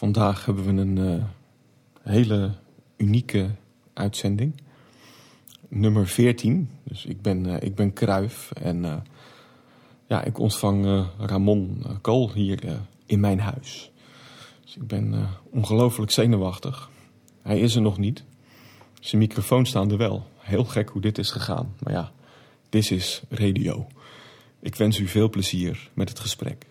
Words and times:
Vandaag 0.00 0.44
hebben 0.44 0.64
we 0.64 0.80
een 0.80 0.96
uh, 0.96 1.24
hele 2.02 2.50
unieke 2.96 3.50
uitzending. 3.92 4.62
Nummer 5.68 6.06
14. 6.06 6.70
Dus 6.82 7.06
ik 7.06 7.22
ben, 7.22 7.46
uh, 7.46 7.56
ik 7.60 7.74
ben 7.74 7.92
Kruif 7.92 8.50
en 8.50 8.84
uh, 8.84 8.96
ja, 10.06 10.24
ik 10.24 10.38
ontvang 10.38 11.06
Ramon 11.18 11.82
Kool 12.00 12.32
hier 12.32 12.80
in 13.06 13.20
mijn 13.20 13.40
huis. 13.40 13.90
Dus 14.64 14.76
ik 14.76 14.86
ben 14.86 15.28
ongelooflijk 15.50 16.10
zenuwachtig. 16.10 16.90
Hij 17.42 17.60
is 17.60 17.74
er 17.74 17.82
nog 17.82 17.98
niet. 17.98 18.24
Zijn 19.00 19.20
microfoon 19.22 19.66
staan 19.66 19.90
er 19.90 19.96
wel. 19.96 20.26
Heel 20.38 20.64
gek 20.64 20.88
hoe 20.88 21.02
dit 21.02 21.18
is 21.18 21.30
gegaan. 21.30 21.74
Maar 21.78 21.92
ja, 21.92 22.12
dit 22.68 22.90
is 22.90 23.22
radio. 23.28 23.86
Ik 24.60 24.74
wens 24.74 24.98
u 24.98 25.06
veel 25.06 25.30
plezier 25.30 25.90
met 25.94 26.08
het 26.08 26.20
gesprek. 26.20 26.66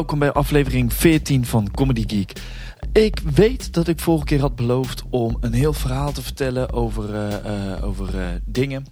Welkom 0.00 0.18
bij 0.18 0.32
aflevering 0.32 0.92
14 0.92 1.46
van 1.46 1.70
Comedy 1.70 2.04
Geek. 2.06 2.32
Ik 2.92 3.18
weet 3.34 3.72
dat 3.72 3.88
ik 3.88 4.00
vorige 4.00 4.24
keer 4.24 4.40
had 4.40 4.56
beloofd 4.56 5.02
om 5.10 5.36
een 5.40 5.52
heel 5.52 5.72
verhaal 5.72 6.12
te 6.12 6.22
vertellen 6.22 6.72
over, 6.72 7.14
uh, 7.14 7.28
uh, 7.28 7.84
over 7.84 8.14
uh, 8.14 8.26
dingen. 8.44 8.86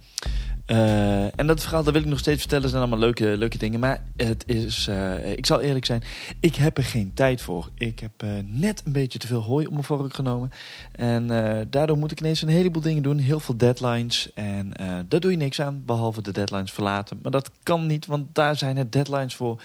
Uh, 0.71 1.39
en 1.39 1.47
dat 1.47 1.61
verhaal, 1.61 1.83
dat 1.83 1.93
wil 1.93 2.01
ik 2.01 2.07
nog 2.07 2.19
steeds 2.19 2.39
vertellen, 2.39 2.69
zijn 2.69 2.81
allemaal 2.81 2.99
leuke, 2.99 3.37
leuke 3.37 3.57
dingen. 3.57 3.79
Maar 3.79 4.03
het 4.15 4.43
is, 4.47 4.87
uh, 4.87 5.31
ik 5.31 5.45
zal 5.45 5.59
eerlijk 5.61 5.85
zijn, 5.85 6.03
ik 6.39 6.55
heb 6.55 6.77
er 6.77 6.83
geen 6.83 7.11
tijd 7.13 7.41
voor. 7.41 7.69
Ik 7.77 7.99
heb 7.99 8.23
uh, 8.23 8.29
net 8.45 8.81
een 8.85 8.91
beetje 8.91 9.19
te 9.19 9.27
veel 9.27 9.41
hooi 9.41 9.65
om 9.65 9.73
mijn 9.73 9.85
vork 9.85 10.13
genomen. 10.13 10.51
En 10.91 11.27
daardoor 11.69 11.97
moet 11.97 12.11
ik 12.11 12.19
ineens 12.19 12.41
een 12.41 12.49
heleboel 12.49 12.81
dingen 12.81 13.03
doen, 13.03 13.17
heel 13.17 13.39
veel 13.39 13.57
deadlines. 13.57 14.33
En 14.33 14.71
daar 15.07 15.19
doe 15.19 15.31
je 15.31 15.37
niks 15.37 15.61
aan, 15.61 15.83
behalve 15.85 16.21
de 16.21 16.31
deadlines 16.31 16.71
verlaten. 16.71 17.19
Maar 17.21 17.31
dat 17.31 17.51
kan 17.63 17.85
niet, 17.85 18.05
want 18.05 18.35
daar 18.35 18.55
zijn 18.55 18.77
het 18.77 18.91
deadlines 18.91 19.35
voor. 19.35 19.61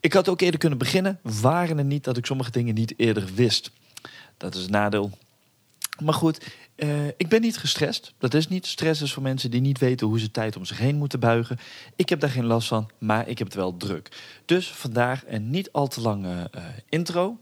Ik 0.00 0.12
had 0.12 0.28
ook 0.28 0.40
eerder 0.40 0.60
kunnen 0.60 0.78
beginnen, 0.78 1.18
waren 1.22 1.78
het 1.78 1.86
niet 1.86 2.04
dat 2.04 2.16
ik 2.16 2.26
sommige 2.26 2.50
dingen 2.50 2.74
niet 2.74 2.94
eerder 2.96 3.28
wist. 3.34 3.70
Dat 4.36 4.54
is 4.54 4.64
een 4.64 4.70
nadeel. 4.70 5.10
Maar 6.02 6.14
goed, 6.14 6.46
uh, 6.82 7.06
ik 7.06 7.28
ben 7.28 7.40
niet 7.40 7.58
gestrest. 7.58 8.14
Dat 8.18 8.34
is 8.34 8.48
niet. 8.48 8.66
Stress 8.66 9.02
is 9.02 9.12
voor 9.12 9.22
mensen 9.22 9.50
die 9.50 9.60
niet 9.60 9.78
weten 9.78 10.06
hoe 10.06 10.20
ze 10.20 10.30
tijd 10.30 10.56
om 10.56 10.64
zich 10.64 10.78
heen 10.78 10.96
moeten 10.96 11.20
buigen. 11.20 11.58
Ik 11.96 12.08
heb 12.08 12.20
daar 12.20 12.30
geen 12.30 12.44
last 12.44 12.68
van, 12.68 12.90
maar 12.98 13.28
ik 13.28 13.38
heb 13.38 13.46
het 13.46 13.56
wel 13.56 13.76
druk. 13.76 14.08
Dus 14.44 14.70
vandaag 14.70 15.22
een 15.26 15.50
niet 15.50 15.72
al 15.72 15.88
te 15.88 16.00
lange 16.00 16.50
uh, 16.54 16.64
intro. 16.88 17.38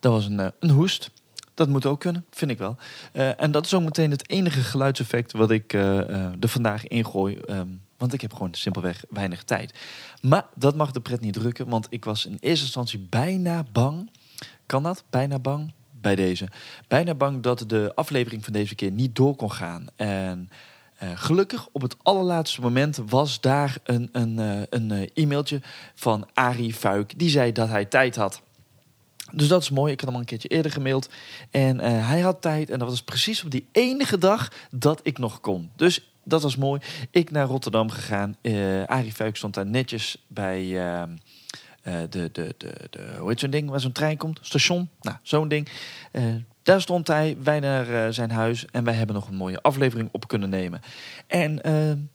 Dat 0.00 0.12
was 0.12 0.24
een, 0.24 0.38
uh, 0.38 0.46
een 0.58 0.70
hoest. 0.70 1.10
Dat 1.54 1.68
moet 1.68 1.86
ook 1.86 2.00
kunnen, 2.00 2.24
vind 2.30 2.50
ik 2.50 2.58
wel. 2.58 2.76
en 3.12 3.50
dat 3.50 3.64
is 3.64 3.74
ook 3.74 3.82
meteen 3.82 4.10
het 4.10 4.30
enige 4.30 4.60
geluidseffect 4.60 5.32
wat 5.32 5.50
ik 5.50 5.72
er 5.72 6.36
vandaag 6.40 6.86
ingooi. 6.86 7.38
Um, 7.50 7.80
want 7.98 8.12
ik 8.12 8.20
heb 8.20 8.32
gewoon 8.32 8.54
simpelweg 8.54 9.04
weinig 9.08 9.42
tijd. 9.44 9.74
Maar 10.22 10.46
dat 10.54 10.76
mag 10.76 10.90
de 10.90 11.00
pret 11.00 11.20
niet 11.20 11.32
drukken, 11.32 11.68
want 11.68 11.86
ik 11.90 12.04
was 12.04 12.26
in 12.26 12.36
eerste 12.40 12.64
instantie 12.64 12.98
bijna 12.98 13.64
bang. 13.72 14.10
Kan 14.66 14.82
dat? 14.82 15.04
Bijna 15.10 15.38
bang? 15.38 15.72
Bij 16.00 16.14
deze. 16.14 16.48
Bijna 16.88 17.14
bang 17.14 17.42
dat 17.42 17.64
de 17.66 17.92
aflevering 17.94 18.44
van 18.44 18.52
deze 18.52 18.74
keer 18.74 18.90
niet 18.90 19.16
door 19.16 19.36
kon 19.36 19.52
gaan. 19.52 19.86
En 19.96 20.50
uh, 21.02 21.10
gelukkig 21.14 21.68
op 21.72 21.82
het 21.82 21.96
allerlaatste 22.02 22.60
moment 22.60 23.00
was 23.06 23.40
daar 23.40 23.78
een, 23.84 24.08
een, 24.12 24.38
uh, 24.38 24.60
een 24.70 24.90
uh, 24.92 25.08
e-mailtje 25.14 25.60
van 25.94 26.28
Arie 26.34 26.74
Fuik. 26.74 27.18
Die 27.18 27.30
zei 27.30 27.52
dat 27.52 27.68
hij 27.68 27.84
tijd 27.84 28.16
had. 28.16 28.42
Dus 29.32 29.48
dat 29.48 29.62
is 29.62 29.70
mooi. 29.70 29.92
Ik 29.92 29.98
had 29.98 30.08
hem 30.08 30.14
al 30.14 30.20
een 30.20 30.28
keertje 30.28 30.48
eerder 30.48 30.72
gemaild. 30.72 31.08
En 31.50 31.78
hij 31.80 32.20
had 32.20 32.42
tijd. 32.42 32.70
En 32.70 32.78
dat 32.78 32.88
was 32.88 33.02
precies 33.02 33.44
op 33.44 33.50
die 33.50 33.66
enige 33.72 34.18
dag 34.18 34.52
dat 34.70 35.00
ik 35.02 35.18
nog 35.18 35.40
kon. 35.40 35.70
Dus 35.76 36.12
dat 36.24 36.42
was 36.42 36.56
mooi. 36.56 36.80
Ik 37.10 37.30
naar 37.30 37.46
Rotterdam 37.46 37.90
gegaan. 37.90 38.36
Arie 38.86 39.12
Fuik 39.12 39.36
stond 39.36 39.54
daar 39.54 39.66
netjes 39.66 40.24
bij 40.26 40.80
de, 42.10 42.28
de, 42.32 42.54
de, 42.56 42.74
de, 42.90 43.14
hoe 43.18 43.28
heet 43.28 43.40
zo'n 43.40 43.50
ding 43.50 43.70
waar 43.70 43.80
zo'n 43.80 43.92
trein 43.92 44.16
komt? 44.16 44.38
Station? 44.42 44.88
Nou, 45.00 45.16
zo'n 45.22 45.48
ding. 45.48 45.68
Uh, 46.12 46.22
daar 46.62 46.80
stond 46.80 47.06
hij, 47.06 47.36
wij 47.42 47.60
naar 47.60 47.88
uh, 47.88 48.06
zijn 48.10 48.30
huis 48.30 48.66
en 48.70 48.84
wij 48.84 48.94
hebben 48.94 49.14
nog 49.14 49.28
een 49.28 49.34
mooie 49.34 49.62
aflevering 49.62 50.08
op 50.12 50.28
kunnen 50.28 50.50
nemen. 50.50 50.80
En 51.26 51.60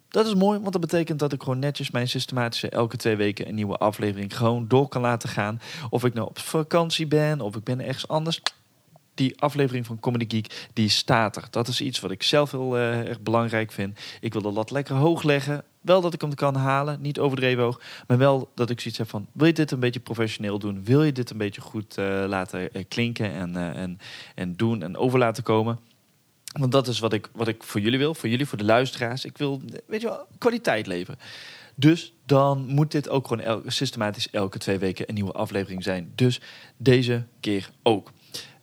dat 0.09 0.25
is 0.25 0.33
mooi, 0.35 0.59
want 0.59 0.71
dat 0.71 0.81
betekent 0.81 1.19
dat 1.19 1.33
ik 1.33 1.43
gewoon 1.43 1.59
netjes 1.59 1.91
mijn 1.91 2.07
systematische 2.07 2.69
elke 2.69 2.97
twee 2.97 3.15
weken 3.15 3.47
een 3.47 3.55
nieuwe 3.55 3.77
aflevering 3.77 4.37
gewoon 4.37 4.67
door 4.67 4.87
kan 4.87 5.01
laten 5.01 5.29
gaan. 5.29 5.61
Of 5.89 6.03
ik 6.03 6.13
nou 6.13 6.27
op 6.27 6.39
vakantie 6.39 7.07
ben, 7.07 7.41
of 7.41 7.55
ik 7.55 7.63
ben 7.63 7.79
ergens 7.79 8.07
anders 8.07 8.41
die 9.13 9.41
aflevering 9.41 9.85
van 9.85 9.99
Comedy 9.99 10.25
Geek, 10.27 10.69
die 10.73 10.89
staat 10.89 11.35
er. 11.35 11.47
Dat 11.49 11.67
is 11.67 11.81
iets 11.81 11.99
wat 11.99 12.11
ik 12.11 12.23
zelf 12.23 12.51
heel 12.51 12.77
erg 12.77 13.21
belangrijk 13.21 13.71
vind. 13.71 13.99
Ik 14.19 14.33
wil 14.33 14.41
de 14.41 14.51
lat 14.51 14.71
lekker 14.71 14.95
hoog 14.95 15.23
leggen. 15.23 15.63
Wel 15.83 16.01
dat 16.01 16.13
ik 16.13 16.21
hem 16.21 16.35
kan 16.35 16.55
halen, 16.55 17.01
niet 17.01 17.19
overdreven 17.19 17.63
hoog. 17.63 17.81
Maar 18.07 18.17
wel 18.17 18.51
dat 18.55 18.69
ik 18.69 18.79
zoiets 18.79 18.99
heb 18.99 19.09
van, 19.09 19.27
wil 19.31 19.47
je 19.47 19.53
dit 19.53 19.71
een 19.71 19.79
beetje 19.79 19.99
professioneel 19.99 20.59
doen? 20.59 20.83
Wil 20.83 21.03
je 21.03 21.11
dit 21.11 21.29
een 21.29 21.37
beetje 21.37 21.61
goed 21.61 21.97
uh, 21.97 22.23
laten 22.27 22.69
uh, 22.73 22.83
klinken 22.87 23.31
en, 23.31 23.55
en, 23.75 23.97
en 24.35 24.55
doen 24.55 24.83
en 24.83 24.97
over 24.97 25.19
laten 25.19 25.43
komen? 25.43 25.79
Want 26.59 26.71
dat 26.71 26.87
is 26.87 26.99
wat 26.99 27.13
ik, 27.13 27.29
wat 27.33 27.47
ik 27.47 27.63
voor 27.63 27.81
jullie 27.81 27.99
wil, 27.99 28.15
voor 28.15 28.29
jullie, 28.29 28.45
voor 28.45 28.57
de 28.57 28.63
luisteraars. 28.63 29.25
Ik 29.25 29.37
wil, 29.37 29.61
weet 29.85 30.01
je 30.01 30.07
wel, 30.07 30.25
kwaliteit 30.37 30.87
leveren. 30.87 31.19
Dus 31.75 32.13
dan 32.25 32.65
moet 32.65 32.91
dit 32.91 33.09
ook 33.09 33.27
gewoon 33.27 33.63
systematisch 33.65 34.29
elke 34.29 34.57
twee 34.57 34.77
weken 34.77 35.07
een 35.07 35.13
nieuwe 35.13 35.31
aflevering 35.31 35.83
zijn. 35.83 36.11
Dus 36.15 36.41
deze 36.77 37.25
keer 37.39 37.69
ook. 37.83 38.11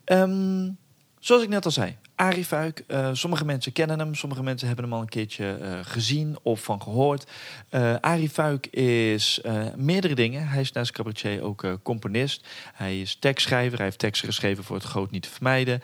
Um, 0.04 0.78
zoals 1.20 1.42
ik 1.42 1.48
net 1.48 1.64
al 1.64 1.70
zei, 1.70 1.96
Arie 2.20 2.44
Fuik. 2.44 2.84
Uh, 2.88 3.08
sommige 3.12 3.44
mensen 3.44 3.72
kennen 3.72 3.98
hem, 3.98 4.14
sommige 4.14 4.42
mensen 4.42 4.66
hebben 4.66 4.84
hem 4.84 4.94
al 4.94 5.00
een 5.00 5.08
keertje 5.08 5.58
uh, 5.60 5.78
gezien 5.82 6.38
of 6.42 6.62
van 6.62 6.82
gehoord. 6.82 7.30
Uh, 7.70 7.94
Arie 8.00 8.28
Fuik 8.28 8.66
is 8.66 9.40
meerdere 9.76 10.14
dingen. 10.14 10.48
Hij 10.48 10.60
is 10.60 10.72
naast 10.72 10.92
cabaretier 10.92 11.42
ook 11.42 11.78
componist. 11.82 12.46
Hij 12.74 13.00
is 13.00 13.16
tekstschrijver. 13.16 13.76
Hij 13.76 13.86
heeft 13.86 13.98
teksten 13.98 14.28
geschreven 14.28 14.64
voor 14.64 14.76
Het 14.76 14.84
Groot 14.84 15.10
Niet 15.10 15.22
te 15.22 15.28
Vermijden. 15.30 15.82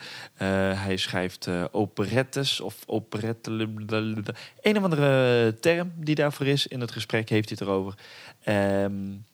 hij 0.77 0.97
schrijft 0.97 1.47
operettes 1.71 2.59
of 2.59 2.75
operette... 2.85 3.51
Een 4.61 4.77
of 4.77 4.83
andere 4.83 5.55
term 5.59 5.91
die 5.95 6.15
daarvoor 6.15 6.45
is. 6.45 6.67
In 6.67 6.79
het 6.79 6.91
gesprek 6.91 7.29
heeft 7.29 7.49
hij 7.49 7.57
het 7.59 7.67
erover. 7.67 7.93
Um, 8.45 9.25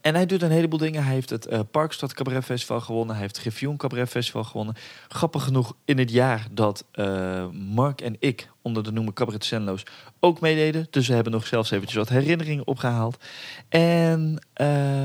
en 0.00 0.14
hij 0.14 0.26
doet 0.26 0.42
een 0.42 0.50
heleboel 0.50 0.78
dingen. 0.78 1.04
Hij 1.04 1.14
heeft 1.14 1.30
het 1.30 1.52
uh, 1.52 1.60
Parkstad 1.70 2.14
Cabaret 2.14 2.44
Festival 2.44 2.80
gewonnen. 2.80 3.14
Hij 3.14 3.22
heeft 3.22 3.36
het 3.36 3.44
Griffioen 3.44 3.76
Cabaret 3.76 4.08
Festival 4.08 4.44
gewonnen. 4.44 4.74
Grappig 5.08 5.44
genoeg 5.44 5.76
in 5.84 5.98
het 5.98 6.10
jaar 6.10 6.46
dat 6.50 6.84
uh, 6.94 7.46
Mark 7.50 8.00
en 8.00 8.16
ik 8.18 8.50
onder 8.62 8.82
de 8.82 8.92
noemer 8.92 9.12
Cabaret 9.12 9.44
Zenloos 9.44 9.82
ook 10.20 10.40
meededen. 10.40 10.86
Dus 10.90 11.08
we 11.08 11.14
hebben 11.14 11.32
nog 11.32 11.46
zelfs 11.46 11.70
eventjes 11.70 11.98
wat 11.98 12.08
herinneringen 12.08 12.66
opgehaald. 12.66 13.24
En, 13.68 14.46
uh, 14.60 15.02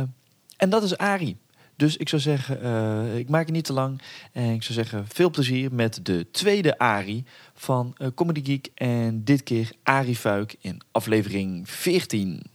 en 0.57 0.69
dat 0.69 0.83
is 0.83 0.97
Ari. 0.97 1.37
Dus 1.75 1.97
ik 1.97 2.09
zou 2.09 2.21
zeggen, 2.21 3.17
ik 3.17 3.29
maak 3.29 3.45
het 3.45 3.55
niet 3.55 3.65
te 3.65 3.73
lang. 3.73 4.01
En 4.31 4.53
ik 4.53 4.63
zou 4.63 4.73
zeggen, 4.73 5.05
veel 5.07 5.29
plezier 5.29 5.73
met 5.73 5.99
de 6.05 6.27
tweede 6.31 6.77
Ari 6.77 7.25
van 7.53 7.97
Comedy 8.15 8.43
Geek. 8.43 8.69
En 8.75 9.23
dit 9.23 9.43
keer 9.43 9.71
Ari 9.83 10.15
Fuik 10.15 10.55
in 10.59 10.81
aflevering 10.91 11.69
14. 11.69 12.50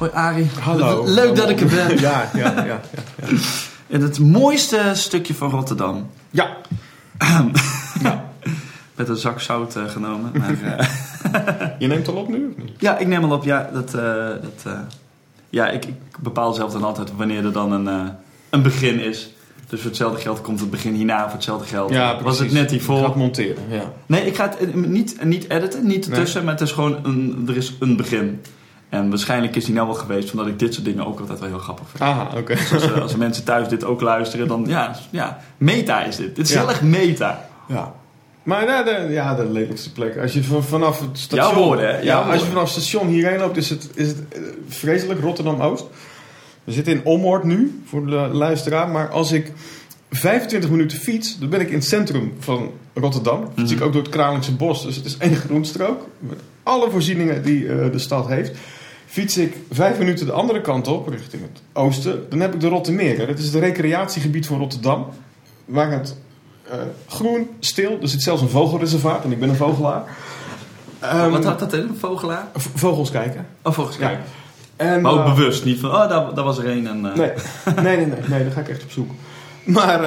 Hoi 0.00 0.12
Arie. 0.12 0.46
Hallo. 0.60 1.04
Leuk 1.04 1.16
Hallo. 1.16 1.34
dat 1.34 1.50
ik 1.50 1.60
er 1.60 1.66
ben. 1.66 2.00
Ja, 2.00 2.30
ja, 2.34 2.38
ja. 2.38 2.64
ja, 2.64 2.64
ja. 2.64 2.80
In 3.86 4.02
het 4.02 4.18
mooiste 4.18 4.90
stukje 4.94 5.34
van 5.34 5.50
Rotterdam. 5.50 6.10
Ja. 6.30 6.56
ja. 8.02 8.24
Met 8.94 9.08
een 9.08 9.16
zak 9.16 9.40
zout 9.40 9.76
uh, 9.76 9.88
genomen. 9.88 10.32
Maar, 10.38 10.50
uh... 10.50 11.78
Je 11.78 11.86
neemt 11.86 12.08
al 12.08 12.14
op 12.14 12.28
nu 12.28 12.46
of 12.46 12.62
niet? 12.62 12.70
Ja, 12.78 12.98
ik 12.98 13.06
neem 13.06 13.24
al 13.24 13.36
op. 13.36 13.44
Ja, 13.44 13.70
dat, 13.72 13.94
uh, 13.94 14.02
dat, 14.28 14.74
ja 15.50 15.68
ik, 15.68 15.84
ik, 15.84 15.94
bepaal 16.20 16.52
zelf 16.52 16.72
dan 16.72 16.84
altijd 16.84 17.16
wanneer 17.16 17.44
er 17.44 17.52
dan 17.52 17.72
een, 17.72 18.12
een 18.50 18.62
begin 18.62 19.00
is. 19.00 19.34
Dus 19.68 19.80
voor 19.80 19.88
hetzelfde 19.88 20.20
geld 20.20 20.40
komt 20.40 20.60
het 20.60 20.70
begin 20.70 20.94
hierna. 20.94 21.22
Voor 21.22 21.32
hetzelfde 21.32 21.66
geld 21.66 21.90
ja, 21.90 22.22
was 22.22 22.38
het 22.38 22.52
net 22.52 22.70
hiervoor. 22.70 22.96
Ik 22.96 23.02
ga 23.02 23.08
het 23.08 23.18
monteren, 23.18 23.62
ja. 23.68 23.92
Nee, 24.06 24.26
ik 24.26 24.36
ga 24.36 24.54
het 24.58 24.74
niet, 24.74 25.24
niet 25.24 25.48
editen, 25.48 25.86
niet 25.86 26.08
ertussen. 26.08 26.36
Nee. 26.36 26.44
Maar 26.44 26.58
het 26.58 26.68
is 26.68 26.72
gewoon, 26.72 26.98
een, 27.02 27.44
er 27.48 27.56
is 27.56 27.76
een 27.80 27.96
begin. 27.96 28.40
En 28.90 29.08
waarschijnlijk 29.08 29.56
is 29.56 29.64
die 29.64 29.74
nou 29.74 29.86
wel 29.86 29.96
geweest, 29.96 30.30
omdat 30.32 30.46
ik 30.46 30.58
dit 30.58 30.74
soort 30.74 30.84
dingen 30.84 31.06
ook 31.06 31.20
altijd 31.20 31.38
wel 31.40 31.48
heel 31.48 31.58
grappig 31.58 31.88
vind. 31.88 32.02
Aha, 32.02 32.22
oké. 32.26 32.38
Okay. 32.38 32.56
Dus 32.56 32.72
als, 32.72 32.92
als 33.00 33.16
mensen 33.16 33.44
thuis 33.44 33.68
dit 33.68 33.84
ook 33.84 34.00
luisteren, 34.00 34.48
dan 34.48 34.64
ja, 34.68 34.96
ja 35.10 35.38
meta 35.56 36.02
is 36.04 36.16
dit. 36.16 36.36
Dit 36.36 36.46
is 36.46 36.52
ja. 36.52 36.58
heel 36.60 36.68
erg 36.68 36.82
meta. 36.82 37.48
Ja. 37.68 37.92
Maar 38.42 38.66
nou, 38.66 38.84
de, 38.84 39.06
ja, 39.12 39.34
de 39.34 39.50
lelijkste 39.50 39.92
plek. 39.92 40.18
Als 40.18 40.32
je 40.32 40.44
van- 40.44 40.62
vanaf 40.64 41.00
het 41.00 41.18
station... 41.18 41.54
Jouw 41.54 41.64
woorden, 41.64 41.88
hè? 41.94 41.98
Ja, 42.00 42.20
als 42.20 42.40
je 42.40 42.46
vanaf 42.46 42.62
het 42.62 42.82
station 42.82 43.06
hierheen 43.08 43.38
loopt, 43.38 43.56
is 43.56 43.70
het, 43.70 43.90
is 43.94 44.08
het 44.08 44.18
eh, 44.28 44.40
vreselijk. 44.68 45.20
Rotterdam-Oost. 45.20 45.84
We 46.64 46.72
zitten 46.72 46.92
in 46.92 47.04
Ommoord 47.04 47.44
nu, 47.44 47.82
voor 47.86 48.06
de 48.06 48.28
luisteraar. 48.32 48.88
Maar 48.88 49.08
als 49.08 49.32
ik 49.32 49.52
25 50.10 50.70
minuten 50.70 50.98
fiets, 50.98 51.38
dan 51.38 51.48
ben 51.48 51.60
ik 51.60 51.68
in 51.68 51.74
het 51.74 51.84
centrum 51.84 52.32
van 52.38 52.70
Rotterdam. 52.94 53.48
Fiets 53.56 53.70
ik 53.72 53.76
Mhm. 53.78 53.86
ook 53.86 53.92
door 53.92 54.02
het 54.02 54.10
Kralingse 54.10 54.54
Bos. 54.54 54.82
Dus 54.82 54.96
het 54.96 55.04
is 55.04 55.16
één 55.16 55.36
groenstrook. 55.36 56.06
Met 56.18 56.38
alle 56.62 56.90
voorzieningen 56.90 57.42
die 57.42 57.68
eh, 57.68 57.92
de 57.92 57.98
stad 57.98 58.28
heeft. 58.28 58.58
Fiets 59.10 59.36
ik 59.36 59.56
vijf 59.70 59.98
minuten 59.98 60.26
de 60.26 60.32
andere 60.32 60.60
kant 60.60 60.88
op, 60.88 61.08
richting 61.08 61.42
het 61.42 61.62
oosten. 61.72 62.26
Dan 62.28 62.40
heb 62.40 62.54
ik 62.54 62.60
de 62.60 62.68
Rottermeren. 62.68 63.26
Dat 63.26 63.38
is 63.38 63.44
het 63.44 63.54
recreatiegebied 63.62 64.46
van 64.46 64.58
Rotterdam. 64.58 65.06
Waar 65.64 65.90
het 65.90 66.16
eh, 66.70 66.76
groen, 67.06 67.48
stil. 67.60 67.98
Er 68.02 68.08
zit 68.08 68.22
zelfs 68.22 68.42
een 68.42 68.48
vogelreservaat. 68.48 69.24
En 69.24 69.32
ik 69.32 69.40
ben 69.40 69.48
een 69.48 69.56
vogelaar. 69.56 70.02
Ehm, 70.98 71.30
Wat 71.30 71.44
had 71.44 71.58
dat 71.58 71.72
in? 71.72 71.80
Een 71.80 71.96
vogelaar? 71.98 72.46
Vogels 72.54 73.10
kijken. 73.10 73.46
Oh, 73.62 73.72
volgens 73.72 73.96
Ja. 73.96 74.04
mij. 74.06 74.18
En, 74.76 75.00
Maar 75.00 75.12
ook 75.12 75.18
eh, 75.18 75.34
bewust, 75.34 75.64
niet 75.64 75.80
van, 75.80 75.90
oh, 75.90 76.08
daar, 76.08 76.34
daar 76.34 76.44
was 76.44 76.58
er 76.58 76.66
één. 76.66 76.86
En, 76.86 77.06
eh, 77.12 77.16
Nee, 77.16 77.32
nee, 77.74 77.96
nee, 77.96 78.06
nee, 78.06 78.18
nee, 78.28 78.42
daar 78.42 78.52
ga 78.52 78.60
ik 78.60 78.68
echt 78.68 78.82
op 78.82 78.90
zoek. 78.90 79.10
Maar 79.64 80.02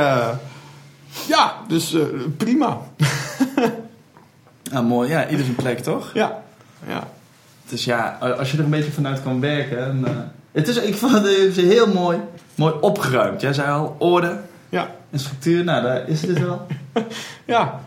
ja, 1.28 1.58
dus 1.68 1.96
prima. 2.38 2.82
Ah, 4.74 4.88
mooi. 4.88 5.10
Ja, 5.10 5.30
ieder 5.30 5.46
zijn 5.46 5.56
plek, 5.58 5.80
toch? 5.80 6.12
Ja, 6.14 6.44
ja. 6.88 7.08
Dus 7.74 7.86
ja, 7.86 8.18
als 8.38 8.52
je 8.52 8.58
er 8.58 8.64
een 8.64 8.70
beetje 8.70 8.92
vanuit 8.92 9.24
kan 9.24 9.40
werken. 9.40 9.86
En, 9.86 10.06
eh, 10.06 10.12
het 10.52 10.68
is, 10.68 10.78
ik 10.78 10.96
vond 10.96 11.14
het 11.14 11.56
heel 11.56 11.94
mooi, 11.94 12.18
mooi 12.56 12.74
opgeruimd. 12.82 13.42
Jij 13.42 13.54
zei 13.54 13.72
al, 13.72 13.96
orde 14.00 14.40
Ja, 14.70 14.96
en 15.10 15.20
structuur. 15.20 15.64
Nou, 15.64 15.84
daar 15.84 16.08
is 16.10 16.22
het 16.22 16.40
wel. 16.40 16.68
ja. 17.46 17.80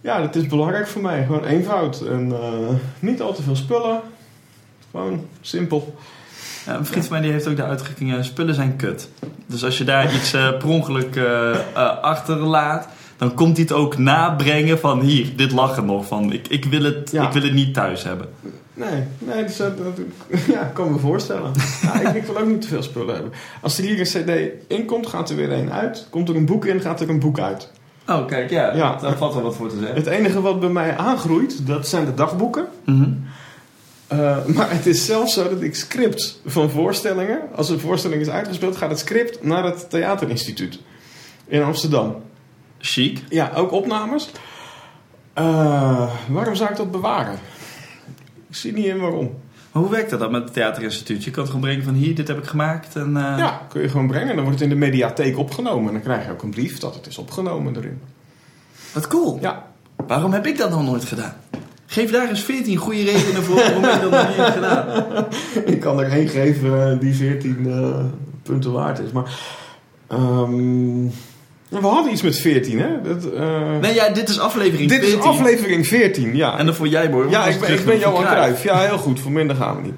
Ja, 0.00 0.20
dat 0.20 0.34
is 0.34 0.46
belangrijk 0.46 0.86
voor 0.88 1.02
mij. 1.02 1.24
Gewoon 1.24 1.44
eenvoud. 1.44 2.00
En 2.00 2.32
eh, 2.32 2.74
niet 2.98 3.20
al 3.20 3.32
te 3.34 3.42
veel 3.42 3.56
spullen. 3.56 4.00
Gewoon 4.90 5.26
simpel. 5.40 5.94
Ja, 6.66 6.74
een 6.76 6.86
vriend 6.86 7.06
van 7.06 7.12
mij 7.12 7.22
die 7.22 7.32
heeft 7.32 7.48
ook 7.48 7.56
de 7.56 7.64
uitdrukking, 7.64 8.14
eh, 8.14 8.22
spullen 8.22 8.54
zijn 8.54 8.76
kut. 8.76 9.08
Dus 9.46 9.64
als 9.64 9.78
je 9.78 9.84
daar 9.84 10.14
iets 10.14 10.32
eh, 10.32 10.48
per 10.58 10.68
ongeluk 10.68 11.16
eh, 11.16 11.56
achterlaat, 12.02 12.88
dan 13.16 13.34
komt 13.34 13.56
hij 13.56 13.66
het 13.68 13.72
ook 13.72 13.98
nabrengen 13.98 14.78
van 14.78 15.00
hier, 15.00 15.36
dit 15.36 15.52
lag 15.52 15.76
er 15.76 15.84
nog 15.84 16.06
van. 16.06 16.32
Ik, 16.32 16.48
ik, 16.48 16.64
wil, 16.64 16.82
het, 16.82 17.10
Ja. 17.10 17.26
ik 17.26 17.32
wil 17.32 17.42
het 17.42 17.52
niet 17.52 17.74
thuis 17.74 18.02
hebben. 18.02 18.28
Nee, 18.90 19.02
nee 19.18 19.44
dus, 19.44 19.56
dat, 19.56 19.78
dat- 19.78 19.98
ja, 20.54 20.70
kan 20.74 20.92
me 20.92 20.98
voorstellen. 20.98 21.52
Ja, 21.82 22.00
ik, 22.00 22.14
ik 22.14 22.24
wil 22.24 22.38
ook 22.38 22.46
niet 22.46 22.60
te 22.62 22.68
veel 22.68 22.82
spullen 22.82 23.14
hebben. 23.14 23.32
Als 23.60 23.78
er 23.78 23.84
hier 23.84 23.98
een 23.98 24.04
cd 24.04 24.64
in 24.72 24.84
komt, 24.86 25.06
gaat 25.06 25.30
er 25.30 25.36
weer 25.36 25.52
een 25.52 25.72
uit. 25.72 26.06
Komt 26.10 26.28
er 26.28 26.36
een 26.36 26.46
boek 26.46 26.64
in, 26.66 26.80
gaat 26.80 27.00
er 27.00 27.08
een 27.08 27.18
boek 27.20 27.38
uit. 27.38 27.70
Oh, 28.08 28.26
kijk, 28.26 28.50
ja, 28.50 28.74
Ja. 28.74 28.96
daar 28.96 29.16
valt 29.16 29.34
wel 29.34 29.42
wat 29.42 29.56
voor 29.56 29.68
te 29.68 29.76
zeggen. 29.78 29.94
Het 29.96 30.06
enige 30.06 30.40
wat 30.40 30.60
bij 30.60 30.68
mij 30.68 30.96
aangroeit, 30.96 31.66
dat 31.66 31.88
zijn 31.88 32.04
de 32.04 32.14
dagboeken. 32.14 32.66
Mhm. 32.84 33.10
Uh, 34.12 34.44
maar 34.46 34.70
het 34.70 34.86
is 34.86 35.06
zelfs 35.06 35.34
zo 35.34 35.48
dat 35.48 35.62
ik 35.62 35.74
scripts 35.74 36.40
van 36.46 36.70
voorstellingen, 36.70 37.40
als 37.54 37.68
een 37.70 37.80
voorstelling 37.80 38.20
is 38.20 38.28
uitgespeeld, 38.28 38.76
gaat 38.76 38.90
het 38.90 38.98
script 38.98 39.42
naar 39.44 39.64
het 39.64 39.90
Theaterinstituut 39.90 40.78
in 41.46 41.62
Amsterdam. 41.62 42.16
Chic. 42.78 43.18
Ja, 43.28 43.50
ook 43.54 43.72
opnames. 43.72 44.30
Uh, 45.38 46.10
waarom 46.28 46.54
zou 46.54 46.70
ik 46.70 46.76
dat 46.76 46.90
bewaren? 46.90 47.38
Ik 48.52 48.58
zie 48.58 48.72
niet 48.72 48.84
in 48.86 49.00
waarom. 49.00 49.34
Maar 49.72 49.82
hoe 49.82 49.90
werkt 49.90 50.10
dat 50.10 50.20
dan 50.20 50.30
met 50.30 50.42
het 50.42 50.52
theaterinstituut? 50.52 51.24
Je 51.24 51.30
kan 51.30 51.42
het 51.42 51.52
gewoon 51.52 51.64
brengen 51.64 51.84
van 51.84 51.94
hier, 51.94 52.14
dit 52.14 52.28
heb 52.28 52.38
ik 52.38 52.44
gemaakt. 52.44 52.96
En, 52.96 53.16
eh, 53.16 53.38
Ja, 53.38 53.66
kun 53.68 53.82
je 53.82 53.88
gewoon 53.88 54.06
brengen. 54.06 54.34
Dan 54.34 54.44
wordt 54.44 54.60
het 54.60 54.68
in 54.70 54.74
de 54.78 54.84
mediatheek 54.86 55.38
opgenomen. 55.38 55.86
En 55.86 55.92
dan 55.92 56.02
krijg 56.02 56.24
je 56.26 56.32
ook 56.32 56.42
een 56.42 56.50
brief 56.50 56.78
dat 56.78 56.94
het 56.94 57.06
is 57.06 57.18
opgenomen 57.18 57.76
erin. 57.76 58.00
Wat 58.92 59.06
cool. 59.06 59.38
Ja, 59.40 59.66
Waarom 60.06 60.32
heb 60.32 60.46
ik 60.46 60.58
dat 60.58 60.70
nog 60.70 60.82
nooit 60.82 61.04
gedaan? 61.04 61.34
Geef 61.86 62.10
daar 62.10 62.28
eens 62.28 62.40
14 62.40 62.76
goede 62.76 63.02
redenen 63.04 63.42
voor 63.42 63.56
waarom 63.56 63.84
ik 63.84 64.00
dat 64.00 64.10
nog 64.10 64.28
niet 64.28 64.36
heb 64.36 64.52
gedaan. 64.52 65.26
ik 65.74 65.80
kan 65.80 66.00
er 66.00 66.10
één 66.10 66.28
geven 66.28 66.98
die 66.98 67.14
14 67.14 67.66
uh, 67.66 68.04
punten 68.42 68.72
waard 68.72 68.98
is. 68.98 69.10
Maar 69.10 69.38
um, 70.12 71.12
we 71.80 71.86
hadden 71.86 72.12
iets 72.12 72.22
met 72.22 72.38
14, 72.38 72.78
hè? 72.78 73.02
Dat, 73.02 73.32
uh... 73.34 73.78
Nee, 73.80 73.94
ja, 73.94 74.08
dit 74.08 74.28
is 74.28 74.38
aflevering 74.38 74.88
dit 74.88 74.98
14. 74.98 75.18
Dit 75.18 75.18
is 75.18 75.30
aflevering 75.30 75.86
14, 75.86 76.36
ja. 76.36 76.58
En 76.58 76.66
dan 76.66 76.74
voor 76.74 76.88
jij, 76.88 77.10
mooi. 77.10 77.30
Ja, 77.30 77.46
ik 77.46 77.60
ben, 77.60 77.72
ik 77.72 77.84
ben 77.84 77.98
Johan 77.98 78.24
Cruijff. 78.24 78.62
Ja, 78.62 78.80
heel 78.80 78.98
goed. 78.98 79.20
Voor 79.20 79.32
minder 79.32 79.56
gaan 79.56 79.76
we 79.76 79.82
niet. 79.82 79.94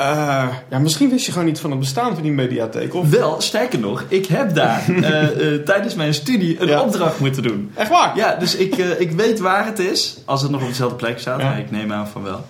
Uh, 0.00 0.48
ja, 0.70 0.78
misschien 0.78 1.10
wist 1.10 1.26
je 1.26 1.32
gewoon 1.32 1.46
niet 1.46 1.60
van 1.60 1.70
het 1.70 1.78
bestaan 1.78 2.14
van 2.14 2.22
die 2.22 2.32
mediatheek. 2.32 2.94
Of... 2.94 3.10
Wel, 3.10 3.40
sterker 3.40 3.78
nog, 3.78 4.04
ik 4.08 4.26
heb 4.26 4.54
daar 4.54 4.84
uh, 4.88 4.98
uh, 5.52 5.62
tijdens 5.64 5.94
mijn 5.94 6.14
studie 6.14 6.60
een 6.60 6.68
ja. 6.68 6.80
opdracht 6.80 7.20
moeten 7.20 7.42
doen. 7.42 7.70
Echt 7.74 7.90
waar? 7.90 8.16
Ja, 8.16 8.34
dus 8.34 8.56
ik, 8.56 8.76
ik 8.76 9.10
weet 9.10 9.38
waar 9.40 9.66
het 9.66 9.78
is. 9.78 10.16
Als 10.24 10.42
het 10.42 10.50
nog 10.50 10.62
op 10.62 10.68
dezelfde 10.68 10.96
plek 10.96 11.18
staat. 11.18 11.40
Ja. 11.40 11.52
Nee, 11.52 11.62
ik 11.62 11.70
neem 11.70 11.92
aan 11.92 12.08
van 12.08 12.22
wel. 12.22 12.44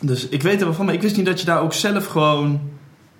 Dus 0.00 0.28
ik 0.28 0.42
weet 0.42 0.60
er 0.60 0.66
wel 0.66 0.74
van, 0.74 0.84
maar 0.84 0.94
ik 0.94 1.02
wist 1.02 1.16
niet 1.16 1.26
dat 1.26 1.40
je 1.40 1.46
daar 1.46 1.60
ook 1.62 1.72
zelf 1.72 2.06
gewoon... 2.06 2.60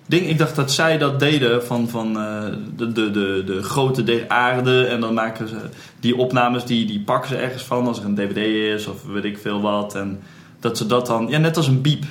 Ding, 0.09 0.27
ik 0.27 0.37
dacht 0.37 0.55
dat 0.55 0.71
zij 0.71 0.97
dat 0.97 1.19
deden 1.19 1.65
van, 1.65 1.89
van 1.89 2.17
uh, 2.17 2.43
de, 2.75 2.91
de, 2.91 3.11
de, 3.11 3.43
de 3.45 3.63
grote 3.63 4.03
der 4.03 4.27
aarde. 4.27 4.85
En 4.85 4.99
dan 4.99 5.13
maken 5.13 5.47
ze 5.47 5.55
die 5.99 6.15
opnames, 6.15 6.65
die, 6.65 6.85
die 6.85 6.99
pakken 6.99 7.29
ze 7.29 7.35
ergens 7.35 7.63
van 7.63 7.87
als 7.87 7.99
er 7.99 8.05
een 8.05 8.15
dvd 8.15 8.37
is 8.77 8.87
of 8.87 9.03
weet 9.03 9.23
ik 9.23 9.37
veel 9.37 9.61
wat. 9.61 9.95
En 9.95 10.19
dat 10.59 10.77
ze 10.77 10.85
dat 10.85 11.07
dan, 11.07 11.27
ja 11.27 11.37
net 11.37 11.57
als 11.57 11.67
een 11.67 11.81
biep. 11.81 12.03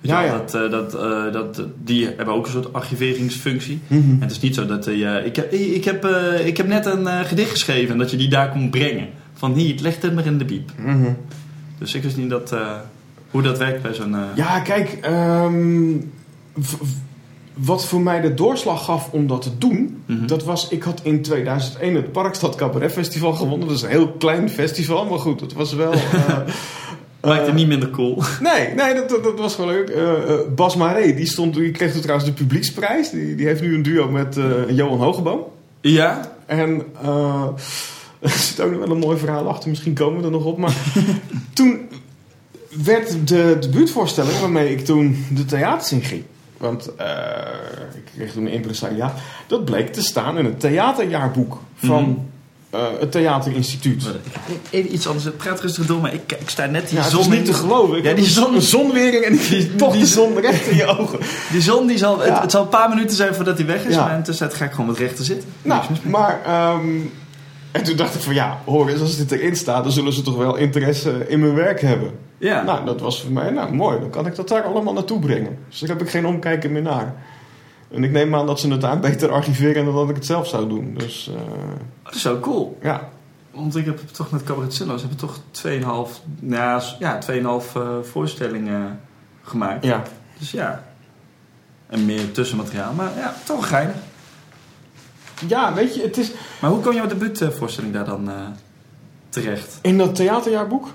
Ja, 0.00 0.20
ja. 0.20 0.38
Dat, 0.38 0.54
uh, 0.54 0.70
dat, 0.70 0.94
uh, 0.94 1.32
dat, 1.32 1.62
die 1.84 2.06
hebben 2.06 2.34
ook 2.34 2.46
een 2.46 2.52
soort 2.52 2.72
archiveringsfunctie. 2.72 3.80
Mhm. 3.86 3.98
Mm 3.98 4.06
-hmm. 4.06 4.14
En 4.14 4.20
het 4.20 4.30
is 4.30 4.40
niet 4.40 4.54
zo 4.54 4.66
dat 4.66 4.88
uh, 4.88 5.26
ik, 5.26 5.36
heb, 5.36 5.52
ik, 5.52 5.84
heb, 5.84 6.04
ik 6.44 6.56
heb 6.56 6.66
net 6.66 6.86
een 6.86 7.06
gedicht 7.06 7.50
geschreven 7.50 7.92
en 7.92 7.98
dat 7.98 8.10
je 8.10 8.16
die 8.16 8.28
daar 8.28 8.50
kon 8.50 8.70
brengen. 8.70 9.08
Van 9.34 9.54
hier, 9.54 9.80
leg 9.80 10.00
het 10.00 10.14
maar 10.14 10.26
in 10.26 10.38
de 10.38 10.44
biep. 10.44 10.70
Mm 10.78 11.02
-hmm. 11.02 11.16
Dus 11.78 11.94
ik 11.94 12.02
wist 12.02 12.16
niet 12.16 12.30
dat, 12.30 12.54
hoe 13.30 13.42
dat 13.42 13.58
werkt 13.58 13.82
bij 13.82 13.94
zo'n. 13.94 14.16
Ja, 14.34 14.60
kijk, 14.60 14.98
um, 15.06 16.12
wat 17.54 17.84
voor 17.84 18.00
mij 18.00 18.20
de 18.20 18.34
doorslag 18.34 18.84
gaf 18.84 19.08
om 19.10 19.26
dat 19.26 19.42
te 19.42 19.58
doen, 19.58 19.72
Mhm. 19.76 20.12
mm 20.12 20.18
-hmm. 20.18 20.26
dat 20.26 20.44
was, 20.44 20.68
ik 20.68 20.82
had 20.82 21.00
in 21.02 21.22
2001 21.22 21.94
het 21.94 22.12
Parkstad 22.12 22.54
Cabaret 22.54 22.92
Festival 22.92 23.32
gewonnen. 23.32 23.68
Dat 23.68 23.76
is 23.76 23.82
een 23.82 23.88
heel 23.88 24.12
klein 24.12 24.50
festival, 24.50 25.04
maar 25.04 25.18
goed, 25.18 25.40
het 25.40 25.52
was 25.52 25.72
wel. 25.72 25.92
Maakt 27.20 27.46
het 27.46 27.54
niet 27.54 27.66
minder 27.66 27.90
cool. 27.90 28.22
Nee, 28.40 28.68
nee 28.74 28.94
dat, 28.94 29.08
dat, 29.08 29.24
dat 29.24 29.38
was 29.38 29.54
gewoon 29.54 29.70
leuk. 29.70 29.90
Uh, 29.90 29.96
uh, 29.96 30.34
Bas 30.54 30.76
Maré, 30.76 31.14
die, 31.14 31.26
stond, 31.26 31.54
die 31.54 31.70
kreeg 31.70 31.92
toen 31.92 32.00
trouwens 32.00 32.28
de 32.28 32.34
publieksprijs. 32.34 33.10
Die, 33.10 33.34
die 33.34 33.46
heeft 33.46 33.60
nu 33.60 33.74
een 33.74 33.82
duo 33.82 34.08
met 34.08 34.36
uh, 34.36 34.44
Johan 34.70 34.98
Hogeboom. 34.98 35.40
Ja. 35.80 36.32
En 36.46 36.82
er 38.20 38.30
zit 38.30 38.60
ook 38.60 38.70
nog 38.70 38.80
wel 38.80 38.90
een 38.90 38.98
mooi 38.98 39.18
verhaal 39.18 39.48
achter. 39.48 39.68
Misschien 39.68 39.94
komen 39.94 40.18
we 40.18 40.24
er 40.24 40.30
nog 40.30 40.44
op. 40.44 40.58
Maar 40.58 40.76
toen 41.54 41.80
werd 42.84 43.28
de 43.28 43.56
debuutvoorstelling 43.60 44.38
waarmee 44.38 44.70
ik 44.70 44.84
toen 44.84 45.24
de 45.34 45.44
theaters 45.44 45.92
in 45.92 46.02
ging. 46.02 46.22
Want 46.64 46.88
ik 47.94 48.10
kreeg 48.14 48.32
toen 48.32 48.46
een 48.46 48.52
impresariaat. 48.52 49.12
Dat 49.46 49.64
bleek 49.64 49.92
te 49.92 50.02
staan 50.02 50.38
in 50.38 50.44
het 50.44 50.60
theaterjaarboek 50.60 51.58
van... 51.74 52.04
Mm. 52.04 52.32
Uh, 52.74 52.80
het 53.00 53.12
Theaterinstituut. 53.12 54.04
Even 54.70 54.94
iets 54.94 55.06
anders. 55.06 55.26
Praat 55.36 55.60
rustig 55.60 55.86
door, 55.86 56.00
maar 56.00 56.14
ik, 56.14 56.32
ik 56.40 56.48
sta 56.48 56.66
net 56.66 56.88
die 56.88 56.98
ja, 56.98 57.08
zon. 57.08 57.22
Het 57.22 57.32
is 57.32 57.36
niet 57.36 57.46
te 57.46 57.52
geloven. 57.52 57.98
Ik 57.98 58.04
ja, 58.04 58.14
die 58.14 58.24
zon. 58.24 58.60
Zonwering 58.60 59.24
en 59.24 59.36
die, 59.36 59.48
die, 59.48 59.74
toch 59.76 59.92
die 59.92 60.06
zon 60.06 60.40
recht 60.40 60.66
in 60.66 60.76
je 60.76 60.86
ogen. 60.86 61.18
Die 61.52 61.62
zon, 61.62 61.86
die 61.86 61.98
zal, 61.98 62.24
ja. 62.24 62.32
het, 62.32 62.42
het, 62.42 62.50
zal 62.50 62.62
een 62.62 62.68
paar 62.68 62.88
minuten 62.88 63.16
zijn 63.16 63.34
voordat 63.34 63.58
hij 63.58 63.66
weg 63.66 63.84
is. 63.84 63.94
Ja. 63.94 64.04
Maar 64.04 64.16
intussen 64.16 64.50
ga 64.50 64.64
ik 64.64 64.70
gewoon 64.70 64.86
met 64.86 64.98
rechter 64.98 65.24
zitten. 65.24 65.48
Nou, 65.62 65.82
maar... 66.02 66.40
Um, 66.74 67.12
en 67.74 67.84
toen 67.84 67.96
dacht 67.96 68.14
ik 68.14 68.20
van 68.20 68.34
ja, 68.34 68.58
hoor 68.64 68.88
eens, 68.88 69.00
als 69.00 69.16
dit 69.16 69.30
erin 69.30 69.56
staat, 69.56 69.82
dan 69.82 69.92
zullen 69.92 70.12
ze 70.12 70.22
toch 70.22 70.36
wel 70.36 70.56
interesse 70.56 71.28
in 71.28 71.40
mijn 71.40 71.54
werk 71.54 71.80
hebben. 71.80 72.18
Ja. 72.38 72.62
Nou, 72.62 72.84
dat 72.84 73.00
was 73.00 73.22
voor 73.22 73.32
mij, 73.32 73.50
nou 73.50 73.74
mooi, 73.74 74.00
dan 74.00 74.10
kan 74.10 74.26
ik 74.26 74.34
dat 74.34 74.48
daar 74.48 74.62
allemaal 74.62 74.92
naartoe 74.92 75.18
brengen. 75.18 75.58
Dus 75.68 75.80
daar 75.80 75.88
heb 75.88 76.00
ik 76.00 76.10
geen 76.10 76.26
omkijken 76.26 76.72
meer 76.72 76.82
naar. 76.82 77.14
En 77.90 78.04
ik 78.04 78.10
neem 78.10 78.34
aan 78.34 78.46
dat 78.46 78.60
ze 78.60 78.70
het 78.70 78.80
daar 78.80 79.00
beter 79.00 79.30
archiveren 79.30 79.84
dan 79.84 79.94
dat 79.94 80.08
ik 80.08 80.14
het 80.14 80.26
zelf 80.26 80.48
zou 80.48 80.68
doen. 80.68 80.94
Dus, 80.98 81.30
uh, 81.30 81.40
dat 82.02 82.14
is 82.14 82.20
zo 82.20 82.40
cool. 82.40 82.78
Ja. 82.82 83.08
Want 83.50 83.76
ik 83.76 83.84
heb 83.84 83.98
toch 83.98 84.30
met 84.30 84.42
Cabaretzello's 84.42 85.00
hebben 85.00 85.18
toch 85.18 85.38
2,5 85.50 86.22
ja, 86.40 86.82
ja, 86.98 87.18
2,5 87.30 87.36
uh, 87.40 87.82
voorstellingen 88.02 89.00
gemaakt. 89.42 89.84
Ja. 89.84 90.02
Dus 90.38 90.50
ja. 90.50 90.84
En 91.86 92.04
meer 92.04 92.32
tussenmateriaal. 92.32 92.92
Maar 92.92 93.10
ja, 93.16 93.34
toch 93.44 93.68
geinig. 93.68 93.96
Ja, 95.46 95.74
weet 95.74 95.94
je, 95.94 96.02
het 96.02 96.16
is... 96.16 96.30
Maar 96.60 96.70
hoe 96.70 96.80
kwam 96.80 96.94
jouw 96.94 97.06
debuutvoorstelling 97.06 97.92
daar 97.92 98.04
dan 98.04 98.28
uh, 98.28 98.34
terecht? 99.28 99.78
In 99.82 99.98
dat 99.98 100.14
theaterjaarboek? 100.14 100.88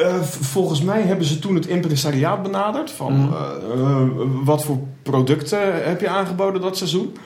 Uh, 0.00 0.22
volgens 0.22 0.82
mij 0.82 1.02
hebben 1.02 1.26
ze 1.26 1.38
toen 1.38 1.54
het 1.54 1.66
impresariaat 1.66 2.42
benaderd. 2.42 2.90
Van 2.90 3.12
mm. 3.12 3.32
uh, 3.76 4.44
wat 4.44 4.64
voor 4.64 4.78
producten 5.02 5.86
heb 5.88 6.00
je 6.00 6.08
aangeboden 6.08 6.60
dat 6.60 6.76
seizoen? 6.76 7.16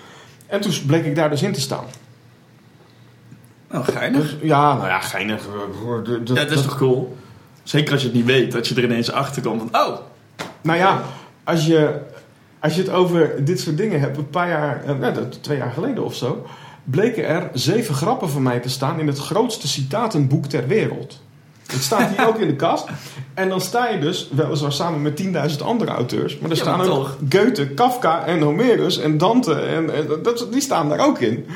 En 0.47 0.61
toen 0.61 0.73
bleek 0.87 1.05
ik 1.05 1.17
daar 1.17 1.31
dus 1.31 1.43
in 1.43 1.53
te 1.53 1.61
staan. 1.61 1.85
Oh, 3.73 3.89
geinig. 3.89 4.21
Dus, 4.21 4.49
ja, 4.49 4.75
nou 4.75 4.89
ja, 4.89 5.01
geinig. 5.01 5.49
Dat, 6.05 6.29
ja, 6.29 6.35
dat 6.35 6.51
is 6.51 6.63
toch 6.63 6.77
cool? 6.77 7.17
Zeker 7.63 7.93
als 7.93 8.01
je 8.01 8.07
het 8.07 8.17
niet 8.17 8.27
weet, 8.27 8.53
dat 8.53 8.69
je 8.69 8.75
er 8.75 8.85
ineens 8.85 9.11
achter 9.11 9.43
komt 9.43 9.63
van, 9.71 9.83
oh. 9.83 9.97
Nou 10.61 10.79
ja, 10.79 11.03
als 11.45 11.67
je, 11.67 12.01
als 12.61 12.75
je 12.75 12.81
het 12.81 12.91
over 12.91 13.45
dit 13.45 13.61
soort 13.61 13.77
dingen 13.77 14.01
hebt, 14.01 14.17
een 14.17 14.31
paar 14.31 14.49
jaar, 14.49 14.83
nou, 14.99 15.15
twee 15.41 15.57
jaar 15.59 15.73
geleden 15.73 16.05
of 16.05 16.15
zo, 16.15 16.47
bleken 16.85 17.27
er 17.27 17.51
zeven 17.53 17.95
grappen 17.95 18.31
van 18.31 18.43
mij 18.43 18.59
te 18.61 18.69
staan 18.69 19.01
in 19.01 19.07
het 19.07 19.19
grootste 19.19 19.69
citatenboek 19.69 20.47
ter 20.47 20.67
wereld. 20.67 21.21
Het 21.67 21.83
staat 21.83 22.09
hier 22.17 22.29
ook 22.29 22.39
in 22.39 22.47
de 22.47 22.57
kast. 22.57 22.85
En 23.35 23.49
dan 23.49 23.61
sta 23.61 23.89
je 23.89 23.99
dus, 23.99 24.29
weliswaar 24.33 24.73
samen 24.73 25.03
met 25.03 25.23
10.000 25.23 25.63
andere 25.65 25.91
auteurs. 25.91 26.39
Maar 26.39 26.51
er 26.51 26.57
Ja, 26.57 26.63
staan 26.63 26.81
ook. 26.81 27.17
Goethe, 27.29 27.69
Kafka 27.69 28.25
en 28.27 28.41
Homerus 28.41 28.99
en 28.99 29.19
Dante. 29.19 29.55
En, 29.55 29.95
en 29.95 30.07
dat, 30.23 30.47
die 30.51 30.61
staan 30.61 30.89
daar 30.89 31.07
ook 31.07 31.19
in. 31.21 31.47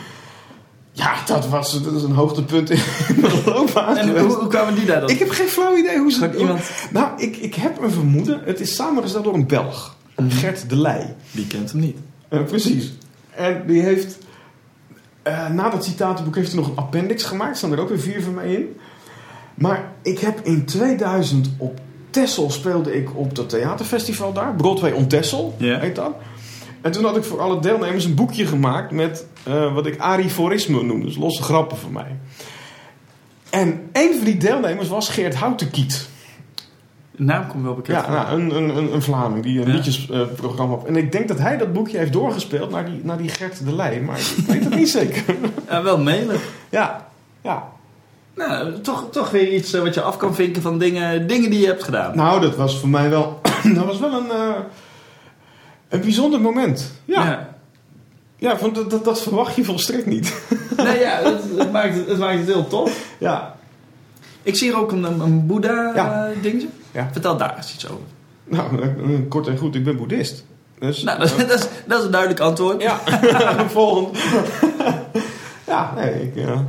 Ja, 0.92 1.14
dat 1.26 1.48
was 1.48 1.82
dat 1.82 1.92
is 1.92 2.02
een 2.02 2.12
hoogtepunt 2.12 2.70
in 2.70 2.78
mijn 3.20 3.32
loopbaan 3.44 3.96
En 3.96 4.18
hoe, 4.20 4.32
hoe 4.34 4.48
kwamen 4.48 4.74
die 4.74 4.84
daar 4.84 5.00
dan? 5.00 5.08
Ik 5.10 5.18
heb 5.18 5.30
geen 5.30 5.48
flauw 5.48 5.76
idee 5.76 5.98
hoe 5.98 6.12
ze 6.12 6.30
iemand- 6.38 6.70
Nou, 6.90 7.08
ik, 7.16 7.36
ik 7.36 7.54
heb 7.54 7.80
een 7.82 7.90
vermoeden. 7.90 8.40
Het 8.44 8.60
is 8.60 8.74
samengesteld 8.74 9.24
door 9.24 9.34
een 9.34 9.46
Belg. 9.46 9.96
Mhm. 10.16 10.30
Gert 10.30 10.68
de 10.68 10.76
Leij. 10.76 11.14
Die 11.30 11.46
kent 11.46 11.72
hem 11.72 11.80
niet. 11.80 11.98
Eh, 12.28 12.42
precies. 12.42 12.92
En 13.30 13.62
die 13.66 13.82
heeft... 13.82 14.18
eh, 15.22 15.48
na 15.48 15.70
dat 15.70 15.84
citatenboek 15.84 16.34
heeft 16.36 16.52
hij 16.52 16.60
nog 16.60 16.68
een 16.68 16.76
appendix 16.76 17.22
gemaakt. 17.22 17.56
Staan 17.56 17.72
er 17.72 17.80
ook 17.80 17.88
weer 17.88 18.00
vier 18.00 18.22
van 18.22 18.34
mij 18.34 18.54
in. 18.54 18.76
Maar 19.54 19.92
ik 20.02 20.18
heb 20.18 20.40
in 20.42 20.64
2000 20.64 21.50
op 21.56 21.80
Texel 22.10 22.50
speelde 22.50 22.96
ik 22.96 23.16
op 23.16 23.34
dat 23.34 23.48
theaterfestival 23.48 24.32
daar. 24.32 24.54
Broadway 24.54 24.92
on 24.92 25.06
Ja. 25.56 25.78
heet 25.78 25.94
dat. 25.94 26.14
En 26.80 26.92
toen 26.92 27.04
had 27.04 27.16
ik 27.16 27.24
voor 27.24 27.40
alle 27.40 27.60
deelnemers 27.60 28.04
een 28.04 28.14
boekje 28.14 28.46
gemaakt 28.46 28.90
met 28.90 29.26
eh, 29.42 29.74
wat 29.74 29.86
ik 29.86 29.98
ariforisme 29.98 30.82
noem. 30.82 31.02
Dus 31.04 31.16
losse 31.16 31.42
grappen 31.42 31.76
van 31.76 31.92
mij. 31.92 32.16
En 33.50 33.88
een 33.92 34.14
van 34.16 34.24
die 34.24 34.36
deelnemers 34.36 34.88
was 34.88 35.08
Geert 35.08 35.34
Houtenkiet. 35.34 36.08
De 37.16 37.22
naam 37.22 37.46
komt 37.46 37.64
wel 37.64 37.74
bekend 37.74 38.04
Ja, 38.06 38.10
nou, 38.10 38.40
een, 38.40 38.56
een, 38.56 38.76
een, 38.76 38.92
een 38.94 39.02
Vlaming 39.02 39.42
die 39.44 39.60
een 39.60 39.66
Ja. 39.66 39.72
liedjesprogramma 39.74 40.74
had. 40.74 40.84
En 40.86 40.96
ik 40.96 41.12
denk 41.12 41.28
dat 41.28 41.38
hij 41.38 41.56
dat 41.56 41.72
boekje 41.72 41.98
heeft 41.98 42.12
doorgespeeld 42.12 42.70
naar 42.70 42.84
die, 42.84 43.00
naar 43.02 43.16
die 43.16 43.28
Gert 43.28 43.64
de 43.64 43.74
Leij. 43.74 44.00
Maar 44.00 44.18
ik 44.18 44.44
weet 44.46 44.64
het 44.64 44.74
niet 44.74 44.88
zeker. 44.90 45.22
Ja, 45.68 45.82
wel 45.82 45.98
mailen. 45.98 46.36
Ja, 46.68 47.06
ja. 47.40 47.68
Nou, 48.36 48.80
toch, 48.80 49.06
toch 49.10 49.30
weer 49.30 49.52
iets 49.52 49.72
eh, 49.72 49.82
wat 49.82 49.94
je 49.94 50.00
af 50.02 50.16
kan 50.16 50.34
vinken 50.34 50.62
van 50.62 50.78
dingen, 50.78 51.26
dingen 51.26 51.50
die 51.50 51.60
je 51.60 51.66
hebt 51.66 51.82
gedaan. 51.84 52.16
Nou, 52.16 52.40
dat 52.40 52.56
was 52.56 52.78
voor 52.78 52.88
mij 52.88 53.10
wel, 53.10 53.40
dat 53.74 53.84
was 53.84 53.98
wel 53.98 54.12
een, 54.12 54.30
eh, 54.30 54.54
een 55.88 56.00
bijzonder 56.00 56.40
moment. 56.40 56.92
Ja, 57.04 57.48
ja. 58.36 58.56
want 58.58 58.74
dat, 58.74 58.90
dat, 58.90 59.04
dat 59.04 59.22
verwacht 59.22 59.56
je 59.56 59.64
volstrekt 59.64 60.06
niet. 60.06 60.34
Nee, 60.76 60.98
ja, 60.98 61.20
het, 61.22 61.42
het 61.58 61.72
maakt, 61.72 61.94
het, 62.06 62.18
maakt 62.18 62.38
het 62.38 62.46
heel 62.46 62.66
tof. 62.68 63.06
Ja, 63.18 63.54
Ik 64.42 64.56
zie 64.56 64.68
hier 64.68 64.78
ook 64.80 64.92
een, 64.92 65.04
een 65.04 65.46
Boeddha 65.46 65.92
Ja. 65.94 66.30
Eh. 66.94 67.02
Ja. 67.02 67.08
Vertel 67.12 67.36
daar 67.36 67.56
eens 67.56 67.74
iets 67.74 67.88
over. 67.88 68.04
nou, 68.44 68.82
eh, 68.82 68.88
kort 69.28 69.46
en 69.46 69.58
goed, 69.58 69.74
ik 69.74 69.84
ben 69.84 69.96
boeddhist. 69.96 70.44
Dus, 70.78 71.02
Nou, 71.02 71.18
dat, 71.18 71.30
is- 71.30 71.36
dat, 71.46 71.58
is, 71.58 71.68
dat 71.86 71.98
is 71.98 72.04
een 72.04 72.10
duidelijk 72.10 72.40
antwoord. 72.40 72.82
ja, 72.82 72.98
volgend. 73.68 74.18
ja, 75.66 75.94
nee, 75.94 76.22
ik, 76.22 76.36
eh, 76.36 76.60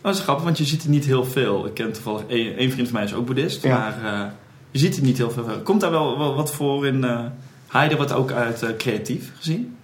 Dat 0.00 0.14
is 0.14 0.20
grappig, 0.20 0.44
want 0.44 0.58
je 0.58 0.64
ziet 0.64 0.82
er 0.82 0.90
niet 0.90 1.04
heel 1.04 1.24
veel. 1.24 1.66
Ik 1.66 1.74
ken 1.74 1.92
toevallig 1.92 2.22
een 2.28 2.70
vriend 2.72 2.88
van 2.88 2.96
mij 2.96 3.04
is 3.04 3.14
ook 3.14 3.26
boeddhist, 3.26 3.62
Ja. 3.62 3.78
maar 3.78 4.14
eh, 4.22 4.30
je 4.70 4.78
ziet 4.78 4.96
er 4.96 5.02
niet 5.02 5.16
heel 5.18 5.30
veel. 5.30 5.44
Komt 5.64 5.80
daar 5.80 5.90
wel, 5.90 6.18
wel 6.18 6.34
wat 6.34 6.52
voor 6.54 6.86
in 6.86 7.04
eh 7.04 7.20
Heide 7.68 7.96
wordt 7.96 8.12
ook 8.12 8.32
uit 8.32 8.62
eh, 8.62 8.76
creatief 8.76 9.32
gezien? 9.36 9.76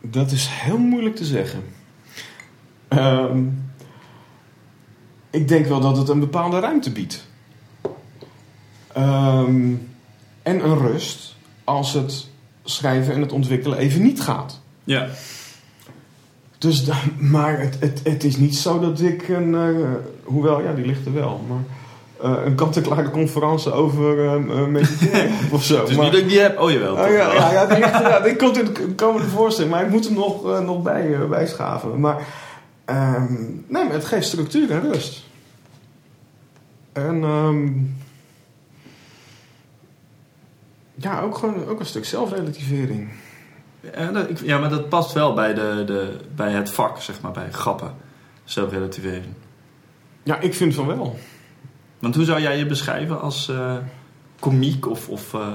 Dat 0.00 0.30
is 0.30 0.46
heel 0.50 0.78
moeilijk 0.78 1.16
te 1.16 1.24
zeggen. 1.24 1.62
Ehm, 2.88 3.42
ik 5.30 5.48
denk 5.48 5.66
wel 5.66 5.80
dat 5.80 5.96
het 5.96 6.08
een 6.08 6.20
bepaalde 6.20 6.58
ruimte 6.60 6.92
biedt. 6.92 7.27
Ehm, 8.92 9.72
en 10.42 10.64
een 10.64 10.78
rust 10.78 11.34
als 11.64 11.92
het 11.92 12.26
schrijven 12.64 13.14
en 13.14 13.20
het 13.20 13.32
ontwikkelen 13.32 13.78
even 13.78 14.02
niet 14.02 14.20
gaat. 14.20 14.60
Ja. 14.84 15.06
Dus, 16.58 16.84
da- 16.84 16.94
maar 17.34 17.60
het, 17.60 17.76
het, 17.80 18.00
het 18.04 18.24
is 18.24 18.36
niet 18.36 18.56
zo 18.56 18.80
dat 18.80 19.00
ik 19.00 19.28
een... 19.28 19.54
eh, 19.54 19.84
hoewel, 20.24 20.62
ja, 20.62 20.72
die 20.72 20.86
ligt 20.86 21.06
er 21.06 21.12
wel. 21.14 21.40
Maar 21.48 21.62
eh, 22.38 22.44
een 22.44 22.54
kant-en-klare 22.54 23.10
conferentie 23.10 23.72
over 23.72 24.26
eh, 24.26 24.66
mediteren 24.66 25.30
of 25.52 25.64
zo. 25.64 25.76
Maar, 25.82 25.90
niet 25.90 25.98
dat 26.12 26.14
ik 26.14 26.28
die 26.28 26.40
heb. 26.40 26.58
Oh 26.60 26.70
jawel. 26.70 26.92
Oh, 26.94 26.98
ja, 27.12 27.32
ja, 27.34 27.52
ja, 27.52 27.66
die, 27.66 27.78
ligt 27.78 27.94
er- 27.94 28.08
ja, 28.14 28.20
die 28.20 28.36
komt 28.36 28.58
in 28.58 28.64
de 28.64 28.94
komende 28.96 29.28
voorstelling, 29.28 29.72
maar 29.72 29.84
ik 29.84 29.90
moet 29.90 30.04
hem 30.04 30.14
nog, 30.14 30.60
nog 30.62 30.82
bij, 30.82 31.28
bijschaven. 31.28 32.00
Maar, 32.00 32.26
ehm, 32.84 33.32
nee, 33.66 33.84
maar 33.84 33.92
het 33.92 34.04
geeft 34.04 34.26
structuur 34.26 34.70
en 34.70 34.80
rust. 34.92 35.26
En 36.92 37.22
ehm, 37.24 37.68
ja, 41.00 41.20
ook 41.20 41.38
gewoon 41.38 41.66
ook 41.66 41.80
een 41.80 41.86
stuk 41.86 42.04
zelfrelativering. 42.04 43.08
Ja, 43.96 44.10
dat, 44.12 44.30
ik- 44.30 44.40
ja, 44.44 44.58
maar 44.58 44.70
dat 44.70 44.88
past 44.88 45.12
wel 45.12 45.34
bij, 45.34 45.54
de, 45.54 45.82
de, 45.86 46.16
bij 46.34 46.52
het 46.52 46.70
vak, 46.70 47.00
zeg 47.00 47.20
maar, 47.20 47.32
bij 47.32 47.50
grappen. 47.50 47.94
Zelfrelativering. 48.44 49.34
Ja, 50.22 50.38
ik 50.40 50.54
vind 50.54 50.74
van 50.74 50.86
wel. 50.86 51.18
Want 51.98 52.14
hoe 52.14 52.24
zou 52.24 52.40
jij 52.40 52.58
je 52.58 52.66
beschrijven 52.66 53.20
als 53.20 53.48
eh 53.48 53.76
komiek 54.40 54.88
of, 54.88 55.08
of 55.08 55.34
eh 55.34 55.54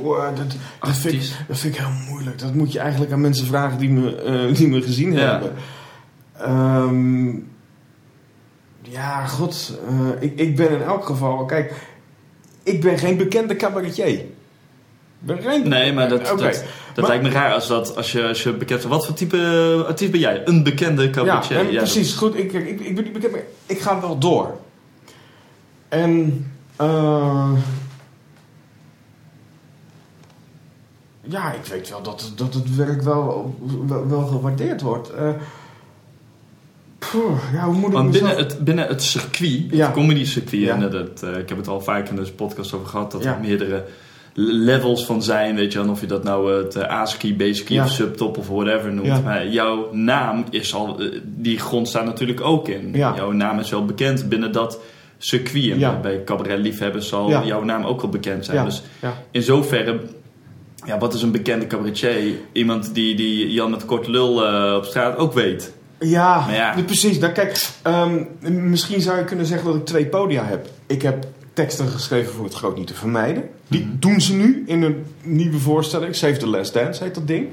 Wow, 0.00 0.36
dat, 0.36 0.46
dat, 0.80 0.96
vind 0.96 1.14
ik, 1.14 1.30
dat 1.48 1.58
vind 1.58 1.74
ik 1.74 1.80
heel 1.80 1.92
moeilijk. 2.08 2.38
Dat 2.38 2.54
moet 2.54 2.72
je 2.72 2.78
eigenlijk 2.78 3.12
aan 3.12 3.20
mensen 3.20 3.46
vragen 3.46 3.78
die 3.78 3.90
me, 3.90 4.16
eh, 4.16 4.54
die 4.56 4.68
me 4.68 4.82
gezien 4.82 5.12
Ja. 5.12 5.30
hebben. 5.30 5.52
Ehm, 6.38 7.28
ja, 8.82 9.26
god. 9.26 9.78
eh, 9.88 10.22
ik, 10.22 10.38
ik 10.38 10.56
ben 10.56 10.70
in 10.70 10.82
elk 10.82 11.04
geval... 11.04 11.44
Kijk, 11.44 11.74
ik 12.62 12.80
ben 12.80 12.98
geen 12.98 13.16
bekende 13.16 13.56
cabaretier. 13.56 14.24
Nee, 15.64 15.92
maar 15.92 16.08
dat, 16.08 16.26
dat, 16.26 16.38
dat 16.38 16.64
Maar- 16.96 17.06
lijkt 17.06 17.22
me 17.22 17.30
raar 17.30 17.52
als, 17.54 17.66
dat, 17.66 17.96
als, 17.96 18.12
je, 18.12 18.26
als 18.28 18.42
je 18.42 18.52
bekend 18.52 18.82
Wat 18.82 19.06
voor 19.06 19.14
type 19.14 19.84
artiest 19.86 20.10
ben 20.10 20.20
jij? 20.20 20.42
Een 20.44 20.62
bekende 20.62 21.02
Ja, 21.02 21.10
cabaretier? 21.10 21.58
en 21.58 21.70
Ja, 21.72 21.78
precies. 21.78 22.12
Goed, 22.14 22.34
ik, 22.38 22.52
ik, 22.52 22.68
ik, 22.68 22.80
ik 22.80 22.94
ben 22.94 23.04
niet 23.04 23.12
bekend, 23.12 23.32
maar 23.32 23.40
ik 23.66 23.80
ga 23.80 24.00
wel 24.00 24.18
door. 24.18 24.56
En... 25.88 26.46
eh, 26.76 27.50
ja, 31.22 31.52
ik 31.52 31.64
weet 31.64 31.88
wel 31.90 32.02
dat, 32.02 32.32
dat 32.36 32.54
het 32.54 32.76
werk 32.76 33.02
wel, 33.02 33.54
wel, 33.86 34.08
wel 34.08 34.26
gewaardeerd 34.26 34.80
wordt. 34.80 35.10
Poeh, 36.98 37.38
ja, 37.52 37.64
hoe 37.64 37.74
moet 37.74 37.86
ik 37.88 37.92
Want 37.92 38.10
mezelf- 38.12 38.28
binnen 38.28 38.46
het, 38.54 38.64
binnen 38.64 38.86
het 38.86 39.02
circuit, 39.02 39.64
Ja. 39.70 39.84
het 39.86 39.94
comedy 39.94 40.24
circuit, 40.24 40.62
Ja. 40.62 40.74
en 40.74 40.90
dat, 40.90 41.22
eh, 41.22 41.38
ik 41.38 41.48
heb 41.48 41.58
het 41.58 41.68
al 41.68 41.80
vaak 41.80 42.08
in 42.08 42.16
deze 42.16 42.32
podcast 42.32 42.72
over 42.72 42.86
gehad, 42.86 43.10
dat 43.12 43.22
Ja. 43.22 43.34
er 43.34 43.40
meerdere 43.40 43.84
levels 44.34 45.06
van 45.06 45.22
zijn, 45.22 45.54
weet 45.56 45.72
je 45.72 45.78
wel, 45.82 45.90
of 45.90 46.00
je 46.00 46.06
dat 46.06 46.24
nou 46.24 46.52
het 46.62 46.76
uh, 46.76 46.82
A-ski, 46.90 47.34
B-ski 47.36 47.74
Ja. 47.74 47.84
of 47.84 47.90
subtop 47.90 48.36
of 48.38 48.48
whatever 48.48 48.92
noemt. 48.92 49.06
Ja. 49.06 49.20
Maar 49.20 49.48
jouw 49.48 49.88
naam 49.92 50.44
is 50.50 50.74
al, 50.74 51.00
eh, 51.00 51.06
die 51.24 51.58
grond 51.58 51.88
staat 51.88 52.04
natuurlijk 52.04 52.40
ook 52.40 52.68
in. 52.68 52.90
Ja. 52.92 53.12
Jouw 53.16 53.32
naam 53.32 53.58
is 53.58 53.70
wel 53.70 53.84
bekend 53.84 54.28
binnen 54.28 54.52
dat 54.52 54.80
circuit. 55.18 55.82
En 55.82 55.98
bij 56.02 56.24
cabaret-liefhebbers 56.24 57.08
zal 57.08 57.28
Ja. 57.30 57.44
jouw 57.44 57.62
naam 57.64 57.84
ook 57.84 58.00
wel 58.00 58.10
bekend 58.10 58.44
zijn. 58.44 58.64
Dus 58.64 58.82
in 59.30 59.42
zoverre, 59.42 60.00
ja, 60.86 60.98
wat 60.98 61.14
is 61.14 61.22
een 61.22 61.30
bekende 61.32 61.66
cabaretier? 61.66 62.34
Iemand 62.52 62.94
die, 62.94 63.14
die 63.14 63.52
Jan 63.52 63.70
met 63.70 63.84
kort 63.84 64.06
lul 64.06 64.46
eh, 64.46 64.74
op 64.76 64.84
straat 64.84 65.16
ook 65.16 65.32
weet. 65.32 65.72
Ja. 65.98 66.46
precies. 66.86 67.18
Nou, 67.18 67.32
kijk, 67.32 67.68
ehm, 67.82 68.24
misschien 68.70 69.00
zou 69.00 69.18
je 69.18 69.24
kunnen 69.24 69.46
zeggen 69.46 69.66
dat 69.66 69.76
ik 69.76 69.84
twee 69.84 70.06
podia 70.06 70.44
heb. 70.44 70.66
Ik 70.86 71.02
heb 71.02 71.26
teksten 71.60 71.88
geschreven 71.88 72.32
voor 72.32 72.44
het 72.44 72.54
groot 72.54 72.76
niet 72.76 72.86
te 72.86 72.94
vermijden. 72.94 73.48
Die 73.68 73.84
Mhm. 73.84 73.90
doen 73.98 74.20
ze 74.20 74.34
nu 74.34 74.62
in 74.66 74.82
een 74.82 75.04
nieuwe 75.22 75.58
voorstelling. 75.58 76.14
Save 76.16 76.36
the 76.36 76.46
Last 76.48 76.72
Dance 76.72 77.04
heet 77.04 77.14
dat 77.14 77.26
ding. 77.26 77.48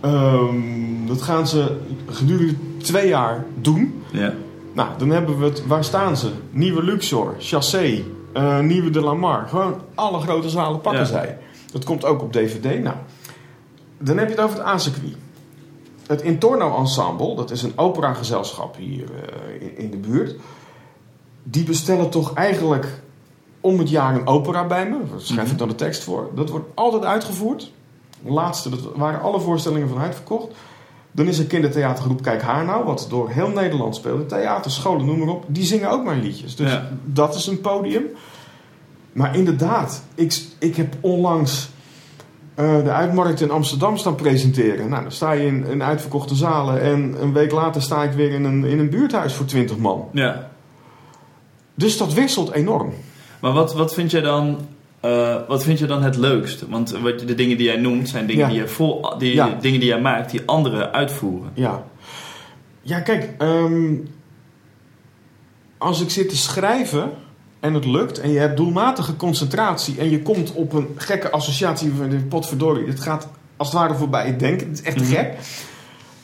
Ehm, 0.00 1.06
dat 1.06 1.22
gaan 1.22 1.48
ze 1.48 1.76
gedurende 2.06 2.54
twee 2.76 3.08
jaar 3.08 3.44
doen. 3.60 4.02
Ja. 4.12 4.34
Nou, 4.72 4.88
dan 4.98 5.10
hebben 5.10 5.38
we 5.38 5.44
het. 5.44 5.66
Waar 5.66 5.84
staan 5.84 6.16
ze? 6.16 6.30
Nieuwe 6.50 6.82
Luxor, 6.82 7.34
Chassé, 7.38 8.02
eh, 8.32 8.58
Nieuwe 8.60 8.90
de 8.90 9.00
Lamar. 9.00 9.48
Gewoon 9.48 9.80
alle 9.94 10.20
grote 10.20 10.48
zalen 10.48 10.80
pakken 10.80 11.00
Ja. 11.02 11.06
zij. 11.06 11.38
Dat 11.72 11.84
komt 11.84 12.04
ook 12.04 12.22
op 12.22 12.32
DVD. 12.32 12.82
Nou, 12.82 12.96
dan 13.98 14.18
heb 14.18 14.28
je 14.28 14.34
het 14.34 14.44
over 14.44 14.58
het 14.58 14.66
A-circuit. 14.66 15.14
Het 16.06 16.22
Intorno 16.22 16.76
Ensemble, 16.76 17.34
dat 17.36 17.50
is 17.50 17.62
een 17.62 17.72
operagezelschap 17.76 18.76
hier 18.76 19.04
eh, 19.04 19.62
in, 19.62 19.78
in 19.78 19.90
de 19.90 19.96
buurt. 19.96 20.34
Die 21.42 21.64
bestellen 21.64 22.10
toch 22.10 22.34
eigenlijk 22.34 23.01
om 23.62 23.78
het 23.78 23.90
jaar 23.90 24.14
een 24.14 24.26
opera 24.26 24.66
bij 24.66 24.88
me. 24.88 24.96
Daar 25.10 25.20
schrijf 25.20 25.40
ik 25.42 25.48
Mhm. 25.48 25.56
dan 25.56 25.68
de 25.68 25.74
tekst 25.74 26.02
voor. 26.04 26.30
Dat 26.34 26.50
wordt 26.50 26.66
altijd 26.74 27.04
uitgevoerd. 27.04 27.72
De 28.24 28.30
laatste, 28.32 28.70
dat 28.70 28.80
waren 28.94 29.20
alle 29.22 29.40
voorstellingen 29.40 29.88
van 29.88 29.98
uitverkocht. 29.98 30.46
Dan 31.12 31.26
is 31.26 31.38
er 31.38 31.44
kindertheatergroep 31.44 32.22
Kijk 32.22 32.42
Haar 32.42 32.64
Nou, 32.64 32.84
wat 32.84 33.06
door 33.10 33.28
heel 33.30 33.48
Nederland 33.48 33.94
speelt. 33.96 34.28
Theaters, 34.28 34.74
scholen, 34.74 35.06
noem 35.06 35.18
maar 35.18 35.28
op. 35.28 35.44
Die 35.48 35.64
zingen 35.64 35.90
ook 35.90 36.04
mijn 36.04 36.20
liedjes. 36.20 36.56
Dus 36.56 36.70
Ja. 36.70 36.88
dat 37.04 37.34
is 37.34 37.46
een 37.46 37.60
podium. 37.60 38.02
Maar 39.12 39.36
inderdaad, 39.36 40.02
ik, 40.14 40.42
ik 40.58 40.76
heb 40.76 40.94
onlangs 41.00 41.70
eh, 42.54 42.84
de 42.84 42.90
uitmarkt 42.90 43.40
in 43.40 43.50
Amsterdam 43.50 43.96
staan 43.96 44.14
presenteren. 44.14 44.88
Nou, 44.88 45.02
dan 45.02 45.12
sta 45.12 45.32
je 45.32 45.46
in, 45.46 45.66
in 45.66 45.82
uitverkochte 45.82 46.34
zalen. 46.34 46.80
En 46.80 47.16
een 47.20 47.32
week 47.32 47.52
later 47.52 47.82
sta 47.82 48.02
ik 48.02 48.12
weer 48.12 48.30
in 48.30 48.44
een, 48.44 48.64
in 48.64 48.78
een 48.78 48.90
buurthuis 48.90 49.34
voor 49.34 49.46
20 49.46 49.76
man. 49.78 50.08
ja. 50.12 50.50
Dus 51.74 51.98
dat 51.98 52.12
wisselt 52.12 52.50
enorm. 52.52 52.92
Maar 53.42 53.52
wat, 53.52 53.74
wat, 53.74 53.94
vind 53.94 54.10
jij 54.10 54.20
dan, 54.20 54.58
eh, 55.00 55.36
wat 55.48 55.64
vind 55.64 55.78
je 55.78 55.86
dan 55.86 56.02
het 56.02 56.16
leukst? 56.16 56.68
Want 56.68 56.90
wat, 56.90 57.18
de 57.18 57.34
dingen 57.34 57.56
die 57.56 57.66
jij 57.66 57.76
noemt 57.76 58.08
zijn 58.08 58.26
dingen, 58.26 58.42
Ja. 58.46 58.48
die, 58.52 58.60
je 58.60 58.68
vol, 58.68 59.14
die, 59.18 59.34
Ja. 59.34 59.56
dingen 59.60 59.80
die 59.80 59.88
jij 59.88 60.00
maakt 60.00 60.30
die 60.30 60.42
anderen 60.46 60.92
uitvoeren. 60.92 61.50
Ja. 61.54 61.82
Ja, 62.82 63.00
kijk, 63.00 63.34
ehm, 63.38 63.94
als 65.78 66.00
ik 66.00 66.10
zit 66.10 66.28
te 66.28 66.36
schrijven 66.36 67.10
en 67.60 67.74
het 67.74 67.84
lukt 67.84 68.20
en 68.20 68.30
je 68.30 68.38
hebt 68.38 68.56
doelmatige 68.56 69.16
concentratie 69.16 69.98
en 69.98 70.10
je 70.10 70.22
komt 70.22 70.52
op 70.52 70.72
een 70.72 70.88
gekke 70.96 71.30
associatie 71.30 71.92
van 71.96 72.08
de 72.08 72.16
potverdorie, 72.16 72.86
het 72.86 73.00
gaat 73.00 73.28
als 73.56 73.68
het 73.70 73.76
ware 73.80 73.94
voorbij 73.94 74.26
je 74.26 74.36
denken, 74.36 74.68
het 74.68 74.78
is 74.78 74.84
echt 74.84 74.96
Mhm. 75.00 75.06
gek, 75.06 75.34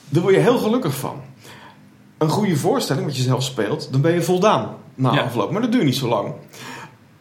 dan 0.08 0.22
word 0.22 0.34
je 0.34 0.40
heel 0.40 0.58
gelukkig 0.58 0.94
van. 0.94 1.20
Een 2.18 2.28
goede 2.28 2.56
voorstelling, 2.56 3.06
wat 3.06 3.16
je 3.16 3.22
zelf 3.22 3.42
speelt, 3.42 3.88
dan 3.92 4.00
ben 4.00 4.12
je 4.12 4.22
voldaan 4.22 4.74
na 4.94 5.12
Ja. 5.14 5.20
afloop, 5.22 5.50
maar 5.50 5.60
dat 5.62 5.72
duurt 5.72 5.84
niet 5.84 5.96
zo 5.96 6.08
lang. 6.08 6.32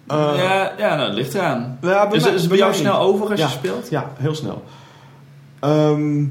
Eh, 0.08 0.34
ja, 0.38 0.74
ja, 0.78 0.96
nou, 0.96 1.08
het 1.08 1.18
ligt 1.18 1.34
eraan. 1.34 1.78
ja, 1.82 2.12
Is, 2.12 2.24
mij- 2.24 2.34
is 2.34 2.40
het 2.42 2.50
bij 2.50 2.58
jou 2.58 2.74
snel 2.74 2.94
niet. 3.00 3.14
over 3.14 3.30
als 3.30 3.40
Ja. 3.40 3.46
je 3.46 3.52
speelt? 3.52 3.90
Ja, 3.90 4.12
heel 4.18 4.36
snel. 4.36 4.64
Ehm, 5.60 6.26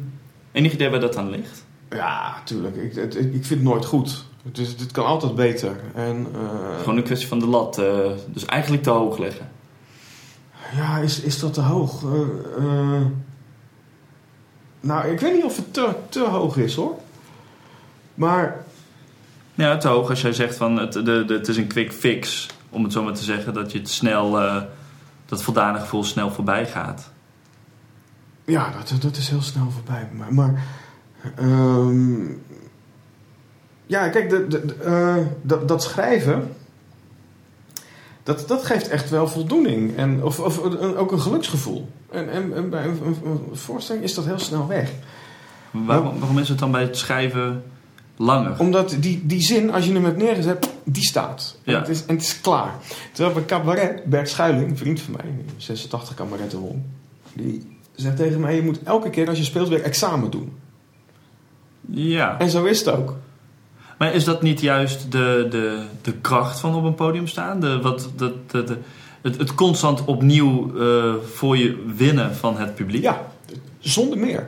Enig 0.53 0.73
idee 0.73 0.91
waar 0.91 1.01
dat 1.01 1.17
aan 1.17 1.31
ligt? 1.31 1.65
ja, 1.91 2.35
tuurlijk. 2.45 2.77
Ik, 2.77 2.95
het- 2.95 3.15
ik 3.17 3.31
vind 3.31 3.49
het 3.49 3.63
nooit 3.63 3.85
goed. 3.85 4.25
Het, 4.45 4.59
is, 4.59 4.69
het 4.69 4.91
kan 4.93 5.07
altijd 5.07 5.35
beter. 5.35 5.77
En, 5.95 6.27
eh, 6.35 6.79
Gewoon 6.81 6.97
een 6.97 7.03
kwestie 7.03 7.29
van 7.29 7.39
de 7.39 7.47
lat. 7.47 7.79
eh, 7.79 7.87
dus 8.27 8.45
eigenlijk 8.45 8.83
te 8.83 8.91
hoog 8.91 9.19
leggen. 9.19 9.49
Ja, 10.77 10.99
is, 10.99 11.21
is 11.21 11.39
dat 11.41 11.55
te 11.55 11.61
hoog? 11.61 12.03
Nou, 14.81 15.09
ik 15.09 15.21
weet 15.21 15.35
niet 15.35 15.45
of 15.45 15.57
het 15.57 15.73
te, 15.75 15.89
te 16.09 16.21
hoog 16.25 16.57
is 16.57 16.75
hoor. 16.75 16.95
Maar 18.15 18.65
Ja, 19.55 19.77
te 19.77 19.89
hoog 19.89 20.11
als 20.11 20.21
jij 20.21 20.33
zegt 20.33 20.57
van 20.57 20.79
het, 20.79 20.93
de, 20.93 21.03
de, 21.25 21.35
het 21.35 21.49
is 21.49 21.57
een 21.57 21.67
quick 21.67 21.93
fix. 21.93 22.47
Om 22.77 22.83
het 22.85 22.93
zo 22.93 23.03
maar 23.03 23.15
te 23.15 23.25
zeggen. 23.25 23.55
Dat 23.55 23.73
je 23.73 23.79
het 23.79 23.89
snel, 23.89 24.41
eh, 24.41 24.63
dat 25.27 25.43
voldane 25.43 25.79
gevoel 25.79 26.05
snel 26.05 26.31
voorbij 26.31 26.67
gaat. 26.67 27.11
ja, 28.45 28.73
dat, 28.89 29.03
dat 29.03 29.17
is 29.17 29.29
heel 29.29 29.43
snel 29.43 29.71
voorbij 29.71 30.09
bij 30.13 30.19
mij. 30.19 30.31
Maar 30.31 30.63
ehm, 31.37 32.25
ja, 33.87 34.09
kijk, 34.09 34.31
de, 34.31 34.47
de, 34.49 34.75
eh, 34.75 35.17
dat, 35.43 35.69
dat 35.69 35.83
schrijven, 35.83 36.53
dat, 38.23 38.45
dat 38.49 38.65
geeft 38.65 38.89
echt 38.89 39.11
wel 39.11 39.29
voldoening. 39.29 39.97
En, 39.97 40.23
of, 40.23 40.41
of 40.41 40.57
een- 40.65 40.97
ook 40.97 41.13
een 41.13 41.21
geluksgevoel. 41.21 41.89
En, 42.11 42.31
en, 42.31 42.55
en 42.55 42.71
bij 42.71 42.85
een, 42.85 43.01
een- 43.05 43.21
een 43.25 43.57
voorstelling 43.57 44.05
is 44.05 44.15
dat 44.15 44.25
heel 44.25 44.39
snel 44.39 44.67
weg. 44.67 44.91
Waarom, 45.71 46.19
waarom 46.19 46.39
is 46.39 46.49
het 46.49 46.59
dan 46.59 46.71
bij 46.71 46.83
het 46.83 46.97
schrijven 46.97 47.63
langer? 48.17 48.59
Omdat 48.59 48.97
die, 49.01 49.27
die 49.27 49.41
zin, 49.43 49.71
als 49.73 49.87
je 49.87 49.93
hem 49.93 50.05
hebt 50.05 50.17
neergezet, 50.17 50.69
die 50.85 51.03
staat. 51.05 51.57
En, 51.65 51.73
Ja. 51.73 51.79
het, 51.79 51.89
is, 51.89 52.07
en 52.07 52.15
het 52.15 52.25
is 52.25 52.41
klaar. 52.41 52.75
Terwijl 53.13 53.35
bij 53.35 53.45
cabaret, 53.45 54.05
Bert 54.05 54.29
Schuiling, 54.29 54.71
een 54.71 54.77
vriend 54.77 55.01
van 55.01 55.13
mij, 55.13 55.25
die 55.37 55.55
86 55.57 56.15
cabaretten 56.15 56.59
won, 56.59 56.85
die 57.33 57.79
zegt 57.95 58.17
tegen 58.17 58.41
mij, 58.41 58.55
je 58.55 58.63
moet 58.63 58.83
elke 58.83 59.11
keer 59.11 59.29
als 59.29 59.39
je 59.39 59.45
speelt 59.45 59.69
weer 59.69 59.83
examen 59.83 60.31
doen. 60.31 60.53
Ja. 61.91 62.39
En 62.39 62.51
zo 62.51 62.65
is 62.65 62.79
het 62.79 62.89
ook. 62.89 63.17
Maar 63.99 64.15
is 64.15 64.25
dat 64.25 64.43
niet 64.43 64.61
juist 64.61 65.13
de, 65.13 65.47
de, 65.51 65.85
de 66.03 66.13
kracht 66.13 66.61
van 66.61 66.75
op 66.75 66.85
een 66.85 66.95
podium 66.95 67.27
staan? 67.27 67.61
De, 67.61 67.81
wat, 67.81 68.11
de, 68.17 68.35
de, 68.47 68.65
de- 68.65 68.79
het, 69.23 69.39
het 69.39 69.55
constant 69.55 70.05
opnieuw 70.05 70.79
eh, 70.81 71.15
voor 71.35 71.57
je 71.57 71.85
winnen 71.97 72.35
van 72.35 72.59
het 72.59 72.75
publiek? 72.75 73.03
Ja, 73.03 73.27
zonder 73.79 74.19
meer. 74.19 74.47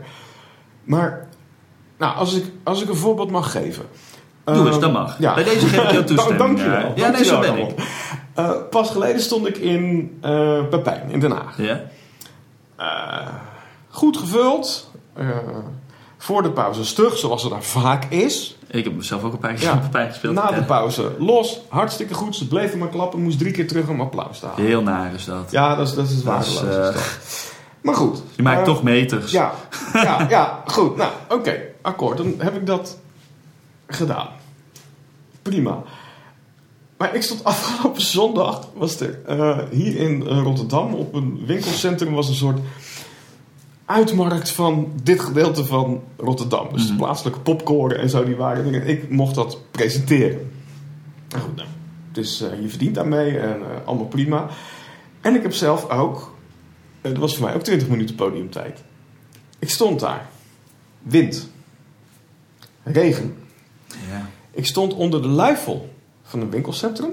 Maar, 0.85 1.28
nou, 1.99 2.17
als 2.17 2.35
ik, 2.35 2.45
als 2.63 2.83
ik 2.83 2.89
een 2.89 2.97
voorbeeld 2.97 3.31
mag 3.31 3.51
geven. 3.51 3.85
Doe 4.45 4.57
Ehm, 4.57 4.67
eens, 4.67 4.81
dat 4.81 4.93
mag. 4.93 5.19
ja. 5.19 5.35
Bij 5.35 5.45
deze 5.45 5.67
geef 5.67 5.83
ik 5.83 5.91
jou 5.91 6.05
toestemming. 6.15 6.39
Dank 6.39 6.59
je 6.59 6.69
wel. 6.71 6.93
Ja, 6.95 7.09
nee, 7.11 7.25
zo 7.25 7.41
ben 7.41 7.57
ik. 7.59 7.71
Uh, 8.39 8.51
pas 8.71 8.91
geleden 8.91 9.21
stond 9.21 9.47
ik 9.49 9.57
in 9.57 10.17
eh 10.21 10.61
Pepijn, 10.71 11.11
in 11.11 11.21
Den 11.21 11.31
Haag. 11.31 11.57
Ja? 11.57 11.81
Eh, 12.77 13.29
goed 13.89 14.17
gevuld. 14.17 14.91
Eh, 15.15 15.27
voor 16.19 16.43
de 16.43 16.51
pauze 16.51 16.85
stug, 16.85 17.17
zoals 17.19 17.43
het 17.43 17.53
daar 17.53 17.63
vaak 17.63 18.05
is. 18.05 18.57
Ik 18.71 18.85
heb 18.85 18.97
mezelf 18.97 19.23
ook 19.23 19.33
een 19.33 19.39
paar 19.39 19.61
Ja. 19.61 19.77
keer 19.79 19.89
pijn 19.91 20.09
gespeeld. 20.09 20.35
Na 20.35 20.47
de 20.51 20.55
Ja. 20.55 20.63
pauze 20.63 21.11
los, 21.19 21.61
hartstikke 21.69 22.15
goed. 22.15 22.37
Ze 22.37 22.49
bleven 22.49 22.79
maar 22.79 22.89
klappen, 22.89 23.21
moest 23.23 23.39
drie 23.39 23.53
keer 23.53 23.69
terug 23.69 23.89
om 23.89 24.01
applaus 24.01 24.39
te 24.39 24.47
halen. 24.47 24.65
Heel 24.65 24.83
naar 24.83 25.15
is 25.15 25.25
dat. 25.25 25.51
Ja, 25.51 25.75
dat 25.77 25.89
is, 25.89 25.95
dat 25.95 26.09
is 26.09 26.23
waardeloos. 26.23 26.63
eh, 26.95 26.95
is. 26.95 27.53
Maar 27.83 27.95
goed. 27.95 28.23
Je 28.37 28.43
maakt 28.43 28.59
eh, 28.59 28.65
toch 28.65 28.83
meters. 28.83 29.33
Ja, 29.33 29.53
ja, 29.93 30.27
ja, 30.29 30.63
goed. 30.67 30.97
Nou, 30.97 31.11
oké, 31.29 31.61
akkoord. 31.83 32.17
Dan 32.17 32.35
heb 32.39 32.57
ik 32.57 32.67
dat 32.67 32.99
gedaan. 33.87 34.29
Prima. 35.43 35.83
Maar 36.97 37.15
ik 37.15 37.23
stond 37.23 37.45
afgelopen 37.55 38.03
zondag, 38.03 38.69
was 38.75 39.01
er 39.01 39.19
eh, 39.27 39.59
hier 39.71 39.97
in 39.97 40.23
Rotterdam 40.23 40.95
op 40.95 41.15
een 41.15 41.43
winkelcentrum 41.47 42.13
was 42.15 42.29
een 42.29 42.35
soort 42.35 42.59
uitmarkt 43.85 44.51
van 44.51 44.93
dit 45.03 45.21
gedeelte 45.21 45.65
van 45.65 46.03
Rotterdam. 46.17 46.69
Dus 46.73 46.87
de 46.87 46.93
Mhm. 46.93 47.03
plaatselijke 47.03 47.41
popkoren 47.41 47.99
en 47.99 48.11
zo, 48.11 48.25
die 48.25 48.37
waren 48.37 48.75
er. 48.75 48.81
En 48.83 48.89
ik 48.89 49.11
mocht 49.11 49.35
dat 49.35 49.59
presenteren. 49.71 50.51
Nou 51.29 51.43
goed, 51.43 51.57
nou, 51.57 51.69
dus 52.13 52.39
je 52.39 52.69
verdient 52.69 52.95
daarmee 52.95 53.39
en 53.39 53.61
allemaal 53.85 54.07
prima. 54.07 54.47
En 55.21 55.35
ik 55.35 55.43
heb 55.43 55.53
zelf 55.53 55.91
ook, 55.91 56.33
dat 57.09 57.19
was 57.19 57.37
voor 57.37 57.47
mij 57.47 57.55
ook 57.55 57.63
20 57.63 57.89
minuten 57.89 58.15
podiumtijd. 58.15 58.83
Ik 59.59 59.71
stond 59.71 60.01
daar. 60.01 60.27
Wind. 61.03 61.51
Regen. 62.83 63.37
Ja. 63.87 64.29
Ik 64.51 64.67
stond 64.67 64.95
onder 64.95 65.23
de 65.23 65.29
luifel 65.29 65.95
van 66.23 66.41
een 66.41 66.51
winkelcentrum. 66.51 67.11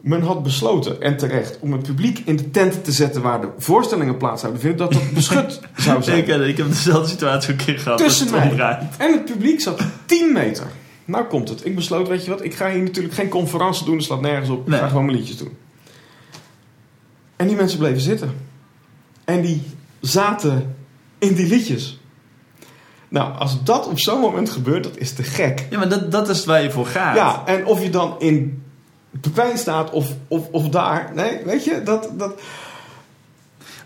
Men 0.00 0.22
had 0.22 0.42
besloten, 0.42 1.00
en 1.00 1.16
terecht, 1.16 1.58
om 1.60 1.72
het 1.72 1.82
publiek 1.82 2.18
in 2.24 2.36
de 2.36 2.50
tent 2.50 2.84
te 2.84 2.92
zetten 2.92 3.22
waar 3.22 3.40
de 3.40 3.48
voorstellingen 3.58 4.16
plaats 4.16 4.40
zouden 4.40 4.60
vinden, 4.60 4.78
dat 4.78 4.92
dat 4.92 5.12
beschut 5.14 5.60
zou 5.76 6.02
zijn. 6.02 6.18
Ik, 6.18 6.26
ik 6.26 6.56
heb 6.56 6.68
dezelfde 6.68 7.08
situatie 7.08 7.50
een 7.50 7.56
keer 7.56 7.78
gehad. 7.78 7.98
Tussen 7.98 8.26
het 8.26 8.34
mij. 8.36 8.50
omdraait. 8.50 8.96
En 8.98 9.12
het 9.12 9.24
publiek 9.24 9.60
zat 9.60 9.82
10 10.06 10.32
meter. 10.32 10.66
Nou 11.04 11.24
komt 11.24 11.48
het. 11.48 11.66
Ik 11.66 11.74
besloot, 11.74 12.08
weet 12.08 12.24
je 12.24 12.30
wat, 12.30 12.44
ik 12.44 12.54
ga 12.54 12.70
hier 12.70 12.82
natuurlijk 12.82 13.14
geen 13.14 13.28
conferentie 13.28 13.84
doen, 13.84 13.96
dat 13.96 14.04
slaat 14.04 14.20
nergens 14.20 14.50
op. 14.50 14.68
Ik 14.68 14.74
ga 14.74 14.88
gewoon 14.88 15.04
mijn 15.04 15.16
liedjes 15.16 15.36
doen. 15.36 15.56
En 17.36 17.46
die 17.46 17.56
mensen 17.56 17.78
bleven 17.78 18.00
zitten. 18.00 18.34
En 19.26 19.40
die 19.40 19.62
zaten 20.00 20.76
in 21.18 21.34
die 21.34 21.46
liedjes. 21.48 22.00
Nou, 23.08 23.38
als 23.38 23.62
dat 23.64 23.86
op 23.86 23.98
zo'n 23.98 24.20
moment 24.20 24.50
gebeurt, 24.50 24.84
dat 24.84 24.96
is 24.96 25.12
te 25.12 25.22
gek. 25.22 25.66
Ja, 25.70 25.78
maar 25.78 25.88
dat, 25.88 26.12
dat 26.12 26.28
is 26.28 26.44
waar 26.44 26.62
je 26.62 26.70
voor 26.70 26.86
gaat. 26.86 27.16
Ja, 27.16 27.42
en 27.46 27.66
of 27.66 27.82
je 27.82 27.90
dan 27.90 28.14
in 28.18 28.62
Pepijn 29.20 29.58
staat 29.58 29.90
of, 29.90 30.12
of, 30.28 30.48
of 30.50 30.68
daar. 30.68 31.10
Nee, 31.14 31.40
weet 31.44 31.64
je, 31.64 31.82
dat... 31.82 32.10
dat 32.14 32.40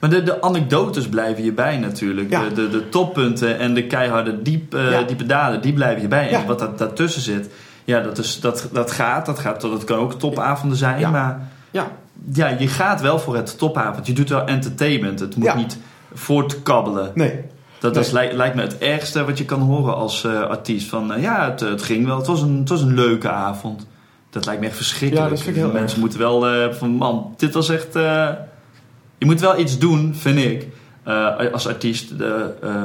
Maar 0.01 0.11
de, 0.11 0.23
de 0.23 0.43
anekdotes 0.43 1.09
blijven 1.09 1.45
je 1.45 1.53
bij 1.53 1.77
natuurlijk. 1.77 2.31
Ja. 2.31 2.49
De, 2.49 2.55
de, 2.55 2.69
de 2.69 2.89
toppunten 2.89 3.59
en 3.59 3.75
de 3.75 3.87
keiharde 3.87 4.43
diep, 4.43 4.75
eh, 4.75 4.91
Ja. 4.91 5.03
diepe 5.03 5.27
daden, 5.27 5.63
die 5.63 5.73
blijven 5.73 6.03
je 6.03 6.09
bij. 6.09 6.25
En 6.31 6.41
Ja. 6.41 6.47
wat 6.47 6.59
dat, 6.59 6.79
daartussen 6.79 7.23
zit, 7.23 7.51
ja, 7.85 8.01
dat, 8.01 8.19
is, 8.19 8.41
dat, 8.41 8.69
dat 8.73 8.91
gaat. 8.91 9.27
Dat, 9.27 9.39
gaat 9.39 9.61
dat 9.61 9.85
kan 9.85 9.99
ook 9.99 10.13
topavonden 10.19 10.79
zijn. 10.79 11.01
Ja. 11.01 11.11
Maar 11.11 11.49
ja, 11.71 11.91
ja, 12.33 12.49
je 12.59 12.69
gaat 12.69 13.01
wel 13.01 13.19
voor 13.19 13.37
het 13.37 13.59
topavond. 13.59 14.07
Je 14.07 14.13
doet 14.13 14.29
wel 14.29 14.45
entertainment. 14.47 15.21
Het 15.21 15.37
moet 15.37 15.45
Ja. 15.47 15.55
niet 15.55 15.79
voortkabbelen. 16.15 17.11
nee. 17.15 17.41
Dat 17.81 17.95
Nee. 17.95 18.03
is, 18.05 18.11
lijkt, 18.11 18.35
lijkt 18.35 18.55
me 18.55 18.61
het 18.63 18.79
ergste 18.79 19.25
wat 19.25 19.39
je 19.39 19.45
kan 19.45 19.61
horen 19.61 19.95
als 19.95 20.25
eh, 20.25 20.41
artiest. 20.41 20.89
Van 20.89 21.13
eh, 21.13 21.23
ja, 21.23 21.51
het, 21.51 21.61
het 21.61 21.83
ging 21.83 22.07
wel. 22.07 22.17
Het 22.17 22.27
was, 22.27 22.43
een, 22.43 22.59
het 22.59 22.69
was 22.69 22.83
een 22.83 22.95
leuke 22.95 23.31
avond. 23.31 23.87
Dat 24.31 24.45
lijkt 24.45 24.61
me 24.61 24.67
echt 24.67 24.77
verschrikkelijk. 24.77 25.29
Ja, 25.29 25.35
dat 25.35 25.43
vind 25.45 25.57
ik 25.57 25.63
heel 25.63 25.73
Mensen 25.73 25.89
erg. 25.91 25.99
moeten 25.99 26.19
wel 26.19 26.47
eh, 26.49 26.73
van 26.73 26.91
man, 26.91 27.35
dit 27.37 27.55
was 27.55 27.69
echt. 27.69 27.93
je 29.19 29.27
moet 29.27 29.41
wel 29.41 29.59
iets 29.59 29.79
doen, 29.79 30.15
vind 30.15 30.39
ik, 30.39 30.67
als 31.53 31.67
artiest, 31.69 32.13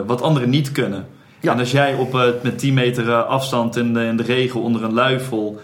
wat 0.05 0.21
anderen 0.21 0.49
niet 0.49 0.71
kunnen. 0.71 1.05
Ja. 1.39 1.51
En 1.51 1.59
als 1.59 1.71
jij 1.71 1.93
op, 1.93 2.33
met 2.43 2.59
10 2.59 2.73
meter 2.73 3.13
afstand 3.23 3.75
in 3.75 3.93
de, 3.93 4.05
in 4.05 4.17
de 4.17 4.23
regen 4.23 4.61
onder 4.61 4.83
een 4.83 4.93
luifel 4.93 5.59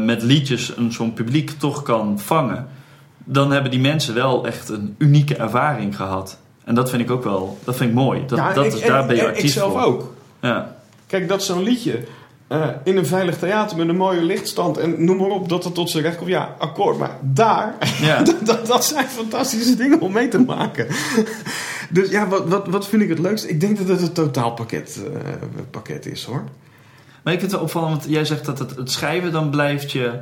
met 0.00 0.22
liedjes 0.22 0.72
een 0.76 0.92
zo'n 0.92 1.12
publiek 1.12 1.50
toch 1.50 1.82
kan 1.82 2.18
vangen, 2.20 2.66
dan 3.28 3.50
hebben 3.52 3.70
die 3.70 3.80
mensen 3.80 4.14
wel 4.14 4.46
echt 4.46 4.68
een 4.68 4.94
unieke 4.98 5.36
ervaring 5.36 5.96
gehad. 5.96 6.38
En 6.64 6.74
dat 6.74 6.90
vind 6.90 7.02
ik 7.02 7.10
ook 7.10 7.24
wel, 7.24 7.58
dat 7.64 7.76
vind 7.76 7.90
ik 7.90 7.96
mooi. 7.96 8.22
Dat, 8.26 8.38
ja, 8.38 8.52
dat 8.52 8.64
ik, 8.64 8.72
is, 8.72 8.80
daar 8.80 9.00
en- 9.00 9.06
ben 9.06 9.16
je 9.16 9.22
en 9.22 9.28
artiest 9.28 9.44
Ik 9.46 9.60
zelf 9.60 9.72
voor. 9.72 9.80
ook. 9.82 10.14
Ja. 10.40 10.76
Kijk, 11.06 11.28
dat 11.28 11.42
zo'n 11.42 11.62
liedje 11.62 12.04
eh, 12.46 12.66
in 12.84 12.96
een 12.96 13.06
veilig 13.06 13.38
theater 13.38 13.76
met 13.76 13.88
een 13.88 13.96
mooie 13.96 14.22
lichtstand 14.22 14.78
en 14.78 15.04
noem 15.04 15.16
maar 15.16 15.28
op 15.28 15.48
dat 15.48 15.64
het 15.64 15.74
tot 15.74 15.90
zijn 15.90 16.02
recht 16.02 16.16
komt. 16.16 16.28
Ja, 16.30 16.54
akkoord. 16.58 16.98
Maar 16.98 17.16
daar, 17.20 17.74
Ja. 18.00 18.22
dat, 18.22 18.36
dat, 18.46 18.66
dat 18.66 18.84
zijn 18.84 19.06
fantastische 19.06 19.76
dingen 19.76 20.00
om 20.00 20.12
mee 20.12 20.28
te 20.28 20.38
maken. 20.38 20.86
dus 21.90 22.10
ja, 22.10 22.28
wat, 22.28 22.48
wat, 22.48 22.66
wat 22.68 22.86
vind 22.88 23.02
ik 23.02 23.08
het 23.08 23.18
leukst? 23.18 23.44
Ik 23.48 23.60
denk 23.60 23.78
dat 23.78 23.88
het 23.88 24.00
een 24.00 24.12
totaalpakket 24.12 25.00
eh, 25.04 25.32
pakket 25.70 26.06
is 26.06 26.24
hoor. 26.24 26.42
Maar 27.22 27.32
ik 27.34 27.40
vind 27.40 27.50
het 27.52 27.60
wel 27.60 27.70
opvallend, 27.70 27.90
want 28.02 28.12
jij 28.12 28.24
zegt 28.24 28.44
dat 28.44 28.58
het, 28.58 28.76
het 28.76 28.90
schrijven, 28.90 29.32
dan 29.32 29.50
blijft 29.50 29.92
je, 29.92 30.12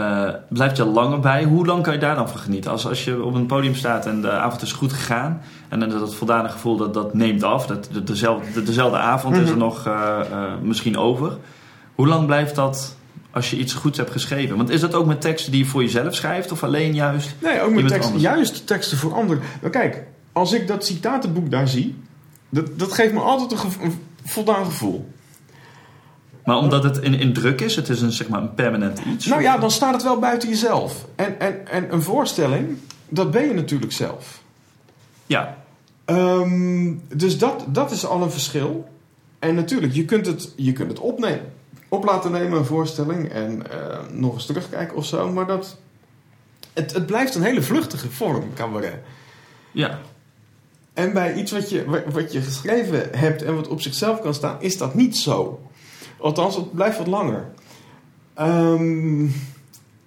eh, 0.00 0.34
blijft 0.48 0.76
je 0.76 0.84
langer 0.84 1.20
bij. 1.20 1.44
Hoe 1.44 1.66
lang 1.66 1.82
kan 1.82 1.92
je 1.92 1.98
daar 1.98 2.14
dan 2.14 2.28
van 2.28 2.38
genieten? 2.40 2.70
Als, 2.70 2.86
als 2.86 3.04
je 3.04 3.22
op 3.24 3.34
een 3.34 3.46
podium 3.46 3.74
staat 3.74 4.06
en 4.06 4.20
de 4.20 4.30
avond 4.30 4.62
is 4.62 4.72
goed 4.72 4.92
gegaan... 4.92 5.40
en 5.68 5.80
dan 5.80 5.88
dat 5.88 6.14
voldane 6.14 6.48
gevoel 6.48 6.76
dat, 6.76 6.94
dat 6.94 7.14
neemt 7.14 7.42
af. 7.42 7.66
Dat, 7.66 7.88
de, 7.92 8.02
dezelfde, 8.04 8.52
de- 8.52 8.62
dezelfde 8.62 8.96
avond 8.98 9.34
is 9.36 9.40
er 9.48 9.48
Mhm. 9.48 9.58
nog 9.58 9.86
eh, 9.86 10.20
eh, 10.32 10.52
misschien 10.62 10.96
over. 10.98 11.36
Hoe 11.94 12.06
lang 12.08 12.26
blijft 12.26 12.54
dat 12.54 12.96
als 13.30 13.50
je 13.50 13.56
iets 13.56 13.72
goeds 13.74 13.98
hebt 13.98 14.10
geschreven? 14.10 14.56
Want 14.56 14.70
is 14.70 14.80
dat 14.80 14.94
ook 14.94 15.06
met 15.06 15.20
teksten 15.20 15.52
die 15.52 15.60
je 15.64 15.70
voor 15.70 15.82
jezelf 15.82 16.14
schrijft? 16.14 16.52
Of 16.52 16.64
alleen 16.64 16.94
juist... 16.94 17.34
Nee, 17.42 17.60
ook 17.60 17.70
met 17.70 17.78
teksten. 17.88 18.04
anders. 18.14 18.22
Juist 18.22 18.66
teksten 18.66 18.98
voor 18.98 19.14
anderen. 19.14 19.42
Maar 19.62 19.70
kijk, 19.70 20.02
als 20.32 20.52
ik 20.52 20.66
dat 20.68 20.86
citatenboek 20.86 21.50
daar 21.50 21.68
zie, 21.68 21.98
dat, 22.48 22.78
dat 22.78 22.92
geeft 22.92 23.12
me 23.12 23.20
altijd 23.20 23.52
een, 23.52 23.70
een 23.82 23.98
voldaan 24.24 24.64
gevoel. 24.64 25.08
Maar 26.50 26.58
omdat 26.58 26.84
het 26.84 26.98
in, 26.98 27.14
in 27.14 27.32
druk 27.32 27.60
is, 27.60 27.76
het 27.76 27.88
is 27.88 28.00
een, 28.00 28.12
zeg 28.12 28.28
maar, 28.28 28.40
een 28.42 28.54
permanent 28.54 28.98
iets. 28.98 29.26
Nou 29.26 29.42
ja, 29.42 29.58
dan 29.58 29.70
staat 29.70 29.92
het 29.92 30.02
wel 30.02 30.18
buiten 30.18 30.48
jezelf. 30.48 31.06
En, 31.16 31.40
en, 31.40 31.66
en 31.68 31.92
een 31.92 32.02
voorstelling, 32.02 32.78
dat 33.08 33.30
ben 33.30 33.46
je 33.46 33.54
natuurlijk 33.54 33.92
zelf. 33.92 34.42
Ja, 35.26 35.58
Ehm, 36.04 36.92
dus 37.14 37.38
dat, 37.38 37.64
dat 37.68 37.90
is 37.90 38.06
al 38.06 38.22
een 38.22 38.30
verschil. 38.30 38.88
En 39.38 39.54
natuurlijk, 39.54 39.92
je 39.94 40.04
kunt 40.04 40.26
het, 40.26 40.52
je 40.56 40.72
kunt 40.72 40.88
het 40.90 40.98
opnemen, 40.98 41.52
op 41.88 42.04
laten 42.04 42.32
nemen, 42.32 42.58
een 42.58 42.64
voorstelling, 42.64 43.28
en 43.28 43.70
eh, 43.70 43.98
nog 44.12 44.34
eens 44.34 44.46
terugkijken 44.46 44.96
of 44.96 45.06
zo. 45.06 45.32
Maar 45.32 45.46
dat, 45.46 45.76
het, 46.72 46.92
het 46.92 47.06
blijft 47.06 47.34
een 47.34 47.42
hele 47.42 47.62
vluchtige 47.62 48.10
vorm, 48.10 48.44
cabaret. 48.54 48.94
ja. 49.72 49.98
En 50.92 51.12
bij 51.12 51.34
iets 51.34 51.52
wat 51.52 51.70
je, 51.70 51.84
wa- 51.84 52.02
wat 52.12 52.32
je 52.32 52.40
geschreven 52.40 53.08
hebt 53.12 53.42
en 53.42 53.54
wat 53.54 53.68
op 53.68 53.80
zichzelf 53.80 54.20
kan 54.20 54.34
staan, 54.34 54.56
is 54.60 54.78
dat 54.78 54.94
niet 54.94 55.16
zo. 55.16 55.60
Althans, 56.20 56.56
het 56.56 56.74
blijft 56.74 56.98
wat 56.98 57.06
langer. 57.06 57.44
Ehm, 58.34 59.24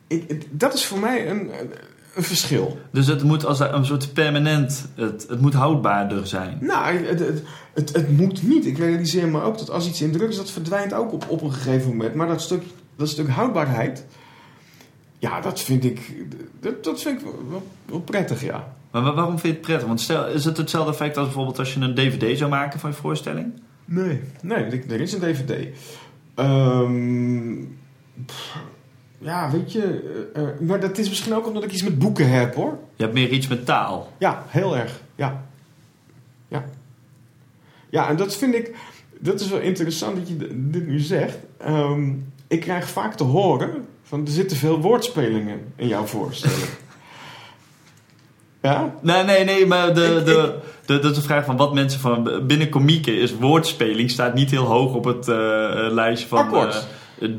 ik, 0.07 0.47
dat 0.51 0.73
is 0.73 0.85
voor 0.85 0.99
mij 0.99 1.29
een, 1.29 1.49
een, 1.59 2.23
verschil. 2.23 2.77
Dus 2.91 3.07
het 3.07 3.23
moet 3.23 3.45
als 3.45 3.59
een 3.59 3.85
soort 3.85 4.13
permanent, 4.13 4.87
het, 4.95 5.25
het 5.29 5.41
moet 5.41 5.53
houdbaarder 5.53 6.27
zijn. 6.27 6.57
Nou, 6.61 6.97
het, 7.05 7.19
het, 7.19 7.43
het, 7.73 7.93
het 7.93 8.17
moet 8.17 8.43
niet. 8.47 8.65
Ik 8.65 8.77
realiseer 8.77 9.27
me 9.27 9.41
ook 9.41 9.57
dat 9.57 9.69
als 9.69 9.87
iets 9.87 10.01
in 10.01 10.11
druk 10.11 10.29
is, 10.29 10.35
dat 10.35 10.51
verdwijnt 10.51 10.93
ook 10.93 11.13
op, 11.13 11.25
op 11.29 11.41
een 11.41 11.53
gegeven 11.53 11.89
moment. 11.89 12.15
Maar 12.15 12.27
dat 12.27 12.41
stuk, 12.41 12.63
dat 12.95 13.09
stuk 13.09 13.29
houdbaarheid, 13.29 14.05
ja, 15.19 15.41
dat 15.41 15.59
vind 15.59 15.83
ik, 15.83 16.13
dat, 16.59 16.83
dat 16.83 17.01
vind 17.01 17.19
ik 17.21 17.25
wel, 17.49 17.63
wel 17.85 17.99
prettig, 18.01 18.41
ja. 18.41 18.73
Maar 18.91 19.01
wa- 19.01 19.13
waarom 19.13 19.39
vind 19.39 19.41
je 19.41 19.49
het 19.59 19.61
prettig? 19.61 19.87
Want 19.87 20.01
stel, 20.01 20.27
is 20.27 20.45
het 20.45 20.57
hetzelfde 20.57 20.91
effect 20.91 21.17
als 21.17 21.25
bijvoorbeeld 21.25 21.59
als 21.59 21.73
je 21.73 21.79
een 21.79 21.95
dvd 21.95 22.37
zou 22.37 22.49
maken 22.49 22.79
van 22.79 22.89
je 22.89 22.95
voorstelling? 22.95 23.53
Nee, 23.85 24.21
nee, 24.41 24.83
er 24.89 25.01
is 25.01 25.13
een 25.13 25.19
DVD. 25.19 25.67
Ehm, 26.35 27.55
pff, 28.25 28.57
ja, 29.23 29.51
weet 29.51 29.71
je, 29.71 29.83
eh, 30.33 30.43
eh, 30.43 30.59
maar 30.59 30.79
dat 30.79 30.97
is 30.97 31.09
misschien 31.09 31.33
ook 31.33 31.47
omdat 31.47 31.63
ik 31.63 31.71
iets 31.71 31.83
met 31.83 31.99
boeken 31.99 32.29
heb, 32.29 32.55
hoor. 32.55 32.77
Je 32.95 33.03
hebt 33.03 33.15
meer 33.15 33.29
iets 33.29 33.47
met 33.47 33.65
taal. 33.65 34.11
Ja, 34.17 34.45
heel 34.47 34.77
erg. 34.77 35.01
Ja. 35.15 35.45
Ja. 36.47 36.65
Ja, 37.89 38.09
en 38.09 38.15
dat 38.15 38.35
vind 38.35 38.55
ik... 38.55 38.75
Dat 39.19 39.39
is 39.39 39.49
wel 39.49 39.59
interessant 39.59 40.15
dat 40.15 40.27
je 40.27 40.37
dit 40.37 40.87
nu 40.87 40.99
zegt. 40.99 41.37
Ehm, 41.57 42.11
ik 42.47 42.59
krijg 42.59 42.89
vaak 42.89 43.15
te 43.15 43.23
horen... 43.23 43.85
van 44.03 44.25
er 44.25 44.31
zitten 44.31 44.57
veel 44.57 44.81
woordspelingen 44.81 45.59
in 45.75 45.87
jouw 45.87 46.05
voorstelling. 46.05 46.69
Ja? 48.63 48.93
Nee, 49.01 49.23
nee, 49.23 49.43
nee, 49.43 49.65
maar 49.65 49.93
de, 49.93 50.15
Ik- 50.19 50.25
de, 50.25 50.53
de, 50.85 50.99
dat 50.99 51.11
is 51.11 51.17
de 51.17 51.23
vraag 51.23 51.45
van 51.45 51.57
wat 51.57 51.73
mensen 51.73 51.99
van 51.99 52.41
binnen 52.47 52.69
komieken 52.69 53.17
is 53.19 53.33
woordspeling 53.35 54.09
staat 54.11 54.33
niet 54.33 54.51
heel 54.51 54.65
hoog 54.65 54.93
op 54.93 55.03
het 55.05 55.27
eh, 55.27 55.35
lijstje 55.91 56.27
van 56.27 56.55
eh, 56.55 56.75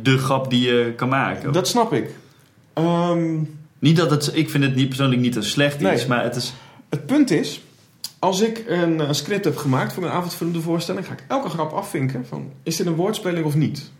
de 0.03 0.19
grap 0.19 0.51
die 0.51 0.69
je 0.69 0.93
kan 0.97 1.09
maken. 1.09 1.53
Dat 1.53 1.69
snap 1.69 1.93
ik. 1.93 2.11
Ehm, 2.73 3.39
Niet 3.79 3.97
dat 3.97 4.11
het, 4.11 4.31
ik 4.35 4.51
vind 4.51 4.65
het 4.65 4.75
niet 4.75 4.89
persoonlijk 4.89 5.21
niet 5.21 5.37
een 5.37 5.43
slecht 5.45 5.81
Nee. 5.81 5.93
iets, 5.95 6.07
maar 6.07 6.23
het 6.23 6.37
is. 6.37 6.53
het 6.91 7.07
punt 7.07 7.31
is... 7.31 7.61
Als 8.19 8.41
ik 8.41 8.65
een 8.69 9.15
script 9.15 9.45
heb 9.45 9.57
gemaakt 9.57 9.93
voor 9.93 10.03
een 10.05 10.11
avondvullende 10.11 10.61
voorstelling... 10.61 11.07
ga 11.07 11.13
ik 11.13 11.25
elke 11.29 11.49
grap 11.49 11.73
afvinken 11.73 12.27
van... 12.29 12.51
is 12.63 12.77
dit 12.77 12.87
een 12.87 12.95
woordspeling 12.95 13.47
of 13.47 13.55
niet? 13.55 13.91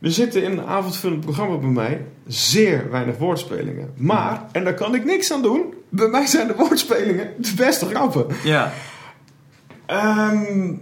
Er 0.00 0.12
zitten 0.12 0.42
in 0.42 0.50
een 0.50 0.66
avondvullend 0.66 1.20
programma 1.20 1.56
bij 1.56 1.68
mij 1.70 2.04
zeer 2.26 2.90
weinig 2.90 3.16
woordspelingen. 3.18 3.90
Maar, 3.96 4.42
en 4.52 4.64
daar 4.64 4.74
kan 4.74 4.94
ik 4.94 5.04
niks 5.04 5.32
aan 5.32 5.42
doen... 5.42 5.62
bij 5.88 6.08
mij 6.08 6.26
zijn 6.26 6.46
de 6.46 6.54
woordspelingen 6.56 7.28
de 7.38 7.52
beste 7.56 7.86
grappen. 7.86 8.26
Ja, 8.44 8.72
Ehm, 9.86 10.72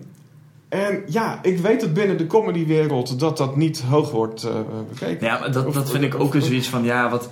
en 0.69 1.03
ja, 1.07 1.39
ik 1.43 1.59
weet 1.59 1.81
het 1.81 1.95
binnen 1.95 2.17
de 2.17 2.27
comedywereld... 2.27 3.19
dat 3.21 3.37
dat 3.37 3.57
niet 3.57 3.81
hoog 3.81 4.11
wordt 4.11 4.43
eh, 4.45 4.55
bekeken. 4.93 5.27
ja 5.27 5.39
maar 5.39 5.53
dat, 5.53 5.67
Of- 5.67 5.75
dat 5.75 5.91
vind 5.91 6.05
ik 6.05 6.15
ook 6.21 6.33
weer 6.33 6.43
zoiets 6.43 6.69
van, 6.69 6.85
ja, 6.85 7.11
wat. 7.11 7.29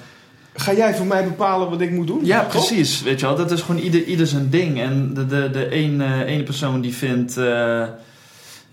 Ga 0.55 0.73
jij 0.75 0.95
voor 0.95 1.07
mij 1.07 1.25
bepalen 1.25 1.71
wat 1.71 1.81
ik 1.81 1.91
moet 1.91 2.07
doen? 2.07 2.21
Ja, 2.25 2.43
precies. 2.43 3.03
Weet 3.03 3.21
je 3.21 3.27
wel, 3.27 3.37
dat 3.37 3.51
is 3.51 3.61
gewoon 3.63 3.81
ieder, 3.81 4.05
ieder 4.05 4.27
zijn 4.27 4.51
ding. 4.51 4.81
En 4.81 5.15
de, 5.15 5.27
de, 5.27 5.51
de 5.51 5.71
ene, 5.71 6.25
ene 6.25 6.43
persoon 6.43 6.81
die 6.81 6.95
vindt, 6.95 7.37
eh, 7.37 7.83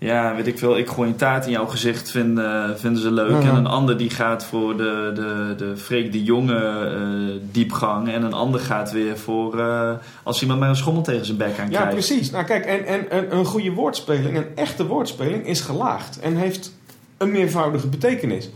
ja, 0.02 0.34
weet 0.34 0.46
ik 0.46 0.58
veel, 0.58 0.78
ik 0.78 0.88
gooi 0.88 1.10
een 1.10 1.16
taart 1.16 1.44
in 1.44 1.50
jouw 1.52 1.66
gezicht, 1.66 2.10
vinden, 2.10 2.78
vinden 2.78 3.02
ze 3.02 3.10
leuk. 3.12 3.42
Ja. 3.42 3.48
En 3.48 3.54
een 3.54 3.66
ander 3.66 3.96
die 3.96 4.10
gaat 4.10 4.44
voor 4.44 4.76
de, 4.76 5.10
de, 5.14 5.54
de 5.56 5.76
Freek 5.76 6.12
de 6.12 6.22
Jonge 6.22 6.56
eh, 6.58 7.40
diepgang. 7.52 8.08
En 8.12 8.22
een 8.22 8.32
ander 8.32 8.60
gaat 8.60 8.92
weer 8.92 9.18
voor 9.18 9.58
eh, 9.60 9.92
als 10.22 10.40
iemand 10.42 10.60
maar 10.60 10.68
een 10.68 10.76
schommel 10.76 11.02
tegen 11.02 11.24
zijn 11.26 11.36
bek 11.38 11.58
aan 11.58 11.70
Ja, 11.70 11.76
krijgt. 11.76 11.92
precies. 11.92 12.30
Nou 12.30 12.44
kijk, 12.44 12.64
en, 12.64 12.86
en, 12.86 13.10
en 13.10 13.36
een 13.36 13.44
goede 13.44 13.70
woordspeling, 13.72 14.36
een 14.36 14.56
echte 14.56 14.86
woordspeling, 14.86 15.46
is 15.46 15.60
gelaagd 15.60 16.20
en 16.20 16.36
heeft 16.36 16.72
een 17.16 17.30
meervoudige 17.30 17.86
betekenis. 17.88 18.50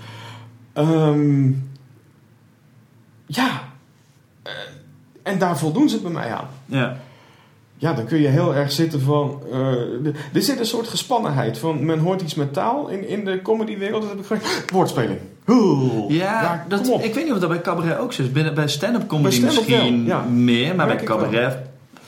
Ehm, 0.73 1.47
ja, 3.27 3.63
Eh, 4.43 4.53
en 5.23 5.39
daar 5.39 5.59
voldoen 5.59 5.89
ze 5.89 6.01
bij 6.01 6.11
mij 6.11 6.33
aan. 6.35 6.49
Ja. 6.67 6.97
Ja, 7.85 7.93
dan 7.93 8.05
kun 8.05 8.19
je 8.21 8.29
heel 8.29 8.55
erg 8.55 8.73
zitten 8.73 9.01
van. 9.01 9.41
eh, 9.53 9.59
de- 10.03 10.13
er 10.33 10.43
zit 10.43 10.59
een 10.59 10.67
soort 10.67 10.89
gespannenheid 10.89 11.59
van. 11.59 11.85
Men 11.85 11.99
hoort 11.99 12.23
iets 12.23 12.35
met 12.35 12.53
taal 12.53 12.89
in, 12.89 13.09
in 13.09 13.25
de 13.25 13.43
comedywereld. 13.43 14.03
Dat 14.03 14.11
heb 14.11 14.21
ik 14.21 14.27
gewoon. 14.27 14.43
Woordspeling. 14.73 15.19
Oeh. 15.49 16.11
Ja, 16.11 16.65
dat, 16.69 16.89
ik 17.03 17.15
weet 17.15 17.25
niet 17.25 17.33
of 17.33 17.39
dat 17.39 17.49
bij 17.49 17.61
cabaret 17.61 17.99
ook 17.99 18.13
zo 18.13 18.23
is. 18.23 18.33
Binnen, 18.33 18.55
bij 18.55 18.69
stand-up 18.69 19.07
comedy 19.09 19.41
misschien 19.41 19.79
wel, 19.79 20.17
ja. 20.17 20.21
meer, 20.23 20.75
maar 20.75 20.87
Merk 20.87 20.99
bij 20.99 21.09
wel. 21.09 21.17
cabaret, 21.19 21.57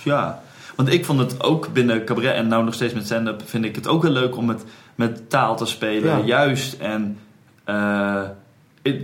ja. 0.03 0.43
Want 0.77 0.93
ik 0.93 1.05
vond 1.05 1.19
het 1.19 1.43
ook 1.43 1.73
binnen 1.73 2.05
cabaret 2.05 2.35
en 2.35 2.49
nou 2.49 2.65
nog 2.65 2.75
steeds 2.75 2.95
met 2.95 3.05
stand-up 3.05 3.43
vind 3.45 3.65
ik 3.65 3.75
het 3.75 3.89
ook 3.89 4.03
heel 4.03 4.13
leuk 4.13 4.37
om 4.37 4.45
met, 4.47 4.65
met 4.95 5.31
taal 5.31 5.57
te 5.57 5.67
spelen. 5.67 6.19
Ja. 6.19 6.25
Juist 6.25 6.73
en 6.81 7.19
eh, 7.65 8.15
het- 8.15 8.31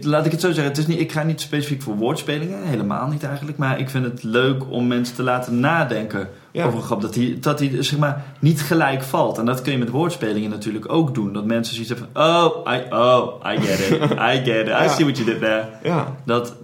laat 0.01 0.27
ik 0.27 0.33
het 0.33 0.41
zo 0.41 0.47
zeggen, 0.47 0.65
het 0.69 0.79
is 0.79 0.87
niet, 0.87 1.01
ik 1.01 1.13
ga 1.13 1.23
niet 1.23 1.41
specifiek 1.41 1.83
voor 1.83 1.97
woordspelingen, 1.97 2.63
helemaal 2.63 3.09
niet 3.09 3.23
eigenlijk. 3.25 3.59
Maar 3.59 3.79
ik 3.79 3.91
vind 3.91 4.05
het 4.05 4.23
leuk 4.23 4.71
om 4.71 4.87
mensen 4.87 5.15
te 5.15 5.23
laten 5.23 5.61
nadenken 5.61 6.29
Ja. 6.51 6.65
over 6.65 6.79
een 6.79 6.85
grap. 6.85 7.01
Dat 7.01 7.15
die, 7.15 7.39
dat 7.39 7.59
die 7.59 7.83
zeg 7.83 7.99
maar 7.99 8.25
niet 8.39 8.61
gelijk 8.61 9.03
valt. 9.03 9.39
En 9.39 9.45
dat 9.45 9.63
kun 9.63 9.73
je 9.73 9.79
met 9.79 9.89
woordspelingen 9.91 10.51
natuurlijk 10.51 10.93
ook 10.93 11.15
doen. 11.15 11.33
Dat 11.33 11.45
mensen 11.45 11.75
zoiets 11.75 11.93
hebben 11.93 12.09
van, 12.13 12.25
oh, 12.45 12.73
I, 12.75 12.95
oh, 12.95 13.53
I 13.53 13.61
get 13.61 13.79
it, 13.79 14.11
I 14.35 14.45
get 14.45 14.61
it, 14.61 14.67
I 14.67 14.71
Ja. 14.71 14.89
see 14.89 15.05
what 15.05 15.17
you 15.19 15.25
did 15.31 15.39
there. 15.41 15.65
Ja. 15.83 16.17
Dat, 16.25 16.55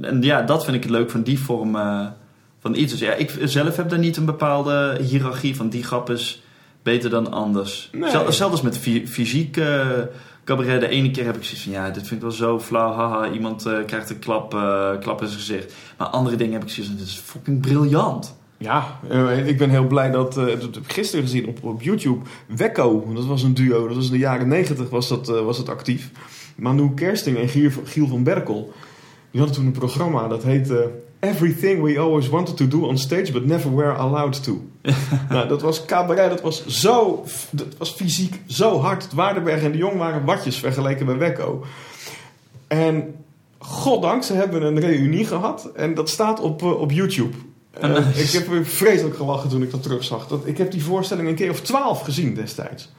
en 0.00 0.22
ja, 0.22 0.42
dat 0.42 0.64
vind 0.64 0.76
ik 0.76 0.82
het 0.82 0.92
leuk 0.92 1.10
van 1.10 1.22
die 1.22 1.38
vorm 1.38 1.76
eh, 1.76 2.06
van 2.60 2.74
iets. 2.74 2.90
Dus 2.92 3.00
ja, 3.00 3.12
ik 3.12 3.32
zelf 3.44 3.76
heb 3.76 3.88
daar 3.88 3.98
niet 3.98 4.16
een 4.16 4.24
bepaalde 4.24 4.98
hiërarchie 5.00 5.56
van 5.56 5.68
die 5.68 5.82
grap 5.84 6.10
is 6.10 6.42
beter 6.82 7.10
dan 7.10 7.32
anders. 7.32 7.88
Nee. 7.92 8.10
Zel- 8.10 8.32
Zelfs 8.32 8.62
met 8.62 8.78
fy- 8.78 9.06
fysiek 9.06 9.56
eh, 9.56 9.86
cabaret. 10.44 10.80
De 10.80 10.88
ene 10.88 11.10
keer 11.10 11.24
heb 11.24 11.36
ik 11.36 11.42
zoiets 11.42 11.62
van, 11.62 11.72
ja, 11.72 11.90
dit 11.90 12.06
vind 12.06 12.12
ik 12.12 12.20
wel 12.20 12.30
zo 12.30 12.60
flauw. 12.60 12.92
Haha, 12.92 13.30
iemand 13.30 13.66
eh, 13.66 13.84
krijgt 13.86 14.10
een 14.10 14.18
klap, 14.18 14.54
eh, 14.54 14.90
klap 15.00 15.20
in 15.20 15.26
zijn 15.26 15.38
gezicht. 15.38 15.74
Maar 15.98 16.06
andere 16.06 16.36
dingen 16.36 16.52
heb 16.52 16.62
ik 16.62 16.68
zoiets 16.68 16.88
van, 16.88 16.98
dit 16.98 17.08
is 17.08 17.22
fucking 17.24 17.60
briljant. 17.60 18.36
Ja, 18.56 18.98
eh, 19.08 19.48
ik 19.48 19.58
ben 19.58 19.70
heel 19.70 19.86
blij 19.86 20.10
dat, 20.10 20.38
ik 20.38 20.68
gisteren 20.86 21.24
gezien 21.24 21.46
op, 21.46 21.64
op 21.64 21.82
YouTube. 21.82 22.24
Wekko, 22.46 23.12
dat 23.14 23.24
was 23.24 23.42
een 23.42 23.54
duo, 23.54 23.86
dat 23.86 23.96
was 23.96 24.06
in 24.06 24.12
de 24.12 24.18
jaren 24.18 24.48
negentig 24.48 24.90
was 24.90 25.08
dat, 25.08 25.26
was 25.26 25.56
dat 25.56 25.68
actief. 25.68 26.10
Manu 26.56 26.94
Kersting 26.94 27.38
en 27.38 27.48
Giel 27.84 28.08
van 28.08 28.22
Berkel, 28.22 28.72
die 29.30 29.40
hadden 29.40 29.58
toen 29.58 29.66
een 29.66 29.78
programma 29.78 30.28
dat 30.28 30.42
heette 30.42 30.90
Everything 31.24 31.82
We 31.82 31.98
Always 31.98 32.28
Wanted 32.28 32.56
to 32.56 32.68
Do 32.68 32.86
on 32.86 32.98
Stage 32.98 33.32
But 33.32 33.44
Never 33.46 33.74
Were 33.74 33.92
Allowed 33.92 34.42
To. 34.42 34.70
nou, 35.28 35.48
dat 35.48 35.62
was 35.62 35.84
cabaret, 35.84 36.30
dat 36.30 36.40
was 36.40 36.66
zo, 36.66 37.24
dat 37.50 37.66
was 37.78 37.90
fysiek 37.90 38.40
zo 38.46 38.80
hard. 38.80 39.02
Het 39.02 39.12
Waardenberg 39.12 39.62
en 39.62 39.72
de 39.72 39.78
Jong 39.78 39.98
waren 39.98 40.24
watjes 40.24 40.56
vergeleken 40.56 41.06
bij 41.06 41.16
Wekko. 41.16 41.64
En 42.66 43.14
goddank, 43.58 44.22
ze 44.22 44.32
hebben 44.34 44.62
een 44.62 44.80
reunie 44.80 45.26
gehad 45.26 45.70
en 45.74 45.94
dat 45.94 46.08
staat 46.08 46.40
op, 46.40 46.62
eh, 46.62 46.80
op 46.80 46.92
YouTube. 46.92 47.36
Oh, 47.82 47.96
Eh, 47.96 48.18
ik 48.18 48.30
heb 48.30 48.46
weer 48.46 48.66
vreselijk 48.66 49.16
gelachen 49.16 49.48
toen 49.48 49.62
ik 49.62 49.70
dat 49.70 49.82
terugzag. 49.82 50.26
Dat, 50.26 50.46
ik 50.46 50.58
heb 50.58 50.70
die 50.70 50.82
voorstelling 50.84 51.28
een 51.28 51.34
keer 51.34 51.50
of 51.50 51.60
twaalf 51.60 52.00
gezien 52.00 52.34
destijds. 52.34 52.90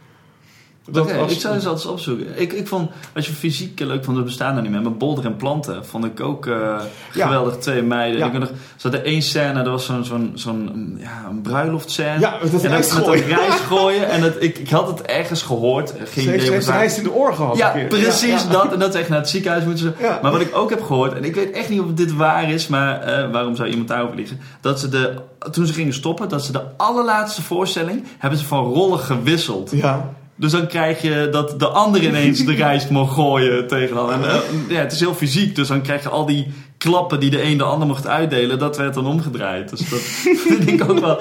Dat 0.89 1.09
ik 1.31 1.39
zou 1.39 1.53
eens 1.53 1.65
altijd 1.65 1.87
opzoeken. 1.87 2.41
Ik, 2.41 2.53
ik 2.53 2.67
vond, 2.67 2.91
als 3.15 3.27
je 3.27 3.33
fysiek 3.33 3.79
leuk 3.79 4.03
vond, 4.03 4.17
het 4.17 4.25
bestaan 4.25 4.55
er 4.55 4.61
niet 4.61 4.71
meer. 4.71 4.81
Maar 4.81 4.97
Bolder 4.97 5.25
en 5.25 5.35
Planten 5.35 5.85
vond 5.85 6.05
ik 6.05 6.19
ook 6.19 6.45
eh, 6.45 6.81
geweldig. 7.09 7.57
Twee 7.57 7.81
meiden. 7.81 8.19
Ja. 8.19 8.25
Ik 8.25 8.39
nog, 8.39 8.47
ze 8.47 8.81
hadden 8.81 9.03
één 9.03 9.21
scène, 9.21 9.53
dat 9.53 9.67
was 9.67 9.85
zo'n 9.85 10.05
zo'n 10.05 10.31
zo'n 10.35 10.97
ja, 10.99 11.25
een 11.29 11.41
bruiloftscène. 11.41 12.19
Ja, 12.19 12.37
met 12.41 12.51
dat 12.51 12.63
en 12.63 12.69
rijst 12.69 12.93
met 12.93 13.03
gooien. 13.03 13.29
dat 13.29 13.37
rijst 13.37 13.59
gooien. 13.73 14.09
En 14.09 14.21
het, 14.21 14.35
ik, 14.39 14.57
ik 14.57 14.69
had 14.69 14.87
het 14.87 15.01
ergens 15.01 15.41
gehoord. 15.41 15.93
Geen 16.03 16.23
Ze 16.23 16.71
heeft, 16.71 16.97
in 16.97 17.03
de 17.03 17.13
oor 17.13 17.33
gehad. 17.33 17.57
Ja, 17.57 17.75
precies 17.89 18.43
Ja, 18.43 18.49
dat. 18.49 18.73
En 18.73 18.79
dat 18.79 18.93
ze 18.93 18.99
echt 18.99 19.09
naar 19.09 19.19
het 19.19 19.29
ziekenhuis 19.29 19.63
moeten 19.63 19.83
ze. 19.83 20.17
Maar 20.21 20.31
wat 20.31 20.41
ik 20.41 20.55
ook 20.55 20.69
heb 20.69 20.81
gehoord, 20.81 21.13
en 21.13 21.23
ik 21.23 21.35
weet 21.35 21.51
echt 21.51 21.69
niet 21.69 21.79
of 21.79 21.93
dit 21.93 22.13
waar 22.15 22.51
is, 22.51 22.67
maar 22.67 23.01
eh, 23.01 23.31
waarom 23.31 23.55
zou 23.55 23.69
iemand 23.69 23.87
daarover 23.87 24.15
liegen? 24.15 24.39
Dat 24.61 24.79
ze 24.79 24.89
de, 24.89 25.13
toen 25.51 25.65
ze 25.65 25.73
gingen 25.73 25.93
stoppen, 25.93 26.29
dat 26.29 26.45
ze 26.45 26.51
de 26.51 26.61
allerlaatste 26.77 27.41
voorstelling 27.41 28.03
hebben 28.17 28.39
ze 28.39 28.45
van 28.45 28.63
rollen 28.63 28.99
gewisseld. 28.99 29.71
Ja, 29.71 30.13
Dus 30.35 30.51
dan 30.51 30.67
krijg 30.67 31.01
je 31.01 31.27
dat 31.31 31.59
de 31.59 31.67
ander 31.67 32.03
ineens 32.03 32.45
de 32.45 32.53
rijst 32.53 32.89
mag 32.89 33.13
gooien 33.13 33.67
tegen 33.67 33.97
al. 33.97 34.11
En, 34.11 34.23
eh, 34.23 34.39
ja, 34.67 34.79
het 34.79 34.91
is 34.91 34.99
heel 34.99 35.13
fysiek, 35.13 35.55
dus 35.55 35.67
dan 35.67 35.81
krijg 35.81 36.03
je 36.03 36.09
al 36.09 36.25
die 36.25 36.53
klappen 36.77 37.19
die 37.19 37.29
de 37.29 37.43
een 37.43 37.57
de 37.57 37.63
ander 37.63 37.87
mocht 37.87 38.07
uitdelen, 38.07 38.59
dat 38.59 38.77
werd 38.77 38.93
dan 38.93 39.05
omgedraaid. 39.05 39.69
Dus 39.69 39.89
dat 39.89 39.99
vind 40.47 40.67
ik 40.67 40.89
ook 40.89 40.99
wel 40.99 41.17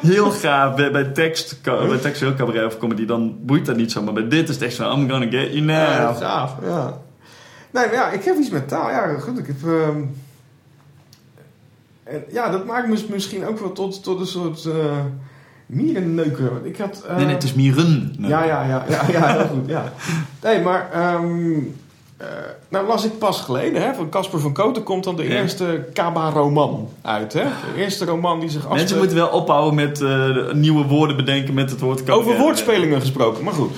heel 0.00 0.30
gaaf. 0.30 0.74
Bij, 0.76 0.90
bij 0.90 1.04
tekst, 1.04 1.58
bij 1.62 2.34
cabaret 2.36 2.64
of 2.64 2.78
comedy, 2.78 3.06
dan 3.06 3.36
boeit 3.40 3.66
dat 3.66 3.76
niet 3.76 3.92
zo. 3.92 4.02
Maar 4.02 4.12
bij 4.14 4.28
dit 4.28 4.48
is 4.48 4.54
het 4.54 4.64
echt 4.64 4.74
van, 4.74 5.00
I'm 5.00 5.10
gonna 5.10 5.30
get 5.30 5.52
you 5.52 5.66
Ja, 5.66 6.02
now. 6.02 6.16
gaaf, 6.16 6.54
ja. 6.62 6.98
Nee, 7.70 7.90
ja, 7.92 8.10
ik 8.10 8.24
heb 8.24 8.36
iets 8.36 8.50
met 8.50 8.68
taal. 8.68 8.90
Ja, 8.90 9.18
goed, 9.18 9.38
ik 9.38 9.46
heb... 9.46 9.56
ehm, 9.64 10.02
ja, 12.32 12.50
dat 12.50 12.64
maakt 12.66 12.88
me 12.88 13.04
misschien 13.10 13.46
ook 13.46 13.58
wel 13.58 13.72
tot, 13.72 14.02
tot 14.02 14.20
een 14.20 14.26
soort 14.26 14.64
uh, 14.64 14.74
mierenneuker. 15.66 16.50
Ik 16.62 16.76
had... 16.76 17.04
eh, 17.08 17.16
Nee, 17.16 17.24
nee, 17.24 17.34
het 17.34 17.42
is 17.44 17.54
mieren. 17.54 18.14
Ja, 18.18 18.44
ja, 18.44 18.64
ja, 18.64 18.84
ja, 18.88 19.02
ja, 19.10 19.32
heel 19.36 19.46
goed, 19.46 19.68
ja. 19.68 19.92
Nee, 20.42 20.60
maar... 20.60 20.88
ehm, 20.92 21.52
eh, 22.16 22.26
nou 22.68 22.86
las 22.86 23.04
ik 23.04 23.18
pas 23.18 23.40
geleden, 23.40 23.82
hè, 23.82 23.94
van 23.94 24.08
Casper 24.08 24.40
van 24.40 24.52
Koten 24.52 24.82
komt 24.82 25.04
dan 25.04 25.16
de 25.16 25.22
Ja. 25.22 25.28
eerste 25.40 25.88
Kaba-roman 25.92 26.88
uit, 27.02 27.32
hè? 27.32 27.42
De 27.42 27.80
eerste 27.80 28.04
roman 28.04 28.40
die 28.40 28.48
zich 28.48 28.56
afspeelt... 28.58 28.78
Mensen 28.78 28.98
moeten 28.98 29.16
wel 29.16 29.28
ophouden 29.28 29.74
met 29.74 30.00
eh, 30.02 30.52
nieuwe 30.52 30.84
woorden 30.84 31.16
bedenken 31.16 31.54
met 31.54 31.70
het 31.70 31.80
woord 31.80 32.04
cabaret. 32.04 32.20
Over 32.26 32.38
woordspelingen 32.40 33.00
gesproken, 33.00 33.44
maar 33.44 33.52
goed. 33.52 33.70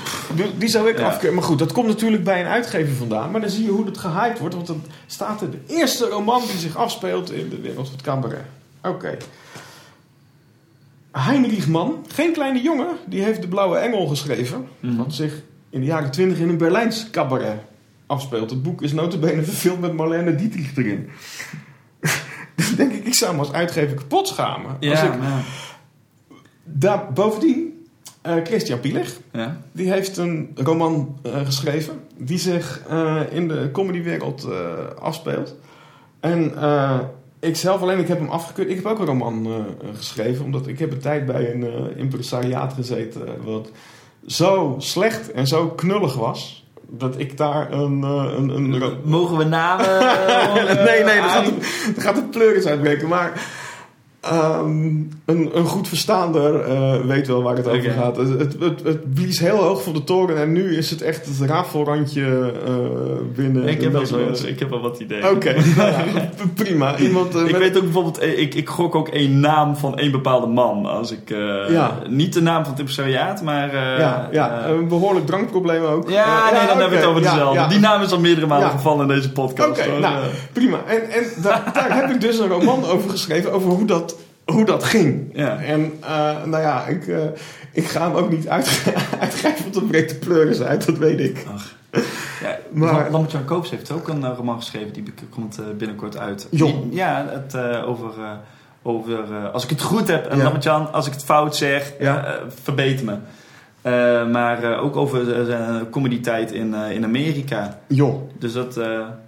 Die, 0.59 0.68
zou 0.68 0.88
ik 0.88 0.98
Ja. 0.98 1.07
afkeuren. 1.07 1.35
Maar 1.35 1.44
goed, 1.46 1.59
dat 1.59 1.72
komt 1.72 1.87
natuurlijk 1.87 2.24
bij 2.24 2.40
een 2.40 2.46
uitgever 2.46 2.94
vandaan. 2.96 3.31
Maar 3.31 3.40
dan 3.40 3.51
zie 3.51 3.64
je 3.64 3.70
hoe 3.70 3.87
het 3.87 3.98
gehyped 3.98 4.38
wordt. 4.38 4.55
Want 4.55 4.66
dan 4.66 4.83
staat 5.07 5.40
er 5.40 5.51
de 5.51 5.59
eerste 5.66 6.09
roman 6.09 6.40
die 6.51 6.59
zich 6.59 6.77
afspeelt 6.77 7.33
in 7.33 7.48
de 7.48 7.61
wereld 7.61 7.87
van 7.87 7.96
het 7.96 8.05
cabaret. 8.05 8.44
Oké. 8.85 9.16
Heinrich 11.12 11.68
Mann, 11.68 12.05
geen 12.09 12.33
kleine 12.33 12.62
jongen, 12.62 12.97
die 13.07 13.23
heeft 13.23 13.42
De 13.42 13.49
Blauwe 13.49 13.77
Engel 13.77 14.07
geschreven. 14.07 14.68
Mhm. 14.81 14.97
Wat 14.97 15.14
zich 15.14 15.42
in 15.71 15.81
de 15.81 15.87
jaren 15.87 16.11
twintig 16.11 16.38
in 16.38 16.49
een 16.49 16.59
Berlijns 16.59 17.11
cabaret 17.11 17.59
afspeelt. 18.07 18.51
Het 18.51 18.62
boek 18.62 18.83
is 18.83 18.92
notabene 18.92 19.42
verfilmd 19.42 19.81
met 19.81 19.92
Marlene 19.92 20.35
Dietrich 20.35 20.77
erin. 20.77 21.09
Dan 22.57 22.75
denk 22.77 22.92
ik, 22.92 23.05
ik 23.05 23.14
zou 23.14 23.35
me 23.35 23.38
als 23.38 23.53
uitgever 23.53 23.97
kapot 23.97 24.29
schamen. 24.29 24.77
Ja, 24.81 24.90
Als 24.90 25.03
ik, 25.03 25.23
ja. 25.23 25.40
daar, 26.64 27.12
bovendien, 27.12 27.87
eh, 28.23 28.35
Christian 28.44 28.81
Pielig, 28.81 29.21
ja. 29.33 29.61
die 29.73 29.90
heeft 29.90 30.16
een 30.16 30.51
roman 30.55 31.18
eh, 31.23 31.44
geschreven 31.44 32.01
die 32.16 32.38
zich 32.38 32.83
eh, 32.88 33.21
in 33.31 33.49
de 33.49 33.68
comedywereld 33.73 34.49
afspeelt. 35.01 35.55
En 36.21 36.53
ik 37.40 37.57
zelf 37.57 37.81
alleen, 37.83 37.98
ik 37.98 38.09
heb 38.09 38.18
hem 38.18 38.29
afgekeurd. 38.29 38.68
Ik 38.68 38.77
heb 38.77 38.87
ook 38.87 38.98
een 38.98 39.07
roman 39.07 39.46
eh, 39.46 39.53
geschreven, 39.96 40.44
omdat 40.44 40.66
ik 40.66 40.79
heb 40.79 40.92
een 40.92 40.98
tijd 41.01 41.27
bij 41.27 41.55
een 41.55 41.62
eh, 41.62 41.96
impresariaat 41.96 42.72
gezeten 42.72 43.27
eh, 43.27 43.33
wat 43.44 43.70
zo 44.27 44.74
slecht 44.79 45.31
en 45.33 45.46
zo 45.46 45.68
knullig 45.68 46.14
was. 46.14 46.66
Dat 46.90 47.18
ik 47.18 47.37
daar 47.37 47.72
een, 47.72 48.03
een, 48.03 48.48
een 48.48 48.96
Mogen 49.05 49.37
we 49.37 49.44
namen? 49.44 49.87
nee, 50.85 51.05
nee, 51.05 51.20
dat 51.20 51.31
gaat, 51.31 51.44
aan- 51.44 51.59
dat 51.94 52.05
gaat 52.05 52.14
de 52.14 52.22
pleuris 52.22 52.66
uitbreken. 52.66 53.09
Maar 53.09 53.33
ehm, 54.20 54.87
een, 55.24 55.50
een 55.54 55.64
goed 55.66 55.88
verstaander 55.88 56.61
eh, 56.61 57.00
weet 57.07 57.26
wel 57.26 57.42
waar 57.42 57.57
het 57.57 57.68
over 57.68 57.90
gaat. 57.90 58.16
Het, 58.16 58.28
het, 58.38 58.57
het, 58.61 58.83
het 58.85 59.14
blies 59.14 59.38
heel 59.38 59.57
hoog 59.57 59.83
van 59.83 59.92
de 59.92 60.04
toren 60.04 60.37
en 60.38 60.52
nu 60.52 60.76
is 60.76 60.90
het 60.90 61.02
echt 61.02 61.26
het 61.26 61.48
rafelrandje 61.50 62.52
eh 62.66 62.72
binnen. 63.35 63.68
Ik 63.68 63.81
heb, 63.83 63.92
wel 63.92 64.18
mensen. 64.24 64.48
ik 64.48 64.59
heb 64.59 64.70
wel 64.70 64.81
wat 64.81 65.00
ideeën. 65.00 65.28
Oké, 65.28 65.54
nou 65.76 65.90
ja, 65.92 66.04
prima. 66.64 66.96
Iemand, 66.98 67.35
eh, 67.35 67.40
Ik 67.44 67.50
met- 67.50 67.61
weet 67.61 67.76
ook 67.76 67.83
bijvoorbeeld, 67.83 68.22
ik, 68.22 68.54
ik 68.54 68.68
gok 68.68 68.94
ook 68.94 69.09
één 69.09 69.40
naam 69.40 69.76
van 69.76 69.98
één 69.98 70.11
bepaalde 70.12 70.46
man. 70.46 70.87
Als 70.87 71.12
ik, 71.12 71.28
Ja. 71.68 71.98
Niet 72.09 72.33
de 72.33 72.42
naam 72.42 72.61
van 72.62 72.70
het 72.70 72.78
impresariaat, 72.81 73.42
maar... 73.42 73.74
ja, 73.76 74.28
ja, 74.33 74.66
een 74.66 74.88
behoorlijk 74.88 75.26
drankprobleem 75.26 75.83
ook. 75.85 76.11
ja, 76.11 76.50
nee, 76.50 76.66
dan 76.66 76.68
hebben 76.78 76.90
we 76.90 76.96
het 76.96 77.04
over 77.07 77.22
dezelfde. 77.22 77.66
Die 77.66 77.78
naam 77.78 78.02
is 78.02 78.12
al 78.12 78.20
meerdere 78.20 78.46
malen 78.46 78.70
gevallen 78.70 79.09
in 79.09 79.14
deze 79.14 79.33
podcast. 79.33 79.68
Oké, 79.81 79.98
nou, 79.98 80.24
prima. 80.52 80.78
En, 80.87 81.11
en 81.11 81.24
da- 81.42 81.64
daar 81.72 81.94
heb 81.96 82.11
ik 82.11 82.20
dus 82.20 82.38
een 82.38 82.48
roman 82.48 82.85
over 82.85 83.11
geschreven, 83.11 83.52
over 83.52 83.70
hoe 83.70 83.85
dat, 83.85 84.17
hoe 84.52 84.64
dat 84.64 84.84
ging. 84.84 85.30
Ja. 85.32 85.56
En 85.61 85.92
eh, 86.00 86.44
nou 86.44 86.62
ja, 86.62 86.87
ik, 86.87 87.06
eh, 87.08 87.18
ik 87.72 87.84
ga 87.88 88.06
hem 88.08 88.16
ook 88.16 88.30
niet 88.30 88.48
uitge- 88.48 88.92
uitgeven, 89.20 89.62
want 89.62 89.74
dan 89.74 89.87
breekt 89.87 90.11
de 90.11 90.16
pleuris 90.16 90.61
uit, 90.62 90.87
dat 90.87 90.98
weet 90.98 91.20
ik. 91.20 91.44
Ach. 91.54 91.76
Ja, 92.42 92.58
Maar- 92.72 92.92
maar... 92.92 93.11
Lambert-Jan 93.11 93.44
Koops 93.44 93.70
heeft 93.70 93.90
ook 93.90 94.08
een 94.08 94.24
eh, 94.24 94.30
roman 94.37 94.56
geschreven, 94.58 94.92
die 94.92 95.12
komt 95.30 95.61
binnenkort 95.78 96.16
uit. 96.18 96.46
Jong. 96.50 96.84
Ja, 96.90 97.26
het, 97.30 97.56
over, 97.84 98.11
over 98.82 99.18
als 99.52 99.64
ik 99.64 99.70
het 99.70 99.82
goed 99.82 100.08
heb, 100.08 100.26
en 100.26 100.37
Ja. 100.37 100.42
Lambert-Jan, 100.42 100.92
als 100.92 101.06
ik 101.06 101.12
het 101.12 101.24
fout 101.24 101.56
zeg, 101.56 101.92
verbeter 102.62 103.04
me. 103.04 103.14
Eh, 103.82 103.92
maar 104.30 104.62
eh, 104.62 104.84
ook 104.84 104.96
over 104.96 105.34
eh, 105.40 105.44
zijn 105.44 105.90
comedy-tijd 105.90 106.52
in, 106.52 106.74
in 106.74 107.04
Amerika. 107.04 107.78
Joh. 107.86 108.30
Dus 108.38 108.52
dat, 108.52 108.80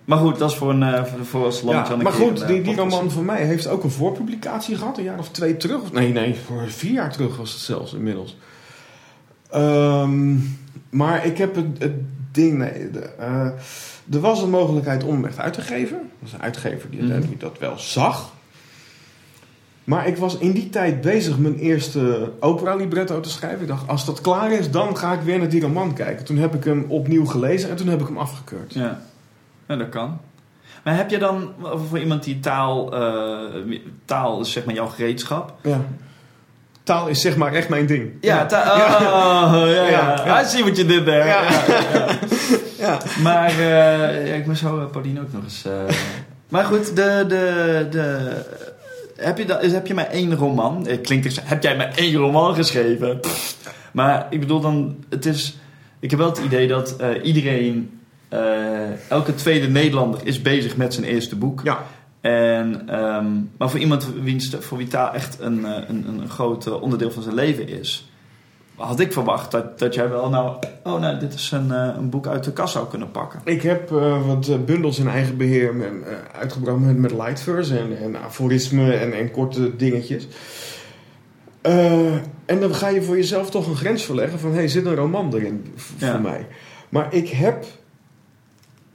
maar 0.05 0.19
goed, 0.19 0.39
dat 0.39 0.51
is 0.51 0.57
voor, 0.57 0.71
een, 0.71 1.07
voor, 1.07 1.25
voor 1.25 1.45
als 1.45 1.63
Lambert-Jan 1.63 1.97
Ja, 1.97 2.03
maar 2.03 2.13
goed, 2.13 2.41
een, 2.41 2.47
die, 2.47 2.63
die 2.63 2.77
roman 2.77 3.11
van 3.11 3.25
mij 3.25 3.45
heeft 3.45 3.67
ook 3.69 3.85
een 3.85 3.91
voorpublicatie 3.91 4.77
gehad, 4.77 4.99
een 4.99 5.05
jaar 5.05 5.19
of 5.19 5.29
twee 5.31 5.57
terug. 5.57 5.81
Of- 5.81 5.93
Nee, 5.93 6.13
nee, 6.13 6.35
voor 6.47 6.63
vier 6.69 6.93
jaar 6.93 7.13
terug 7.13 7.37
was 7.37 7.53
het 7.53 7.61
zelfs 7.61 7.95
inmiddels. 7.95 8.37
Ehm, 9.51 10.37
maar 10.91 11.27
ik 11.27 11.39
heb 11.39 11.55
het, 11.55 11.67
het 11.79 11.93
ding, 12.33 12.59
nee, 12.59 12.91
de, 12.91 13.11
er 14.13 14.21
was 14.21 14.43
een 14.43 14.51
mogelijkheid 14.51 15.05
om 15.05 15.13
hem 15.15 15.25
echt 15.25 15.39
uit 15.39 15.53
te 15.53 15.61
geven. 15.61 15.97
Er 15.97 16.05
was 16.21 16.33
een 16.33 16.43
uitgever 16.43 16.91
die 16.91 17.03
Mhm. 17.03 17.23
dat 17.39 17.59
wel 17.59 17.79
zag. 17.79 18.33
Maar 19.91 20.07
ik 20.07 20.17
was 20.17 20.39
in 20.39 20.53
die 20.53 20.69
tijd 20.71 21.01
bezig 21.01 21.39
mijn 21.39 21.59
eerste 21.59 22.31
opera 22.41 22.75
libretto 22.75 23.21
te 23.21 23.29
schrijven. 23.29 23.61
Ik 23.61 23.69
dacht, 23.69 23.89
als 23.89 24.05
dat 24.05 24.21
klaar 24.21 24.53
is, 24.53 24.71
dan 24.71 24.97
ga 24.97 25.13
ik 25.13 25.21
weer 25.21 25.39
naar 25.39 25.49
die 25.49 25.61
roman 25.61 25.95
kijken. 25.95 26.25
Toen 26.25 26.37
heb 26.37 26.55
ik 26.55 26.65
hem 26.65 26.85
opnieuw 26.89 27.25
gelezen 27.27 27.71
en 27.71 27.77
toen 27.77 27.87
heb 27.87 28.01
ik 28.01 28.07
hem 28.07 28.19
afgekeurd. 28.19 28.75
Ja. 28.75 29.01
ja, 29.69 29.77
dat 29.77 29.89
kan. 29.89 30.21
Maar 30.85 30.97
heb 30.97 31.11
je 31.11 31.19
dan 31.19 31.53
voor 31.89 31.99
iemand 31.99 32.25
die 32.25 32.41
taal, 32.41 32.95
eh, 32.95 33.79
taal 34.05 34.41
is 34.41 34.53
zeg 34.53 34.65
maar 34.65 34.75
jouw 34.75 34.87
gereedschap? 34.87 35.55
Ja. 35.63 35.81
Taal 36.83 37.09
is 37.09 37.21
zeg 37.21 37.37
maar 37.37 37.53
echt 37.53 37.69
mijn 37.69 37.87
ding. 37.87 38.11
Ja, 38.21 38.47
ta- 38.47 38.75
oh, 38.75 39.53
ja, 39.53 39.89
ja, 39.89 40.25
Ja. 40.25 40.43
I 40.43 40.45
see 40.45 40.63
what 40.63 40.77
you 40.77 40.89
did 40.89 41.05
there. 41.05 41.25
Ja. 41.25 41.43
Ja. 42.79 42.99
Maar 43.23 43.59
eh, 43.59 44.37
ik 44.39 44.47
moet 44.47 44.59
zo 44.59 44.79
eh, 44.81 44.87
Pauline 44.87 45.21
ook 45.21 45.33
nog 45.33 45.43
eens... 45.43 45.65
Maar 46.49 46.65
goed, 46.65 46.97
de... 46.97 47.25
de, 47.29 47.87
de 47.91 48.33
heb, 49.21 49.39
je 49.39 49.45
da, 49.45 49.59
is- 49.59 49.73
heb 49.73 49.87
je 49.87 49.95
maar 49.95 50.07
één 50.11 50.35
roman? 50.35 50.87
Eh, 50.87 51.01
klinkt 51.01 51.33
zo, 51.33 51.41
heb 51.45 51.63
jij 51.63 51.77
maar 51.77 51.93
één 51.97 52.15
roman 52.15 52.55
geschreven? 52.55 53.21
Pff. 53.21 53.57
Maar 53.93 54.27
ik 54.31 54.41
bedoel 54.41 54.61
dan, 54.61 54.97
het 55.09 55.27
is... 55.27 55.57
Ik 56.01 56.11
heb 56.11 56.19
wel 56.19 56.29
het 56.29 56.39
idee 56.39 56.69
dat 56.69 56.97
eh, 56.97 57.09
iedereen... 57.23 58.01
eh, 58.29 59.11
elke 59.11 59.35
tweede 59.35 59.69
Nederlander 59.69 60.21
is 60.25 60.43
bezig 60.43 60.77
met 60.77 60.95
zijn 60.95 61.07
eerste 61.07 61.37
boek. 61.37 61.61
Ja. 61.65 61.85
En, 62.21 62.83
ehm, 62.89 63.27
maar 63.59 63.71
voor 63.71 63.81
iemand 63.81 64.09
wiens, 64.23 64.57
voor 64.61 64.79
wie 64.79 64.87
taal 64.89 65.13
echt 65.15 65.37
een, 65.41 65.65
een, 65.65 66.07
een 66.09 66.29
groot 66.29 66.81
onderdeel 66.81 67.11
van 67.11 67.23
zijn 67.23 67.35
leven 67.35 67.69
is, 67.69 68.10
had 68.81 69.01
ik 69.01 69.13
verwacht 69.13 69.51
dat, 69.51 69.79
dat 69.79 69.95
jij 69.95 70.09
wel 70.09 70.29
nou, 70.29 70.57
oh 70.85 71.01
nou, 71.01 71.19
dit 71.19 71.35
is 71.35 71.51
een, 71.51 71.73
eh, 71.73 71.95
een 71.97 72.11
boek 72.11 72.27
uit 72.27 72.45
de 72.45 72.53
kast 72.53 72.73
zou 72.73 72.89
kunnen 72.89 73.11
pakken. 73.11 73.41
Ik 73.45 73.63
heb 73.63 73.93
eh, 73.93 74.27
wat 74.27 74.49
eh, 74.49 74.57
bundels 74.59 74.99
in 74.99 75.09
eigen 75.09 75.37
beheer 75.37 75.75
met, 75.75 75.93
uitgebracht 76.33 76.79
met, 76.79 76.97
met 76.97 77.13
lightverse 77.13 77.79
en, 77.79 77.99
en 77.99 78.17
aforismen 78.17 79.01
en, 79.01 79.13
en 79.13 79.31
korte 79.31 79.77
dingetjes. 79.77 80.29
En 82.45 82.61
dan 82.61 82.75
ga 82.75 82.89
je 82.89 83.03
voor 83.03 83.17
jezelf 83.17 83.51
toch 83.51 83.67
een 83.67 83.77
grens 83.77 84.03
verleggen 84.03 84.39
van... 84.39 84.51
hé, 84.51 84.57
hey, 84.57 84.69
zit 84.69 84.87
een 84.87 84.95
roman 84.95 85.35
erin 85.35 85.75
Ja. 85.97 86.11
voor 86.13 86.21
mij? 86.21 86.47
Maar 86.89 87.15
ik 87.15 87.29
heb 87.29 87.65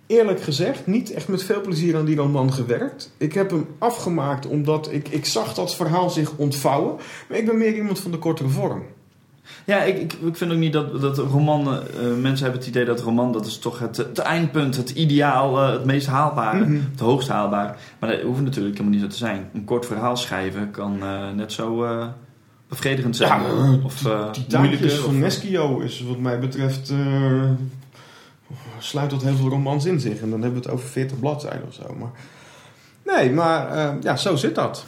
eerlijk 0.08 0.42
gezegd 0.42 0.88
niet 0.88 1.12
echt 1.12 1.28
met 1.28 1.44
veel 1.44 1.62
plezier 1.62 1.98
aan 1.98 2.06
die 2.06 2.16
roman 2.16 2.54
gewerkt. 2.54 3.14
Ik 3.18 3.34
heb 3.34 3.50
hem 3.50 3.68
afgemaakt 3.78 4.48
omdat 4.48 4.92
ik, 4.92 5.08
ik 5.08 5.26
zag 5.26 5.54
dat 5.54 5.76
verhaal 5.76 6.10
zich 6.10 6.38
ontvouwen. 6.38 6.96
Maar 7.30 7.38
ik 7.38 7.46
ben 7.46 7.58
meer 7.58 7.76
iemand 7.76 8.00
van 8.00 8.12
de 8.12 8.18
kortere 8.18 8.50
vorm. 8.50 8.84
Ja, 9.66 9.84
ik, 9.84 9.98
ik, 9.98 10.14
ik 10.14 10.36
vind 10.38 10.52
ook 10.52 10.58
niet 10.58 10.74
dat, 10.74 11.02
dat 11.02 11.18
roman, 11.18 11.68
eh, 11.68 11.78
mensen 12.22 12.44
hebben 12.44 12.60
het 12.60 12.68
idee 12.70 12.86
dat 12.86 13.02
roman, 13.02 13.32
dat 13.32 13.46
is 13.46 13.58
toch 13.58 13.80
het, 13.80 13.98
het 13.98 14.18
eindpunt, 14.20 14.78
het 14.78 14.90
ideaal, 14.90 15.62
eh, 15.62 15.72
het 15.72 15.86
meest 15.86 16.08
haalbare, 16.08 16.60
Mhm. 16.66 16.80
het 16.92 17.00
hoogst 17.00 17.28
haalbare. 17.28 17.74
Maar 18.00 18.10
dat 18.10 18.22
hoeft 18.22 18.42
natuurlijk 18.42 18.78
helemaal 18.78 19.00
niet 19.00 19.10
zo 19.10 19.18
te 19.18 19.26
zijn. 19.26 19.50
Een 19.54 19.66
kort 19.66 19.86
verhaal 19.86 20.18
schrijven 20.18 20.72
kan 20.72 20.98
eh, 21.04 21.30
net 21.36 21.52
zo 21.52 21.88
bevredigend 22.70 23.16
zijn. 23.16 23.42
Ja, 23.42 23.80
of 23.84 23.96
Die 23.98 24.08
moeilijker. 24.10 24.48
taakjes 24.48 24.94
van 24.94 25.10
of- 25.14 25.20
Neschio 25.20 25.80
is 25.80 26.04
wat 26.08 26.20
mij 26.20 26.40
betreft... 26.40 26.94
sluit 28.80 29.10
tot 29.10 29.24
heel 29.24 29.36
veel 29.36 29.50
romans 29.50 29.86
in 29.86 30.00
zich. 30.00 30.22
En 30.22 30.30
dan 30.30 30.42
hebben 30.42 30.62
we 30.62 30.66
het 30.68 30.76
over 30.76 30.88
40 30.90 31.20
bladzijden 31.20 31.68
of 31.68 31.74
zo. 31.74 31.96
Maar, 32.00 32.12
nee, 33.16 33.32
maar 33.32 33.96
ja, 34.02 34.16
zo 34.16 34.36
zit 34.36 34.56
dat. 34.56 34.86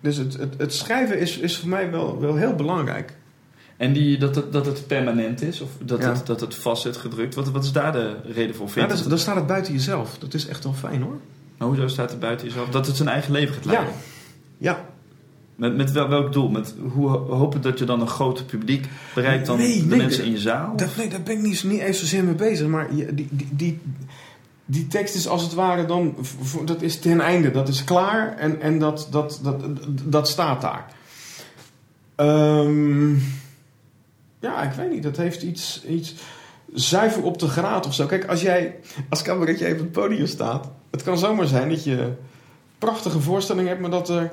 Dus 0.00 0.16
het, 0.16 0.36
het, 0.38 0.54
het 0.58 0.74
schrijven 0.74 1.18
is, 1.20 1.38
is 1.38 1.58
voor 1.58 1.68
mij 1.68 1.90
wel, 1.90 2.20
wel 2.20 2.34
heel 2.36 2.54
belangrijk. 2.54 3.16
En 3.80 3.92
die, 3.92 4.18
dat, 4.18 4.34
het, 4.34 4.52
dat 4.52 4.66
het 4.66 4.86
permanent 4.86 5.42
is, 5.42 5.60
of 5.60 5.68
dat, 5.82 6.00
Ja. 6.00 6.12
het, 6.12 6.26
dat 6.26 6.40
het 6.40 6.54
vast 6.54 6.82
zit 6.82 6.96
gedrukt. 6.96 7.34
Wat, 7.34 7.50
wat 7.50 7.64
is 7.64 7.72
daar 7.72 7.92
de 7.92 8.16
reden 8.34 8.54
voor? 8.54 8.66
Ja, 8.74 8.82
je 8.96 9.08
dan, 9.08 9.18
staat 9.18 9.36
het 9.36 9.46
buiten 9.46 9.72
jezelf. 9.72 10.18
Dat 10.18 10.34
is 10.34 10.46
echt 10.46 10.64
wel 10.64 10.72
fijn 10.72 11.02
hoor. 11.02 11.18
Maar 11.58 11.68
hoezo 11.68 11.88
staat 11.88 12.12
er 12.12 12.18
buiten 12.18 12.46
jezelf? 12.46 12.68
Dat 12.68 12.86
het 12.86 12.96
zijn 12.96 13.08
eigen 13.08 13.32
leven 13.32 13.54
gaat 13.54 13.64
leiden. 13.64 13.94
Ja, 14.58 14.84
Met, 15.56 15.76
met 15.76 15.92
wel, 15.92 16.08
welk 16.08 16.32
doel? 16.32 16.48
Met 16.48 16.74
hoe 16.92 17.08
hopen 17.08 17.60
dat 17.60 17.78
je 17.78 17.84
dan 17.84 18.00
een 18.00 18.08
groot 18.08 18.46
publiek 18.46 18.86
bereikt 19.14 19.46
dan 19.46 19.56
Nee, 19.58 19.86
de 19.86 19.96
mensen 19.96 20.24
in 20.24 20.30
je 20.30 20.38
zaal? 20.38 20.74
nee, 20.96 21.08
daar 21.08 21.22
ben 21.22 21.34
ik 21.34 21.42
niet, 21.42 21.64
niet 21.64 21.80
eens 21.80 21.98
zozeer 21.98 22.24
mee 22.24 22.34
bezig. 22.34 22.66
Maar 22.66 22.88
die, 22.90 23.14
die, 23.14 23.28
die, 23.52 23.80
die 24.64 24.86
tekst 24.86 25.14
is 25.14 25.28
als 25.28 25.42
het 25.42 25.54
ware 25.54 25.84
dan, 25.86 26.14
dat 26.64 26.82
is 26.82 26.98
ten 26.98 27.20
einde, 27.20 27.50
dat 27.50 27.68
is 27.68 27.84
klaar 27.84 28.36
en, 28.36 28.60
en 28.60 28.78
dat, 28.78 29.08
dat, 29.10 29.40
dat, 29.42 29.62
dat 30.04 30.28
staat 30.28 30.60
daar. 30.60 30.86
Ehm, 32.14 33.14
ja, 34.40 34.62
ik 34.62 34.72
weet 34.72 34.90
niet, 34.90 35.02
dat 35.02 35.16
heeft 35.16 35.42
iets, 35.42 35.84
iets 35.84 36.14
zuiver 36.74 37.22
op 37.22 37.38
de 37.38 37.48
graad 37.48 37.86
of 37.86 37.94
zo. 37.94 38.06
Kijk, 38.06 38.26
als 38.26 38.42
jij 38.42 38.76
als 39.08 39.22
cabaretje 39.22 39.64
even 39.64 39.78
op 39.78 39.82
het 39.82 39.92
podium 39.92 40.26
staat, 40.26 40.70
het 40.90 41.02
kan 41.02 41.18
zomaar 41.18 41.46
zijn 41.46 41.68
dat 41.68 41.84
je 41.84 42.12
prachtige 42.78 43.20
voorstelling 43.20 43.68
hebt, 43.68 43.80
maar 43.80 43.90
dat 43.90 44.08
er 44.08 44.30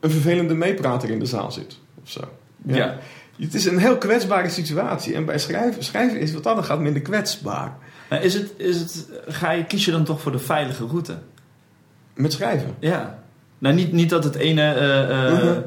een 0.00 0.10
vervelende 0.10 0.54
meeprater 0.54 1.10
in 1.10 1.18
de 1.18 1.26
zaal 1.26 1.52
zit 1.52 1.78
of 2.02 2.10
zo. 2.10 2.20
Ja. 2.64 2.98
Het 3.38 3.54
is 3.54 3.64
een 3.64 3.78
heel 3.78 3.98
kwetsbare 3.98 4.48
situatie 4.48 5.14
en 5.14 5.24
bij 5.24 5.38
schrijven, 5.38 5.84
schrijven 5.84 6.20
is 6.20 6.32
wat 6.32 6.42
dan 6.42 6.64
gaat 6.64 6.80
minder 6.80 7.02
kwetsbaar. 7.02 7.76
Maar 8.10 8.22
is 8.22 8.34
het, 8.34 8.52
is 8.56 8.80
het, 8.80 9.08
ga 9.26 9.50
je, 9.50 9.64
kies 9.64 9.84
je 9.84 9.90
dan 9.90 10.04
toch 10.04 10.20
voor 10.20 10.32
de 10.32 10.38
veilige 10.38 10.86
route? 10.86 11.18
Met 12.14 12.32
schrijven. 12.32 12.74
Ja. 12.78 13.22
Nou, 13.58 13.74
niet, 13.74 13.92
niet 13.92 14.10
dat 14.10 14.24
het 14.24 14.34
ene 14.34 14.72
eh, 14.72 15.26
eh, 15.26 15.42
Mhm. 15.42 15.60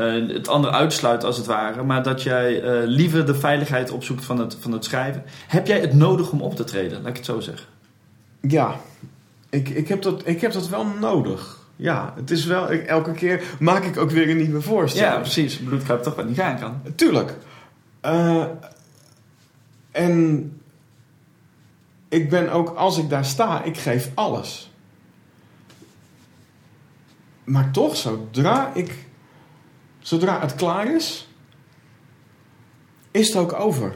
Eh, 0.00 0.34
het 0.34 0.48
andere 0.48 0.72
uitsluit 0.72 1.24
als 1.24 1.36
het 1.36 1.46
ware, 1.46 1.82
maar 1.82 2.02
dat 2.02 2.22
jij 2.22 2.62
eh, 2.62 2.86
liever 2.86 3.26
de 3.26 3.34
veiligheid 3.34 3.90
opzoekt 3.90 4.24
van 4.24 4.38
het, 4.38 4.56
van 4.60 4.72
het 4.72 4.84
schrijven. 4.84 5.22
Heb 5.46 5.66
jij 5.66 5.80
het 5.80 5.94
nodig 5.94 6.30
om 6.30 6.40
op 6.42 6.56
te 6.56 6.64
treden? 6.64 6.98
Laat 7.00 7.10
ik 7.10 7.16
het 7.16 7.24
zo 7.24 7.40
zeggen. 7.40 7.66
Ja, 8.40 8.74
ik, 9.50 9.68
ik, 9.68 9.88
heb 9.88 10.02
dat, 10.02 10.22
ik 10.24 10.40
heb 10.40 10.52
dat 10.52 10.68
wel 10.68 10.86
nodig. 10.86 11.58
Ja, 11.76 12.12
het 12.16 12.30
is 12.30 12.44
wel, 12.44 12.72
ik- 12.72 12.86
elke 12.86 13.12
keer 13.12 13.42
maak 13.58 13.84
ik 13.84 13.96
ook 13.96 14.10
weer 14.10 14.30
een 14.30 14.36
nieuwe 14.36 14.60
voorstelling. 14.62 15.12
Ja, 15.12 15.18
precies. 15.20 15.58
Bloedkuip 15.58 16.02
toch 16.02 16.14
wat 16.14 16.26
niet 16.28 16.38
gaan 16.38 16.58
kan. 16.58 16.80
Tuurlijk. 16.94 17.34
Eh, 18.00 18.44
en 19.90 20.52
ik 22.08 22.30
ben 22.30 22.50
ook, 22.52 22.68
als 22.76 22.98
ik 22.98 23.08
daar 23.08 23.24
sta, 23.24 23.62
ik 23.62 23.76
geef 23.78 24.10
alles. 24.14 24.70
Maar 27.44 27.70
toch, 27.70 27.96
zodra 27.96 28.70
ik, 28.74 28.94
zodra 30.00 30.40
het 30.40 30.54
klaar 30.54 30.94
is, 30.94 31.28
is 33.10 33.26
het 33.28 33.36
ook 33.36 33.52
over. 33.52 33.92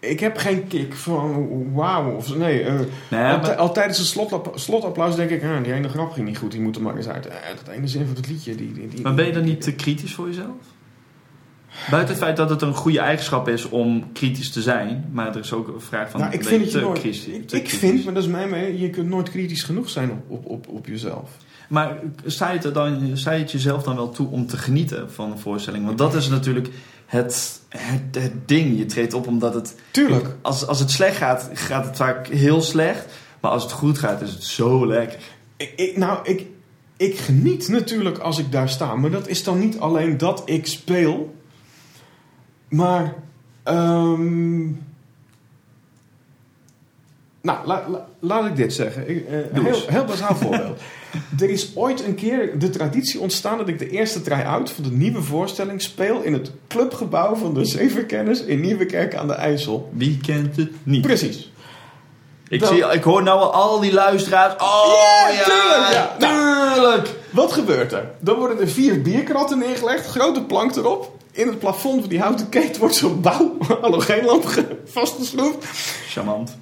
Ik 0.00 0.20
heb 0.20 0.36
geen 0.36 0.66
kick 0.66 0.94
van 0.94 1.48
wauw 1.74 2.10
of 2.10 2.36
nee. 2.36 2.62
eh, 2.62 2.74
Nee, 3.10 3.32
al, 3.32 3.38
maar- 3.40 3.54
al 3.56 3.72
tijdens 3.72 3.98
het 3.98 4.06
slotapplaus, 4.06 4.62
slotapplaus 4.64 5.16
denk 5.16 5.30
ik, 5.30 5.42
ah, 5.44 5.62
die 5.64 5.72
ene 5.72 5.88
grap 5.88 6.12
ging 6.12 6.26
niet 6.26 6.38
goed, 6.38 6.50
die 6.50 6.60
moet 6.60 6.76
er 6.76 6.82
maar 6.82 6.96
eens 6.96 7.08
uit. 7.08 7.26
Eh, 7.26 7.34
dat 7.64 7.74
ene 7.74 7.86
zin 7.88 8.06
van 8.06 8.16
het 8.16 8.28
liedje, 8.28 8.54
die, 8.54 8.72
die, 8.72 8.88
die- 8.88 9.02
Maar 9.02 9.14
ben 9.14 9.26
je 9.26 9.32
dan 9.32 9.44
niet 9.44 9.60
te 9.60 9.72
kritisch 9.74 10.14
voor 10.14 10.26
jezelf? 10.26 10.74
Buiten 11.90 12.14
het 12.14 12.24
feit 12.24 12.36
dat 12.36 12.50
het 12.50 12.62
een 12.62 12.74
goede 12.74 12.98
eigenschap 13.00 13.48
is 13.48 13.68
om 13.68 14.12
kritisch 14.12 14.50
te 14.52 14.62
zijn, 14.62 15.08
maar 15.12 15.28
er 15.28 15.38
is 15.40 15.52
ook 15.52 15.68
een 15.68 15.80
vraag 15.80 16.10
van. 16.10 16.20
Nou, 16.20 16.32
ik 16.32 16.44
vind 16.44 16.62
dat 16.64 16.72
je 16.72 16.80
nooit, 16.80 16.98
kritisch- 16.98 17.26
ik, 17.52 17.70
vind, 17.70 18.04
maar 18.04 18.14
dat 18.14 18.22
is 18.22 18.28
mijn 18.28 18.50
mening, 18.50 18.80
je 18.80 18.90
kunt 18.90 19.08
nooit 19.08 19.30
kritisch 19.30 19.62
genoeg 19.62 19.88
zijn 19.88 20.10
op, 20.10 20.22
op, 20.28 20.46
op, 20.46 20.68
op 20.68 20.86
jezelf. 20.86 21.30
Maar 21.68 21.98
sta 22.24 22.50
je, 22.50 22.58
het 22.58 22.74
dan, 22.74 23.10
sta 23.16 23.30
je 23.32 23.42
het 23.42 23.52
jezelf 23.52 23.82
dan 23.82 23.96
wel 23.96 24.10
toe 24.10 24.28
om 24.28 24.46
te 24.46 24.56
genieten 24.56 25.12
van 25.12 25.30
een 25.30 25.38
voorstelling? 25.38 25.84
Want 25.84 25.98
dat 25.98 26.14
is 26.14 26.28
natuurlijk 26.28 26.68
het, 27.06 27.60
het, 27.68 28.14
het 28.22 28.48
ding. 28.48 28.78
Je 28.78 28.86
treedt 28.86 29.14
op 29.14 29.26
omdat 29.26 29.54
het. 29.54 29.76
Tuurlijk. 29.90 30.36
Als, 30.42 30.66
als 30.66 30.78
het 30.78 30.90
slecht 30.90 31.16
gaat, 31.16 31.50
gaat 31.52 31.84
het 31.84 31.96
vaak 31.96 32.26
heel 32.26 32.60
slecht. 32.62 33.06
Maar 33.40 33.50
als 33.50 33.62
het 33.62 33.72
goed 33.72 33.98
gaat, 33.98 34.22
is 34.22 34.30
het 34.30 34.44
zo 34.44 34.86
lekker. 34.86 35.18
Ik, 35.56 35.72
ik, 35.76 35.96
nou, 35.96 36.18
ik, 36.22 36.46
ik 36.96 37.18
geniet 37.18 37.68
natuurlijk 37.68 38.18
als 38.18 38.38
ik 38.38 38.52
daar 38.52 38.68
sta, 38.68 38.94
maar 38.94 39.10
dat 39.10 39.28
is 39.28 39.44
dan 39.44 39.58
niet 39.58 39.78
alleen 39.78 40.18
dat 40.18 40.42
ik 40.44 40.66
speel, 40.66 41.34
maar. 42.68 43.14
ehm, 43.62 44.68
nou, 47.46 47.58
la- 47.66 47.84
la- 47.88 48.06
laat 48.20 48.46
ik 48.46 48.56
dit 48.56 48.72
zeggen. 48.72 49.08
Ik, 49.10 49.26
eh, 49.28 49.62
heel, 49.62 49.80
heel 49.86 50.04
bazaal 50.04 50.34
voorbeeld. 50.42 50.80
er 51.40 51.50
is 51.50 51.70
ooit 51.74 52.04
een 52.04 52.14
keer 52.14 52.58
de 52.58 52.70
traditie 52.70 53.20
ontstaan 53.20 53.58
dat 53.58 53.68
ik 53.68 53.78
de 53.78 53.90
eerste 53.90 54.22
try-out 54.22 54.70
van 54.70 54.84
de 54.84 54.90
nieuwe 54.90 55.22
voorstelling 55.22 55.82
speel 55.82 56.22
in 56.22 56.32
het 56.32 56.50
clubgebouw 56.68 57.34
van 57.34 57.54
de 57.54 57.64
Zevenkennis 57.64 58.40
in 58.42 58.60
Nieuwekerk 58.60 59.14
aan 59.14 59.26
de 59.26 59.32
IJssel. 59.34 59.90
Wie 59.92 60.18
kent 60.26 60.56
het 60.56 60.70
niet? 60.82 61.02
Precies. 61.02 61.50
Ik, 62.48 62.64
zie, 62.64 62.84
ik 62.92 63.02
hoor 63.02 63.22
nou 63.22 63.40
al 63.40 63.52
al 63.52 63.80
die 63.80 63.92
luisteraars. 63.92 64.54
Oh 64.62 64.92
Ja, 64.94 65.28
ja, 65.30 65.44
tuurlijk, 65.44 65.92
ja. 65.92 66.16
tuurlijk. 66.18 67.08
Wat 67.30 67.52
gebeurt 67.52 67.92
er? 67.92 68.10
Dan 68.20 68.36
worden 68.38 68.60
er 68.60 68.68
vier 68.68 69.02
bierkratten 69.02 69.58
neergelegd, 69.58 70.06
grote 70.06 70.42
plank 70.42 70.76
erop. 70.76 71.14
In 71.32 71.46
het 71.46 71.58
plafond 71.58 72.00
van 72.00 72.08
die 72.08 72.20
houten 72.20 72.48
keten 72.48 72.80
wordt 72.80 72.94
zo'n 72.94 73.20
bouw 73.20 73.56
halogeenlamp 73.82 74.44
ge- 74.44 74.76
vastgeschroefd. 74.84 75.64
Charmant. 76.08 76.56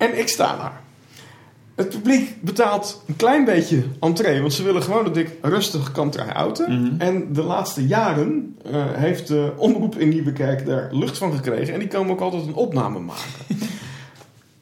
En 0.00 0.18
ik 0.18 0.28
sta 0.28 0.56
daar. 0.56 0.80
Het 1.74 1.88
publiek 1.88 2.42
betaalt 2.42 3.02
een 3.06 3.16
klein 3.16 3.44
beetje 3.44 3.82
entree, 4.00 4.40
want 4.40 4.52
ze 4.52 4.62
willen 4.62 4.82
gewoon 4.82 5.04
dat 5.04 5.16
ik 5.16 5.30
rustig 5.42 5.92
kan 5.92 6.10
try-outen. 6.10 6.80
Mhm. 6.82 7.00
En 7.00 7.32
de 7.32 7.42
laatste 7.42 7.86
jaren 7.86 8.56
eh, 8.70 8.84
heeft 8.92 9.28
de 9.28 9.52
omroep 9.56 9.96
in 9.98 10.08
Nieuwekerk 10.08 10.66
daar 10.66 10.88
lucht 10.92 11.18
van 11.18 11.32
gekregen. 11.32 11.74
En 11.74 11.78
die 11.80 11.88
komen 11.88 12.10
ook 12.12 12.20
altijd 12.20 12.46
een 12.46 12.54
opname 12.54 12.98
maken. 12.98 13.30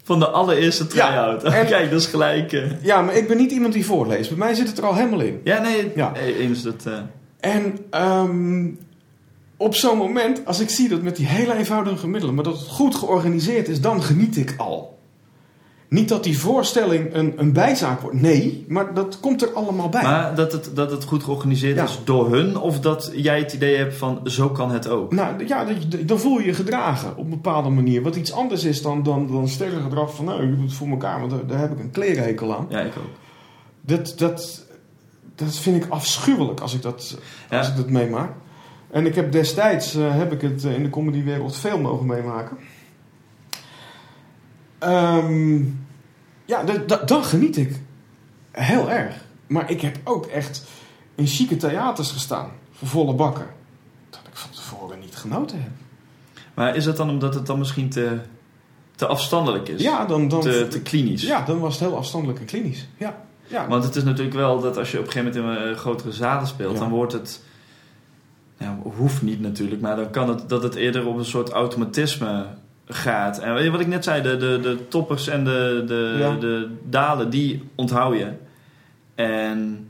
Van 0.04 0.18
de 0.18 0.28
allereerste 0.28 0.86
try-out. 0.86 1.42
Ja, 1.42 1.52
en- 1.52 1.66
Kijk, 1.74 1.90
dat 1.90 2.00
is 2.00 2.06
gelijk. 2.06 2.52
eh. 2.52 2.82
Ja, 2.82 3.02
maar 3.02 3.14
ik 3.16 3.28
ben 3.28 3.36
niet 3.36 3.50
iemand 3.52 3.72
die 3.72 3.86
voorleest. 3.86 4.28
Bij 4.28 4.38
mij 4.38 4.54
zit 4.54 4.68
het 4.68 4.78
er 4.78 4.86
al 4.86 4.94
helemaal 4.94 5.20
in. 5.20 5.40
Ja, 5.44 5.60
nee, 5.60 5.92
Ja. 5.94 6.14
eh, 6.14 6.38
eens 6.40 6.62
dat. 6.62 6.86
En 7.40 7.78
ehm, 7.90 8.66
op 9.56 9.74
zo'n 9.74 9.96
moment, 9.98 10.46
als 10.46 10.60
ik 10.60 10.68
zie 10.70 10.88
dat 10.88 11.02
met 11.02 11.16
die 11.16 11.26
hele 11.26 11.54
eenvoudige 11.56 12.08
middelen, 12.08 12.34
maar 12.34 12.44
dat 12.44 12.58
het 12.58 12.68
goed 12.68 12.94
georganiseerd 12.94 13.68
is, 13.68 13.80
dan 13.80 14.02
geniet 14.02 14.36
ik 14.36 14.54
al. 14.56 14.97
Niet 15.88 16.08
dat 16.08 16.24
die 16.24 16.38
voorstelling 16.38 17.14
een, 17.14 17.32
een 17.36 17.52
bijzaak 17.52 18.00
wordt. 18.00 18.20
Nee, 18.20 18.64
maar 18.68 18.94
dat 18.94 19.20
komt 19.20 19.42
er 19.42 19.52
allemaal 19.52 19.88
bij. 19.88 20.02
Maar 20.02 20.34
dat 20.34 20.52
het, 20.52 20.70
dat 20.74 20.90
het 20.90 21.04
goed 21.04 21.22
georganiseerd 21.22 21.76
Ja. 21.76 21.84
is 21.84 21.98
door 22.04 22.30
hun, 22.32 22.56
of 22.58 22.80
dat 22.80 23.10
jij 23.14 23.38
het 23.38 23.52
idee 23.52 23.76
hebt 23.76 23.94
van 23.96 24.20
zo 24.24 24.48
kan 24.48 24.70
het 24.70 24.88
ook. 24.88 25.12
Nou 25.12 25.46
ja, 25.46 25.66
dan 26.00 26.18
voel 26.18 26.38
je 26.38 26.46
je 26.46 26.52
gedragen 26.54 27.10
op 27.16 27.24
een 27.24 27.30
bepaalde 27.30 27.68
manier. 27.68 28.02
Wat 28.02 28.16
iets 28.16 28.32
anders 28.32 28.64
is 28.64 28.82
dan, 28.82 29.02
dan, 29.02 29.26
dan 29.26 29.48
sterrengedrag 29.48 30.14
van 30.14 30.24
nou, 30.24 30.42
je 30.42 30.50
doet 30.56 30.64
het 30.64 30.72
voor 30.72 30.88
elkaar, 30.88 31.18
want 31.20 31.30
daar, 31.30 31.46
daar 31.46 31.58
heb 31.60 31.72
ik 31.72 31.78
een 31.78 31.90
klerenhekel 31.90 32.56
aan. 32.56 32.66
Ja, 32.68 32.80
ik 32.80 32.92
ook. 32.98 33.10
Dat, 33.80 34.14
dat, 34.16 34.66
dat 35.34 35.54
vind 35.56 35.84
ik 35.84 35.90
afschuwelijk 35.90 36.60
als 36.60 36.74
ik 36.74 36.82
dat, 36.82 37.18
Ja. 37.50 37.58
als 37.58 37.68
ik 37.68 37.76
dat 37.76 37.88
meemaak. 37.88 38.30
En 38.90 39.06
ik 39.06 39.14
heb 39.14 39.32
destijds 39.32 39.94
eh, 39.94 40.02
heb 40.16 40.32
ik 40.32 40.40
het 40.40 40.64
eh, 40.64 40.74
in 40.74 40.82
de 40.82 40.90
comedywereld 40.90 41.56
veel 41.56 41.78
mogen 41.78 42.06
meemaken. 42.06 42.56
Ehm, 44.78 45.56
ja, 46.44 46.62
da- 46.64 46.82
da- 46.86 47.04
dan 47.04 47.24
geniet 47.24 47.56
ik 47.56 47.80
heel 48.50 48.90
erg. 48.90 49.14
Maar 49.46 49.70
ik 49.70 49.80
heb 49.80 49.98
ook 50.04 50.26
echt 50.26 50.64
in 51.14 51.26
chique 51.26 51.56
theaters 51.56 52.10
gestaan, 52.10 52.50
voor 52.72 52.88
volle 52.88 53.14
bakken. 53.14 53.46
Dat 54.10 54.20
ik 54.30 54.36
van 54.36 54.50
tevoren 54.50 54.98
niet 55.00 55.16
genoten 55.16 55.62
heb. 55.62 55.70
Maar 56.54 56.76
is 56.76 56.84
dat 56.84 56.96
dan 56.96 57.10
omdat 57.10 57.34
het 57.34 57.46
dan 57.46 57.58
misschien 57.58 57.88
te, 57.88 58.18
te 58.94 59.06
afstandelijk 59.06 59.68
is? 59.68 59.82
Ja, 59.82 60.04
dan, 60.04 60.28
dan, 60.28 60.40
te, 60.40 60.66
te 60.68 60.80
klinisch? 60.82 61.22
ja, 61.22 61.42
dan 61.44 61.58
was 61.58 61.72
het 61.78 61.88
heel 61.88 61.96
afstandelijk 61.96 62.38
en 62.40 62.46
klinisch. 62.46 62.88
Ja, 62.96 63.16
ja. 63.46 63.68
Want 63.68 63.84
het 63.84 63.96
is 63.96 64.04
natuurlijk 64.04 64.36
wel 64.36 64.60
dat 64.60 64.76
als 64.76 64.90
je 64.90 64.98
op 64.98 65.06
een 65.06 65.12
gegeven 65.12 65.40
moment 65.42 65.56
in 65.64 65.70
eh, 65.72 65.76
grotere 65.76 66.12
zalen 66.12 66.46
speelt, 66.46 66.72
Ja. 66.74 66.78
dan 66.78 66.90
wordt 66.90 67.12
het. 67.12 67.42
Ja, 68.58 68.78
hoeft 68.96 69.22
niet 69.22 69.40
natuurlijk, 69.40 69.80
maar 69.80 69.96
dan 69.96 70.10
kan 70.10 70.28
het 70.28 70.48
dat 70.48 70.62
het 70.62 70.74
eerder 70.74 71.06
op 71.06 71.16
een 71.16 71.24
soort 71.24 71.48
automatisme 71.50 72.46
gaat. 72.88 73.38
En 73.38 73.54
weet 73.54 73.64
je 73.64 73.70
wat 73.70 73.80
ik 73.80 73.86
net 73.86 74.04
zei, 74.04 74.22
de, 74.22 74.36
de, 74.36 74.60
de 74.60 74.88
toppers 74.88 75.28
en 75.28 75.44
de, 75.44 75.84
de, 75.86 76.16
Ja. 76.18 76.34
de 76.34 76.70
dalen, 76.84 77.30
die 77.30 77.62
onthoud 77.74 78.16
je. 78.18 78.28
En 79.14 79.88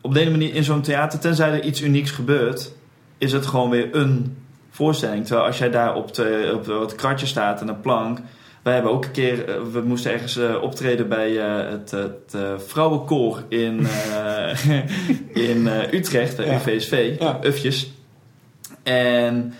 op 0.00 0.14
de 0.14 0.20
ene 0.20 0.30
manier 0.30 0.54
in 0.54 0.64
zo'n 0.64 0.82
theater, 0.82 1.18
tenzij 1.18 1.50
er 1.52 1.62
iets 1.62 1.82
unieks 1.82 2.10
gebeurt, 2.10 2.72
is 3.18 3.32
het 3.32 3.46
gewoon 3.46 3.70
weer 3.70 3.88
een 3.94 4.36
voorstelling. 4.70 5.26
Terwijl 5.26 5.46
als 5.46 5.58
jij 5.58 5.70
daar 5.70 5.94
op, 5.94 6.14
de, 6.14 6.52
op 6.54 6.66
wat 6.66 6.94
kratje 6.94 7.26
staat 7.26 7.60
en 7.60 7.68
een 7.68 7.80
plank. 7.80 8.18
Wij 8.62 8.74
hebben 8.74 8.92
ook 8.92 9.04
een 9.04 9.10
keer, 9.10 9.48
eh, 9.48 9.54
we 9.72 9.80
moesten 9.80 10.12
ergens 10.12 10.36
eh, 10.36 10.62
optreden 10.62 11.08
bij 11.08 11.38
eh, 11.38 11.70
het, 11.70 11.90
het 11.90 12.36
vrouwenkoor 12.66 13.42
in, 13.48 13.86
in 15.48 15.66
Utrecht, 15.92 16.36
bij 16.90 17.16
Ja. 17.18 17.38
Ufjes. 17.42 17.90
En 18.82 19.54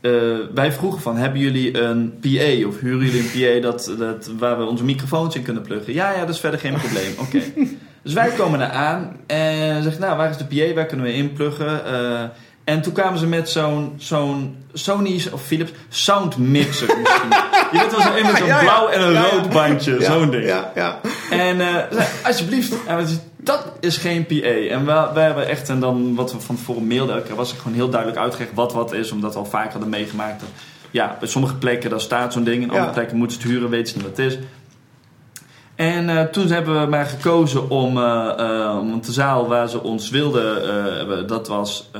eh, 0.00 0.12
wij 0.54 0.72
vroegen 0.72 1.00
van, 1.00 1.16
hebben 1.16 1.40
jullie 1.40 1.80
een 1.80 2.18
PA 2.20 2.66
of 2.68 2.80
huren 2.80 3.06
jullie 3.06 3.20
een 3.20 3.60
PA 3.60 3.68
dat, 3.68 3.94
dat, 3.98 4.30
waar 4.38 4.58
we 4.58 4.64
onze 4.64 4.84
microfoons 4.84 5.34
in 5.34 5.42
kunnen 5.42 5.62
pluggen? 5.62 5.92
Ja, 5.92 6.12
ja, 6.12 6.20
dat 6.20 6.34
is 6.34 6.40
verder 6.40 6.60
geen 6.60 6.74
probleem. 6.74 7.12
Oké. 7.18 7.40
Dus 8.02 8.12
wij 8.12 8.30
komen 8.30 8.58
daar 8.58 8.70
aan 8.70 9.16
en 9.26 9.82
zeggen, 9.82 10.00
nou, 10.00 10.16
waar 10.16 10.30
is 10.30 10.36
de 10.36 10.44
PA? 10.44 10.74
Waar 10.74 10.86
kunnen 10.86 11.06
we 11.06 11.12
inpluggen? 11.12 11.84
Eh 11.84 12.24
en 12.70 12.80
toen 12.82 12.92
kwamen 12.92 13.18
ze 13.18 13.26
met 13.26 13.48
zo'n 13.48 13.94
zo'n 13.96 14.56
Sony's 14.72 15.32
of 15.32 15.42
Philips 15.42 15.72
sound 15.88 16.36
mixer 16.36 16.86
misschien. 16.86 17.28
Je 17.72 17.78
weet 17.78 17.90
wel 17.90 18.00
zo 18.00 18.16
een 18.16 18.26
met 18.26 18.36
zo'n 18.36 18.58
blauw 18.58 18.88
en 18.88 19.00
een 19.00 19.22
rood 19.22 19.50
bandje, 19.50 20.02
zo'n 20.02 20.30
ding. 20.30 20.44
Ja, 20.44 20.72
ja. 20.74 21.00
En 21.30 21.60
eh, 21.60 22.04
alsjeblieft, 22.24 22.74
en 22.86 23.06
dat 23.42 23.72
is 23.80 23.96
geen 23.96 24.26
PA. 24.26 24.34
En 24.34 24.84
we, 24.86 25.10
we 25.14 25.20
hebben 25.20 25.48
echt, 25.48 25.68
en 25.68 25.80
dan 25.80 26.14
wat 26.14 26.32
we 26.32 26.40
van 26.40 26.56
tevoren 26.56 26.86
mailden, 26.86 27.28
er 27.28 27.34
was 27.34 27.50
er 27.52 27.58
gewoon 27.58 27.74
heel 27.74 27.88
duidelijk 27.90 28.20
uitgelegd 28.20 28.54
wat 28.54 28.72
wat 28.72 28.92
is, 28.92 29.10
omdat 29.12 29.32
we 29.32 29.38
al 29.38 29.44
vaak 29.44 29.70
hadden 29.72 29.88
meegemaakt. 29.90 30.40
Dat, 30.40 30.48
ja, 30.90 31.16
bij 31.18 31.28
sommige 31.28 31.54
plekken 31.54 31.90
daar 31.90 32.00
staat 32.00 32.32
zo'n 32.32 32.44
ding, 32.44 32.62
en 32.62 32.68
Ja. 32.68 32.74
andere 32.74 32.92
plekken 32.92 33.16
moeten 33.16 33.36
ze 33.40 33.42
het 33.42 33.52
huren, 33.52 33.70
weten 33.70 33.86
ze 33.86 33.96
niet 33.96 34.06
wat 34.06 34.16
het 34.16 34.26
is. 34.32 34.38
En 35.74 36.08
eh, 36.08 36.24
toen 36.24 36.46
hebben 36.46 36.80
we 36.80 36.86
maar 36.86 37.06
gekozen 37.06 37.70
om, 37.70 37.98
eh, 37.98 38.76
om 38.80 39.00
de 39.02 39.12
zaal 39.12 39.48
waar 39.48 39.68
ze 39.68 39.82
ons 39.82 40.10
wilden 40.10 41.26
dat 41.26 41.48
was 41.48 41.90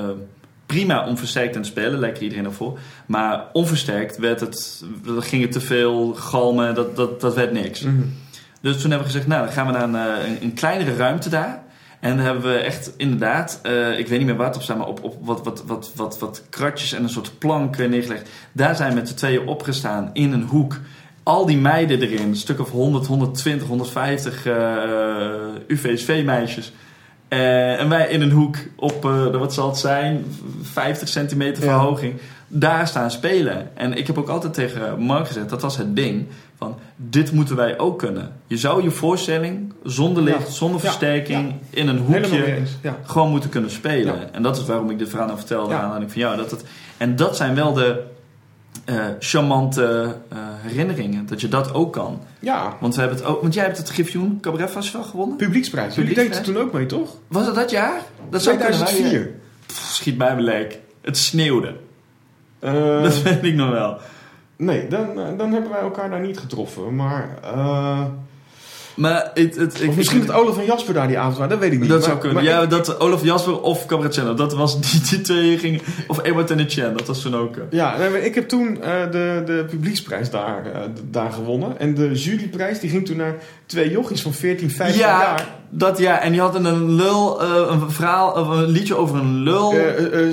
prima 0.70 1.06
om 1.06 1.18
versterkt 1.18 1.56
aan 1.56 1.62
te 1.62 1.68
spelen, 1.68 1.98
lekker 1.98 2.22
iedereen 2.22 2.44
ervoor. 2.44 2.78
Maar 3.06 3.44
onversterkt 3.52 4.18
werd 4.18 4.40
het, 4.40 4.84
dan 5.04 5.22
ging 5.22 5.42
het 5.42 5.52
te 5.52 5.60
veel 5.60 6.14
galmen, 6.14 6.74
dat, 6.74 6.96
dat, 6.96 7.20
dat 7.20 7.34
werd 7.34 7.52
niks. 7.52 7.80
Mhm. 7.80 8.02
Dus 8.60 8.80
toen 8.80 8.90
hebben 8.90 9.08
we 9.08 9.12
gezegd, 9.12 9.26
nou 9.26 9.44
dan 9.44 9.52
gaan 9.52 9.66
we 9.66 9.72
naar 9.72 9.82
een, 9.82 9.94
eh, 9.94 10.28
een, 10.28 10.42
een 10.42 10.54
kleinere 10.54 10.96
ruimte 10.96 11.28
daar. 11.28 11.62
En 12.00 12.16
dan 12.16 12.24
hebben 12.24 12.42
we 12.42 12.58
echt 12.58 12.92
inderdaad, 12.96 13.58
eh, 13.62 13.98
ik 13.98 14.08
weet 14.08 14.18
niet 14.18 14.26
meer 14.26 14.36
waar 14.36 14.46
het 14.46 14.56
op 14.56 14.62
staat, 14.62 14.76
maar 14.76 14.86
op, 14.86 15.02
op 15.04 15.16
wat, 15.20 15.44
wat, 15.44 15.64
wat, 15.66 15.92
wat, 15.94 16.18
wat 16.18 16.42
kratjes 16.50 16.92
en 16.92 17.02
een 17.02 17.08
soort 17.08 17.38
plank 17.38 17.78
neergelegd. 17.78 18.28
Daar 18.52 18.76
zijn 18.76 18.88
we 18.88 18.94
met 18.94 19.08
z'n 19.08 19.14
tweeën 19.14 19.46
opgestaan 19.46 20.10
in 20.12 20.32
een 20.32 20.42
hoek. 20.42 20.78
Al 21.22 21.46
die 21.46 21.56
meiden 21.56 22.00
erin, 22.00 22.28
een 22.28 22.36
stuk 22.36 22.60
of 22.60 22.70
100, 22.70 23.06
120, 23.06 23.68
150 23.68 24.46
eh 24.46 24.54
UVSV-meisjes. 25.66 26.72
En 27.30 27.88
wij 27.88 28.08
in 28.08 28.20
een 28.20 28.30
hoek 28.30 28.56
op, 28.76 29.04
eh, 29.04 29.26
wat 29.26 29.54
zal 29.54 29.68
het 29.68 29.78
zijn, 29.78 30.24
50 30.62 31.08
centimeter 31.08 31.64
Ja. 31.64 31.94
Daar 32.52 32.86
staan 32.88 33.10
spelen. 33.10 33.76
En 33.76 33.92
ik 33.94 34.06
heb 34.06 34.18
ook 34.18 34.28
altijd 34.28 34.54
tegen 34.54 35.00
Mark 35.02 35.26
gezegd, 35.26 35.48
dat 35.48 35.62
was 35.62 35.76
het 35.76 35.96
ding. 35.96 36.26
Van, 36.58 36.76
dit 36.96 37.32
moeten 37.32 37.56
wij 37.56 37.78
ook 37.78 37.98
kunnen. 37.98 38.32
Je 38.46 38.56
zou 38.56 38.82
je 38.82 38.90
voorstelling 38.90 39.72
zonder 39.84 40.22
licht, 40.22 40.46
Ja. 40.46 40.52
zonder 40.52 40.80
Ja. 40.80 40.86
versterking, 40.86 41.54
in 41.70 41.88
een 41.88 41.98
hoekje. 41.98 42.56
Ja. 42.82 42.96
gewoon 43.04 43.30
moeten 43.30 43.50
kunnen 43.50 43.70
spelen. 43.70 44.34
En 44.34 44.42
dat 44.42 44.56
is 44.56 44.64
waarom 44.66 44.90
ik 44.90 44.98
dit 44.98 45.08
verhaal 45.08 45.26
nou 45.26 45.38
vertelde 45.38 45.74
aan 45.74 45.80
aanleiding 45.82 46.12
van 46.12 46.20
jou. 46.20 46.36
Dat 46.36 46.50
het, 46.50 46.64
en 46.96 47.16
dat 47.16 47.36
zijn 47.36 47.54
wel 47.54 47.72
de 47.72 48.02
eh, 48.84 49.04
charmante 49.18 50.16
eh, 50.28 50.38
herinneringen. 50.60 51.26
Dat 51.26 51.40
je 51.40 51.48
dat 51.48 51.74
ook 51.74 51.92
kan. 51.92 52.20
ja, 52.40 52.76
Want, 52.80 52.94
we 52.94 53.00
hebben 53.00 53.18
het 53.18 53.26
ook, 53.28 53.40
want 53.42 53.54
jij 53.54 53.64
hebt 53.64 53.76
het 53.76 53.88
Griffioen 53.88 54.38
Cabaret 54.40 54.70
Festival 54.70 55.02
gewonnen. 55.02 55.36
publieksprijs. 55.36 55.94
Jullie 55.94 56.14
deden 56.14 56.36
er 56.36 56.42
toen 56.42 56.56
ook 56.58 56.72
mee, 56.72 56.86
toch? 56.86 57.16
Was 57.28 57.46
het 57.46 57.54
dat 57.54 57.70
jaar? 57.70 58.00
Dat 58.30 58.42
zou 58.42 58.56
kunnen, 58.56 58.78
hè? 58.78 58.84
2004. 58.84 59.34
Pff, 59.66 59.90
Schiet 59.94 60.16
mij 60.18 60.32
mijn 60.32 60.44
lek. 60.44 60.78
Het 61.00 61.16
sneeuwde. 61.18 61.74
Eh, 62.60 63.02
dat 63.02 63.22
weet 63.22 63.44
ik 63.44 63.54
nog 63.54 63.70
wel. 63.70 63.98
nee, 64.56 64.88
dan, 64.88 65.20
eh, 65.20 65.38
dan 65.38 65.52
hebben 65.52 65.70
wij 65.70 65.80
elkaar 65.80 66.10
daar 66.10 66.20
niet 66.20 66.38
getroffen. 66.38 66.94
Maar, 66.96 67.38
eh, 67.42 68.04
Maar 69.00 69.30
het, 69.34 69.56
het, 69.56 69.82
ik, 69.82 69.96
misschien 69.96 70.26
dat 70.26 70.36
Olaf 70.36 70.58
en 70.58 70.64
Jasper 70.64 70.94
daar 70.94 71.06
die 71.08 71.18
avond 71.18 71.34
waren, 71.36 71.50
dat 71.50 71.58
weet 71.58 71.72
ik 71.72 71.80
niet. 71.80 71.88
Dat 71.88 71.98
Maar- 71.98 72.08
zou 72.08 72.18
kunnen. 72.18 72.44
maar 72.44 72.52
ja, 72.52 72.62
ik- 72.62 72.70
dat 72.70 73.00
Olaf 73.00 73.24
Jasper 73.24 73.60
of 73.60 73.86
Cabaret 73.86 74.14
Channel. 74.14 74.34
Dat 74.34 74.54
was 74.54 74.80
die, 74.80 75.00
die 75.10 75.20
twee 75.20 75.58
gingen. 75.58 75.80
Of 76.06 76.22
Ebert 76.24 76.50
en 76.50 76.58
Etienne. 76.60 76.92
Dat 76.96 77.06
was 77.06 77.22
toen 77.22 77.36
ook. 77.36 77.56
eh. 77.56 77.62
Ja, 77.70 77.96
nee, 77.96 78.24
ik 78.24 78.34
heb 78.34 78.48
toen 78.48 78.82
eh, 78.82 79.10
de, 79.10 79.42
de 79.46 79.64
publieksprijs 79.70 80.30
daar, 80.30 80.62
eh, 80.74 80.80
daar 81.10 81.32
gewonnen. 81.32 81.78
En 81.78 81.94
de 81.94 82.10
juryprijs 82.12 82.80
die 82.80 82.90
ging 82.90 83.06
toen 83.06 83.16
naar 83.16 83.34
twee 83.66 83.90
jochies 83.90 84.22
van 84.22 84.32
14, 84.32 84.70
15 84.70 85.00
ja, 85.00 85.20
jaar. 85.20 85.46
dat 85.70 85.98
ja. 85.98 86.20
En 86.20 86.32
die 86.32 86.40
hadden 86.40 86.64
een 86.64 86.94
lul, 86.94 87.42
een 87.42 87.90
verhaal, 87.90 88.36
een 88.52 88.66
liedje 88.68 88.96
over 88.96 89.16
een 89.18 89.42
lul. 89.42 89.74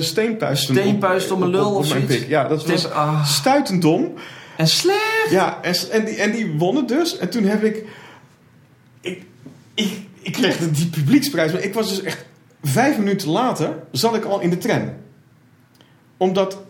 Steenpuisten. 0.00 0.74
Steenpuisten 0.74 1.36
om 1.36 1.42
een 1.42 1.50
lul 1.50 1.66
op- 1.68 1.72
op 1.74 1.78
of 1.80 1.86
zoiets. 1.86 2.26
Ja, 2.28 2.48
dat 2.48 2.66
was 2.66 2.80
Steen- 2.80 2.92
ah. 2.92 3.24
stuitend 3.26 3.82
dom. 3.82 4.12
En 4.56 4.66
slecht. 4.68 5.26
Ja, 5.30 5.58
en, 5.62 5.74
en, 5.90 6.04
die, 6.04 6.16
en 6.16 6.30
die 6.32 6.54
wonnen 6.58 6.86
dus. 6.86 7.18
En 7.18 7.28
toen 7.30 7.44
heb. 7.44 7.64
Ik, 7.64 7.84
ik, 9.78 10.00
ik 10.20 10.32
kreeg 10.32 10.56
die 10.70 10.86
publieksprijs. 10.86 11.52
Maar 11.52 11.62
ik 11.62 11.74
was 11.74 11.88
dus 11.88 12.02
echt... 12.02 12.24
Vijf 12.62 12.98
minuten 12.98 13.28
later 13.28 13.72
zat 13.92 14.14
ik 14.14 14.24
al 14.24 14.40
in 14.40 14.50
de 14.50 14.58
tram. 14.58 14.92
Omdat 16.16 16.60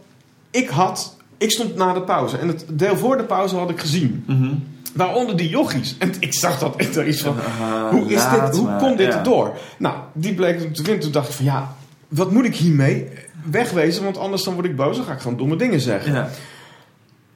ik 0.50 0.68
had... 0.68 1.16
Ik 1.38 1.50
stond 1.50 1.76
na 1.76 1.92
de 1.92 2.02
pauze. 2.02 2.36
En 2.38 2.48
het 2.48 2.64
deel 2.68 2.96
voor 2.96 3.16
de 3.16 3.24
pauze 3.24 3.56
had 3.56 3.70
ik 3.70 3.80
gezien. 3.80 4.24
Mhm. 4.26 4.54
Waaronder 4.94 5.36
die 5.36 5.48
jochies. 5.48 5.96
En 5.98 6.12
ik 6.20 6.34
zag 6.34 6.58
dat 6.58 6.76
echt 6.76 6.96
er 6.96 7.08
iets 7.08 7.20
van... 7.20 7.36
Ah, 7.60 7.90
Hoe, 7.90 8.02
is 8.12 8.28
dit, 8.30 8.56
hoe 8.56 8.64
maar. 8.66 8.78
kon 8.78 8.96
dit 8.96 9.06
Ja. 9.12 9.16
erdoor? 9.18 9.58
Nou, 9.78 9.96
die 10.12 10.34
bleek 10.34 10.74
te 10.74 10.82
winnen. 10.82 11.00
Toen 11.00 11.12
dacht 11.12 11.28
ik 11.28 11.34
van 11.34 11.44
ja, 11.44 11.74
wat 12.08 12.30
moet 12.32 12.44
ik 12.44 12.56
hiermee? 12.56 13.08
Wegwezen, 13.50 14.04
want 14.04 14.18
anders 14.18 14.42
dan 14.44 14.54
word 14.54 14.66
ik 14.66 14.76
boos. 14.76 14.96
Dan 14.96 15.04
ga 15.06 15.12
ik 15.12 15.20
gewoon 15.20 15.36
domme 15.36 15.56
dingen 15.56 15.80
zeggen. 15.80 16.12
Ja. 16.12 16.28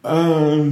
Ehm, 0.01 0.71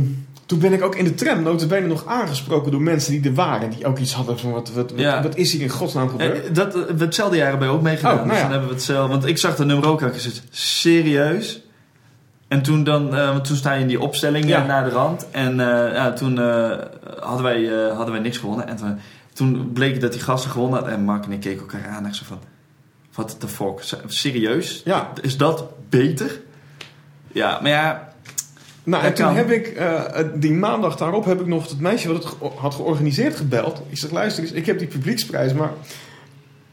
toen 0.51 0.59
ben 0.59 0.73
ik 0.73 0.83
ook 0.83 0.95
in 0.95 1.05
de 1.05 1.15
tram 1.15 1.43
notabene 1.43 1.87
nog 1.87 2.07
aangesproken 2.07 2.71
door 2.71 2.81
mensen 2.83 3.13
die 3.13 3.25
er 3.31 3.35
waren. 3.35 3.71
Die 3.71 3.87
ook 3.87 3.99
iets 3.99 4.13
hadden 4.13 4.39
van 4.39 4.51
wat, 4.51 4.73
wat, 4.73 4.91
wat, 4.91 5.01
Ja. 5.01 5.23
wat 5.23 5.37
is 5.37 5.53
hier 5.53 5.63
in 5.63 5.69
godsnaam 5.69 6.09
gebeurd? 6.09 6.45
Eh, 6.45 6.55
Dat, 6.55 6.75
eh, 6.75 6.95
we 6.95 7.05
hetzelfde 7.05 7.37
jaren 7.37 7.59
bij 7.59 7.69
ook 7.69 7.83
meegedaan. 7.83 8.13
Oh, 8.13 8.17
nou 8.19 8.29
dus 8.29 8.37
ja. 8.37 8.43
dan 8.43 8.51
hebben 8.51 8.69
we 8.69 8.75
hetzelfde. 8.75 9.13
Want 9.13 9.27
ik 9.27 9.39
zag 9.39 9.57
de 9.57 9.65
nummer 9.65 9.89
ook 9.89 10.03
en 10.03 10.13
gezegd, 10.13 10.43
serieus? 10.51 11.63
En 12.49 12.63
toen, 12.63 12.85
dan, 12.85 13.17
eh, 13.17 13.37
toen 13.37 13.57
sta 13.57 13.73
je 13.73 13.81
in 13.81 13.87
die 13.87 14.01
opstelling 14.01 14.49
Ja. 14.49 14.61
eh, 14.63 14.67
naar 14.67 14.85
de 14.85 14.91
rand. 14.91 15.27
En 15.31 15.57
ja, 15.57 16.13
toen 16.13 16.39
hadden, 17.21 17.43
wij, 17.43 17.65
hadden 17.95 18.13
wij 18.13 18.21
niks 18.23 18.39
gewonnen. 18.39 18.69
En 18.69 18.77
toen, 18.77 18.99
toen 19.33 19.71
bleek 19.73 20.01
dat 20.01 20.13
die 20.13 20.21
gasten 20.21 20.51
gewonnen 20.51 20.79
hadden. 20.79 20.95
En 20.99 21.05
Mark 21.05 21.25
en 21.25 21.33
ik 21.33 21.41
keken 21.41 21.61
elkaar 21.61 21.89
aan 21.89 22.03
en 22.03 22.09
ik 22.09 22.15
zo 22.15 22.25
van... 22.27 22.39
Wat 23.15 23.37
de 23.39 23.49
fuck? 23.49 23.83
Serieus? 24.07 24.83
Ja. 24.85 25.11
Is 25.23 25.37
dat 25.37 25.65
beter? 25.89 26.41
Ja, 27.33 27.59
maar 27.63 27.71
ja... 27.71 28.10
nou, 28.91 29.05
en 29.05 29.15
toen 29.15 29.27
kan. 29.27 29.35
heb 29.37 29.51
ik, 29.51 29.67
eh, 29.67 30.01
die 30.35 30.53
maandag 30.53 30.97
daarop 30.97 31.25
heb 31.25 31.41
ik 31.41 31.47
nog 31.47 31.69
het 31.69 31.81
meisje 31.81 32.13
wat 32.13 32.17
het 32.17 32.27
ge- 32.27 32.51
had 32.61 32.75
georganiseerd 32.75 33.37
gebeld. 33.37 33.83
Ik 33.89 33.99
zeg, 33.99 34.11
luister 34.11 34.43
eens, 34.43 34.53
ik 34.53 34.67
heb 34.67 34.79
die 34.79 34.89
publieksprijs, 34.89 35.53
maar 35.53 35.71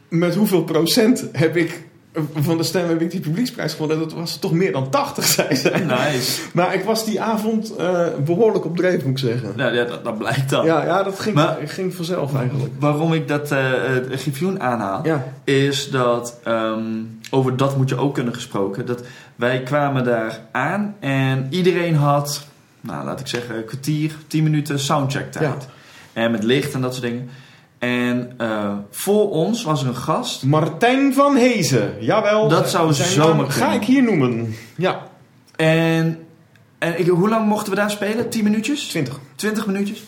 met 0.08 0.34
hoeveel 0.34 0.64
procent 0.64 1.24
heb 1.32 1.56
ik 1.56 1.86
van 2.34 2.56
de 2.56 2.62
stem 2.62 2.88
heb 2.88 3.00
ik 3.00 3.10
die 3.10 3.20
publieksprijs 3.20 3.72
gewonnen? 3.72 3.98
Dat 3.98 4.12
was 4.12 4.36
toch 4.38 4.52
meer 4.52 4.72
dan 4.72 4.90
80, 4.90 5.24
zei 5.38 5.54
ze. 5.54 5.70
Nice. 5.70 6.40
Maar 6.52 6.74
ik 6.74 6.84
was 6.84 7.04
die 7.04 7.20
avond 7.20 7.76
eh, 7.76 8.06
behoorlijk 8.24 8.64
op 8.64 8.76
dreef, 8.76 9.02
moet 9.04 9.10
ik 9.10 9.18
zeggen. 9.28 9.52
nou, 9.56 9.74
ja, 9.74 9.84
dat, 9.84 10.04
dat 10.04 10.18
blijkt 10.18 10.50
dan. 10.50 10.64
Ja, 10.64 10.84
ja 10.84 11.02
dat 11.02 11.20
ging, 11.20 11.34
Maar- 11.34 11.56
ging 11.64 11.94
vanzelf 11.94 12.34
eigenlijk. 12.36 12.72
Waarom 12.78 13.12
ik 13.12 13.28
dat 13.28 13.50
eh 13.50 13.60
Griffioen 14.10 14.60
aanhaal... 14.60 15.00
Ja, 15.06 15.32
is 15.44 15.90
dat 15.90 16.38
ehm, 16.44 16.82
over 17.30 17.56
dat 17.56 17.76
moet 17.76 17.88
je 17.88 17.96
ook 17.96 18.14
kunnen 18.14 18.34
gesproken. 18.34 18.86
Dat 18.86 19.02
wij 19.36 19.62
kwamen 19.62 20.04
daar 20.04 20.40
aan 20.52 20.94
en 21.00 21.46
iedereen 21.50 21.94
had, 21.94 22.46
nou 22.80 23.04
laat 23.04 23.20
ik 23.20 23.26
zeggen, 23.26 23.56
een 23.56 23.64
kwartier, 23.64 24.12
tien 24.26 24.42
minuten 24.42 24.78
soundcheck 24.78 25.32
tijd. 25.32 25.44
Ja. 25.62 25.68
En 26.12 26.30
met 26.30 26.42
licht 26.42 26.74
en 26.74 26.80
dat 26.80 26.92
soort 26.94 27.06
dingen. 27.06 27.30
En 27.78 28.32
eh, 28.36 28.72
voor 28.90 29.30
ons 29.30 29.62
was 29.62 29.82
er 29.82 29.88
een 29.88 29.96
gast. 29.96 30.42
Martijn 30.42 31.14
van 31.14 31.36
Hezen. 31.36 31.94
Jawel. 32.00 32.48
Dat 32.48 32.70
zou 32.70 32.92
zijn 32.92 33.08
zomaar 33.08 33.36
naam 33.36 33.48
Ga 33.50 33.58
kunnen. 33.60 33.80
ik 33.80 33.86
hier 33.86 34.02
noemen. 34.02 34.54
Ja, 34.76 35.02
En, 35.56 36.18
en 36.78 36.98
ik, 36.98 37.06
hoe 37.06 37.28
lang 37.28 37.46
mochten 37.48 37.70
we 37.70 37.78
daar 37.78 37.90
spelen? 37.90 38.30
10 38.30 38.44
minuutjes? 38.44 38.88
20. 38.88 39.18
20 39.34 39.66
minuutjes. 39.66 40.02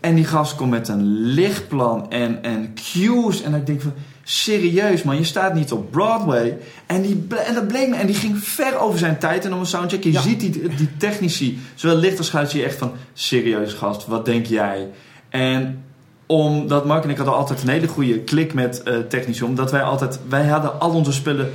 En 0.00 0.14
die 0.14 0.24
gast 0.24 0.54
komt 0.54 0.70
met 0.70 0.88
een 0.88 1.04
lichtplan 1.14 2.10
en, 2.10 2.42
en 2.42 2.74
cues. 2.74 3.42
En 3.42 3.54
ik 3.54 3.66
denk 3.66 3.80
van, 3.80 3.92
serieus 4.30 5.02
man, 5.02 5.16
je 5.16 5.24
staat 5.24 5.54
niet 5.54 5.72
op 5.72 5.90
Broadway. 5.90 6.58
En, 6.86 7.02
die, 7.02 7.26
en 7.46 7.54
dat 7.54 7.68
bleek 7.68 7.88
me. 7.88 7.96
En 7.96 8.06
die 8.06 8.14
ging 8.16 8.44
ver 8.44 8.78
over 8.78 8.98
zijn 8.98 9.18
tijd 9.18 9.44
en 9.44 9.52
om 9.54 9.60
een 9.60 9.66
soundcheck. 9.66 10.04
Je 10.04 10.12
Ja. 10.12 10.20
ziet 10.20 10.40
die, 10.40 10.68
die 10.76 10.96
technici, 10.96 11.58
zowel 11.74 11.96
licht 11.96 12.18
als 12.18 12.28
geluid, 12.30 12.50
zie 12.50 12.60
je 12.60 12.66
echt 12.66 12.78
van, 12.78 12.92
serieus 13.12 13.72
gast, 13.72 14.06
wat 14.06 14.24
denk 14.24 14.46
jij? 14.46 14.88
En 15.28 15.84
omdat 16.26 16.86
Mark 16.86 17.04
en 17.04 17.10
ik 17.10 17.16
hadden 17.16 17.34
altijd 17.34 17.62
een 17.62 17.68
hele 17.68 17.86
goede 17.86 18.18
klik 18.20 18.54
met 18.54 18.82
eh 18.82 18.94
technici. 19.08 19.44
Omdat 19.44 19.70
wij 19.70 19.82
altijd, 19.82 20.18
wij 20.28 20.46
hadden 20.46 20.80
al 20.80 20.90
onze 20.90 21.12
spullen 21.12 21.52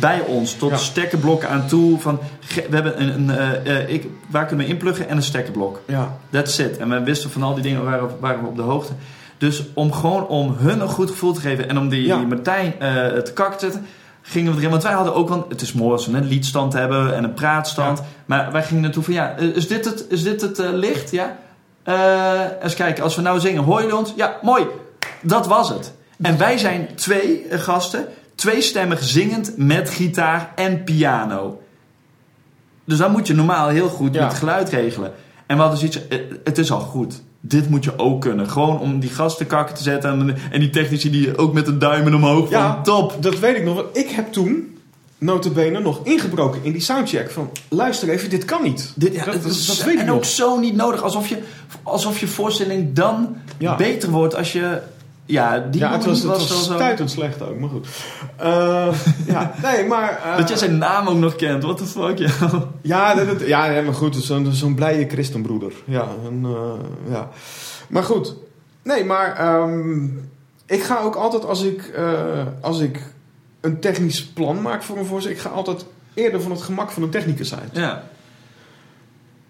bij 0.00 0.20
ons. 0.20 0.54
Tot 0.54 0.70
Ja. 0.70 0.76
stekkerblokken 0.76 1.48
aan 1.48 1.66
toe. 1.66 1.98
Van, 2.00 2.18
we 2.54 2.74
hebben 2.74 3.02
een, 3.02 3.28
een 3.28 3.30
eh, 3.30 3.76
eh, 3.78 3.88
ik, 3.88 4.06
waar 4.30 4.46
kunnen 4.46 4.66
we 4.66 4.72
inpluggen 4.72 5.08
en 5.08 5.16
een 5.16 5.22
stekkerblok. 5.22 5.80
Ja. 5.86 6.16
That's 6.30 6.58
it. 6.58 6.76
En 6.76 6.88
we 6.88 7.02
wisten 7.02 7.30
van 7.30 7.42
al 7.42 7.54
die 7.54 7.62
dingen 7.62 7.84
waren, 7.84 8.08
waren 8.20 8.42
we 8.42 8.48
op 8.48 8.56
de 8.56 8.62
hoogte. 8.62 8.92
Dus 9.40 9.62
om 9.74 9.92
gewoon 9.92 10.26
om 10.26 10.54
hun 10.58 10.80
een 10.80 10.88
goed 10.88 11.10
gevoel 11.10 11.32
te 11.32 11.40
geven 11.40 11.68
en 11.68 11.78
om 11.78 11.88
die, 11.88 12.06
Ja. 12.06 12.16
die 12.16 12.26
Martijn 12.26 12.74
eh 12.78 13.06
te 13.06 13.32
kak 13.34 13.52
te 13.52 13.64
zetten, 13.64 13.86
gingen 14.22 14.52
we 14.52 14.58
erin. 14.58 14.70
Want 14.70 14.82
wij 14.82 14.92
hadden 14.92 15.14
ook 15.14 15.28
wel, 15.28 15.46
het 15.48 15.60
is 15.60 15.72
mooi 15.72 15.92
als 15.92 16.06
we 16.06 16.16
een 16.16 16.24
liedstand 16.28 16.72
hebben 16.72 17.14
en 17.16 17.24
een 17.24 17.34
praatstand. 17.34 18.02
Maar 18.26 18.52
wij 18.52 18.62
gingen 18.62 18.82
naartoe 18.82 19.02
van 19.02 19.12
ja, 19.14 19.36
eh, 19.36 19.44
is 19.56 19.68
dit 19.68 19.84
het, 19.84 20.04
is 20.08 20.22
dit 20.22 20.40
het 20.40 20.58
eh, 20.58 20.68
licht? 20.72 21.10
Ja. 21.10 21.36
Eens 22.62 22.74
kijken, 22.74 23.02
als 23.04 23.16
we 23.16 23.22
nou 23.22 23.40
zingen, 23.40 23.62
hoor 23.62 23.82
je 23.82 23.96
ons? 23.96 24.12
Ja, 24.16 24.36
mooi. 24.42 24.66
Dat 25.22 25.46
was 25.46 25.68
het. 25.68 25.92
En 26.22 26.38
wij 26.38 26.58
zijn 26.58 26.88
twee 26.94 27.46
gasten, 27.50 28.06
tweestemmig 28.34 29.02
zingend 29.02 29.52
met 29.56 29.90
gitaar 29.90 30.52
en 30.54 30.84
piano. 30.84 31.60
Dus 32.84 32.98
dan 32.98 33.10
moet 33.12 33.26
je 33.26 33.34
normaal 33.34 33.68
heel 33.68 33.88
goed 33.88 34.14
Ja. 34.14 34.24
met 34.24 34.34
geluid 34.34 34.68
regelen. 34.68 35.12
En 35.50 35.56
we 35.56 35.62
hadden 35.62 35.78
zoiets, 35.78 36.08
eh, 36.08 36.18
het 36.44 36.58
is 36.58 36.70
al 36.72 36.80
goed. 36.80 37.22
Dit 37.40 37.68
moet 37.70 37.84
je 37.84 37.98
ook 37.98 38.20
kunnen. 38.20 38.50
Gewoon 38.50 38.78
om 38.80 39.00
die 39.00 39.10
gasten 39.10 39.46
kakken 39.46 39.74
te 39.76 39.82
zetten. 39.82 40.10
En, 40.10 40.36
en 40.50 40.60
die 40.60 40.70
technici 40.70 41.10
die 41.10 41.36
ook 41.38 41.52
met 41.52 41.66
de 41.66 41.78
duimen 41.78 42.14
omhoog. 42.14 42.50
Ja. 42.50 42.74
Van, 42.74 42.82
top. 42.82 43.16
Dat 43.22 43.38
weet 43.38 43.56
ik 43.56 43.64
nog. 43.64 43.84
Ik 43.92 44.08
heb 44.08 44.32
toen, 44.32 44.78
notabene, 45.18 45.80
nog 45.80 46.00
ingebroken 46.02 46.60
in 46.64 46.72
die 46.72 46.80
soundcheck. 46.80 47.30
Van, 47.30 47.50
luister 47.68 48.08
even, 48.08 48.30
dit 48.30 48.44
kan 48.44 48.62
niet. 48.62 48.92
Dit, 48.96 49.14
ja, 49.14 49.24
dat, 49.24 49.34
dat, 49.42 49.64
dat 49.66 49.82
weet 49.84 49.94
ik 49.94 50.00
en 50.00 50.06
nog. 50.06 50.16
ook 50.16 50.24
zo 50.24 50.58
niet 50.58 50.76
nodig. 50.76 51.02
Alsof 51.02 51.28
je, 51.28 51.38
alsof 51.82 52.20
je 52.20 52.26
voorstelling 52.26 52.92
dan 52.92 53.36
Ja. 53.58 53.76
beter 53.76 54.10
wordt 54.10 54.34
als 54.36 54.52
je... 54.52 54.78
Ja, 55.30 55.58
die 55.58 55.80
ja, 55.80 55.92
het 55.92 56.04
was, 56.04 56.18
het 56.18 56.26
was, 56.26 56.48
wel 56.48 56.58
zo... 56.58 56.72
stuitend 56.74 57.10
slecht 57.10 57.42
ook, 57.42 57.58
maar 57.58 57.68
goed. 57.68 57.86
Eh, 58.36 58.94
ja, 59.26 59.54
nee, 59.62 59.86
maar... 59.86 60.20
eh, 60.24 60.36
Dat 60.38 60.48
je 60.48 60.56
zijn 60.56 60.78
naam 60.78 61.08
ook 61.08 61.18
nog 61.18 61.36
kent. 61.36 61.62
What 61.62 61.76
the 61.76 61.86
fuck, 61.86 62.18
ja. 62.18 62.30
Ja, 62.82 63.14
dat, 63.14 63.26
dat- 63.26 63.46
ja, 63.46 63.66
nee, 63.66 63.82
maar 63.82 63.94
goed, 63.94 64.16
zo'n 64.16 64.52
zo'n 64.52 64.74
blije 64.74 65.08
christenbroeder. 65.08 65.72
Ja, 65.84 66.06
en, 66.26 66.42
eh, 66.44 67.12
ja. 67.12 67.28
Maar 67.88 68.02
goed, 68.02 68.34
Nee, 68.82 69.04
maar 69.04 69.36
ehm, 69.36 70.04
ik 70.66 70.82
ga 70.82 71.00
ook 71.00 71.14
altijd 71.14 71.44
als 71.44 71.62
ik, 71.62 71.82
eh, 71.82 72.46
als 72.60 72.80
ik 72.80 73.00
een 73.60 73.80
technisch 73.80 74.26
plan 74.26 74.62
maak 74.62 74.82
voor 74.82 74.98
een 74.98 75.04
voorzitter, 75.06 75.40
ik 75.40 75.50
ga 75.50 75.56
altijd 75.56 75.84
eerder 76.14 76.40
van 76.42 76.50
het 76.50 76.62
gemak 76.62 76.90
van 76.90 77.02
een 77.02 77.10
technicus 77.10 77.54
uit. 77.54 77.70
Ja. 77.72 78.02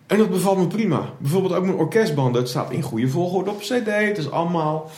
En 0.06 0.18
dat 0.18 0.30
bevalt 0.30 0.58
me 0.58 0.66
prima. 0.66 1.02
Bijvoorbeeld 1.18 1.54
ook 1.54 1.64
mijn 1.64 1.76
orkestbanden. 1.76 2.40
Het 2.40 2.50
staat 2.50 2.70
in 2.70 2.82
goede 2.82 3.08
volgorde 3.08 3.50
op 3.50 3.60
CD. 3.60 3.86
Het 3.86 4.18
is 4.18 4.30
allemaal 4.30 4.90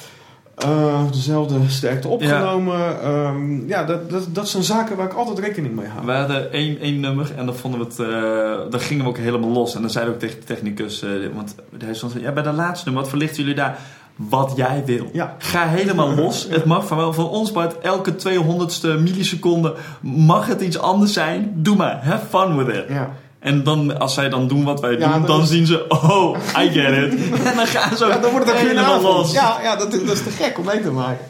eh, 0.64 1.10
dezelfde 1.10 1.58
sterkte 1.66 2.08
opgenomen. 2.08 2.78
Ja, 2.78 3.34
ja 3.66 3.84
dat, 3.84 4.10
dat, 4.10 4.26
dat 4.34 4.48
zijn 4.48 4.62
zaken 4.62 4.96
waar 4.96 5.06
ik 5.06 5.12
altijd 5.12 5.38
rekening 5.38 5.76
mee 5.76 5.86
hou. 5.86 6.06
We 6.06 6.12
hadden 6.12 6.52
één, 6.52 6.80
één 6.80 7.00
nummer 7.00 7.32
en 7.36 7.46
dan 7.46 7.54
vonden 7.54 7.80
we 7.80 7.86
het, 7.86 7.98
uh, 7.98 8.70
dan 8.70 8.80
gingen 8.80 9.04
we 9.04 9.10
ook 9.10 9.18
helemaal 9.18 9.50
los. 9.50 9.74
En 9.74 9.80
dan 9.80 9.90
zeiden 9.90 10.14
we 10.14 10.20
ook 10.20 10.28
tegen 10.28 10.40
de 10.40 10.46
technicus, 10.46 11.02
uh, 11.02 11.10
want 11.34 11.54
hij 11.78 11.94
stond 11.94 12.12
ja, 12.20 12.32
bij 12.32 12.42
de 12.42 12.52
laatste 12.52 12.84
nummer, 12.84 13.02
wat 13.02 13.12
verlichten 13.12 13.42
jullie 13.42 13.54
daar? 13.54 13.78
Wat 14.16 14.52
jij 14.56 14.82
wil. 14.86 15.08
Ja. 15.12 15.34
Ga 15.38 15.66
helemaal 15.66 16.14
los. 16.22 16.46
Het 16.50 16.64
mag 16.64 16.86
van, 16.86 17.14
van 17.14 17.28
ons 17.28 17.52
maar 17.52 17.72
elke 17.82 18.12
200ste 18.12 19.02
milliseconde 19.02 19.74
mag 20.00 20.46
het 20.46 20.60
iets 20.60 20.78
anders 20.78 21.12
zijn. 21.12 21.52
Doe 21.54 21.76
maar. 21.76 22.04
Have 22.04 22.26
fun 22.26 22.56
with 22.56 22.76
it. 22.76 22.84
Ja. 22.88 23.10
En 23.42 23.62
dan, 23.62 23.98
als 23.98 24.14
zij 24.14 24.28
dan 24.28 24.48
doen 24.48 24.64
wat 24.64 24.80
wij 24.80 24.96
doen, 24.96 25.10
dan, 25.10 25.26
dan 25.26 25.46
zien 25.46 25.66
ze, 25.66 25.88
oh, 25.88 26.36
I 26.58 26.70
get 26.70 27.12
it. 27.12 27.14
en 27.48 27.56
dan 27.56 27.66
gaan 27.66 27.96
ze 27.96 28.04
ook 28.04 28.12
ja, 28.12 28.18
dan 28.18 28.30
wordt 28.30 28.52
het 28.52 29.02
los. 29.02 29.32
Ja, 29.32 29.58
ja 29.62 29.76
dat, 29.76 29.90
dat, 29.90 30.00
is 30.00 30.22
te 30.22 30.30
gek 30.30 30.58
om 30.58 30.64
mee 30.64 30.80
te 30.80 30.90
maken. 30.90 31.26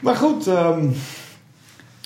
Maar 0.00 0.16
goed, 0.16 0.46
um, 0.46 0.94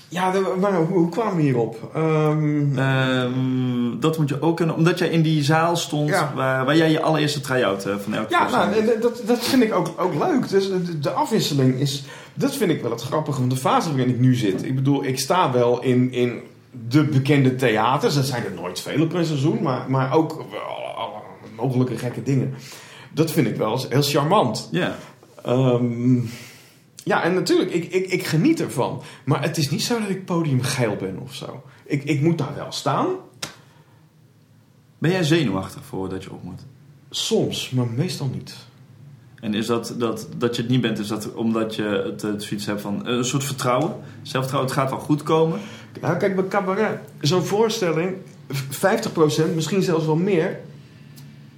ja, 0.09 0.33
maar 0.61 0.75
hoe, 0.75 0.87
hoe 0.87 1.09
kwamen 1.09 1.37
we 1.37 1.43
hierop? 1.43 1.91
Um, 1.97 2.79
um, 2.79 4.01
dat 4.01 4.19
moet 4.19 4.29
je 4.29 4.43
ook 4.43 4.57
kunnen, 4.57 4.75
omdat 4.75 4.99
jij 4.99 5.09
in 5.09 5.23
die 5.23 5.43
zaal 5.43 5.77
stond 5.77 6.09
Ja. 6.09 6.33
waar, 6.35 6.65
waar 6.65 6.77
jij 6.77 6.91
je 6.91 7.01
allereerste 7.01 7.41
try-out 7.41 7.87
uh, 7.87 7.95
van 8.03 8.15
elke 8.15 8.31
ja, 8.31 8.51
nou, 8.51 8.73
en 8.73 9.01
dat, 9.01 9.23
dat 9.27 9.39
vind 9.39 9.63
ik 9.63 9.75
ook, 9.75 9.95
ook 9.97 10.15
leuk. 10.15 10.49
Dus 10.49 10.69
de, 10.69 10.99
de 10.99 11.11
afwisseling 11.11 11.81
is, 11.81 12.05
dat 12.35 12.57
vind 12.57 12.71
ik 12.71 12.83
wel 12.83 12.91
het 12.91 13.03
grappige 13.03 13.41
van 13.41 13.49
de 13.49 13.57
fase 13.57 13.89
waarin 13.89 14.09
ik 14.09 14.21
nu 14.21 14.35
zit. 14.35 14.65
Ik 14.65 14.75
bedoel, 14.75 15.05
ik 15.05 15.19
sta 15.19 15.53
wel 15.53 15.83
in, 15.83 16.13
in 16.13 16.41
de 16.89 17.05
bekende 17.05 17.55
theaters. 17.55 18.15
Dat 18.15 18.27
zijn 18.27 18.45
er 18.45 18.53
nooit 18.53 18.81
vele 18.81 19.07
per 19.07 19.27
seizoen, 19.27 19.63
maar, 19.63 19.91
maar 19.91 20.13
ook 20.13 20.45
mogelijke 21.57 21.99
gekke 21.99 22.23
dingen. 22.23 22.55
Dat 23.13 23.31
vind 23.31 23.47
ik 23.47 23.57
wel 23.57 23.85
heel 23.89 24.03
charmant. 24.03 24.69
Ja. 24.71 24.97
Um, 25.47 26.31
ja, 27.05 27.23
en 27.23 27.35
natuurlijk, 27.35 27.71
ik, 27.71 27.93
ik, 27.93 28.07
ik 28.07 28.27
geniet 28.27 28.61
ervan. 28.61 29.03
Maar 29.25 29.43
het 29.43 29.57
is 29.57 29.71
niet 29.71 29.83
zo 29.83 30.01
dat 30.01 30.09
ik 30.09 30.25
podiumgeil 30.25 30.97
ben 30.97 31.19
of 31.19 31.35
zo. 31.35 31.63
Ik, 31.85 32.05
ik 32.05 32.21
moet 32.21 32.39
daar 32.39 32.55
wel 32.55 32.73
staan. 32.73 33.07
Ben 34.99 35.11
jij 35.11 35.23
zenuwachtig 35.23 35.85
voordat 35.85 36.25
je 36.25 36.33
op 36.33 36.43
moet? 36.43 36.61
Soms, 37.11 37.71
maar 37.71 37.87
meestal 37.87 38.27
niet. 38.27 38.57
En 39.41 39.55
is 39.55 39.67
dat, 39.67 39.95
dat, 39.99 40.29
dat 40.37 40.57
je 40.57 40.63
het 40.63 40.71
niet 40.71 40.81
bent, 40.81 40.99
is 40.99 41.09
dat 41.09 41.35
omdat 41.35 41.75
je 41.75 41.83
het, 41.83 42.23
het 42.23 42.43
zoiets 42.43 42.67
hebt 42.67 42.81
van 42.81 43.07
een 43.07 43.25
soort 43.25 43.45
vertrouwen? 43.45 43.95
Zelfvertrouwen, 44.23 44.71
het 44.71 44.81
gaat 44.81 44.91
wel 44.91 44.99
goed 44.99 45.23
komen? 45.23 45.61
Nou, 46.01 46.17
kijk, 46.17 46.37
bij 46.37 46.49
cabaret, 46.49 46.99
zo'n 47.21 47.45
voorstelling, 47.45 48.17
50%, 48.53 49.55
misschien 49.55 49.83
zelfs 49.83 50.07
wel 50.07 50.17
meer, 50.17 50.59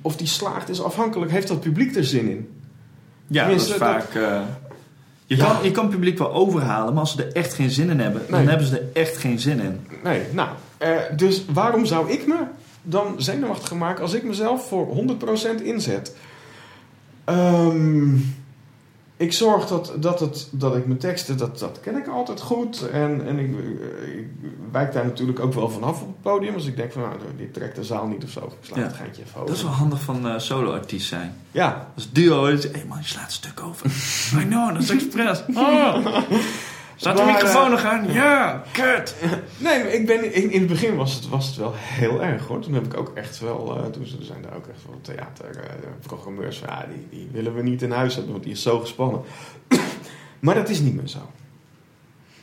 of 0.02 0.16
die 0.16 0.26
slaagt 0.26 0.68
is 0.68 0.82
afhankelijk, 0.82 1.30
heeft 1.30 1.48
dat 1.48 1.60
publiek 1.60 1.96
er 1.96 2.04
zin 2.04 2.30
in? 2.30 2.48
Ja, 3.26 3.48
dat 3.48 3.60
is 3.60 3.72
vaak... 3.72 4.14
Uh, 4.14 4.40
je, 5.26 5.36
ja. 5.36 5.44
kan, 5.44 5.56
je 5.62 5.70
kan 5.70 5.84
het 5.84 5.92
publiek 5.92 6.18
wel 6.18 6.32
overhalen, 6.32 6.92
maar 6.92 7.02
als 7.02 7.12
ze 7.12 7.24
er 7.24 7.32
echt 7.32 7.54
geen 7.54 7.70
zin 7.70 7.90
in 7.90 8.00
hebben, 8.00 8.20
nee. 8.20 8.30
dan 8.30 8.48
hebben 8.48 8.66
ze 8.66 8.78
er 8.78 9.02
echt 9.02 9.16
geen 9.16 9.38
zin 9.38 9.60
in. 9.60 9.80
Nee, 10.04 10.22
nou, 10.32 10.48
uh, 10.82 10.96
dus 11.16 11.44
waarom 11.52 11.84
zou 11.84 12.10
ik 12.10 12.26
me 12.26 12.36
dan 12.82 13.14
zenuwachtig 13.16 13.74
maken 13.74 14.02
als 14.02 14.14
ik 14.14 14.22
mezelf 14.22 14.68
voor 14.68 14.96
100% 15.60 15.62
inzet? 15.62 16.14
Um, 17.30 18.38
ik 19.20 19.32
zorg 19.32 19.66
dat, 19.66 19.92
dat, 19.96 20.20
het, 20.20 20.48
dat 20.50 20.76
ik 20.76 20.86
mijn 20.86 20.98
teksten, 20.98 21.36
dat, 21.36 21.58
dat 21.58 21.80
ken 21.80 21.96
ik 21.96 22.06
altijd 22.06 22.40
goed. 22.40 22.88
En, 22.88 23.26
en 23.26 23.38
ik, 23.38 23.50
ik 24.16 24.26
wijk 24.72 24.92
daar 24.92 25.04
natuurlijk 25.04 25.40
ook 25.40 25.54
wel 25.54 25.70
vanaf 25.70 26.02
op 26.02 26.06
het 26.06 26.22
podium. 26.22 26.54
Als 26.54 26.66
ik 26.66 26.76
denk 26.76 26.92
van, 26.92 27.02
nou, 27.02 27.14
dit 27.36 27.54
trekt 27.54 27.76
de 27.76 27.84
zaal 27.84 28.06
niet 28.06 28.24
of 28.24 28.30
zo. 28.30 28.40
Ik 28.40 28.66
sla 28.66 28.76
ja. 28.76 28.82
het 28.82 28.92
geintje 28.92 29.22
even 29.22 29.34
over. 29.34 29.46
Dat 29.46 29.56
is 29.56 29.62
wel 29.62 29.72
handig 29.72 30.00
van 30.02 30.26
uh, 30.26 30.38
solo-artiest 30.38 31.08
zijn. 31.08 31.34
Ja. 31.50 31.88
Als 31.94 32.12
duo, 32.12 32.44
hé 32.44 32.58
hey 32.72 32.84
man, 32.88 32.98
je 32.98 33.06
slaat 33.06 33.26
een 33.26 33.32
stuk 33.32 33.60
over. 33.62 33.86
I 34.42 34.46
know, 34.46 34.72
dat 34.72 34.82
is 34.82 34.90
expres. 34.90 35.42
Oh. 35.54 36.06
Staat 37.00 37.16
de 37.16 37.24
microfoon 37.24 37.70
nog 37.70 37.84
aan? 37.84 38.12
Ja, 38.12 38.62
kut. 38.72 39.14
Nee, 39.58 39.92
ik 39.92 40.06
ben, 40.06 40.34
in, 40.34 40.50
in 40.50 40.58
het 40.58 40.68
begin 40.68 40.96
was 40.96 41.14
het, 41.14 41.28
was 41.28 41.46
het 41.46 41.56
wel 41.56 41.72
heel 41.74 42.22
erg 42.22 42.46
hoor. 42.46 42.60
Toen 42.60 42.74
heb 42.74 42.84
ik 42.84 42.96
ook 42.96 43.10
echt 43.14 43.38
wel, 43.38 43.76
uh, 43.76 43.84
toen 43.84 44.06
zijn 44.20 44.42
daar 44.42 44.56
ook 44.56 44.66
echt 44.66 44.84
wel 44.86 44.98
theaterprogrammeurs 45.00 46.62
uh, 46.62 46.68
ja, 46.68 46.86
die, 46.88 47.06
die 47.18 47.28
willen 47.32 47.54
we 47.54 47.62
niet 47.62 47.82
in 47.82 47.90
huis 47.90 48.14
hebben, 48.14 48.32
want 48.32 48.44
die 48.44 48.52
is 48.52 48.62
zo 48.62 48.78
gespannen. 48.78 49.20
maar 50.40 50.54
dat 50.54 50.68
is 50.68 50.80
niet 50.80 50.94
meer 50.94 51.08
zo. 51.08 51.30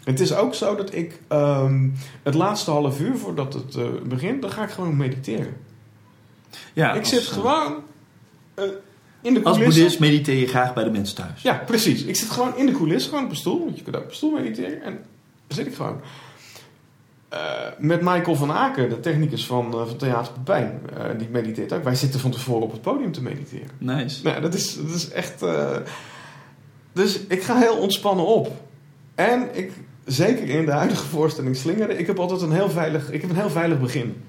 Het 0.03 0.19
is 0.19 0.35
ook 0.35 0.53
zo 0.53 0.75
dat 0.75 0.93
ik 0.93 1.19
um, 1.29 1.93
het 2.23 2.33
laatste 2.33 2.71
half 2.71 2.99
uur 2.99 3.17
voordat 3.17 3.53
het 3.53 3.75
uh, 3.75 3.85
begint, 4.03 4.41
dan 4.41 4.51
ga 4.51 4.63
ik 4.63 4.69
gewoon 4.69 4.97
mediteren. 4.97 5.57
Ja, 6.73 6.93
ik 6.93 7.05
zit 7.05 7.23
gewoon 7.23 7.75
uh, 8.55 8.65
in 9.21 9.33
de 9.33 9.43
Als 9.43 9.57
boeddhist 9.57 9.99
mediteer 9.99 10.35
je 10.35 10.47
graag 10.47 10.73
bij 10.73 10.83
de 10.83 10.91
mensen 10.91 11.15
thuis. 11.15 11.41
Ja, 11.41 11.63
precies. 11.65 12.03
Ik 12.03 12.15
zit 12.15 12.29
gewoon 12.29 12.57
in 12.57 12.65
de 12.65 12.71
coulissen, 12.71 13.09
gewoon 13.09 13.25
op 13.25 13.31
een 13.31 13.37
stoel. 13.37 13.63
Want 13.63 13.77
je 13.77 13.83
kunt 13.83 13.95
ook 13.95 14.03
op 14.03 14.09
een 14.09 14.15
stoel 14.15 14.31
mediteren. 14.31 14.81
En 14.81 14.93
dan 15.47 15.57
zit 15.57 15.67
ik 15.67 15.75
gewoon. 15.75 16.01
Uh, 17.33 17.39
met 17.77 18.01
Michael 18.01 18.35
van 18.35 18.51
Aken, 18.51 18.89
de 18.89 18.99
technicus 18.99 19.45
van, 19.45 19.65
uh, 19.65 19.87
van 19.87 19.97
Theater 19.97 20.33
Pepijn. 20.33 20.81
Uh, 20.97 21.03
die 21.17 21.27
mediteert 21.31 21.73
ook. 21.73 21.83
Wij 21.83 21.95
zitten 21.95 22.19
van 22.19 22.31
tevoren 22.31 22.63
op 22.63 22.71
het 22.71 22.81
podium 22.81 23.11
te 23.11 23.21
mediteren. 23.21 23.67
Nice. 23.77 24.23
Nou, 24.23 24.41
dat 24.41 24.53
is, 24.53 24.75
dat 24.75 24.95
is 24.95 25.09
echt... 25.09 25.45
dus 26.93 27.19
ik 27.27 27.43
ga 27.43 27.57
heel 27.57 27.77
ontspannen 27.77 28.25
op. 28.25 28.51
En 29.15 29.47
ik, 29.51 29.71
zeker 30.05 30.49
in 30.49 30.65
de 30.65 30.71
huidige 30.71 31.05
voorstelling 31.05 31.55
Slingeren... 31.55 31.99
Ik 31.99 32.07
heb 32.07 32.19
altijd 32.19 32.41
een 32.41 32.51
heel 32.51 32.69
veilig, 32.69 33.11
ik 33.11 33.21
heb 33.21 33.29
een 33.29 33.35
heel 33.35 33.49
veilig 33.49 33.79
begin. 33.79 34.23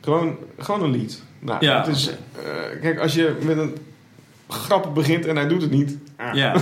Gewoon, 0.00 0.36
gewoon 0.58 0.82
een 0.82 0.90
lied. 0.90 1.22
Nou, 1.38 1.64
ja. 1.64 1.78
het 1.78 1.96
is, 1.96 2.10
kijk, 2.80 2.98
als 2.98 3.14
je 3.14 3.36
met 3.42 3.58
een 3.58 3.76
grap 4.48 4.94
begint 4.94 5.26
en 5.26 5.36
hij 5.36 5.48
doet 5.48 5.62
het 5.62 5.70
niet. 5.70 5.98
Ah. 6.16 6.34
Ja. 6.34 6.54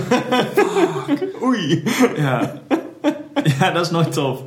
Oei. 1.43 1.83
Ja. 2.15 2.61
Ja, 3.59 3.71
dat 3.71 3.85
is 3.85 3.91
nooit 3.91 4.11
tof. 4.11 4.41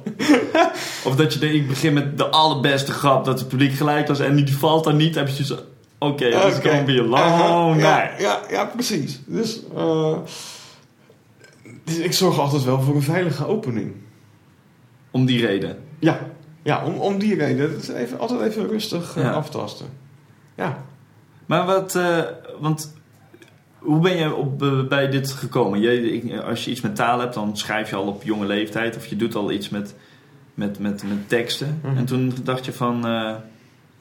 Of 1.04 1.16
dat 1.16 1.32
je 1.32 1.38
denkt, 1.38 1.54
ik 1.54 1.68
begin 1.68 1.92
met 1.92 2.18
de 2.18 2.26
allerbeste 2.26 2.92
grap, 2.92 3.24
dat 3.24 3.38
het 3.38 3.48
publiek 3.48 3.72
gelijk 3.72 4.08
was 4.08 4.20
en 4.20 4.36
die 4.36 4.56
valt 4.56 4.84
dan 4.84 4.96
niet, 4.96 5.14
heb 5.14 5.28
je 5.28 5.44
zo. 5.44 5.54
Oké, 5.54 6.12
okay, 6.12 6.34
okay. 6.34 6.48
it's 6.48 6.58
gonna 6.58 6.82
be 6.82 7.00
a 7.00 7.04
long 7.04 7.76
uh, 7.76 7.82
ja, 7.82 7.96
night. 7.96 8.20
Ja, 8.20 8.40
ja, 8.50 8.64
precies. 8.64 9.20
Dus, 9.26 9.60
uh, 9.76 10.16
dus 11.84 11.98
ik 11.98 12.12
zorg 12.12 12.38
altijd 12.38 12.64
wel 12.64 12.80
voor 12.80 12.94
een 12.94 13.02
veilige 13.02 13.46
opening. 13.46 13.94
Om 15.10 15.26
die 15.26 15.46
reden? 15.46 15.78
Ja, 15.98 16.18
ja 16.62 16.84
om, 16.84 16.94
om 16.94 17.18
die 17.18 17.34
reden. 17.34 17.70
Het 17.70 17.82
is 17.82 17.88
even, 17.88 18.18
altijd 18.18 18.40
even 18.40 18.68
rustig 18.68 19.16
uh, 19.16 19.22
ja. 19.22 19.30
aftasten. 19.30 19.86
Ja. 20.56 20.84
Maar 21.46 21.66
wat, 21.66 21.94
uh, 21.94 22.18
want 22.60 22.92
hoe 23.78 24.00
ben 24.00 24.16
je 24.16 24.34
op, 24.34 24.62
uh, 24.62 24.88
bij 24.88 25.08
dit 25.10 25.30
gekomen? 25.30 25.80
Je, 25.80 26.42
als 26.42 26.64
je 26.64 26.70
iets 26.70 26.80
met 26.80 26.96
taal 26.96 27.20
hebt, 27.20 27.34
dan 27.34 27.56
schrijf 27.56 27.90
je 27.90 27.96
al 27.96 28.06
op 28.06 28.22
jonge 28.22 28.46
leeftijd 28.46 28.96
of 28.96 29.06
je 29.06 29.16
doet 29.16 29.34
al 29.34 29.52
iets 29.52 29.68
met, 29.68 29.94
met, 30.54 30.78
met, 30.78 31.02
met 31.02 31.28
teksten. 31.28 31.66
Mhm. 31.66 31.76
Mm 31.76 31.90
-hmm. 31.90 31.98
En 31.98 32.04
toen 32.06 32.34
dacht 32.42 32.64
je 32.64 32.72
van, 32.72 33.06
uh, 33.06 33.34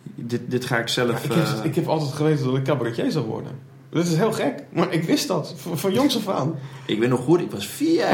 dit, 0.04 0.42
dit 0.46 0.66
ga 0.66 0.78
ik 0.78 0.88
zelf... 0.88 1.10
Ja, 1.10 1.36
ik, 1.36 1.48
heb, 1.48 1.66
ik, 1.66 1.76
heb, 1.76 1.88
altijd 1.88 2.12
geweten 2.12 2.46
dat 2.46 2.56
ik 2.56 2.64
cabaretier 2.64 3.12
zou 3.12 3.26
worden. 3.26 3.52
Dat 3.90 4.06
is 4.06 4.16
heel 4.16 4.32
gek, 4.32 4.64
maar 4.70 4.94
ik 4.94 5.04
wist 5.04 5.28
dat 5.28 5.54
van, 5.58 5.78
van 5.78 5.94
jongs 5.94 6.18
af 6.18 6.36
aan. 6.36 6.56
Ik 6.86 7.00
ben 7.00 7.10
nog 7.10 7.20
goed, 7.20 7.42
ik 7.42 7.52
was 7.52 7.68
vier. 7.68 8.06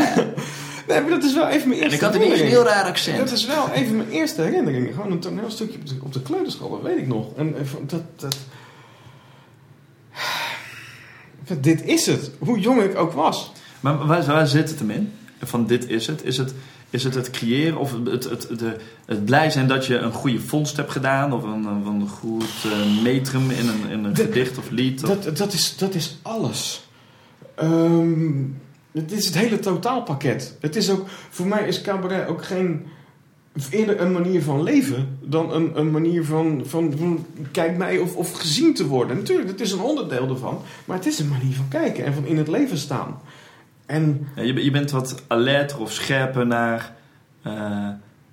nee, 0.87 1.01
maar 1.01 1.09
dat 1.09 1.23
is 1.23 1.33
wel 1.33 1.47
even 1.47 1.67
mijn 1.67 1.81
eerste 1.81 1.97
En 1.97 2.07
ik 2.07 2.13
had 2.13 2.15
ineens 2.15 2.39
een 2.39 2.47
heel 2.47 2.63
raar 2.63 2.85
accent. 2.85 3.17
Dat 3.17 3.31
is 3.31 3.45
wel 3.45 3.69
even 3.69 3.97
mijn 3.97 4.09
eerste 4.09 4.41
herinnering. 4.41 4.93
Gewoon 4.95 5.11
een 5.11 5.19
toneelstukje 5.19 5.77
op 5.77 5.87
de, 5.87 5.95
op 6.01 6.13
de 6.13 6.21
kleuterschool, 6.21 6.69
dat 6.69 6.81
weet 6.81 6.97
ik 6.97 7.07
nog. 7.07 7.35
En 7.35 7.55
dat... 7.87 8.01
dat 8.15 8.37
dit 11.59 11.85
is 11.85 12.05
het. 12.05 12.31
Hoe 12.39 12.59
jong 12.59 12.81
ik 12.81 12.97
ook 12.97 13.11
was. 13.11 13.51
Maar 13.79 14.07
waar, 14.07 14.25
waar 14.25 14.47
zit 14.47 14.69
het 14.69 14.79
hem 14.79 14.91
in? 14.91 15.13
Van 15.41 15.67
dit 15.67 15.89
is 15.89 16.07
het? 16.07 16.23
Is 16.23 16.37
het 16.37 16.53
is 16.93 17.03
het, 17.03 17.15
het 17.15 17.29
creëren 17.29 17.77
of 17.77 17.91
het, 17.91 18.23
het, 18.23 18.23
het, 18.49 18.59
de, 18.59 18.75
het 19.05 19.25
blij 19.25 19.49
zijn 19.49 19.67
dat 19.67 19.85
je 19.85 19.97
een 19.97 20.11
goede 20.11 20.39
vondst 20.39 20.77
hebt 20.77 20.91
gedaan? 20.91 21.33
Of 21.33 21.43
een, 21.43 21.65
een 21.65 22.07
goed 22.07 22.43
uh, 22.65 23.01
metrum 23.03 23.49
in 23.49 23.67
een, 23.67 23.89
in 23.89 24.03
een 24.03 24.13
dat, 24.13 24.25
gedicht 24.25 24.57
of 24.57 24.69
lied? 24.69 25.03
Of? 25.03 25.09
Dat, 25.09 25.37
dat, 25.37 25.53
is, 25.53 25.77
dat 25.77 25.93
is 25.93 26.17
alles. 26.21 26.87
Um, 27.61 28.61
het 28.91 29.11
is 29.11 29.25
het 29.25 29.35
hele 29.35 29.59
totaalpakket. 29.59 30.57
Het 30.59 30.75
is 30.75 30.89
ook, 30.89 31.07
voor 31.29 31.47
mij 31.47 31.67
is 31.67 31.81
cabaret 31.81 32.27
ook 32.27 32.45
geen 32.45 32.85
eerder 33.69 34.01
een 34.01 34.11
manier 34.11 34.43
van 34.43 34.63
leven 34.63 35.17
dan 35.21 35.53
een, 35.53 35.71
een 35.79 35.91
manier 35.91 36.25
van, 36.25 36.61
van, 36.65 36.93
van, 36.97 37.25
kijk 37.51 37.77
mij 37.77 37.97
of, 37.97 38.15
of 38.15 38.31
gezien 38.31 38.73
te 38.73 38.87
worden. 38.87 39.17
Natuurlijk, 39.17 39.49
het 39.49 39.61
is 39.61 39.71
een 39.71 39.81
onderdeel 39.81 40.29
ervan, 40.29 40.61
maar 40.85 40.97
het 40.97 41.05
is 41.05 41.19
een 41.19 41.27
manier 41.27 41.55
van 41.55 41.67
kijken 41.67 42.05
en 42.05 42.13
van 42.13 42.25
in 42.25 42.37
het 42.37 42.47
leven 42.47 42.77
staan. 42.77 43.19
En, 43.85 44.27
ja, 44.35 44.41
je, 44.41 44.63
je 44.63 44.71
bent 44.71 44.91
wat 44.91 45.23
alerter 45.27 45.79
of 45.79 45.91
scherper 45.91 46.47
naar 46.47 46.95
uh, 47.47 47.87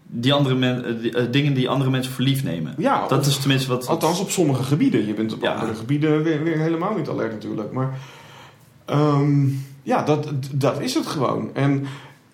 die 0.06 0.32
andere 0.32 0.54
men, 0.54 1.00
die, 1.00 1.16
uh, 1.16 1.22
dingen 1.30 1.54
die 1.54 1.68
andere 1.68 1.90
mensen 1.90 2.12
voor 2.12 2.24
lief 2.24 2.44
nemen. 2.44 2.74
Ja, 2.78 3.06
dat 3.06 3.18
of, 3.18 3.26
is 3.26 3.38
tenminste 3.38 3.68
wat. 3.68 3.86
Althans, 3.86 4.20
op 4.20 4.30
sommige 4.30 4.62
gebieden. 4.62 5.06
Je 5.06 5.14
bent 5.14 5.34
op 5.34 5.42
Ja. 5.42 5.52
andere 5.52 5.74
gebieden 5.74 6.22
weer, 6.22 6.42
weer 6.42 6.58
helemaal 6.58 6.96
niet 6.96 7.08
alert 7.08 7.32
natuurlijk. 7.32 7.72
Maar 7.72 7.98
Ehm, 8.90 9.48
ja, 9.82 10.02
dat, 10.02 10.28
dat 10.52 10.80
is 10.80 10.94
het 10.94 11.06
gewoon. 11.06 11.50
En 11.54 11.86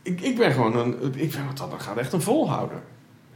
ik, 0.07 0.21
ik 0.21 0.37
ben 0.37 0.53
gewoon 0.53 0.77
een. 0.77 1.15
Ik 1.15 1.31
ben 1.31 1.47
wat 1.47 1.57
dat 1.57 1.75
gaat 1.77 1.97
echt 1.97 2.13
een 2.13 2.21
volhouder. 2.21 2.83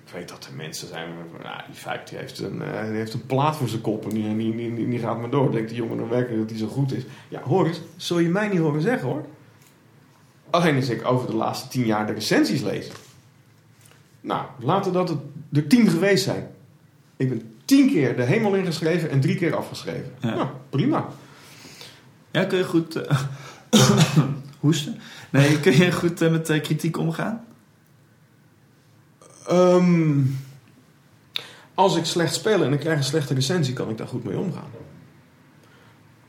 Ik 0.04 0.12
weet 0.12 0.28
dat 0.28 0.46
er 0.46 0.56
mensen 0.56 0.88
zijn. 0.88 1.08
Nou, 1.42 1.62
die 1.66 1.80
vijf 1.80 2.02
die 2.02 2.18
heeft, 2.18 2.38
een, 2.38 2.62
eh, 2.62 2.84
die 2.84 2.96
heeft 2.96 3.14
een 3.14 3.26
plaat 3.26 3.56
voor 3.56 3.68
zijn 3.68 3.80
kop 3.80 4.04
en 4.04 4.10
die, 4.10 4.36
die, 4.36 4.74
die, 4.74 4.88
die 4.88 4.98
gaat 4.98 5.20
maar 5.20 5.30
door. 5.30 5.52
Denkt 5.52 5.68
die 5.68 5.78
jongen 5.78 5.96
dan 5.96 6.08
werkelijk 6.08 6.40
dat 6.40 6.50
hij 6.50 6.58
zo 6.58 6.66
goed 6.66 6.92
is. 6.92 7.02
Ja, 7.28 7.40
hoor 7.42 7.66
eens, 7.66 7.80
zul 7.96 8.18
je 8.18 8.28
mij 8.28 8.48
niet 8.48 8.58
horen 8.58 8.82
zeggen 8.82 9.08
hoor. 9.08 9.24
Alleen 10.50 10.76
als 10.76 10.88
ik 10.88 11.06
over 11.06 11.26
de 11.26 11.36
laatste 11.36 11.68
tien 11.68 11.86
jaar 11.86 12.06
de 12.06 12.12
recensies 12.12 12.62
lees. 12.62 12.90
Nou, 14.20 14.44
laten 14.58 14.92
dat 14.92 15.08
het 15.08 15.18
er 15.52 15.66
tien 15.66 15.88
geweest 15.88 16.24
zijn. 16.24 16.50
Ik 17.16 17.28
ben 17.28 17.54
tien 17.64 17.88
keer 17.88 18.16
de 18.16 18.22
hemel 18.22 18.54
ingeschreven 18.54 19.10
en 19.10 19.20
drie 19.20 19.36
keer 19.36 19.56
afgeschreven. 19.56 20.12
Ja. 20.20 20.34
Nou, 20.34 20.48
prima. 20.70 21.08
Ja, 22.30 22.44
kun 22.44 22.58
je 22.58 22.64
goed 22.64 22.96
eh, 22.96 23.20
hoesten? 24.60 25.00
Nee, 25.30 25.58
kun 25.60 25.76
je 25.76 25.92
goed 25.92 26.20
eh, 26.20 26.30
met 26.30 26.50
eh, 26.50 26.62
kritiek 26.62 26.98
omgaan? 26.98 27.44
Ehm, 29.46 30.22
als 31.74 31.96
ik 31.96 32.04
slecht 32.04 32.34
speel 32.34 32.64
en 32.64 32.72
ik 32.72 32.80
krijg 32.80 32.98
een 32.98 33.04
slechte 33.04 33.34
recensie, 33.34 33.74
kan 33.74 33.88
ik 33.88 33.98
daar 33.98 34.08
goed 34.08 34.24
mee 34.24 34.38
omgaan. 34.38 34.70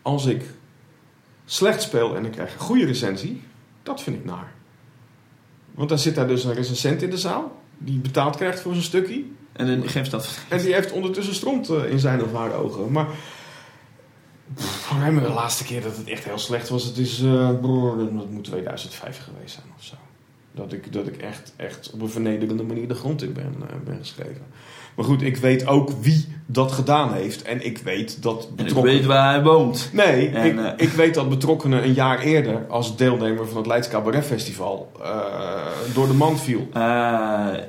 Als 0.01 0.25
ik 0.25 0.43
slecht 1.45 1.81
speel 1.81 2.15
en 2.15 2.25
ik 2.25 2.31
krijg 2.31 2.53
een 2.53 2.59
goede 2.59 2.85
recensie, 2.85 3.41
dat 3.83 4.01
vind 4.01 4.15
ik 4.15 4.25
naar. 4.25 4.51
Want 5.71 5.89
dan 5.89 5.99
zit 5.99 6.15
daar 6.15 6.27
dus 6.27 6.43
een 6.43 6.53
recensent 6.53 7.01
in 7.01 7.09
de 7.09 7.17
zaal, 7.17 7.61
die 7.77 7.99
betaald 7.99 8.35
krijgt 8.35 8.59
voor 8.59 8.71
zijn 8.71 8.83
stukje. 8.83 9.23
En 9.51 9.67
dan 9.67 9.89
geef 9.89 10.05
ze 10.05 10.11
dat. 10.11 10.39
En 10.49 10.57
die 10.57 10.73
heeft 10.73 10.91
ondertussen 10.91 11.35
stront 11.35 11.69
eh, 11.69 11.89
in 11.89 11.99
zijn 11.99 12.23
of 12.23 12.33
haar 12.33 12.53
ogen. 12.53 12.91
Maar 12.91 13.07
voor 14.55 15.21
de 15.21 15.33
laatste 15.33 15.63
keer 15.63 15.81
dat 15.81 15.97
het 15.97 16.07
echt 16.07 16.23
heel 16.23 16.37
slecht 16.37 16.69
was, 16.69 16.83
het 16.83 16.97
is, 16.97 17.23
broer, 17.61 17.97
dat 17.97 18.29
moet 18.29 18.43
2005 18.43 19.23
geweest 19.23 19.53
zijn 19.53 19.65
of 19.77 19.83
zo. 19.83 19.95
Dat 20.51 20.73
ik, 20.73 20.93
dat 20.93 21.07
ik 21.07 21.17
echt, 21.17 21.53
echt 21.55 21.91
op 21.93 22.01
een 22.01 22.09
vernederende 22.09 22.63
manier 22.63 22.87
de 22.87 22.93
grond 22.93 23.23
in 23.23 23.33
ben, 23.33 23.55
eh, 23.69 23.75
ben 23.85 23.97
geschreven. 23.99 24.41
Maar 24.95 25.05
goed, 25.05 25.21
ik 25.21 25.37
weet 25.37 25.67
ook 25.67 25.91
wie 26.01 26.27
dat 26.45 26.71
gedaan 26.71 27.13
heeft. 27.13 27.41
En 27.41 27.65
ik 27.65 27.77
weet 27.77 28.23
dat 28.23 28.43
En 28.43 28.49
ik 28.49 28.55
betrokkenen... 28.55 28.97
weet 28.97 29.05
waar 29.05 29.33
hij 29.33 29.43
woont. 29.43 29.89
Nee, 29.93 30.29
En, 30.29 30.45
ik, 30.45 30.65
eh, 30.65 30.71
ik 30.87 30.89
weet 30.89 31.13
dat 31.13 31.29
betrokkenen 31.29 31.83
een 31.83 31.93
jaar 31.93 32.19
eerder 32.19 32.65
als 32.69 32.97
deelnemer 32.97 33.47
van 33.47 33.57
het 33.57 33.65
Leids 33.65 33.87
Cabaret 33.87 34.25
Festival 34.25 34.91
door 35.93 36.07
de 36.07 36.13
mand 36.13 36.41
viel. 36.41 36.67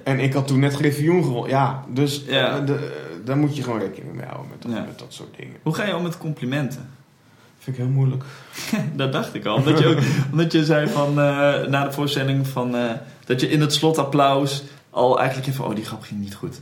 En 0.04 0.18
ik 0.20 0.32
had 0.32 0.46
toen 0.46 0.60
net 0.60 0.74
Griffioen 0.74 1.24
gewonnen. 1.24 1.50
Ja, 1.50 1.84
dus 1.88 2.24
Ja. 2.26 2.60
de, 2.60 3.10
daar 3.24 3.36
moet 3.36 3.56
je 3.56 3.62
gewoon 3.62 3.78
rekening 3.78 4.14
mee 4.14 4.26
houden 4.26 4.50
met 4.50 4.62
dat, 4.62 4.72
Ja. 4.72 4.80
met 4.80 4.98
dat 4.98 5.12
soort 5.12 5.36
dingen. 5.36 5.56
hoe 5.62 5.74
ga 5.74 5.84
je 5.84 5.96
om 5.96 6.02
met 6.02 6.18
complimenten? 6.18 6.90
Vind 7.58 7.76
ik 7.76 7.82
heel 7.82 7.92
moeilijk. 7.92 8.24
Dat 8.94 9.12
dacht 9.12 9.34
ik 9.34 9.44
al. 9.46 9.54
Omdat 9.56 9.78
je, 9.78 9.86
ook, 9.86 9.98
omdat 10.32 10.52
je 10.52 10.64
zei 10.64 10.88
van, 10.88 11.08
eh, 11.08 11.66
na 11.68 11.84
de 11.84 11.92
voorstelling 11.92 12.46
van, 12.46 12.76
eh, 12.76 12.90
dat 13.24 13.40
je 13.40 13.48
in 13.48 13.60
het 13.60 13.72
slotapplaus 13.72 14.62
al 14.90 15.18
eigenlijk 15.18 15.48
even, 15.48 15.64
oh 15.64 15.74
die 15.74 15.84
grap 15.84 16.02
ging 16.02 16.20
niet 16.20 16.34
goed. 16.34 16.60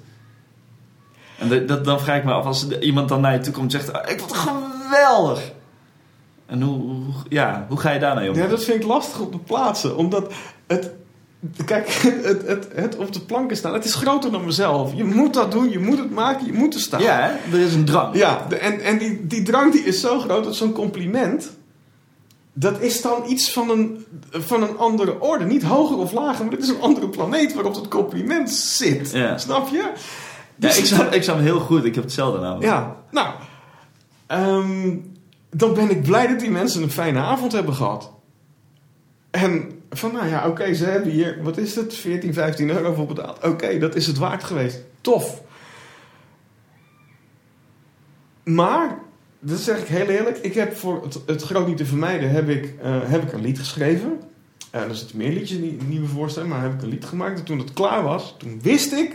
En 1.39 1.49
dat, 1.49 1.69
dat, 1.69 1.85
dan 1.85 2.01
vraag 2.01 2.17
ik 2.19 2.25
me 2.25 2.33
af, 2.33 2.45
als 2.45 2.69
iemand 2.69 3.09
dan 3.09 3.21
naar 3.21 3.33
je 3.33 3.39
toe 3.41 3.53
komt 3.53 3.75
en 3.75 3.81
zegt, 3.81 3.93
"Ah, 3.93 4.11
ik 4.11 4.19
vond 4.19 4.31
het 4.31 4.41
geweldig. 4.41 5.53
En 6.47 6.63
hoe, 6.63 6.81
hoe, 6.81 7.05
ja, 7.29 7.67
hoe 7.69 7.81
ga 7.81 7.91
je 7.91 7.99
daarmee 7.99 8.31
om? 8.31 8.37
Ja, 8.37 8.47
dat 8.47 8.65
vind 8.65 8.83
ik 8.83 8.87
lastig 8.89 9.21
om 9.21 9.31
te 9.31 9.39
plaatsen. 9.39 9.97
Omdat 9.97 10.33
het... 10.67 10.91
Kijk, 11.65 11.89
het, 12.23 12.47
het, 12.47 12.69
het 12.75 12.97
op 12.97 13.13
de 13.13 13.21
planken 13.21 13.57
staan, 13.57 13.73
het 13.75 13.85
is 13.85 13.95
groter 13.95 14.31
dan 14.33 14.45
mezelf. 14.45 14.93
Je 14.95 15.05
moet 15.05 15.35
dat 15.35 15.53
doen, 15.53 15.71
je 15.71 15.79
moet 15.79 15.99
het 15.99 16.11
maken, 16.11 16.47
je 16.47 16.53
moet 16.53 16.75
er 16.75 16.81
staan. 16.81 17.03
Ja, 17.03 17.19
hè? 17.21 17.57
er 17.57 17.65
is 17.67 17.75
een 17.75 17.85
drang. 17.85 18.17
Ja, 18.17 18.47
de- 18.49 18.57
en, 18.57 18.81
en 18.81 18.99
die, 18.99 19.27
die 19.27 19.43
drang 19.43 19.73
die 19.73 19.83
is 19.85 20.01
zo 20.01 20.19
groot 20.19 20.45
dat 20.45 20.57
zo'n 20.57 20.73
compliment... 20.73 21.59
Dat 22.53 22.81
is 22.81 23.03
dan 23.03 23.23
iets 23.29 23.53
van 23.53 23.71
een, 23.71 24.05
van 24.31 24.63
een 24.63 24.79
andere 24.79 25.21
orde. 25.21 25.45
Niet 25.45 25.63
hoger 25.63 25.97
of 25.97 26.13
lager, 26.13 26.45
maar 26.45 26.55
dit 26.55 26.63
is 26.65 26.69
een 26.69 26.81
andere 26.81 27.09
planeet 27.09 27.55
waarop 27.55 27.75
het 27.75 27.89
compliment 27.89 28.51
zit. 28.51 29.11
Ja. 29.11 29.39
Snap 29.39 29.69
je? 29.69 29.77
Ja, 29.77 29.93
Dus- 30.57 30.79
ik, 30.79 30.85
snap, 30.85 31.13
ik 31.13 31.23
snap 31.23 31.39
heel 31.39 31.61
goed. 31.61 31.85
Ik 31.85 31.95
heb 31.95 32.05
hetzelfde 32.05 32.41
namelijk. 32.41 32.65
Ja, 32.65 32.97
nou... 33.11 33.29
ehm, 34.27 34.97
dan 35.51 35.75
ben 35.75 35.91
ik 35.91 36.03
blij 36.03 36.27
dat 36.27 36.41
die 36.41 36.51
mensen 36.51 36.83
een 36.83 36.91
fijne 36.91 37.19
avond 37.19 37.53
hebben 37.53 37.75
gehad. 37.75 38.13
En 39.31 39.80
van, 39.91 40.13
nou 40.13 40.29
ja, 40.29 40.49
oké, 40.49 40.75
ze 40.75 40.85
hebben 40.85 41.11
hier, 41.11 41.43
wat 41.43 41.57
is 41.57 41.75
het, 41.75 41.95
14, 41.95 42.35
15 42.35 42.71
euro 42.71 42.95
voor 42.95 43.07
betaald. 43.07 43.45
Oké, 43.45 43.79
dat 43.79 43.95
is 43.95 44.07
het 44.07 44.19
waard 44.19 44.45
geweest. 44.45 44.83
Tof. 45.01 45.43
Maar, 48.45 48.99
dat 49.39 49.59
zeg 49.59 49.79
ik 49.81 49.87
heel 49.87 50.07
eerlijk, 50.07 50.39
ik 50.39 50.55
heb 50.55 50.77
voor 50.77 51.03
het, 51.03 51.21
het 51.27 51.43
groot 51.43 51.67
niet 51.67 51.77
te 51.77 51.87
vermijden, 51.87 52.31
heb 52.31 52.49
ik, 52.49 52.75
eh, 52.83 52.99
heb 53.03 53.23
ik 53.23 53.33
een 53.33 53.41
lied 53.41 53.59
geschreven. 53.59 54.21
Eh, 54.71 54.83
er 54.83 54.97
zitten 54.97 55.17
meer 55.17 55.33
liedjes 55.33 55.59
die 55.61 55.79
niet 55.87 56.01
me 56.01 56.07
voorstellen, 56.07 56.49
maar 56.49 56.63
heb 56.63 56.73
ik 56.73 56.83
een 56.83 56.89
lied 56.89 57.05
gemaakt. 57.05 57.39
En 57.39 57.45
toen 57.45 57.59
het 57.59 57.73
klaar 57.73 58.03
was, 58.03 58.35
toen 58.39 58.61
wist 58.63 58.93
ik, 58.93 59.15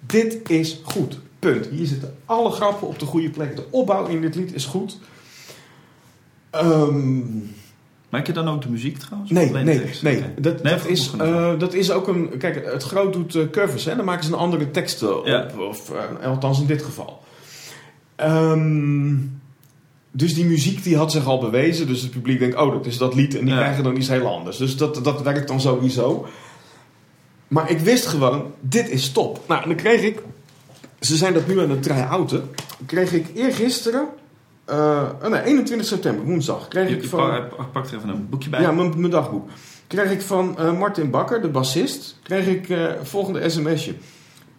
dit 0.00 0.50
is 0.50 0.80
goed. 0.84 1.18
Punt. 1.38 1.66
Hier 1.66 1.86
zitten 1.86 2.16
alle 2.24 2.50
grappen 2.50 2.88
op 2.88 2.98
de 2.98 3.06
goede 3.06 3.30
plek. 3.30 3.56
De 3.56 3.64
opbouw 3.70 4.06
in 4.06 4.20
dit 4.20 4.34
lied 4.34 4.54
is 4.54 4.64
goed. 4.64 4.98
Ehm, 6.50 7.20
Maak 8.08 8.26
je 8.26 8.32
dan 8.32 8.48
ook 8.48 8.62
de 8.62 8.68
muziek 8.70 8.98
trouwens? 8.98 9.30
Nee, 9.30 9.50
nee, 9.50 9.64
nee. 9.64 9.78
Dat, 10.40 10.62
Nee, 10.62 10.74
dat, 10.74 10.86
is, 10.86 11.10
eh, 11.18 11.58
dat 11.58 11.74
is 11.74 11.90
ook 11.90 12.08
een... 12.08 12.38
Kijk, 12.38 12.64
het 12.72 12.82
groot 12.82 13.12
doet 13.12 13.34
eh, 13.34 13.42
covers. 13.50 13.84
Hè? 13.84 13.96
Dan 13.96 14.04
maken 14.04 14.24
ze 14.24 14.32
een 14.32 14.38
andere 14.38 14.70
tekst 14.70 15.02
eh, 15.02 15.08
op. 15.16 15.26
Ja. 15.26 15.46
Of, 15.68 15.90
eh, 16.20 16.26
althans 16.26 16.60
in 16.60 16.66
dit 16.66 16.82
geval. 16.82 17.22
Ehm, 18.16 19.14
dus 20.10 20.34
die 20.34 20.44
muziek 20.44 20.82
die 20.82 20.96
had 20.96 21.12
zich 21.12 21.26
al 21.26 21.38
bewezen. 21.40 21.86
Dus 21.86 22.02
het 22.02 22.10
publiek 22.10 22.38
denkt, 22.38 22.56
oh, 22.56 22.72
dat 22.72 22.86
is 22.86 22.98
dat 22.98 23.14
lied. 23.14 23.34
En 23.38 23.44
die 23.44 23.54
Ja. 23.54 23.60
krijgen 23.60 23.84
dan 23.84 23.96
iets 23.96 24.08
heel 24.08 24.26
anders. 24.28 24.56
Dus 24.56 24.76
dat, 24.76 25.04
dat 25.04 25.22
werkt 25.22 25.48
dan 25.48 25.60
sowieso. 25.60 26.26
Maar 27.48 27.70
ik 27.70 27.78
wist 27.78 28.06
gewoon, 28.06 28.52
dit 28.60 28.88
is 28.88 29.12
top. 29.12 29.40
Nou, 29.48 29.62
en 29.62 29.68
dan 29.68 29.76
kreeg 29.76 30.02
ik... 30.02 30.22
Ze 31.00 31.16
zijn 31.16 31.32
dat 31.34 31.46
nu 31.46 31.60
aan 31.60 31.70
het 31.70 31.82
try-outen. 31.82 32.50
Kreeg 32.86 33.12
ik 33.12 33.26
eergisteren... 33.34 34.08
eh 34.66 35.02
oh 35.22 35.28
nee, 35.30 35.42
21 35.42 35.86
september, 35.86 36.24
woensdag. 36.24 36.68
Kreeg 36.68 36.88
Je, 36.88 36.96
ik 36.96 37.04
van... 37.08 37.48
pak, 37.56 37.72
pak- 37.72 37.86
er 37.86 37.96
even 37.96 38.08
een 38.08 38.26
boekje 38.30 38.50
bij. 38.50 38.60
Ja, 38.60 38.72
mijn, 38.72 38.92
mijn 38.96 39.10
dagboek. 39.10 39.48
Kreeg 39.86 40.10
ik 40.10 40.22
van 40.22 40.58
eh, 40.58 40.78
Martin 40.78 41.10
Bakker, 41.10 41.42
de 41.42 41.48
bassist, 41.48 42.16
kreeg 42.22 42.46
ik 42.46 42.68
eh 42.68 42.84
volgende 43.02 43.48
sms'je. 43.50 43.94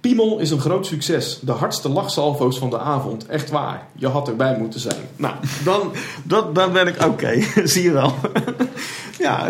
Piemel 0.02 0.40
is 0.40 0.52
een 0.52 0.60
groot 0.60 0.86
succes. 0.86 1.40
De 1.42 1.52
hardste 1.52 1.90
lachsalvo's 1.90 2.58
van 2.58 2.70
de 2.70 2.80
avond. 2.80 3.26
Echt 3.26 3.50
waar. 3.50 3.88
Je 3.96 4.08
had 4.08 4.28
erbij 4.28 4.58
moeten 4.60 4.80
zijn. 4.80 5.02
Nou, 5.16 5.34
dan, 5.64 5.92
dat, 6.24 6.56
dan 6.56 6.72
ben 6.74 6.88
ik 6.88 7.06
oké. 7.06 7.42
Zie 7.64 7.84
je 7.84 7.92
wel. 7.92 8.14
ja, 9.20 9.48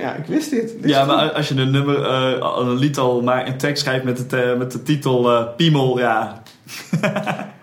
ja, 0.00 0.14
ik 0.14 0.26
wist 0.26 0.50
dit. 0.50 0.74
Ja, 0.82 1.04
maar 1.04 1.32
als 1.32 1.48
je 1.48 1.54
een 1.54 1.70
nummer, 1.70 2.02
eh, 2.04 2.40
al- 2.40 2.60
een 2.60 2.76
lied 2.78 2.98
al 2.98 3.22
maar 3.22 3.46
een 3.46 3.58
tekst 3.58 3.82
schrijft 3.82 4.04
met, 4.04 4.18
het, 4.18 4.32
eh, 4.32 4.56
met 4.56 4.72
de 4.72 4.82
titel 4.82 5.30
eh, 5.36 5.46
Piemel, 5.56 5.98
ja. 5.98 6.42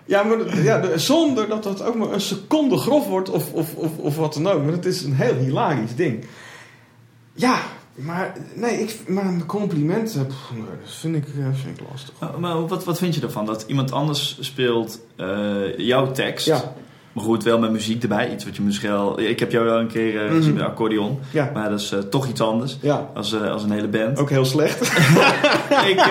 Ja, 0.08 0.22
maar 0.22 0.62
ja, 0.62 0.78
de- 0.80 0.98
zonder 0.98 1.48
dat 1.48 1.62
dat 1.62 1.82
ook 1.82 1.94
maar 1.94 2.12
een 2.12 2.20
seconde 2.20 2.76
grof 2.76 3.06
wordt 3.06 3.30
of, 3.30 3.52
of, 3.52 3.74
of, 3.74 3.98
of 3.98 4.16
wat 4.16 4.34
dan 4.34 4.46
ook. 4.46 4.62
Maar 4.62 4.72
het 4.72 4.84
is 4.84 5.02
een 5.02 5.14
heel 5.14 5.34
hilarisch 5.34 5.94
ding. 5.96 6.24
Ja, 7.34 7.58
maar 7.94 8.36
nee, 8.54 8.80
ik, 8.80 8.98
maar 9.08 9.24
een 9.26 9.46
compliment, 9.46 10.14
eh, 10.14 10.20
pff, 10.26 10.50
dat 10.82 10.92
vind 10.94 11.16
ik, 11.16 11.24
eh, 11.26 11.44
vind 11.52 11.80
ik 11.80 11.86
lastig. 11.90 12.14
Maar, 12.20 12.40
maar 12.40 12.66
wat, 12.66 12.84
wat 12.84 12.98
vind 12.98 13.14
je 13.14 13.20
ervan? 13.20 13.46
Dat 13.46 13.64
iemand 13.66 13.92
anders 13.92 14.36
speelt 14.40 15.00
eh, 15.16 15.76
jouw 15.78 16.10
tekst. 16.12 16.46
Ja, 16.46 16.74
Maar 17.18 17.26
goed, 17.26 17.42
wel 17.44 17.58
met 17.58 17.70
muziek 17.70 18.02
erbij. 18.02 18.30
Iets 18.32 18.44
wat 18.44 18.56
je 18.56 18.62
misschien 18.62 18.90
wel... 18.90 19.20
Ik 19.20 19.38
heb 19.40 19.52
jou 19.52 19.64
wel 19.64 19.78
een 19.78 19.86
keer 19.86 20.24
eh, 20.24 20.30
gezien 20.30 20.42
Mhm. 20.52 20.52
met 20.54 20.62
accordeon. 20.62 21.18
ja, 21.30 21.50
Maar 21.54 21.70
dat 21.70 21.80
is 21.80 21.92
eh, 21.92 21.98
toch 21.98 22.28
iets 22.28 22.40
anders. 22.40 22.76
ja. 22.80 23.08
Als, 23.14 23.32
eh, 23.32 23.50
als 23.50 23.62
een 23.62 23.70
hele 23.70 23.88
band. 23.88 24.18
Ook 24.18 24.30
heel 24.30 24.44
slecht. 24.44 24.80
Ik, 25.90 26.02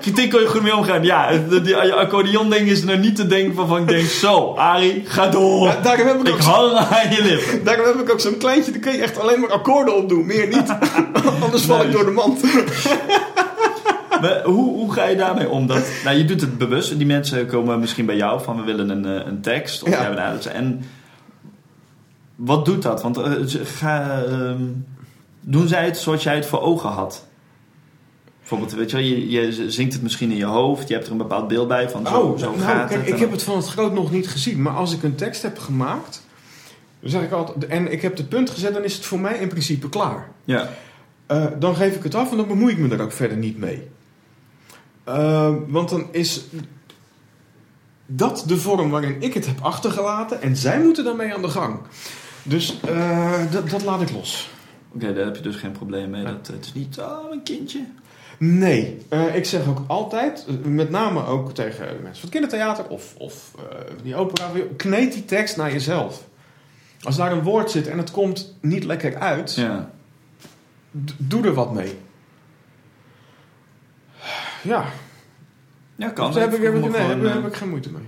kritiek 0.00 0.30
kon 0.30 0.40
je 0.40 0.46
goed 0.46 0.62
mee 0.62 0.76
omgaan. 0.76 1.04
Ja, 1.04 1.30
die 1.62 1.76
accordeon 1.76 2.50
ding 2.50 2.68
is 2.68 2.80
er 2.80 2.86
nou 2.86 2.98
niet 2.98 3.16
te 3.16 3.26
denken 3.26 3.54
van, 3.54 3.66
van 3.68 3.78
ik 3.80 3.88
denk 3.88 4.06
zo, 4.06 4.54
Arie, 4.56 5.02
ga 5.06 5.26
door. 5.28 5.66
Ja, 5.66 5.76
daarom, 5.82 6.06
heb 6.06 6.20
ik 6.20 6.28
ik 6.28 6.40
hang 6.40 6.72
aan 6.72 7.10
je 7.10 7.22
lippen. 7.22 7.64
daarom 7.64 7.86
heb 7.86 7.94
ik 8.00 8.12
ook 8.12 8.20
zo'n 8.20 8.36
kleintje, 8.38 8.70
daar 8.70 8.80
kun 8.80 8.92
je 8.92 8.98
echt 9.02 9.20
alleen 9.20 9.40
maar 9.40 9.52
akkoorden 9.52 9.96
op 9.96 10.08
doen, 10.08 10.26
meer 10.26 10.46
niet. 10.48 10.76
Anders 11.44 11.62
val 11.62 11.82
ik 11.84 11.92
door 11.92 12.04
de 12.04 12.10
mand. 12.10 12.40
Maar 14.20 14.42
hoe, 14.44 14.74
hoe 14.74 14.92
ga 14.92 15.04
je 15.04 15.16
daarmee 15.16 15.48
om? 15.48 15.66
Dat, 15.66 15.86
nou, 16.04 16.16
je 16.16 16.24
doet 16.24 16.40
het 16.40 16.58
bewust. 16.58 16.96
Die 16.98 17.06
mensen 17.06 17.46
komen 17.46 17.80
misschien 17.80 18.06
bij 18.06 18.16
jou 18.16 18.42
van 18.42 18.56
we 18.56 18.62
willen 18.62 18.88
een, 18.90 19.04
eh, 19.20 19.26
een 19.26 19.40
tekst. 19.40 19.82
Of 19.82 19.88
Ja. 19.88 20.38
en 20.52 20.82
wat 22.36 22.64
doet 22.64 22.82
dat? 22.82 23.02
Want 23.02 23.16
eh, 23.16 23.32
ga, 23.64 24.22
ehm, 24.24 24.62
doen 25.40 25.68
zij 25.68 25.84
het 25.84 25.96
zoals 25.98 26.22
jij 26.22 26.34
het 26.34 26.46
voor 26.46 26.60
ogen 26.60 26.90
had? 26.90 27.26
Bijvoorbeeld, 28.38 28.72
weet 28.72 28.90
je, 28.90 28.96
wel, 28.96 29.06
je, 29.06 29.30
je 29.30 29.70
zingt 29.70 29.92
het 29.92 30.02
misschien 30.02 30.30
in 30.30 30.36
je 30.36 30.44
hoofd. 30.44 30.88
Je 30.88 30.94
hebt 30.94 31.06
er 31.06 31.12
een 31.12 31.18
bepaald 31.18 31.48
beeld 31.48 31.68
bij 31.68 31.90
van 31.90 32.06
zo, 32.06 32.20
Oh, 32.20 32.38
zo 32.38 32.46
nou, 32.50 32.60
gaat 32.60 32.88
kijk, 32.88 33.00
het. 33.04 33.14
ik 33.14 33.20
heb 33.20 33.30
het 33.30 33.42
van 33.42 33.56
het 33.56 33.66
groot 33.68 33.92
nog 33.92 34.10
niet 34.10 34.28
gezien. 34.28 34.62
Maar 34.62 34.72
als 34.74 34.94
ik 34.94 35.02
een 35.02 35.14
tekst 35.14 35.42
heb 35.42 35.58
gemaakt, 35.58 36.22
dan 37.00 37.10
zeg 37.10 37.22
ik 37.22 37.30
altijd, 37.32 37.66
en 37.66 37.92
ik 37.92 38.02
heb 38.02 38.16
de 38.16 38.24
punt 38.24 38.50
gezet, 38.50 38.74
dan 38.74 38.84
is 38.84 38.94
het 38.94 39.04
voor 39.04 39.20
mij 39.20 39.38
in 39.38 39.48
principe 39.48 39.88
klaar. 39.88 40.28
Ja, 40.44 40.68
Eh, 41.26 41.44
dan 41.58 41.76
geef 41.76 41.94
ik 41.96 42.02
het 42.02 42.14
af 42.14 42.30
en 42.30 42.36
dan 42.36 42.46
bemoei 42.46 42.72
ik 42.72 42.78
me 42.78 42.94
er 42.94 43.02
ook 43.02 43.12
verder 43.12 43.36
niet 43.36 43.58
mee. 43.58 43.88
Eh, 45.06 45.54
want 45.68 45.88
dan 45.88 46.06
is 46.10 46.44
dat 48.06 48.44
de 48.46 48.56
vorm 48.56 48.90
waarin 48.90 49.16
ik 49.22 49.34
het 49.34 49.46
heb 49.46 49.60
achtergelaten 49.60 50.42
en 50.42 50.56
zij 50.56 50.80
moeten 50.80 51.04
daarmee 51.04 51.34
aan 51.34 51.42
de 51.42 51.48
gang. 51.48 51.78
Dus 52.42 52.80
eh, 52.80 53.40
dat, 53.50 53.82
laat 53.84 54.00
ik 54.02 54.10
los. 54.10 54.50
Oké, 54.94 55.14
daar 55.14 55.24
heb 55.24 55.36
je 55.36 55.42
dus 55.42 55.56
geen 55.56 55.72
probleem 55.72 56.10
mee. 56.10 56.24
Dat, 56.24 56.46
het 56.46 56.64
is 56.64 56.72
niet, 56.74 56.98
oh, 56.98 57.18
een 57.30 57.42
kindje. 57.42 57.84
Nee, 58.38 58.98
eh, 59.08 59.34
ik 59.34 59.44
zeg 59.44 59.68
ook 59.68 59.82
altijd, 59.86 60.44
eh, 60.48 60.54
met 60.64 60.90
name 60.90 61.26
ook 61.26 61.54
tegen 61.54 61.86
mensen 61.86 62.02
van 62.02 62.20
het 62.20 62.30
kindertheater 62.30 62.88
of, 62.88 63.14
of 63.18 63.50
die 64.02 64.16
opera, 64.16 64.50
kneed 64.76 65.12
die 65.12 65.24
tekst 65.24 65.56
naar 65.56 65.72
jezelf. 65.72 66.24
Als 67.02 67.16
daar 67.16 67.32
een 67.32 67.42
woord 67.42 67.70
zit 67.70 67.86
en 67.86 67.98
het 67.98 68.10
komt 68.10 68.54
niet 68.60 68.84
lekker 68.84 69.16
uit, 69.18 69.54
Ja. 69.54 69.90
doe 71.16 71.44
er 71.44 71.54
wat 71.54 71.72
mee. 71.72 71.98
Ja, 74.66 74.84
Ja, 75.96 76.08
kan. 76.08 76.32
daar 76.32 76.40
heb 76.42 76.54
ik, 76.54 76.62
heb, 76.62 76.74
ik, 76.74 76.80
Maar 76.80 76.90
nee, 76.90 77.00
gewoon, 77.00 77.18
heb, 77.18 77.26
eh, 77.28 77.34
heb 77.34 77.46
ik 77.46 77.56
geen 77.56 77.68
moeite 77.68 77.90
mee. 77.90 78.02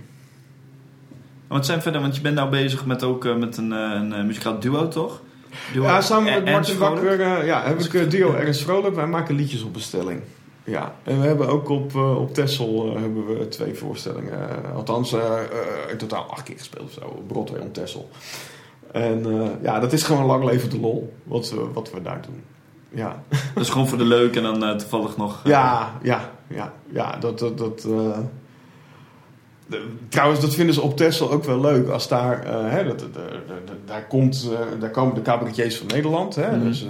Want 1.48 1.66
zijn 1.66 1.82
verder, 1.82 2.00
want 2.00 2.16
je 2.16 2.20
bent 2.20 2.34
nou 2.34 2.50
bezig 2.50 2.86
met 2.86 3.02
ook 3.02 3.24
eh, 3.24 3.36
met 3.36 3.56
een, 3.56 3.72
eh, 3.72 4.18
een, 4.18 4.26
muzikaal 4.26 4.58
duo, 4.58 4.88
toch? 4.88 5.20
Duo 5.72 5.82
Ja, 5.82 6.00
samen 6.00 6.32
met 6.32 6.44
Martin 6.44 6.78
Bakker 6.78 7.44
ja, 7.44 7.62
heb 7.62 7.80
ik 7.80 7.94
eh, 7.94 8.10
duo 8.10 8.34
Ernst 8.34 8.62
Vrolijk. 8.62 8.94
Wij 8.94 9.06
maken 9.06 9.34
liedjes 9.34 9.62
op 9.62 9.72
bestelling. 9.72 10.20
Ja, 10.64 10.94
en 11.02 11.20
we 11.20 11.26
hebben 11.26 11.48
ook 11.48 11.68
op, 11.68 11.94
op 11.94 12.38
eh, 12.38 13.00
hebben 13.00 13.26
we 13.26 13.48
twee 13.48 13.74
voorstellingen. 13.74 14.48
althans, 14.74 15.12
in 15.90 15.96
totaal 15.96 16.30
acht 16.30 16.42
keer 16.42 16.58
gespeeld 16.58 16.84
of 16.84 16.92
zo. 16.92 17.00
op 17.00 17.28
Broadway 17.28 17.60
en 17.60 17.72
Texel. 17.72 18.08
En 18.92 19.26
ja, 19.62 19.80
dat 19.80 19.92
is 19.92 20.02
gewoon 20.02 20.24
lang 20.24 20.44
leven 20.44 20.70
de 20.70 20.80
lol. 20.80 21.14
Wat 21.24 21.50
we, 21.50 21.72
wat 21.72 21.90
we 21.92 22.02
daar 22.02 22.22
doen. 22.22 22.42
Ja, 22.94 23.22
Dat 23.54 23.62
is 23.64 23.70
gewoon 23.70 23.88
voor 23.88 23.98
de 23.98 24.04
leuk 24.04 24.36
en 24.36 24.42
dan 24.42 24.64
eh, 24.64 24.76
toevallig 24.76 25.16
nog... 25.16 25.40
eh, 25.44 25.50
ja, 25.50 25.92
ja, 26.02 26.30
ja, 26.48 26.72
ja 26.92 27.16
dat... 27.16 27.38
dat, 27.38 27.58
dat 27.58 27.84
eh, 27.88 28.18
de- 29.66 29.88
trouwens, 30.08 30.40
dat 30.40 30.54
vinden 30.54 30.74
ze 30.74 30.80
op 30.80 30.96
Texel 30.96 31.30
ook 31.30 31.44
wel 31.44 31.60
leuk. 31.60 31.88
Als 31.88 32.08
daar, 32.08 32.46
hè, 32.70 32.84
dat, 32.84 32.98
dat- 32.98 33.12
daar, 33.84 34.06
komt, 34.06 34.50
daar 34.80 34.90
komen 34.90 35.14
de 35.14 35.22
cabaretiers 35.22 35.76
van 35.76 35.86
Nederland. 35.86 36.34
Hè, 36.34 36.56
Mhm. 36.56 36.66
dus, 36.66 36.86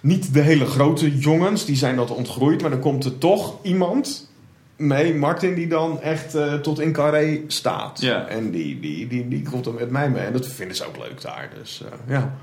niet 0.00 0.34
de 0.34 0.40
hele 0.40 0.66
grote 0.66 1.18
jongens, 1.18 1.64
die 1.64 1.76
zijn 1.76 1.96
dat 1.96 2.10
ontgroeid. 2.10 2.60
Maar 2.60 2.70
dan 2.70 2.80
komt 2.80 3.04
er 3.04 3.18
toch 3.18 3.54
iemand 3.62 4.30
mee, 4.76 5.14
Martin, 5.14 5.54
die 5.54 5.66
dan 5.68 6.00
echt 6.00 6.36
tot 6.62 6.80
in 6.80 6.92
carré 6.92 7.40
staat. 7.46 8.00
En 8.28 8.50
die, 8.50 8.80
die, 8.80 9.06
die, 9.06 9.28
die 9.28 9.42
komt 9.50 9.64
dan 9.64 9.74
met 9.74 9.90
mij 9.90 10.10
mee. 10.10 10.24
En 10.24 10.32
dat 10.32 10.46
vinden 10.46 10.76
ze 10.76 10.86
ook 10.86 10.96
leuk 10.98 11.20
daar. 11.22 11.50
Dus 11.58 11.84
ja. 12.08 12.36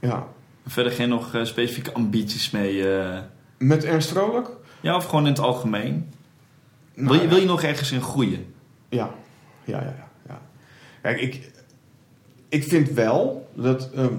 ja. 0.00 0.26
Verder 0.66 0.92
geen 0.92 1.08
nog 1.08 1.34
eh, 1.34 1.44
specifieke 1.44 1.92
ambities 1.92 2.50
mee. 2.50 2.90
eh, 2.98 3.18
Met 3.58 3.84
Ernst 3.84 4.08
Vrolijk? 4.08 4.48
ja, 4.80 4.96
of 4.96 5.04
gewoon 5.04 5.24
in 5.26 5.30
het 5.32 5.40
algemeen. 5.40 6.08
Nou, 6.94 7.08
wil, 7.08 7.20
je, 7.22 7.28
wil 7.28 7.38
je 7.38 7.44
nog 7.46 7.62
ergens 7.62 7.92
in 7.92 8.00
groeien? 8.00 8.54
Ja, 8.88 9.10
ja, 9.64 9.80
ja, 9.80 9.94
ja. 9.98 10.08
ja. 10.28 10.40
Kijk, 11.02 11.20
ik, 11.20 11.50
ik 12.48 12.64
vind 12.64 12.90
wel 12.90 13.50
dat. 13.54 13.90
ehm, 13.92 14.14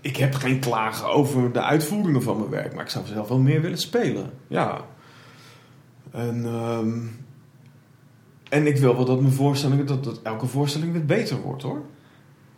ik 0.00 0.16
heb 0.16 0.34
geen 0.34 0.58
klagen 0.60 1.08
over 1.08 1.52
de 1.52 1.62
uitvoeringen 1.62 2.22
van 2.22 2.38
mijn 2.38 2.50
werk, 2.50 2.74
maar 2.74 2.84
ik 2.84 2.90
zou 2.90 3.06
zelf 3.06 3.28
wel 3.28 3.38
meer 3.38 3.60
willen 3.60 3.78
spelen. 3.78 4.30
Ja. 4.48 4.80
En, 6.10 6.44
ehm, 6.46 6.98
en 8.48 8.66
ik 8.66 8.76
wil 8.76 8.96
wel 8.96 9.04
dat 9.04 9.20
mijn 9.20 9.32
voorstellingen, 9.32 9.86
dat, 9.86 10.04
dat 10.04 10.22
elke 10.22 10.46
voorstelling 10.46 10.92
weer 10.92 11.04
beter 11.06 11.40
wordt 11.40 11.62
hoor. 11.62 11.82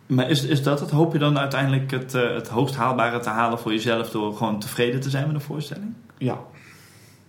Maar 0.09 0.29
is, 0.29 0.43
is 0.45 0.63
dat 0.63 0.79
het? 0.79 0.89
Hoop 0.89 1.13
je 1.13 1.19
dan 1.19 1.39
uiteindelijk 1.39 1.91
het, 1.91 2.13
eh, 2.13 2.33
het 2.33 2.47
hoogst 2.47 2.75
haalbare 2.75 3.19
te 3.19 3.29
halen 3.29 3.59
voor 3.59 3.71
jezelf 3.73 4.09
door 4.09 4.35
gewoon 4.35 4.59
tevreden 4.59 4.99
te 4.99 5.09
zijn 5.09 5.25
met 5.25 5.35
een 5.35 5.41
voorstelling? 5.41 5.93
Ja. 6.17 6.39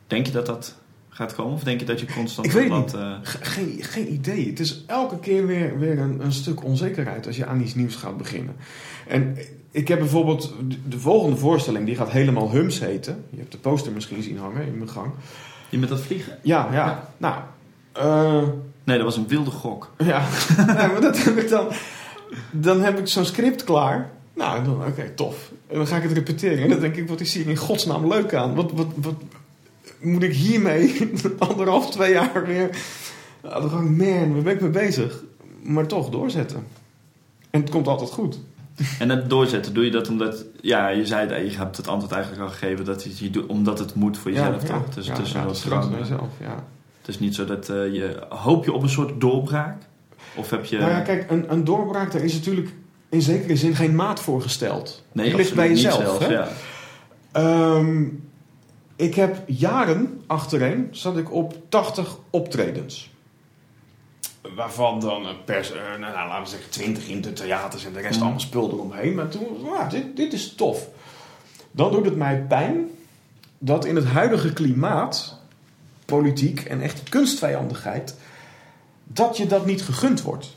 Denk 0.07 0.27
je 0.27 0.33
dat 0.33 0.47
dat 0.47 0.75
gaat 1.09 1.35
komen? 1.35 1.53
Of 1.53 1.63
denk 1.65 1.81
je 1.81 1.87
dat 1.87 2.01
je 2.01 2.07
constant 2.15 2.47
Ik 2.47 2.53
weet 2.53 2.69
wat, 2.69 2.95
eh, 2.95 3.13
Ge- 3.23 3.39
geen, 3.45 3.77
geen 3.81 4.13
idee. 4.13 4.47
Het 4.47 4.61
is 4.61 4.85
elke 4.87 5.19
keer 5.19 5.47
weer, 5.47 5.79
weer 5.79 5.99
een, 5.99 6.21
een 6.25 6.33
stuk 6.33 6.65
onzekerheid 6.65 7.27
als 7.27 7.37
je 7.37 7.47
aan 7.47 7.61
iets 7.61 7.75
nieuws 7.75 7.95
gaat 7.95 8.17
beginnen. 8.17 8.57
En 9.09 9.37
ik 9.71 9.89
heb 9.89 9.99
bijvoorbeeld 9.99 10.55
de, 10.69 10.77
de 10.89 10.99
volgende 10.99 11.37
voorstelling, 11.37 11.87
die 11.87 11.97
gaat 11.97 12.11
helemaal 12.11 12.51
Hums 12.51 12.81
heten. 12.81 13.25
Je 13.31 13.39
hebt 13.39 13.53
de 13.53 13.59
poster 13.59 13.93
misschien 13.93 14.23
zien 14.23 14.39
hangen 14.39 14.67
in 14.67 14.79
mijn 14.79 14.91
gang. 14.91 15.11
je 15.69 15.79
met 15.79 15.89
dat 15.89 16.01
vliegen? 16.01 16.39
Ja, 16.43 16.69
ja. 16.73 16.77
Ja. 16.87 17.09
Nou, 17.17 17.35
eh, 17.93 18.49
Nee, 18.85 18.97
dat 18.97 19.07
was 19.07 19.17
een 19.17 19.29
wilde 19.29 19.51
gok. 19.51 19.91
ja. 19.99 20.23
nee, 20.67 20.87
maar 20.87 21.01
dat 21.01 21.23
heb 21.25 21.37
ik 21.37 21.49
dan. 21.49 21.67
Dan 22.51 22.81
heb 22.81 22.99
ik 22.99 23.09
zo'n 23.09 23.25
script 23.25 23.65
klaar. 23.65 24.11
Nou, 24.35 24.65
dan, 24.65 24.85
oké, 24.87 25.11
tof. 25.15 25.53
En 25.67 25.77
dan 25.77 25.87
ga 25.87 25.97
ik 25.97 26.03
het 26.03 26.13
repeteren. 26.13 26.63
En 26.63 26.69
dan 26.69 26.81
denk 26.81 26.97
ik, 26.97 27.09
wat 27.09 27.21
is 27.21 27.35
hier 27.35 27.49
in 27.49 27.57
godsnaam 27.57 28.09
leuk 28.09 28.35
aan? 28.35 28.55
Wat, 28.55 28.73
wat, 28.73 28.87
wat 28.95 29.15
moet 30.01 30.23
ik 30.23 30.35
hiermee 30.35 31.11
anderhalf, 31.39 31.91
twee 31.91 32.13
jaar 32.13 32.47
weer... 32.47 32.71
Nou, 33.43 33.61
dan 33.61 33.71
ga 33.71 33.77
ik, 33.77 33.91
man, 33.91 34.33
waar 34.33 34.43
ben 34.43 34.55
ik 34.55 34.61
mee 34.61 34.71
bezig? 34.71 35.23
Maar 35.63 35.87
toch 35.87 36.09
doorzetten. 36.09 36.67
En 37.51 37.61
het 37.61 37.71
komt 37.71 37.87
altijd 37.87 38.11
goed. 38.11 38.39
En 38.99 39.09
dat 39.09 39.31
doorzetten, 39.31 39.75
doe 39.75 39.85
je 39.85 39.91
dat 39.91 40.09
omdat... 40.09 40.45
Ja, 40.61 40.89
je 40.89 41.07
zei 41.07 41.45
je 41.45 41.57
hebt 41.57 41.77
het 41.77 41.89
antwoord 41.89 42.13
eigenlijk 42.13 42.43
al 42.43 42.49
gegeven. 42.49 42.85
Dat 42.85 43.19
je, 43.19 43.49
omdat 43.49 43.79
het 43.79 43.95
moet 43.95 44.19
voor 44.19 44.31
jezelf, 44.31 44.65
toch? 44.65 44.89
Dus 44.95 45.07
ja, 45.07 45.13
het 45.13 45.27
is 45.27 45.33
ja, 45.33 45.47
is 45.47 45.63
jezelf, 45.99 46.29
ja. 46.41 46.65
Het 47.01 47.09
is 47.09 47.19
niet 47.19 47.35
zo 47.35 47.45
dat 47.45 47.69
eh, 47.69 47.95
je... 47.95 48.27
Hoop 48.29 48.65
je 48.65 48.73
op 48.73 48.83
een 48.83 48.89
soort 48.89 49.21
doorbraak? 49.21 49.83
Of 50.35 50.51
heb 50.51 50.65
je... 50.65 50.79
Nou 50.79 50.91
ja, 50.91 51.01
kijk, 51.01 51.31
een, 51.31 51.53
een 51.53 51.65
doorbraak, 51.65 52.13
daar 52.13 52.23
is 52.23 52.33
natuurlijk 52.35 52.69
in 53.09 53.23
zekere 53.23 53.57
zin 53.57 53.75
geen 53.75 53.95
maat 53.95 54.21
voor 54.21 54.43
gesteld. 54.43 55.03
nee, 55.13 55.27
die 55.29 55.37
ligt 55.37 55.55
bij 55.55 55.69
jezelf. 55.69 55.95
zelfs, 56.03 56.19
hè? 56.27 56.33
ja. 56.33 56.49
Ehm, 57.33 58.05
ik 58.97 59.15
heb 59.15 59.43
jaren 59.47 60.23
achtereen 60.27 60.89
zat 60.91 61.17
ik 61.17 61.33
op 61.33 61.55
80 61.69 62.17
optredens. 62.31 63.11
Waarvan 64.55 65.01
dan 65.01 65.27
een 65.27 65.45
pers, 65.45 65.73
eh, 65.73 65.81
nou, 65.83 66.01
nou, 66.01 66.29
laten 66.29 66.43
we 66.43 66.49
zeggen 66.49 66.71
20 66.71 67.09
in 67.09 67.21
de 67.21 67.33
theaters 67.33 67.85
en 67.85 67.93
de 67.93 68.01
rest 68.01 68.13
Mhm. 68.15 68.23
allemaal 68.23 68.41
spul 68.41 68.71
eromheen. 68.73 69.15
Maar 69.15 69.29
toen, 69.29 69.47
nou, 69.65 69.89
dit, 69.89 70.17
dit 70.17 70.33
is 70.33 70.55
tof. 70.55 70.89
Dan 71.71 71.93
doet 71.93 72.05
het 72.05 72.17
mij 72.17 72.45
pijn 72.49 72.89
dat 73.59 73.85
in 73.85 73.97
het 73.97 74.05
huidige 74.05 74.53
klimaat, 74.53 75.39
politiek 76.05 76.61
en 76.61 76.81
echt 76.81 77.09
kunstvijandigheid, 77.09 78.15
dat 79.13 79.37
je 79.37 79.47
dat 79.47 79.67
niet 79.67 79.83
gegund 79.83 80.23
wordt. 80.23 80.57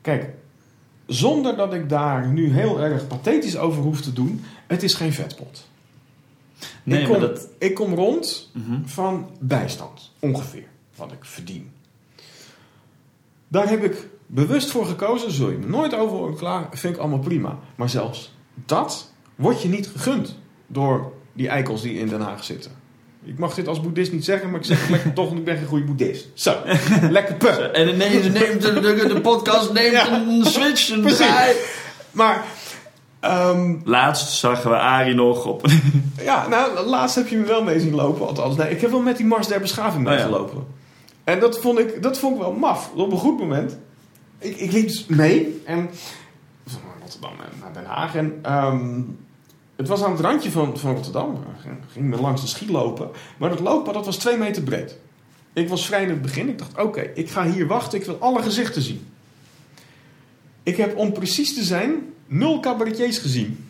Kijk, 0.00 0.34
zonder 1.06 1.56
dat 1.56 1.74
ik 1.74 1.88
daar 1.88 2.28
nu 2.28 2.52
heel 2.52 2.80
erg 2.80 3.06
pathetisch 3.06 3.56
over 3.56 3.82
hoef 3.82 4.00
te 4.00 4.12
doen, 4.12 4.44
het 4.66 4.82
is 4.82 4.94
geen 4.94 5.12
vetpot. 5.12 5.68
Nee, 6.82 7.00
ik, 7.00 7.08
kom, 7.08 7.18
maar 7.20 7.28
dat... 7.28 7.48
ik 7.58 7.74
kom 7.74 7.94
rond 7.94 8.50
Mhm. 8.52 8.78
van 8.84 9.30
bijstand, 9.40 10.12
ongeveer, 10.18 10.66
wat 10.96 11.12
ik 11.12 11.24
verdien. 11.24 11.70
Daar 13.48 13.68
heb 13.68 13.84
ik 13.84 14.08
bewust 14.26 14.70
voor 14.70 14.86
gekozen, 14.86 15.30
zul 15.32 15.50
je 15.50 15.58
me 15.58 15.66
nooit 15.66 15.94
over 15.94 16.16
horen 16.16 16.36
klagen, 16.36 16.78
vind 16.78 16.94
ik 16.94 17.00
allemaal 17.00 17.18
prima. 17.18 17.58
Maar 17.74 17.90
zelfs 17.90 18.34
dat 18.54 19.12
wordt 19.34 19.62
je 19.62 19.68
niet 19.68 19.88
gegund 19.88 20.38
door 20.66 21.12
die 21.32 21.48
eikels 21.48 21.82
die 21.82 21.98
in 21.98 22.08
Den 22.08 22.20
Haag 22.20 22.44
zitten. 22.44 22.72
Ik 23.26 23.38
mag 23.38 23.54
dit 23.54 23.68
als 23.68 23.80
boeddhist 23.80 24.12
niet 24.12 24.24
zeggen, 24.24 24.50
maar 24.50 24.60
ik 24.60 24.66
zeg 24.66 24.80
het 24.80 24.90
lekker 24.90 25.12
toch, 25.12 25.26
want 25.26 25.38
ik 25.38 25.44
ben 25.44 25.56
geen 25.56 25.66
goede 25.66 25.84
boeddhist. 25.84 26.26
Zo, 26.34 26.54
lekker 27.10 27.34
puh. 27.34 27.56
En 27.72 27.88
ineens 27.88 28.26
neemt 28.28 28.62
de, 28.62 28.80
de, 28.80 29.04
de 29.14 29.20
podcast 29.20 29.72
neemt 29.72 29.92
Ja. 29.92 30.12
een 30.12 30.44
switch, 30.44 30.90
een 30.90 31.00
Precies. 31.00 31.18
draai. 31.26 31.54
Maar, 32.10 32.44
ehm, 33.20 33.74
Laatst 33.84 34.28
zagen 34.38 34.70
we 34.70 34.76
Arie 34.76 35.14
nog 35.14 35.46
op... 35.46 35.66
ja, 36.22 36.48
nou, 36.48 36.86
laatst 36.86 37.16
heb 37.16 37.28
je 37.28 37.36
me 37.36 37.46
wel 37.46 37.62
mee 37.62 37.80
zien 37.80 37.94
lopen. 37.94 38.26
Althans, 38.26 38.56
nee, 38.56 38.70
ik 38.70 38.80
heb 38.80 38.90
wel 38.90 39.00
met 39.00 39.16
die 39.16 39.26
Mars 39.26 39.46
der 39.48 39.60
Beschaving 39.60 40.06
Oh 40.06 40.12
ja. 40.12 40.18
meegelopen. 40.18 40.66
En 41.24 41.40
dat 41.40 41.58
vond, 41.60 41.78
ik, 41.78 42.02
dat 42.02 42.18
vond 42.18 42.34
ik 42.34 42.40
wel 42.40 42.52
maf. 42.52 42.90
Op 42.94 43.12
een 43.12 43.18
goed 43.18 43.38
moment. 43.38 43.78
Ik, 44.38 44.56
ik 44.56 44.72
liep 44.72 44.86
dus 44.88 45.06
mee 45.06 45.62
en 45.64 45.90
van 46.66 46.80
Rotterdam 47.00 47.30
naar 47.60 47.72
Den 47.72 47.84
Haag. 47.84 48.14
En 48.14 48.38
ehm, 48.42 49.00
het 49.76 49.88
was 49.88 50.02
aan 50.02 50.10
het 50.10 50.20
randje 50.20 50.50
van, 50.50 50.78
van 50.78 50.94
Rotterdam. 50.94 51.44
Ging- 51.92 52.08
me 52.10 52.16
langs 52.20 52.40
de 52.40 52.46
ski 52.46 52.70
lopen. 52.70 53.10
Maar 53.36 53.50
dat 53.50 53.60
lopen, 53.60 53.92
dat 53.92 54.04
was 54.04 54.16
twee 54.16 54.36
meter 54.36 54.62
breed. 54.62 54.98
Ik 55.52 55.68
was 55.68 55.86
vrij 55.86 56.02
in 56.02 56.08
het 56.08 56.22
begin. 56.22 56.48
Ik 56.48 56.58
dacht, 56.58 56.78
oké, 56.78 57.00
ik 57.14 57.30
ga 57.30 57.44
hier 57.50 57.66
wachten. 57.66 57.98
Ik 57.98 58.04
wil 58.04 58.16
alle 58.20 58.42
gezichten 58.42 58.82
zien. 58.82 59.06
Ik 60.62 60.76
heb, 60.76 60.96
om 60.96 61.12
precies 61.12 61.54
te 61.54 61.62
zijn, 61.62 62.12
nul 62.26 62.60
cabaretiers 62.60 63.18
gezien. 63.18 63.68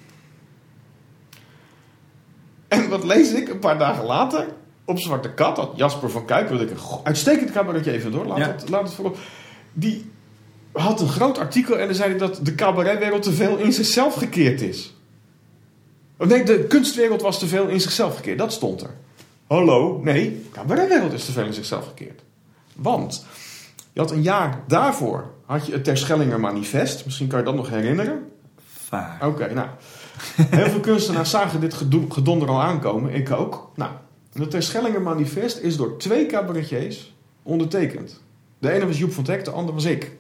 En 2.69 2.89
wat 2.89 3.05
lees 3.05 3.33
ik 3.33 3.49
een 3.49 3.59
paar 3.59 3.79
dagen 3.79 4.05
later? 4.05 4.47
Op 4.85 4.99
Zwarte 4.99 5.31
Kat 5.31 5.57
had 5.57 5.73
Jasper 5.77 6.11
van 6.11 6.25
Kuik, 6.25 6.49
wat 6.49 6.61
ik 6.61 6.71
een 6.71 6.77
uitstekend 7.03 7.51
cabaretier 7.53 8.01
vind 8.01 8.15
hoor, 8.15 8.27
laat, 8.27 8.39
Ja. 8.39 8.47
het, 8.47 8.69
laat 8.69 8.83
het 8.83 8.95
voorop. 8.95 9.17
Die 9.73 10.11
had 10.73 11.01
een 11.01 11.09
groot 11.09 11.39
artikel 11.39 11.79
en 11.79 11.87
dan 11.87 11.95
zei 11.95 12.11
hij 12.11 12.19
dat 12.19 12.39
de 12.43 12.55
cabaretwereld 12.55 13.23
te 13.23 13.33
veel 13.33 13.57
in 13.57 13.73
zichzelf 13.73 14.15
gekeerd 14.15 14.61
is. 14.61 14.96
Nee, 16.19 16.43
de 16.45 16.65
kunstwereld 16.69 17.23
was 17.23 17.39
te 17.39 17.47
veel 17.47 17.67
in 17.69 17.81
zichzelf 17.81 18.17
gekeerd, 18.17 18.39
dat 18.39 18.53
stond 18.53 18.83
er. 18.83 18.91
Hallo, 19.47 20.01
nee, 20.03 20.31
de 20.31 20.51
cabaretwereld 20.53 21.13
is 21.13 21.25
te 21.25 21.33
veel 21.33 21.45
in 21.45 21.53
zichzelf 21.55 21.87
gekeerd. 21.87 22.21
Want 22.75 23.27
je 23.93 24.01
had 24.01 24.11
een 24.11 24.23
jaar 24.23 24.63
daarvoor 24.67 25.31
had 25.45 25.67
je 25.67 25.73
het 25.73 25.85
Terschellinger 25.85 26.41
manifest, 26.41 27.05
misschien 27.05 27.27
kan 27.27 27.39
je 27.39 27.45
dat 27.45 27.55
nog 27.55 27.69
herinneren. 27.69 28.31
Vaak. 28.67 29.25
Oké, 29.25 29.53
nou. 29.55 29.69
Heel 30.37 30.69
veel 30.71 30.81
kunstenaars 30.81 31.31
zagen 31.31 31.61
dit 31.61 31.75
gedo- 31.75 32.07
gedonder 32.09 32.49
al 32.49 32.63
aankomen. 32.63 33.15
Ik 33.15 33.31
ook. 33.33 33.71
Nou, 33.75 33.91
het 34.33 34.51
Terschellinger 34.51 35.03
manifest 35.03 35.59
is 35.59 35.77
door 35.77 35.99
twee 35.99 36.27
cabaretiers 36.27 37.15
ondertekend. 37.43 38.21
De 38.59 38.71
ene 38.73 38.87
was 38.87 38.99
Joep 38.99 39.13
van 39.13 39.25
Teck, 39.25 39.45
de 39.45 39.51
andere 39.51 39.75
was 39.75 39.85
ik. 39.85 40.13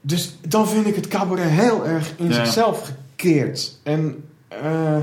dus 0.00 0.36
dan 0.48 0.68
vind 0.68 0.86
ik 0.86 0.94
het 0.94 1.08
cabaret 1.08 1.50
heel 1.50 1.86
erg 1.86 2.12
in 2.16 2.26
Ja. 2.28 2.32
zichzelf 2.32 2.92
gekeerd. 3.22 3.80
En 3.82 4.24
eh, 4.48 5.02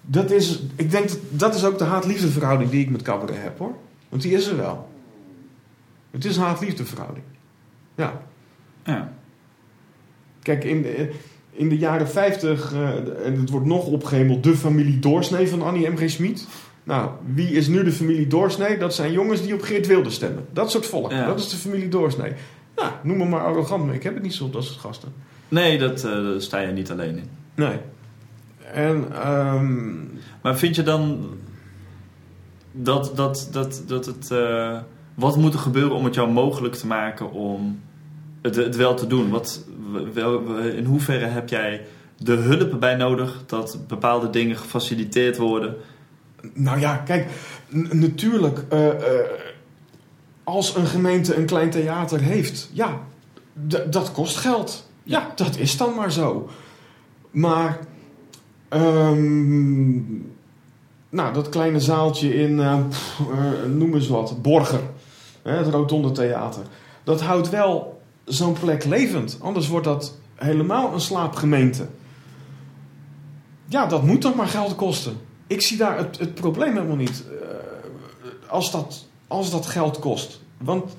dat 0.00 0.30
is, 0.30 0.62
ik 0.76 0.90
denk 0.90 1.08
dat 1.08 1.18
dat 1.28 1.54
is 1.54 1.64
ook 1.64 1.78
de 1.78 1.84
haat-liefde 1.84 2.28
verhouding 2.28 2.70
die 2.70 2.80
ik 2.80 2.90
met 2.90 3.02
cabaret 3.02 3.42
heb 3.42 3.58
hoor. 3.58 3.74
Want 4.08 4.22
die 4.22 4.32
is 4.32 4.46
er 4.46 4.56
wel. 4.56 4.88
Het 6.10 6.24
is 6.24 6.36
een 6.36 6.42
haat-liefde 6.42 6.84
verhouding. 6.84 7.24
Ja. 7.94 8.22
Ja. 8.84 9.12
Kijk, 10.42 10.64
in 10.64 10.82
de, 10.82 11.10
in 11.50 11.68
de 11.68 11.78
jaren 11.78 12.08
50, 12.08 12.72
eh, 12.72 13.26
en 13.26 13.40
het 13.40 13.50
wordt 13.50 13.66
nog 13.66 13.86
opgehemeld, 13.86 14.42
de 14.42 14.56
familie 14.56 14.98
Doorsnee 14.98 15.48
van 15.48 15.62
Annie 15.62 15.88
M. 15.88 15.96
G. 15.96 16.10
Schmid. 16.10 16.46
Nou, 16.84 17.10
wie 17.34 17.48
is 17.48 17.66
nu 17.66 17.84
de 17.84 17.92
familie 17.92 18.26
Doorsnee? 18.26 18.78
Dat 18.78 18.94
zijn 18.94 19.12
jongens 19.12 19.42
die 19.42 19.54
op 19.54 19.62
Geert 19.62 19.86
Wilde 19.86 20.10
stemmen. 20.10 20.46
Dat 20.52 20.70
soort 20.70 20.86
volk. 20.86 21.10
Ja. 21.10 21.26
Dat 21.26 21.38
is 21.38 21.48
de 21.48 21.56
familie 21.56 21.88
Doorsnee. 21.88 22.32
Nou, 22.76 22.92
noem 23.02 23.16
me 23.16 23.24
maar 23.24 23.44
arrogant, 23.44 23.86
maar 23.86 23.94
ik 23.94 24.02
heb 24.02 24.14
het 24.14 24.22
niet 24.22 24.34
zo 24.34 24.44
op 24.44 24.52
dat 24.52 24.64
soort 24.64 24.78
gasten. 24.78 25.12
Nee, 25.48 25.78
dat, 25.78 26.04
eh, 26.04 26.10
daar 26.10 26.40
sta 26.40 26.58
je 26.58 26.72
niet 26.72 26.90
alleen 26.90 27.16
in. 27.16 27.28
Nee. 27.54 27.78
En, 28.72 29.06
ehm, 29.12 29.92
Maar 30.42 30.58
vind 30.58 30.76
je 30.76 30.82
dan 30.82 31.28
dat, 32.72 33.12
dat, 33.16 33.48
dat, 33.52 33.82
dat 33.86 34.06
het. 34.06 34.30
eh, 34.30 34.78
wat 35.14 35.36
moet 35.36 35.52
er 35.54 35.58
gebeuren 35.58 35.92
om 35.96 36.04
het 36.04 36.14
jou 36.14 36.30
mogelijk 36.30 36.74
te 36.74 36.86
maken 36.86 37.30
om 37.32 37.80
het, 38.42 38.56
het 38.56 38.76
wel 38.76 38.94
te 38.94 39.06
doen? 39.06 39.30
Wat, 39.30 39.64
wel, 40.14 40.58
in 40.58 40.84
hoeverre 40.84 41.26
heb 41.26 41.48
jij 41.48 41.86
de 42.18 42.32
hulp 42.32 42.80
bij 42.80 42.94
nodig 42.94 43.42
dat 43.46 43.78
bepaalde 43.88 44.30
dingen 44.30 44.56
gefaciliteerd 44.56 45.36
worden? 45.36 45.74
nou 46.52 46.80
ja, 46.80 46.96
kijk, 46.96 47.30
natuurlijk, 47.90 48.64
eh, 48.68 48.88
als 50.44 50.76
een 50.76 50.86
gemeente 50.86 51.34
een 51.36 51.46
klein 51.46 51.70
theater 51.70 52.20
heeft, 52.20 52.70
ja, 52.72 53.00
dat 53.90 54.12
kost 54.12 54.36
geld. 54.36 54.88
Ja, 55.04 55.32
dat 55.36 55.56
is 55.56 55.76
dan 55.76 55.94
maar 55.94 56.12
zo. 56.12 56.48
Maar, 57.30 57.78
ehm, 58.68 59.94
nou, 61.08 61.32
dat 61.32 61.48
kleine 61.48 61.80
zaaltje 61.80 62.34
in, 62.34 62.60
eh, 62.60 62.78
pff, 62.88 63.20
eh, 63.32 63.70
noem 63.70 63.94
eens 63.94 64.08
wat, 64.08 64.42
Borger, 64.42 64.80
hè, 65.42 65.56
het 65.56 65.66
Rotonde 65.66 66.12
Theater, 66.12 66.62
dat 67.04 67.20
houdt 67.20 67.50
wel 67.50 68.02
zo'n 68.24 68.52
plek 68.52 68.84
levend. 68.84 69.38
Anders 69.40 69.68
wordt 69.68 69.86
dat 69.86 70.14
helemaal 70.34 70.92
een 70.92 71.00
slaapgemeente. 71.00 71.86
Ja, 73.66 73.86
dat 73.86 74.02
moet 74.02 74.20
toch 74.20 74.34
maar 74.34 74.46
geld 74.48 74.74
kosten. 74.74 75.16
Ik 75.46 75.62
zie 75.62 75.76
daar 75.76 75.98
het, 75.98 76.18
het 76.18 76.34
probleem 76.34 76.72
helemaal 76.72 76.96
niet. 76.96 77.24
eh, 77.40 78.50
als, 78.50 78.70
dat, 78.70 79.06
als 79.26 79.50
dat 79.50 79.66
geld 79.66 79.98
kost. 79.98 80.40
Want 80.58 80.96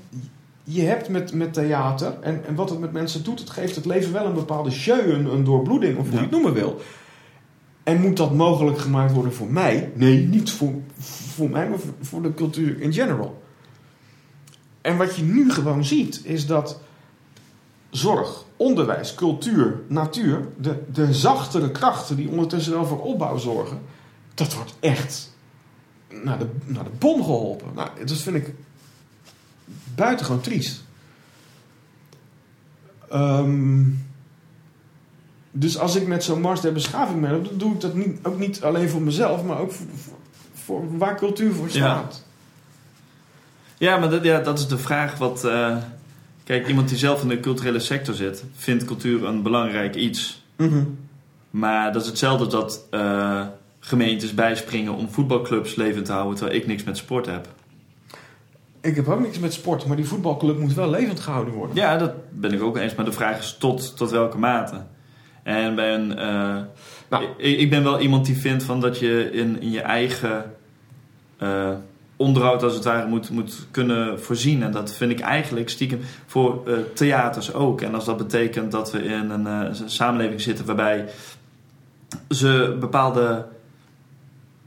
je 0.67 0.81
hebt 0.81 1.09
met, 1.09 1.33
met 1.33 1.53
theater, 1.53 2.19
en, 2.21 2.45
en 2.45 2.55
wat 2.55 2.69
het 2.69 2.79
met 2.79 2.91
mensen 2.91 3.23
doet, 3.23 3.39
het 3.39 3.49
geeft 3.49 3.75
het 3.75 3.85
leven 3.85 4.13
wel 4.13 4.25
een 4.25 4.33
bepaalde 4.33 4.69
jeu, 4.69 5.13
een, 5.13 5.25
een 5.25 5.43
doorbloeding, 5.43 5.97
of 5.97 6.05
hoe 6.05 6.15
je 6.15 6.21
het 6.21 6.31
noemen 6.31 6.53
wil. 6.53 6.81
En 7.83 8.01
moet 8.01 8.17
dat 8.17 8.33
mogelijk 8.33 8.77
gemaakt 8.77 9.13
worden 9.13 9.33
voor 9.33 9.51
mij? 9.51 9.91
Nee, 9.95 10.27
niet 10.27 10.51
voor, 10.51 10.73
voor 11.35 11.49
mij, 11.49 11.69
maar 11.69 11.79
voor, 11.79 11.93
voor 12.01 12.21
de 12.21 12.33
cultuur 12.33 12.81
in 12.81 12.93
general. 12.93 13.43
En 14.81 14.97
wat 14.97 15.15
je 15.15 15.23
nu 15.23 15.51
gewoon 15.51 15.85
ziet, 15.85 16.21
is 16.23 16.45
dat 16.45 16.79
zorg, 17.89 18.45
onderwijs, 18.57 19.15
cultuur, 19.15 19.81
natuur, 19.87 20.47
de, 20.57 20.83
de 20.91 21.13
zachtere 21.13 21.71
krachten 21.71 22.15
die 22.15 22.29
ondertussen 22.29 22.73
wel 22.73 22.85
voor 22.85 23.01
opbouw 23.01 23.37
zorgen, 23.37 23.79
dat 24.33 24.53
wordt 24.53 24.75
echt 24.79 25.33
naar 26.23 26.39
de, 26.39 26.47
naar 26.65 26.83
de 26.83 26.89
bom 26.99 27.23
geholpen. 27.23 27.67
Nou, 27.75 27.89
dat 28.05 28.17
vind 28.17 28.35
ik 28.35 28.53
buitengewoon 29.95 30.41
triest. 30.41 30.83
Ehm, 33.09 33.83
dus 35.51 35.77
als 35.77 35.95
ik 35.95 36.07
met 36.07 36.23
zo'n 36.23 36.41
Mars 36.41 36.61
der 36.61 36.73
Beschaving 36.73 37.21
ben, 37.21 37.43
dan 37.43 37.57
doe 37.57 37.73
ik 37.73 37.81
dat 37.81 37.93
niet, 37.93 38.19
ook 38.23 38.39
niet 38.39 38.61
alleen 38.63 38.89
voor 38.89 39.01
mezelf, 39.01 39.43
maar 39.43 39.59
ook 39.59 39.71
voor, 39.71 39.85
voor, 40.53 40.97
waar 40.97 41.15
cultuur 41.15 41.53
voor 41.53 41.69
staat. 41.69 42.23
Ja, 43.77 43.97
maar 43.97 44.09
dat, 44.09 44.23
ja, 44.23 44.39
dat 44.39 44.59
is 44.59 44.67
de 44.67 44.77
vraag 44.77 45.17
wat. 45.17 45.43
eh, 45.43 45.77
kijk, 46.43 46.67
iemand 46.67 46.89
die 46.89 46.97
zelf 46.97 47.21
in 47.21 47.27
de 47.27 47.39
culturele 47.39 47.79
sector 47.79 48.15
zit, 48.15 48.43
vindt 48.55 48.85
cultuur 48.85 49.23
een 49.25 49.41
belangrijk 49.41 49.95
iets. 49.95 50.43
Mhm. 50.55 50.83
Maar 51.49 51.93
dat 51.93 52.01
is 52.01 52.07
hetzelfde 52.07 52.47
dat 52.47 52.85
eh, 52.89 53.41
gemeentes 53.79 54.33
bijspringen 54.33 54.93
om 54.93 55.09
voetbalclubs 55.09 55.75
levend 55.75 56.05
te 56.05 56.11
houden, 56.11 56.35
terwijl 56.35 56.57
ik 56.57 56.67
niks 56.67 56.83
met 56.83 56.97
sport 56.97 57.25
heb. 57.25 57.47
Ik 58.85 58.95
heb 58.95 59.07
ook 59.07 59.19
niks 59.19 59.39
met 59.39 59.53
sport, 59.53 59.85
maar 59.85 59.95
die 59.95 60.05
voetbalclub 60.07 60.57
moet 60.59 60.73
wel 60.73 60.89
levend 60.89 61.19
gehouden 61.19 61.53
worden. 61.53 61.75
Ja, 61.75 61.97
dat 61.97 62.11
ben 62.29 62.53
ik 62.53 62.61
ook 62.61 62.77
eens. 62.77 62.95
Maar 62.95 63.05
de 63.05 63.11
vraag 63.11 63.39
is 63.39 63.55
tot, 63.59 63.97
tot 63.97 64.11
welke 64.11 64.37
mate. 64.37 64.75
En 65.43 65.75
bij 65.75 65.93
een. 65.93 66.17
eh, 66.17 66.57
Nou. 67.09 67.23
ik, 67.37 67.59
ik 67.59 67.69
ben 67.69 67.83
wel 67.83 67.99
iemand 67.99 68.25
die 68.25 68.37
vindt 68.37 68.63
van 68.63 68.79
dat 68.79 68.99
je 68.99 69.31
in, 69.31 69.61
in 69.61 69.71
je 69.71 69.81
eigen 69.81 70.53
eh, 71.37 71.69
onderhoud 72.15 72.63
als 72.63 72.73
het 72.73 72.83
ware 72.83 73.07
moet, 73.07 73.29
moet 73.29 73.67
kunnen 73.71 74.21
voorzien. 74.21 74.63
En 74.63 74.71
dat 74.71 74.93
vind 74.93 75.11
ik 75.11 75.19
eigenlijk 75.19 75.69
stiekem 75.69 75.99
voor 76.25 76.61
eh, 76.67 76.73
theaters 76.93 77.53
ook. 77.53 77.81
En 77.81 77.95
als 77.95 78.05
dat 78.05 78.17
betekent 78.17 78.71
dat 78.71 78.91
we 78.91 79.03
in 79.03 79.29
een 79.29 79.47
eh, 79.47 79.73
samenleving 79.85 80.41
zitten 80.41 80.65
waarbij 80.65 81.05
ze 82.29 82.77
bepaalde 82.79 83.45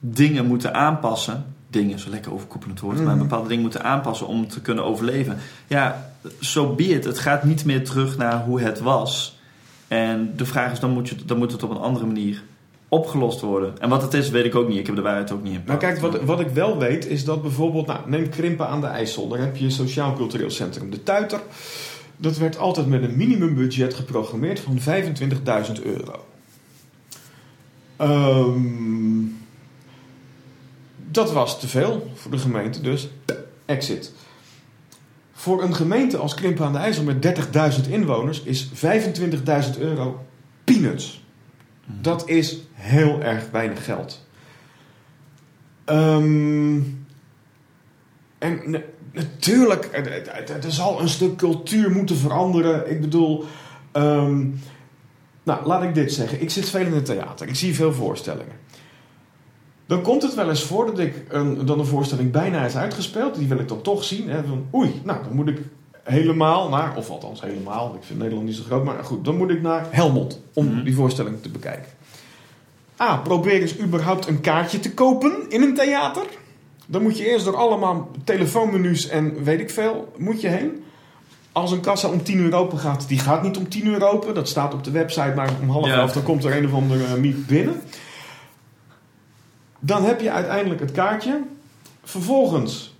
dingen 0.01 0.47
moeten 0.47 0.75
aanpassen. 0.75 1.45
Dingen, 1.71 1.99
zo 1.99 2.11
lekker 2.11 2.33
overkoepelend 2.33 2.81
woord. 2.81 2.97
Maar 3.05 3.14
Mhm. 3.14 3.19
bepaalde 3.23 3.49
dingen 3.49 3.62
moeten 3.62 3.85
aanpassen 3.85 4.27
om 4.27 4.49
te 4.49 4.61
kunnen 4.61 4.85
overleven. 4.85 5.39
Ja, 5.66 6.12
so 6.41 6.75
be 6.75 6.85
it. 6.85 7.05
Het 7.05 7.19
gaat 7.19 7.45
niet 7.45 7.64
meer 7.64 7.85
terug 7.85 8.16
naar 8.16 8.45
hoe 8.45 8.61
het 8.61 8.81
was. 8.81 9.39
En 9.89 10.33
de 10.37 10.47
vraag 10.47 10.73
is, 10.73 10.81
dan 10.81 10.91
moet, 10.91 11.09
je, 11.09 11.14
dan 11.27 11.39
moet 11.39 11.53
het 11.53 11.62
op 11.62 11.71
een 11.71 11.77
andere 11.77 12.07
manier 12.07 12.43
opgelost 12.89 13.41
worden. 13.41 13.75
En 13.81 13.89
wat 13.89 14.03
het 14.03 14.14
is, 14.14 14.31
weet 14.31 14.45
ik 14.45 14.55
ook 14.55 14.69
niet. 14.69 14.79
Ik 14.79 14.87
heb 14.87 14.97
de 14.97 15.03
waarheid 15.03 15.33
ook 15.33 15.43
niet 15.43 15.53
in 15.55 15.62
Nou 15.66 15.79
pacht. 15.79 15.93
kijk, 15.93 15.99
wat, 16.12 16.23
wat 16.23 16.41
ik 16.41 16.49
wel 16.49 16.79
weet 16.79 17.07
is 17.07 17.25
dat 17.25 17.43
bijvoorbeeld, 17.43 17.87
nou, 17.87 18.01
neem 18.07 18.29
Krimpen 18.29 18.69
aan 18.69 18.81
de 18.81 18.87
IJssel. 18.87 19.29
Daar 19.29 19.39
heb 19.41 19.57
je 19.57 19.64
een 19.64 19.71
sociaal-cultureel 19.71 20.51
centrum, 20.51 20.91
de 20.91 21.03
Tuiter. 21.03 21.41
Dat 22.16 22.37
werd 22.39 22.59
altijd 22.59 22.87
met 22.87 23.03
een 23.03 23.16
minimumbudget 23.16 23.95
geprogrammeerd 23.95 24.61
van 24.61 24.79
25.000 24.79 25.83
euro. 25.83 26.25
Ehm, 27.97 29.18
dat 31.11 31.32
was 31.32 31.61
te 31.61 31.68
veel 31.68 32.11
voor 32.14 32.30
de 32.30 32.38
gemeente, 32.38 32.80
dus 32.80 33.09
exit. 33.66 34.12
Voor 35.32 35.62
een 35.62 35.74
gemeente 35.74 36.16
als 36.16 36.34
Krimpen 36.34 36.64
aan 36.66 36.72
de 36.72 36.78
IJssel 36.78 37.04
met 37.04 37.22
30.000 37.82 37.88
inwoners 37.90 38.42
is 38.42 38.68
25.000 38.74 39.78
euro 39.78 40.24
peanuts. 40.64 41.22
Dat 42.00 42.28
is 42.28 42.59
heel 42.72 43.22
erg 43.22 43.50
weinig 43.50 43.84
geld. 43.84 44.26
Ehm, 45.84 46.80
en 48.38 48.61
na- 48.70 48.80
natuurlijk, 49.12 49.88
er, 49.92 50.12
er- 50.28 50.64
er 50.64 50.72
zal 50.72 51.00
een 51.00 51.09
stuk 51.09 51.36
cultuur 51.36 51.90
moeten 51.90 52.16
veranderen. 52.16 52.90
Ik 52.90 53.00
bedoel, 53.00 53.44
ehm, 53.92 54.46
nou, 55.42 55.66
laat 55.66 55.82
ik 55.82 55.94
dit 55.94 56.12
zeggen. 56.12 56.40
Ik 56.42 56.50
zit 56.50 56.68
veel 56.68 56.80
in 56.86 56.92
het 56.92 57.04
theater. 57.04 57.48
Ik 57.48 57.54
zie 57.54 57.74
veel 57.74 57.92
voorstellingen. 57.92 58.56
Dan 59.89 60.03
komt 60.03 60.22
het 60.22 60.34
wel 60.34 60.49
eens 60.49 60.62
voor 60.64 60.86
dat 60.86 60.99
ik 60.99 61.14
een, 61.28 61.66
dan 61.66 61.78
een 61.78 61.86
voorstelling 61.86 62.30
bijna 62.30 62.64
is 62.64 62.76
uitgespeeld. 62.76 63.34
Die 63.34 63.47
wil 63.49 63.59
ik 63.59 63.68
dan 63.68 63.82
toch 63.82 64.05
zien. 64.05 64.28
Hè, 64.28 64.45
van, 64.49 64.66
oei, 64.74 65.01
nou, 65.05 65.18
dan 65.24 65.32
moet 65.34 65.49
ik 65.49 65.59
helemaal 66.03 66.68
naar, 66.68 66.97
of 66.97 67.11
althans 67.11 67.41
helemaal, 67.41 67.95
ik 67.95 68.05
vind 68.07 68.18
Nederland 68.18 68.47
niet 68.47 68.57
zo 68.57 68.62
groot, 68.62 68.84
maar 68.84 69.05
goed, 69.05 69.24
dan 69.24 69.36
moet 69.36 69.51
ik 69.51 69.62
naar 69.62 69.86
Helmond 69.91 70.41
om 70.53 70.66
Mhm. 70.66 70.84
die 70.84 70.95
voorstelling 70.95 71.43
te 71.43 71.49
bekijken. 71.49 71.91
A, 73.01 73.16
probeer 73.16 73.61
eens 73.61 73.78
überhaupt 73.78 74.26
een 74.28 74.41
kaartje 74.41 74.80
te 74.80 74.95
kopen 74.95 75.32
in 75.49 75.62
een 75.62 75.74
theater. 75.74 76.22
Dan 76.86 77.03
moet 77.03 77.18
je 77.18 77.30
eerst 77.30 77.45
door 77.45 77.57
allemaal 77.57 78.11
telefoonmenu's 78.24 79.09
en 79.09 79.45
weet 79.45 79.61
ik 79.61 79.70
veel, 79.70 80.12
moet 80.16 80.41
je 80.41 80.49
heen. 80.49 80.82
Als 81.53 81.70
een 81.72 81.80
kassa 81.80 82.09
om 82.09 82.22
10 82.22 82.39
uur 82.39 82.55
open 82.55 82.78
gaat, 82.78 83.09
die 83.09 83.18
gaat 83.18 83.43
niet 83.43 83.57
om 83.57 83.68
10 83.68 83.86
uur 83.86 84.09
open. 84.09 84.34
Dat 84.34 84.49
staat 84.49 84.74
op 84.74 84.84
de 84.84 84.91
website, 84.91 85.32
maar 85.36 85.51
om 85.62 85.70
half 85.70 85.86
Ja. 85.86 85.95
elf 85.95 86.12
dan 86.12 86.22
komt 86.22 86.45
er 86.45 86.57
een 86.57 86.66
of 86.66 86.72
andere 86.72 87.16
miep 87.20 87.36
binnen. 87.47 87.80
Dan 89.79 90.05
heb 90.05 90.20
je 90.20 90.31
uiteindelijk 90.31 90.81
het 90.81 90.93
kaartje. 90.93 91.43
Vervolgens 92.05 92.97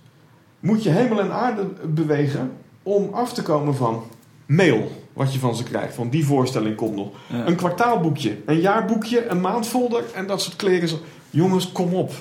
moet 0.59 0.83
je 0.83 0.89
hemel 0.89 1.19
en 1.19 1.31
aarde 1.31 1.65
bewegen 1.85 2.51
om 2.83 3.13
af 3.13 3.33
te 3.33 3.41
komen 3.41 3.75
van 3.75 4.03
mail. 4.45 4.91
Wat 5.13 5.33
je 5.33 5.39
van 5.39 5.55
ze 5.55 5.63
krijgt. 5.63 5.95
Van 5.95 6.09
die 6.09 6.25
voorstelling 6.25 6.75
komt 6.75 6.95
nog. 6.95 7.07
Ja. 7.27 7.47
Een 7.47 7.55
kwartaalboekje, 7.55 8.37
een 8.45 8.59
jaarboekje, 8.59 9.27
een 9.27 9.41
maandfolder 9.41 10.03
en 10.13 10.27
dat 10.27 10.41
soort 10.41 10.55
kleren. 10.55 10.89
Jongens, 11.29 11.71
kom 11.71 11.93
op. 11.93 12.11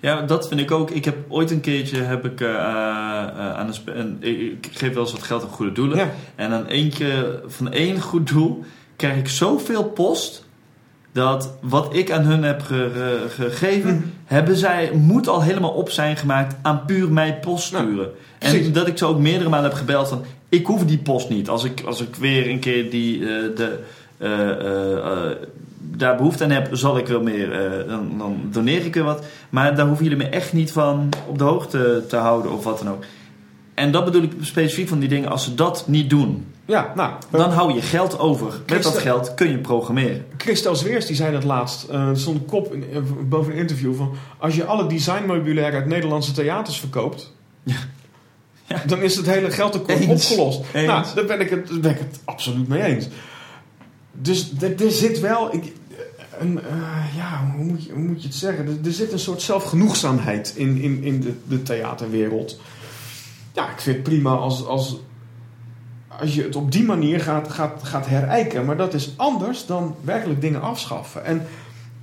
Ja, 0.00 0.22
dat 0.22 0.48
vind 0.48 0.60
ik 0.60 0.70
ook. 0.70 0.90
Ik 0.90 1.04
heb 1.04 1.16
ooit 1.28 1.50
een 1.50 1.60
keertje 1.60 2.00
heb 2.00 2.24
ik, 2.24 2.40
eh, 2.40 2.48
eh, 2.48 2.58
aan 3.54 3.72
een, 3.84 4.16
ik 4.20 4.66
ik 4.66 4.70
geef 4.72 4.92
wel 4.92 5.02
eens 5.02 5.12
wat 5.12 5.22
geld 5.22 5.42
aan 5.42 5.48
goede 5.48 5.72
doelen. 5.72 5.98
Ja. 5.98 6.10
En 6.34 6.52
aan 6.52 6.66
eentje 6.66 7.42
van 7.46 7.72
één 7.72 8.00
goed 8.00 8.28
doel 8.28 8.64
krijg 8.96 9.16
ik 9.16 9.28
zoveel 9.28 9.84
post. 9.84 10.45
Dat 11.16 11.52
wat 11.60 11.94
ik 11.94 12.10
aan 12.10 12.24
hun 12.24 12.42
heb 12.42 12.62
ge- 12.62 12.90
ge- 12.94 13.44
gegeven, 13.44 13.94
Mhm. 13.94 14.02
hebben 14.24 14.56
zij, 14.56 14.90
moet 14.94 15.28
al 15.28 15.42
helemaal 15.42 15.70
op 15.70 15.90
zijn 15.90 16.16
gemaakt 16.16 16.56
aan 16.62 16.84
puur 16.86 17.12
mij 17.12 17.38
post 17.40 17.64
sturen. 17.64 18.08
en 18.38 18.72
dat 18.72 18.86
ik 18.86 18.98
ze 18.98 19.04
ook 19.06 19.18
meerdere 19.18 19.50
malen 19.50 19.68
heb 19.68 19.78
gebeld 19.78 20.08
van, 20.08 20.22
ik 20.48 20.66
hoef 20.66 20.84
die 20.84 20.98
post 20.98 21.28
niet. 21.28 21.48
Als 21.48 21.64
ik, 21.64 21.82
als 21.86 22.00
ik 22.00 22.14
weer 22.16 22.50
een 22.50 22.58
keer 22.58 22.90
die, 22.90 23.20
eh, 23.20 23.56
de, 23.56 23.78
eh, 24.18 24.50
eh, 24.50 25.30
daar 25.80 26.16
behoefte 26.16 26.44
aan 26.44 26.50
heb, 26.50 26.68
zal 26.72 26.98
ik 26.98 27.06
wel 27.06 27.22
meer, 27.22 27.50
dan, 27.88 28.14
dan 28.18 28.36
doneer 28.52 28.84
ik 28.84 28.94
weer 28.94 29.04
wat. 29.04 29.24
Maar 29.50 29.76
daar 29.76 29.86
hoeven 29.86 30.04
jullie 30.04 30.24
me 30.24 30.28
echt 30.28 30.52
niet 30.52 30.72
van 30.72 31.08
op 31.28 31.38
de 31.38 31.44
hoogte 31.44 32.04
te 32.08 32.16
houden 32.16 32.52
of 32.52 32.64
wat 32.64 32.78
dan 32.78 32.88
ook. 32.90 33.04
En 33.74 33.90
dat 33.92 34.04
bedoel 34.04 34.22
ik 34.22 34.32
specifiek 34.40 34.88
van 34.88 34.98
die 34.98 35.08
dingen. 35.08 35.30
Als 35.30 35.44
ze 35.44 35.54
dat 35.54 35.84
niet 35.86 36.10
doen, 36.10 36.46
Ja, 36.66 36.92
nou, 36.94 37.12
dan 37.30 37.50
hou 37.50 37.74
je 37.74 37.82
geld 37.82 38.18
over. 38.18 38.60
Met 38.66 38.82
dat 38.82 38.98
geld 38.98 39.34
kun 39.34 39.50
je 39.50 39.58
programmeren. 39.58 40.26
Christel 40.36 40.76
Zweers 40.76 41.06
die 41.06 41.16
zei 41.16 41.32
dat 41.32 41.44
laatst. 41.44 41.84
eh, 41.84 42.08
er 42.08 42.18
stond 42.18 42.38
een 42.38 42.44
kop 42.46 42.72
in, 42.74 42.84
eh, 42.92 43.00
boven 43.28 43.52
een 43.52 43.58
interview 43.58 43.94
van... 43.94 44.14
als 44.38 44.54
je 44.54 44.64
alle 44.64 44.86
designmeubilair 44.86 45.72
uit 45.74 45.86
Nederlandse 45.86 46.32
theaters 46.32 46.80
verkoopt... 46.80 47.32
Ja. 47.62 47.74
Ja. 48.68 48.82
dan 48.86 49.02
is 49.02 49.16
het 49.16 49.26
hele 49.26 49.50
geldtekort 49.50 49.98
Eens. 49.98 50.30
opgelost. 50.30 50.60
Eens. 50.72 50.86
Nou, 50.86 51.04
daar 51.14 51.24
ben, 51.24 51.40
ik 51.40 51.50
het, 51.50 51.68
daar 51.68 51.80
ben 51.80 51.90
ik 51.90 51.98
het 51.98 52.20
absoluut 52.24 52.68
mee 52.68 52.82
eens. 52.82 53.08
Dus 54.12 54.52
er, 54.60 54.90
zit 54.90 55.20
wel... 55.20 55.54
Ik, 55.54 55.72
een, 56.38 56.60
eh, 56.62 57.16
ja, 57.16 57.52
hoe 57.56 57.64
moet, 57.64 57.84
je, 57.84 57.92
hoe 57.92 58.02
moet 58.02 58.22
je 58.22 58.28
het 58.28 58.36
zeggen? 58.36 58.66
Er, 58.66 58.76
er 58.84 58.92
zit 58.92 59.12
een 59.12 59.18
soort 59.18 59.42
zelfgenoegzaamheid 59.42 60.52
in, 60.56 60.80
in, 60.80 61.02
in 61.02 61.20
de, 61.20 61.34
de 61.48 61.62
theaterwereld. 61.62 62.60
Ja, 63.52 63.70
ik 63.70 63.80
vind 63.80 63.96
het 63.96 64.04
prima 64.04 64.30
als... 64.30 64.66
als 64.66 64.96
als 66.20 66.34
je 66.34 66.42
het 66.42 66.56
op 66.56 66.72
die 66.72 66.84
manier 66.84 67.20
gaat, 67.20 67.52
gaat, 67.52 67.80
gaat 67.82 68.06
herijken. 68.06 68.64
Maar 68.64 68.76
dat 68.76 68.94
is 68.94 69.12
anders 69.16 69.66
dan 69.66 69.94
werkelijk 70.04 70.40
dingen 70.40 70.62
afschaffen. 70.62 71.24
En, 71.24 71.42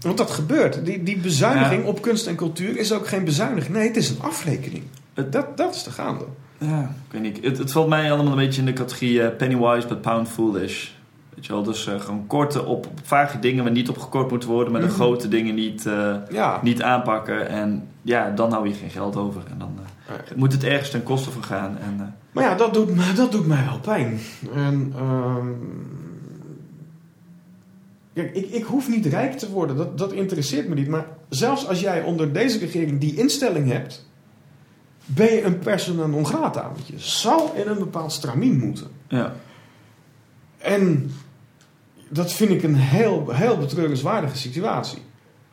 want 0.01 0.17
dat 0.17 0.31
gebeurt. 0.31 0.85
Die, 0.85 1.03
die 1.03 1.17
bezuiniging 1.17 1.81
Ja. 1.83 1.87
op 1.89 2.01
kunst 2.01 2.27
en 2.27 2.35
cultuur 2.35 2.77
is 2.77 2.91
ook 2.93 3.07
geen 3.07 3.23
bezuiniging. 3.23 3.75
Nee, 3.75 3.87
het 3.87 3.97
is 3.97 4.09
een 4.09 4.21
afrekening. 4.21 4.83
Dat, 5.13 5.57
dat 5.57 5.75
is 5.75 5.83
de 5.83 5.91
gaande. 5.91 6.25
Ja, 6.57 6.81
ik 6.81 7.11
weet 7.11 7.21
niet. 7.21 7.43
Het, 7.43 7.57
het 7.57 7.71
valt 7.71 7.87
mij 7.87 8.11
allemaal 8.11 8.31
een 8.31 8.37
beetje 8.45 8.59
in 8.59 8.65
de 8.65 8.73
categorie 8.73 9.21
eh, 9.23 9.35
pennywise 9.37 9.87
but 9.87 10.01
pound 10.01 10.27
foolish. 10.29 10.89
Weet 11.35 11.45
je 11.45 11.51
wel, 11.53 11.63
dus 11.63 11.87
eh, 11.87 11.99
gewoon 11.99 12.27
korte 12.27 12.65
op, 12.65 12.85
op 12.85 12.99
vage 13.03 13.39
dingen 13.39 13.63
waar 13.63 13.73
niet 13.73 13.89
op 13.89 13.97
gekort 13.97 14.29
moeten 14.31 14.49
worden, 14.49 14.71
maar 14.71 14.81
de 14.81 14.87
Mhm. 14.87 14.95
grote 14.95 15.27
dingen 15.27 15.55
niet, 15.55 15.85
eh, 15.85 16.15
Ja, 16.31 16.59
niet 16.61 16.81
aanpakken. 16.81 17.47
En 17.49 17.87
ja, 18.01 18.29
dan 18.29 18.51
hou 18.51 18.67
je 18.67 18.73
geen 18.73 18.89
geld 18.89 19.15
over. 19.15 19.41
En 19.51 19.57
dan 19.59 19.79
moet 20.35 20.51
het 20.51 20.63
ergens 20.63 20.89
ten 20.89 21.03
koste 21.03 21.31
van 21.31 21.43
gaan. 21.43 21.77
En, 21.77 21.95
eh, 21.99 22.05
maar 22.31 22.43
ja, 22.43 22.55
dat 22.55 22.73
doet, 22.73 23.15
dat 23.15 23.31
doet 23.31 23.47
mij 23.47 23.65
wel 23.65 23.79
pijn. 23.79 24.19
En, 24.53 24.93
kijk, 28.13 28.35
ik, 28.35 28.49
ik 28.49 28.63
hoef 28.63 28.89
niet 28.89 29.05
rijk 29.05 29.37
te 29.37 29.51
worden. 29.51 29.75
Dat, 29.75 29.97
dat 29.97 30.11
interesseert 30.11 30.67
me 30.67 30.75
niet. 30.75 30.87
Maar 30.87 31.05
zelfs 31.29 31.67
als 31.67 31.79
jij 31.79 32.01
onder 32.01 32.33
deze 32.33 32.59
regering 32.59 32.99
die 32.99 33.15
instelling 33.15 33.71
hebt... 33.71 34.07
ben 35.05 35.33
je 35.33 35.43
een 35.43 35.59
persona 35.59 36.05
non 36.05 36.25
grata. 36.25 36.71
Want 36.73 36.87
je 36.87 36.99
zal 36.99 37.53
in 37.55 37.67
een 37.67 37.79
bepaald 37.79 38.11
stramien 38.11 38.59
moeten. 38.59 38.87
ja. 39.07 39.35
En 40.57 41.11
dat 42.09 42.33
vind 42.33 42.49
ik 42.49 42.63
een 42.63 42.75
heel, 42.75 43.29
heel 43.29 43.57
betreurenswaardige 43.57 44.37
situatie. 44.37 45.01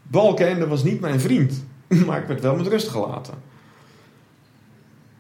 Balkenende 0.03 0.67
was 0.67 0.83
niet 0.83 1.01
mijn 1.01 1.21
vriend, 1.21 1.65
maar 2.07 2.21
ik 2.21 2.27
werd 2.27 2.41
wel 2.41 2.57
met 2.57 2.67
rust 2.67 2.89
gelaten. 2.89 3.35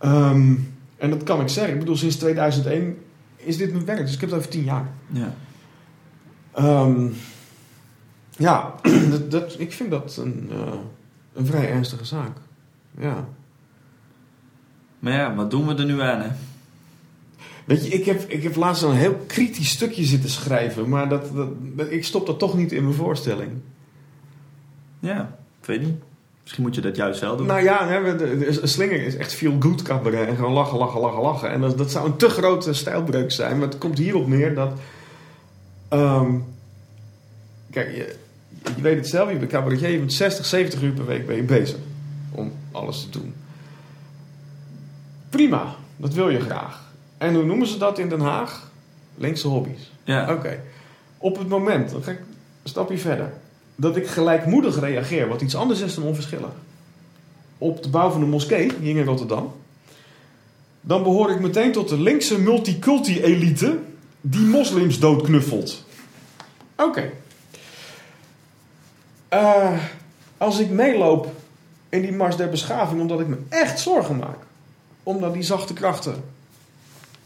Ehm, 0.00 0.54
en 0.96 1.10
dat 1.10 1.22
kan 1.22 1.40
ik 1.40 1.48
zeggen. 1.48 1.72
Ik 1.72 1.78
bedoel, 1.78 1.96
sinds 1.96 2.16
2001 2.16 2.96
is 3.36 3.56
dit 3.56 3.72
mijn 3.72 3.84
werk, 3.84 4.00
dus 4.00 4.14
ik 4.14 4.20
heb 4.20 4.30
het 4.30 4.38
over 4.38 4.50
tien 4.50 4.64
jaar. 4.64 4.88
ja. 5.06 5.34
Ehm, 6.52 7.06
ja, 8.36 8.74
dat, 9.10 9.30
dat, 9.30 9.54
ik 9.58 9.72
vind 9.72 9.90
dat 9.90 10.16
een, 10.16 10.48
eh, 10.52 10.72
een 11.32 11.46
vrij 11.46 11.70
ernstige 11.70 12.04
zaak. 12.04 12.36
Ja. 12.98 13.28
Maar 14.98 15.12
ja, 15.12 15.34
wat 15.34 15.50
doen 15.50 15.66
we 15.66 15.74
er 15.74 15.84
nu 15.84 16.00
aan, 16.00 16.20
hè? 16.20 16.28
Weet 17.64 17.84
je, 17.86 17.90
ik 17.90 18.04
heb, 18.04 18.20
ik 18.30 18.42
heb 18.42 18.56
laatst 18.56 18.82
een 18.82 18.92
heel 18.94 19.14
kritisch 19.26 19.70
stukje 19.70 20.04
zitten 20.04 20.30
schrijven, 20.30 20.88
maar 20.88 21.08
dat, 21.08 21.34
dat, 21.34 21.48
dat- 21.76 21.90
ik 21.90 22.04
stop 22.04 22.26
dat 22.26 22.38
toch 22.38 22.56
niet 22.56 22.72
in 22.72 22.82
mijn 22.82 22.94
voorstelling. 22.94 23.50
Ja, 25.00 25.38
ik 25.60 25.66
weet 25.66 25.80
niet. 25.80 25.94
Misschien 26.50 26.68
moet 26.68 26.74
je 26.74 26.80
dat 26.80 26.96
juist 26.96 27.20
wel 27.20 27.36
doen. 27.36 27.46
Nou 27.46 27.62
ja, 27.62 27.88
hè, 27.88 28.00
we- 28.00 28.16
de, 28.16 28.38
de- 28.38 28.66
Slinger 28.66 29.02
is 29.02 29.16
echt 29.16 29.32
veel 29.32 29.56
good 29.58 29.82
cabaret. 29.82 30.28
En 30.28 30.36
gewoon 30.36 30.52
lachen, 30.52 30.78
lachen, 30.78 31.00
lachen, 31.00 31.20
lachen. 31.22 31.50
En 31.50 31.60
dat, 31.60 31.78
dat 31.78 31.90
zou 31.90 32.06
een 32.06 32.16
te 32.16 32.28
grote 32.28 32.72
stijlbreuk 32.72 33.30
zijn. 33.32 33.58
Maar 33.58 33.68
het 33.68 33.78
komt 33.78 33.98
hierop 33.98 34.26
neer 34.26 34.54
dat... 34.54 34.72
ehm, 35.88 36.30
kijk, 37.70 37.90
je, 37.96 38.16
je 38.76 38.82
weet 38.82 38.96
het 38.96 39.08
zelf. 39.08 39.30
Je 39.30 39.36
bent 39.36 39.50
cabaretier. 39.50 39.88
Je 39.88 39.98
bent 39.98 40.12
60, 40.12 40.46
70 40.46 40.82
uur 40.82 40.92
per 40.92 41.06
week 41.06 41.26
ben 41.26 41.36
je 41.36 41.42
bezig. 41.42 41.78
Om 42.32 42.52
alles 42.72 43.02
te 43.02 43.10
doen. 43.18 43.34
Prima. 45.30 45.74
Dat 45.96 46.14
wil 46.14 46.28
je 46.30 46.40
graag. 46.40 46.80
En 47.18 47.34
hoe 47.34 47.44
noemen 47.44 47.66
ze 47.66 47.78
dat 47.78 47.98
in 47.98 48.08
Den 48.08 48.20
Haag? 48.20 48.70
Linkse 49.14 49.48
hobby's. 49.48 49.90
ja. 50.04 50.32
Oké. 50.32 50.60
Op 51.18 51.38
het 51.38 51.48
moment, 51.48 51.90
dan 51.90 52.02
ga 52.02 52.10
ik 52.10 52.18
een 52.62 52.68
stapje 52.68 52.98
verder, 52.98 53.32
dat 53.80 53.96
ik 53.96 54.06
gelijkmoedig 54.06 54.80
reageer, 54.80 55.28
wat 55.28 55.40
iets 55.40 55.56
anders 55.56 55.80
is 55.80 55.94
dan 55.94 56.04
onverschillig, 56.04 56.52
op 57.58 57.82
de 57.82 57.88
bouw 57.88 58.10
van 58.10 58.22
een 58.22 58.28
moskee 58.28 58.72
hier 58.80 58.96
in 58.96 59.04
Rotterdam, 59.04 59.52
dan 60.80 61.02
behoor 61.02 61.30
ik 61.30 61.40
meteen 61.40 61.72
tot 61.72 61.88
de 61.88 61.98
linkse 61.98 62.40
multiculti-elite 62.40 63.78
die 64.20 64.46
moslims 64.46 64.98
doodknuffelt. 64.98 65.84
Oké. 66.76 67.10
Eh, 69.28 69.78
als 70.36 70.58
ik 70.58 70.70
meeloop 70.70 71.28
in 71.88 72.02
die 72.02 72.12
mars 72.12 72.36
der 72.36 72.48
beschaving 72.48 73.00
omdat 73.00 73.20
ik 73.20 73.26
me 73.26 73.36
echt 73.48 73.80
zorgen 73.80 74.16
maak, 74.16 74.38
omdat 75.02 75.32
die 75.32 75.42
zachte 75.42 75.72
krachten 75.72 76.14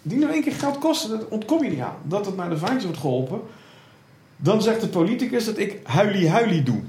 die 0.03 0.19
nu 0.19 0.33
één 0.33 0.43
keer 0.43 0.53
geld 0.53 0.79
kosten, 0.79 1.11
dat 1.11 1.29
ontkom 1.29 1.65
je 1.65 1.71
niet 1.71 1.81
aan. 1.81 1.97
Dat 2.03 2.27
het 2.27 2.37
naar 2.37 2.51
de 2.51 2.59
vaantjes 2.59 2.85
wordt 2.85 2.99
geholpen. 2.99 3.41
Dan 4.45 4.62
zegt 4.62 4.80
de 4.80 4.88
politicus 4.88 5.45
dat 5.45 5.59
ik 5.59 5.78
huilie-huilie 5.84 6.62
doe. 6.62 6.80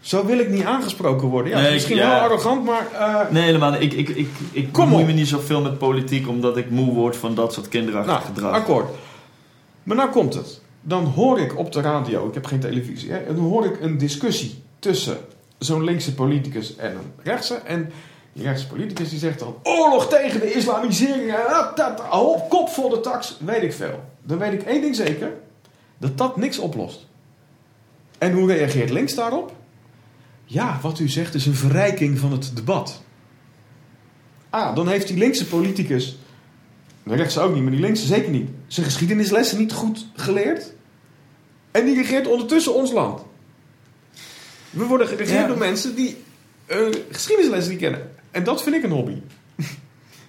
Zo 0.00 0.26
wil 0.26 0.38
ik 0.38 0.48
niet 0.50 0.64
aangesproken 0.64 1.28
worden. 1.28 1.52
Ja, 1.52 1.60
Nee, 1.60 1.72
misschien 1.72 1.96
ja. 1.96 2.08
wel 2.10 2.18
arrogant, 2.20 2.64
maar... 2.64 2.86
eh, 2.92 3.30
Nee, 3.30 3.42
helemaal 3.42 3.70
niet. 3.70 3.82
Ik, 3.82 3.92
ik, 3.92 4.08
ik, 4.08 4.28
ik 4.52 4.72
Kom 4.72 4.84
bemoei 4.84 5.02
op. 5.02 5.08
me 5.08 5.14
niet 5.14 5.28
zoveel 5.28 5.60
met 5.60 5.78
politiek, 5.78 6.28
omdat 6.28 6.56
ik 6.56 6.70
moe 6.70 6.94
word 6.94 7.16
van 7.16 7.34
dat 7.34 7.52
soort 7.52 7.68
kinderachtig 7.68 8.12
nou, 8.14 8.24
gedrag. 8.24 8.52
akkoord. 8.52 8.90
Maar 9.82 9.96
nou 9.96 10.10
komt 10.10 10.34
het. 10.34 10.60
Dan 10.80 11.04
hoor 11.04 11.40
ik 11.40 11.58
op 11.58 11.72
de 11.72 11.80
radio, 11.80 12.28
ik 12.28 12.34
heb 12.34 12.46
geen 12.46 12.60
televisie, 12.60 13.10
hè, 13.12 13.34
dan 13.34 13.44
hoor 13.44 13.64
ik 13.64 13.80
een 13.80 13.98
discussie 13.98 14.62
tussen 14.78 15.16
zo'n 15.58 15.84
linkse 15.84 16.14
politicus 16.14 16.76
en 16.76 16.90
een 16.90 17.12
rechtse. 17.22 17.54
En 17.54 17.92
die 18.32 18.44
rechtse 18.44 18.66
politicus 18.66 19.08
die 19.10 19.18
zegt 19.18 19.38
dan: 19.38 19.54
oorlog 19.62 20.08
tegen 20.08 20.40
de 20.40 20.52
islamisering. 20.52 21.30
En 21.30 21.42
dat, 21.74 22.02
kop 22.48 22.68
voor 22.68 22.90
de 22.90 23.00
tax. 23.00 23.36
Weet 23.44 23.62
ik 23.62 23.72
veel. 23.72 24.00
Dan 24.22 24.38
weet 24.38 24.52
ik 24.52 24.62
één 24.62 24.80
ding 24.80 24.96
zeker: 24.96 25.32
dat 25.98 26.18
dat 26.18 26.36
niks 26.36 26.58
oplost. 26.58 27.06
En 28.18 28.32
hoe 28.32 28.52
reageert 28.52 28.90
links 28.90 29.14
daarop? 29.14 29.54
Ja, 30.44 30.78
wat 30.82 30.98
u 30.98 31.08
zegt 31.08 31.34
is 31.34 31.46
een 31.46 31.54
verrijking 31.54 32.18
van 32.18 32.32
het 32.32 32.50
debat. 32.54 33.02
Ah, 34.50 34.74
dan 34.76 34.88
heeft 34.88 35.08
die 35.08 35.16
linkse 35.18 35.46
politicus, 35.46 36.18
de 37.02 37.14
rechtse 37.14 37.40
ook 37.40 37.54
niet, 37.54 37.62
maar 37.62 37.72
die 37.72 37.80
linkse 37.80 38.06
zeker 38.06 38.30
niet, 38.30 38.48
zijn 38.66 38.86
geschiedenislessen 38.86 39.58
niet 39.58 39.72
goed 39.72 40.06
geleerd. 40.14 40.72
En 41.70 41.84
die 41.84 41.94
regeert 41.94 42.26
ondertussen 42.26 42.74
ons 42.74 42.92
land. 42.92 43.22
We 44.70 44.84
worden 44.84 45.06
geregeerd 45.08 45.40
Ja. 45.40 45.46
door 45.46 45.58
mensen 45.58 45.94
die 45.94 46.16
eh, 46.66 46.78
geschiedenislessen 47.10 47.70
niet 47.72 47.80
kennen. 47.80 48.10
En 48.30 48.44
dat 48.44 48.62
vind 48.62 48.76
ik 48.76 48.82
een 48.82 48.90
hobby. 48.90 49.16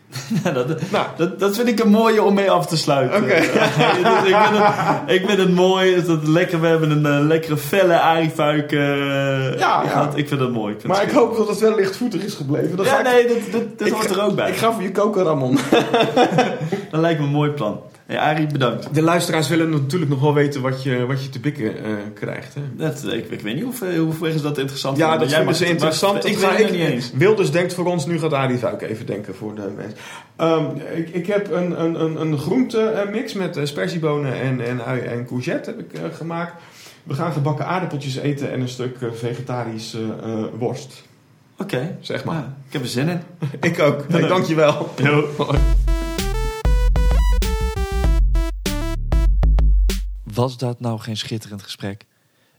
Dat, 0.54 0.68
Nou, 0.92 1.06
dat, 1.18 1.40
dat 1.40 1.56
vind 1.56 1.68
ik 1.68 1.80
een 1.80 1.90
mooie 1.90 2.24
om 2.24 2.34
mee 2.34 2.52
af 2.52 2.66
te 2.68 2.78
sluiten. 2.78 3.24
Oké. 3.24 3.34
ik, 3.36 3.44
vind 3.44 4.58
het, 4.58 5.12
ik 5.16 5.26
vind 5.28 5.40
het 5.40 5.56
mooi. 5.56 5.92
Is 5.94 6.06
dat 6.06 6.28
lekker, 6.28 6.62
we 6.62 6.68
hebben 6.68 6.92
een 6.92 7.06
eh, 7.06 7.26
lekkere 7.28 7.58
felle 7.58 8.00
Arifuik 8.00 8.72
eh, 8.72 9.58
Ja. 9.60 10.10
Ik 10.16 10.28
vind 10.28 10.40
het 10.42 10.52
mooi. 10.52 10.74
Ik 10.74 10.80
vind 10.82 10.94
maar 10.94 11.02
het 11.02 11.12
ik 11.12 11.18
hoop 11.18 11.38
dat 11.38 11.48
het 11.48 11.60
wel 11.60 11.76
lichtvoetig 11.76 12.24
is 12.24 12.34
gebleven. 12.34 12.78
Dan 12.78 12.86
Ja, 12.86 12.98
ik- 13.00 13.04
nee, 13.28 13.28
dat, 13.52 13.62
dat, 13.78 13.90
hoort 13.90 14.08
ga- 14.08 14.14
er 14.14 14.24
ook 14.24 14.36
bij. 14.36 14.50
Ik 14.50 14.58
ga 14.58 14.72
voor 14.74 14.82
je 14.84 14.92
koken, 14.92 15.24
Ramon. 15.24 15.58
Dat 16.92 17.00
lijkt 17.02 17.20
me 17.20 17.26
een 17.26 17.32
mooi 17.32 17.52
plan. 17.52 17.80
Hey, 18.08 18.20
Arie, 18.20 18.48
bedankt. 18.48 18.94
De 18.96 19.02
luisteraars 19.02 19.48
willen 19.48 19.70
natuurlijk 19.70 20.12
nog 20.12 20.20
wel 20.22 20.34
weten 20.34 20.62
wat 20.62 20.84
je, 20.84 21.06
wat 21.06 21.24
je 21.24 21.30
te 21.30 21.40
bikken 21.40 21.84
eh, 21.84 21.92
krijgt. 22.14 22.54
Hè? 22.54 22.62
Dat, 22.76 23.04
ik, 23.14 23.30
ik 23.30 23.42
weet 23.42 23.56
niet 23.56 23.64
of, 23.66 23.82
eh, 23.82 24.00
hoeveel 24.00 24.28
is 24.28 24.42
dat 24.42 24.58
interessant 24.58 24.98
Ja, 24.98 25.18
dat 25.18 25.34
vinden 25.34 25.56
ze 25.56 25.64
het- 25.64 25.72
interessant. 25.72 26.26
Ik 26.26 26.38
ga 26.38 26.50
weet 26.50 26.60
het 26.64 26.72
niet 26.72 26.80
eens. 26.82 27.12
Wilders 27.14 27.52
denkt 27.52 27.74
voor 27.74 27.86
ons, 27.86 28.06
nu 28.06 28.20
gaat 28.20 28.34
Arie 28.34 28.58
Vuik 28.58 28.82
even 28.82 29.06
denken 29.06 29.36
voor 29.36 29.56
de 29.56 29.72
mensen. 29.76 29.98
Ehm, 30.36 30.66
ik, 30.96 31.10
ik 31.10 31.28
heb 31.28 31.52
een, 31.52 31.82
een, 31.84 32.02
een, 32.02 32.22
een 32.22 32.38
groentemix 32.38 33.34
met 33.34 33.58
aspergebonen 33.58 34.34
en, 34.42 34.62
en 34.66 34.86
ui 34.86 35.00
en 35.02 35.26
courgette 35.26 35.70
heb 35.70 35.80
ik, 35.80 35.94
eh, 35.94 36.02
gemaakt. 36.18 36.54
We 37.04 37.14
gaan 37.14 37.32
gebakken 37.34 37.66
aardappeltjes 37.66 38.16
eten 38.16 38.52
en 38.52 38.62
een 38.62 38.70
stuk 38.70 38.98
eh, 39.02 39.08
vegetarische 39.14 40.00
eh, 40.24 40.30
worst. 40.58 41.04
Oké. 41.58 41.98
Zeg 42.00 42.24
maar. 42.24 42.36
Ja, 42.36 42.56
ik 42.68 42.74
heb 42.74 42.82
er 42.82 42.88
zin 42.88 43.08
in. 43.10 43.20
Ik 43.70 43.80
ook. 43.80 44.08
Nee, 44.10 44.28
dankjewel. 44.28 44.90
Hoi. 45.38 45.58
Was 50.38 50.58
dat 50.58 50.80
nou 50.80 51.00
geen 51.00 51.18
schitterend 51.18 51.62
gesprek? 51.64 52.06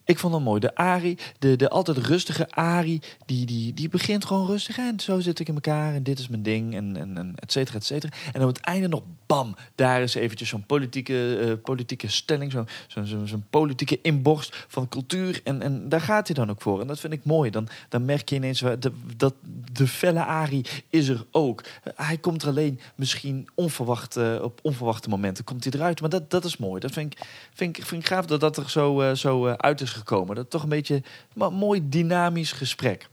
Ik 0.09 0.19
vond 0.19 0.35
hem 0.35 0.43
mooi. 0.43 0.61
De 0.61 0.75
Ari, 0.75 1.19
de, 1.39 1.57
de 1.57 1.69
altijd 1.69 1.97
rustige 1.99 2.51
Ari, 2.51 3.01
die, 3.27 3.47
die, 3.47 3.75
die 3.75 3.89
begint 3.89 4.25
gewoon 4.25 4.47
rustig. 4.47 4.79
En 4.79 5.01
zo 5.01 5.21
zit 5.21 5.39
ik 5.39 5.49
in 5.49 5.55
elkaar 5.55 5.95
en 5.95 6.03
dit 6.03 6.19
is 6.19 6.29
mijn 6.29 6.43
ding 6.43 6.75
en, 6.75 6.97
en, 6.97 7.19
en 7.19 7.33
et 7.37 7.53
cetera, 7.53 7.79
et 7.79 7.85
cetera. 7.85 8.13
En 8.33 8.43
op 8.43 8.49
het 8.49 8.61
einde 8.61 8.89
nog, 8.89 9.03
bam, 9.27 9.57
daar 9.75 10.03
is 10.03 10.15
eventjes 10.15 10.49
zo'n 10.49 10.67
politieke, 10.67 11.39
uh, 11.43 11.53
politieke 11.63 12.09
stelling, 12.09 12.53
zo'n 12.53 12.69
zo, 12.87 13.05
zo, 13.05 13.27
zo 13.27 13.41
politieke 13.51 13.99
inborst 14.03 14.65
van 14.69 14.89
cultuur. 14.89 15.41
En, 15.45 15.63
en 15.63 15.89
daar 15.89 16.01
gaat 16.01 16.27
hij 16.27 16.37
dan 16.37 16.51
ook 16.51 16.63
voor. 16.63 16.81
En 16.81 16.87
dat 16.87 17.01
vind 17.01 17.13
ik 17.13 17.25
mooi. 17.25 17.51
Dan, 17.51 17.69
dan 17.89 18.05
merk 18.05 18.29
je 18.29 18.37
ineens 18.37 18.61
de, 18.61 18.93
dat 19.17 19.35
de 19.73 19.87
felle 19.87 20.25
Ari 20.25 20.65
is 20.91 21.09
er 21.09 21.25
ook. 21.31 21.65
hij 21.95 22.19
komt 22.19 22.43
er 22.43 22.49
alleen 22.49 22.81
misschien 22.95 23.49
onverwacht, 23.55 24.17
uh, 24.17 24.43
op 24.43 24.61
onverwachte 24.63 25.09
momenten 25.09 25.45
komt 25.45 25.65
hij 25.65 25.73
eruit. 25.73 26.01
Maar 26.01 26.11
dat, 26.11 26.31
dat 26.31 26.45
is 26.45 26.57
mooi. 26.57 26.81
Dat 26.81 26.93
vind 26.93 27.13
ik, 27.13 27.27
vind 27.55 27.79
ik, 27.79 27.85
vind 27.85 28.03
ik 28.03 28.09
gaaf 28.09 28.27
dat 28.27 28.41
dat 28.41 28.57
er 28.57 28.71
zo, 28.71 29.03
uh, 29.03 29.15
zo 29.15 29.47
uit 29.47 29.81
is 29.81 29.97
gekomen. 29.99 30.37
Dat 30.37 30.51
toch 30.51 30.63
een 30.63 30.69
beetje 30.69 31.03
een 31.35 31.55
mooi 31.55 31.89
dynamisch 31.89 32.53
gesprek. 32.53 33.09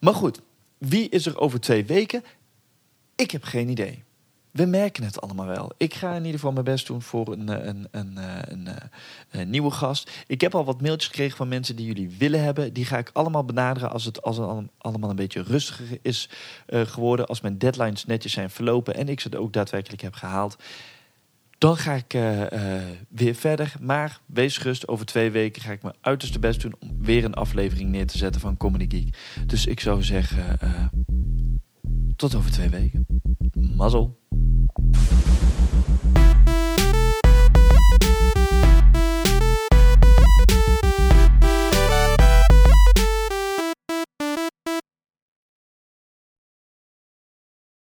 Maar 0.00 0.14
goed, 0.14 0.40
wie 0.78 1.08
is 1.08 1.26
er 1.26 1.38
over 1.38 1.60
twee 1.60 1.84
weken? 1.84 2.24
Ik 3.16 3.30
heb 3.30 3.44
geen 3.44 3.68
idee. 3.68 4.04
We 4.50 4.64
merken 4.64 5.04
het 5.04 5.20
allemaal 5.20 5.46
wel. 5.46 5.72
Ik 5.76 5.94
ga 5.94 6.10
in 6.10 6.16
ieder 6.16 6.32
geval 6.32 6.52
mijn 6.52 6.64
best 6.64 6.86
doen 6.86 7.02
voor 7.02 7.32
een, 7.32 7.68
een, 7.68 7.88
een, 7.90 8.16
een, 8.50 8.68
een, 9.30 9.50
nieuwe 9.50 9.70
gast. 9.70 10.10
Ik 10.26 10.40
heb 10.40 10.54
al 10.54 10.64
wat 10.64 10.80
mailtjes 10.80 11.06
gekregen 11.06 11.36
van 11.36 11.48
mensen 11.48 11.76
die 11.76 11.86
jullie 11.86 12.14
willen 12.18 12.42
hebben. 12.42 12.72
Die 12.72 12.84
ga 12.84 12.98
ik 12.98 13.10
allemaal 13.12 13.44
benaderen 13.44 13.90
als 13.90 14.04
het, 14.04 14.22
als 14.22 14.36
het 14.36 14.46
allemaal 14.78 15.10
een 15.10 15.16
beetje 15.16 15.42
rustiger 15.42 15.98
is 16.02 16.28
geworden. 16.66 17.26
Als 17.26 17.40
mijn 17.40 17.58
deadlines 17.58 18.04
netjes 18.04 18.32
zijn 18.32 18.50
verlopen 18.50 18.94
en 18.94 19.08
ik 19.08 19.20
ze 19.20 19.38
ook 19.38 19.52
daadwerkelijk 19.52 20.02
heb 20.02 20.14
gehaald. 20.14 20.56
Dan 21.60 21.76
ga 21.76 21.92
ik 21.92 22.14
eh, 22.14 22.52
eh, 22.52 22.82
weer 23.08 23.34
verder. 23.34 23.74
Maar 23.80 24.20
wees 24.26 24.56
gerust, 24.56 24.88
over 24.88 25.06
twee 25.06 25.30
weken 25.30 25.62
ga 25.62 25.72
ik 25.72 25.82
mijn 25.82 25.94
uiterste 26.00 26.38
best 26.38 26.60
doen 26.60 26.74
om 26.78 26.96
weer 26.98 27.24
een 27.24 27.34
aflevering 27.34 27.90
neer 27.90 28.06
te 28.06 28.18
zetten 28.18 28.40
van 28.40 28.56
Comedy 28.56 28.96
Geek. 28.96 29.16
Dus 29.46 29.66
ik 29.66 29.80
zou 29.80 30.02
zeggen, 30.02 30.60
eh, 30.60 30.84
tot 32.16 32.34
over 32.34 32.50
twee 32.50 32.68
weken. 32.68 33.06
Mazzel. 33.76 34.18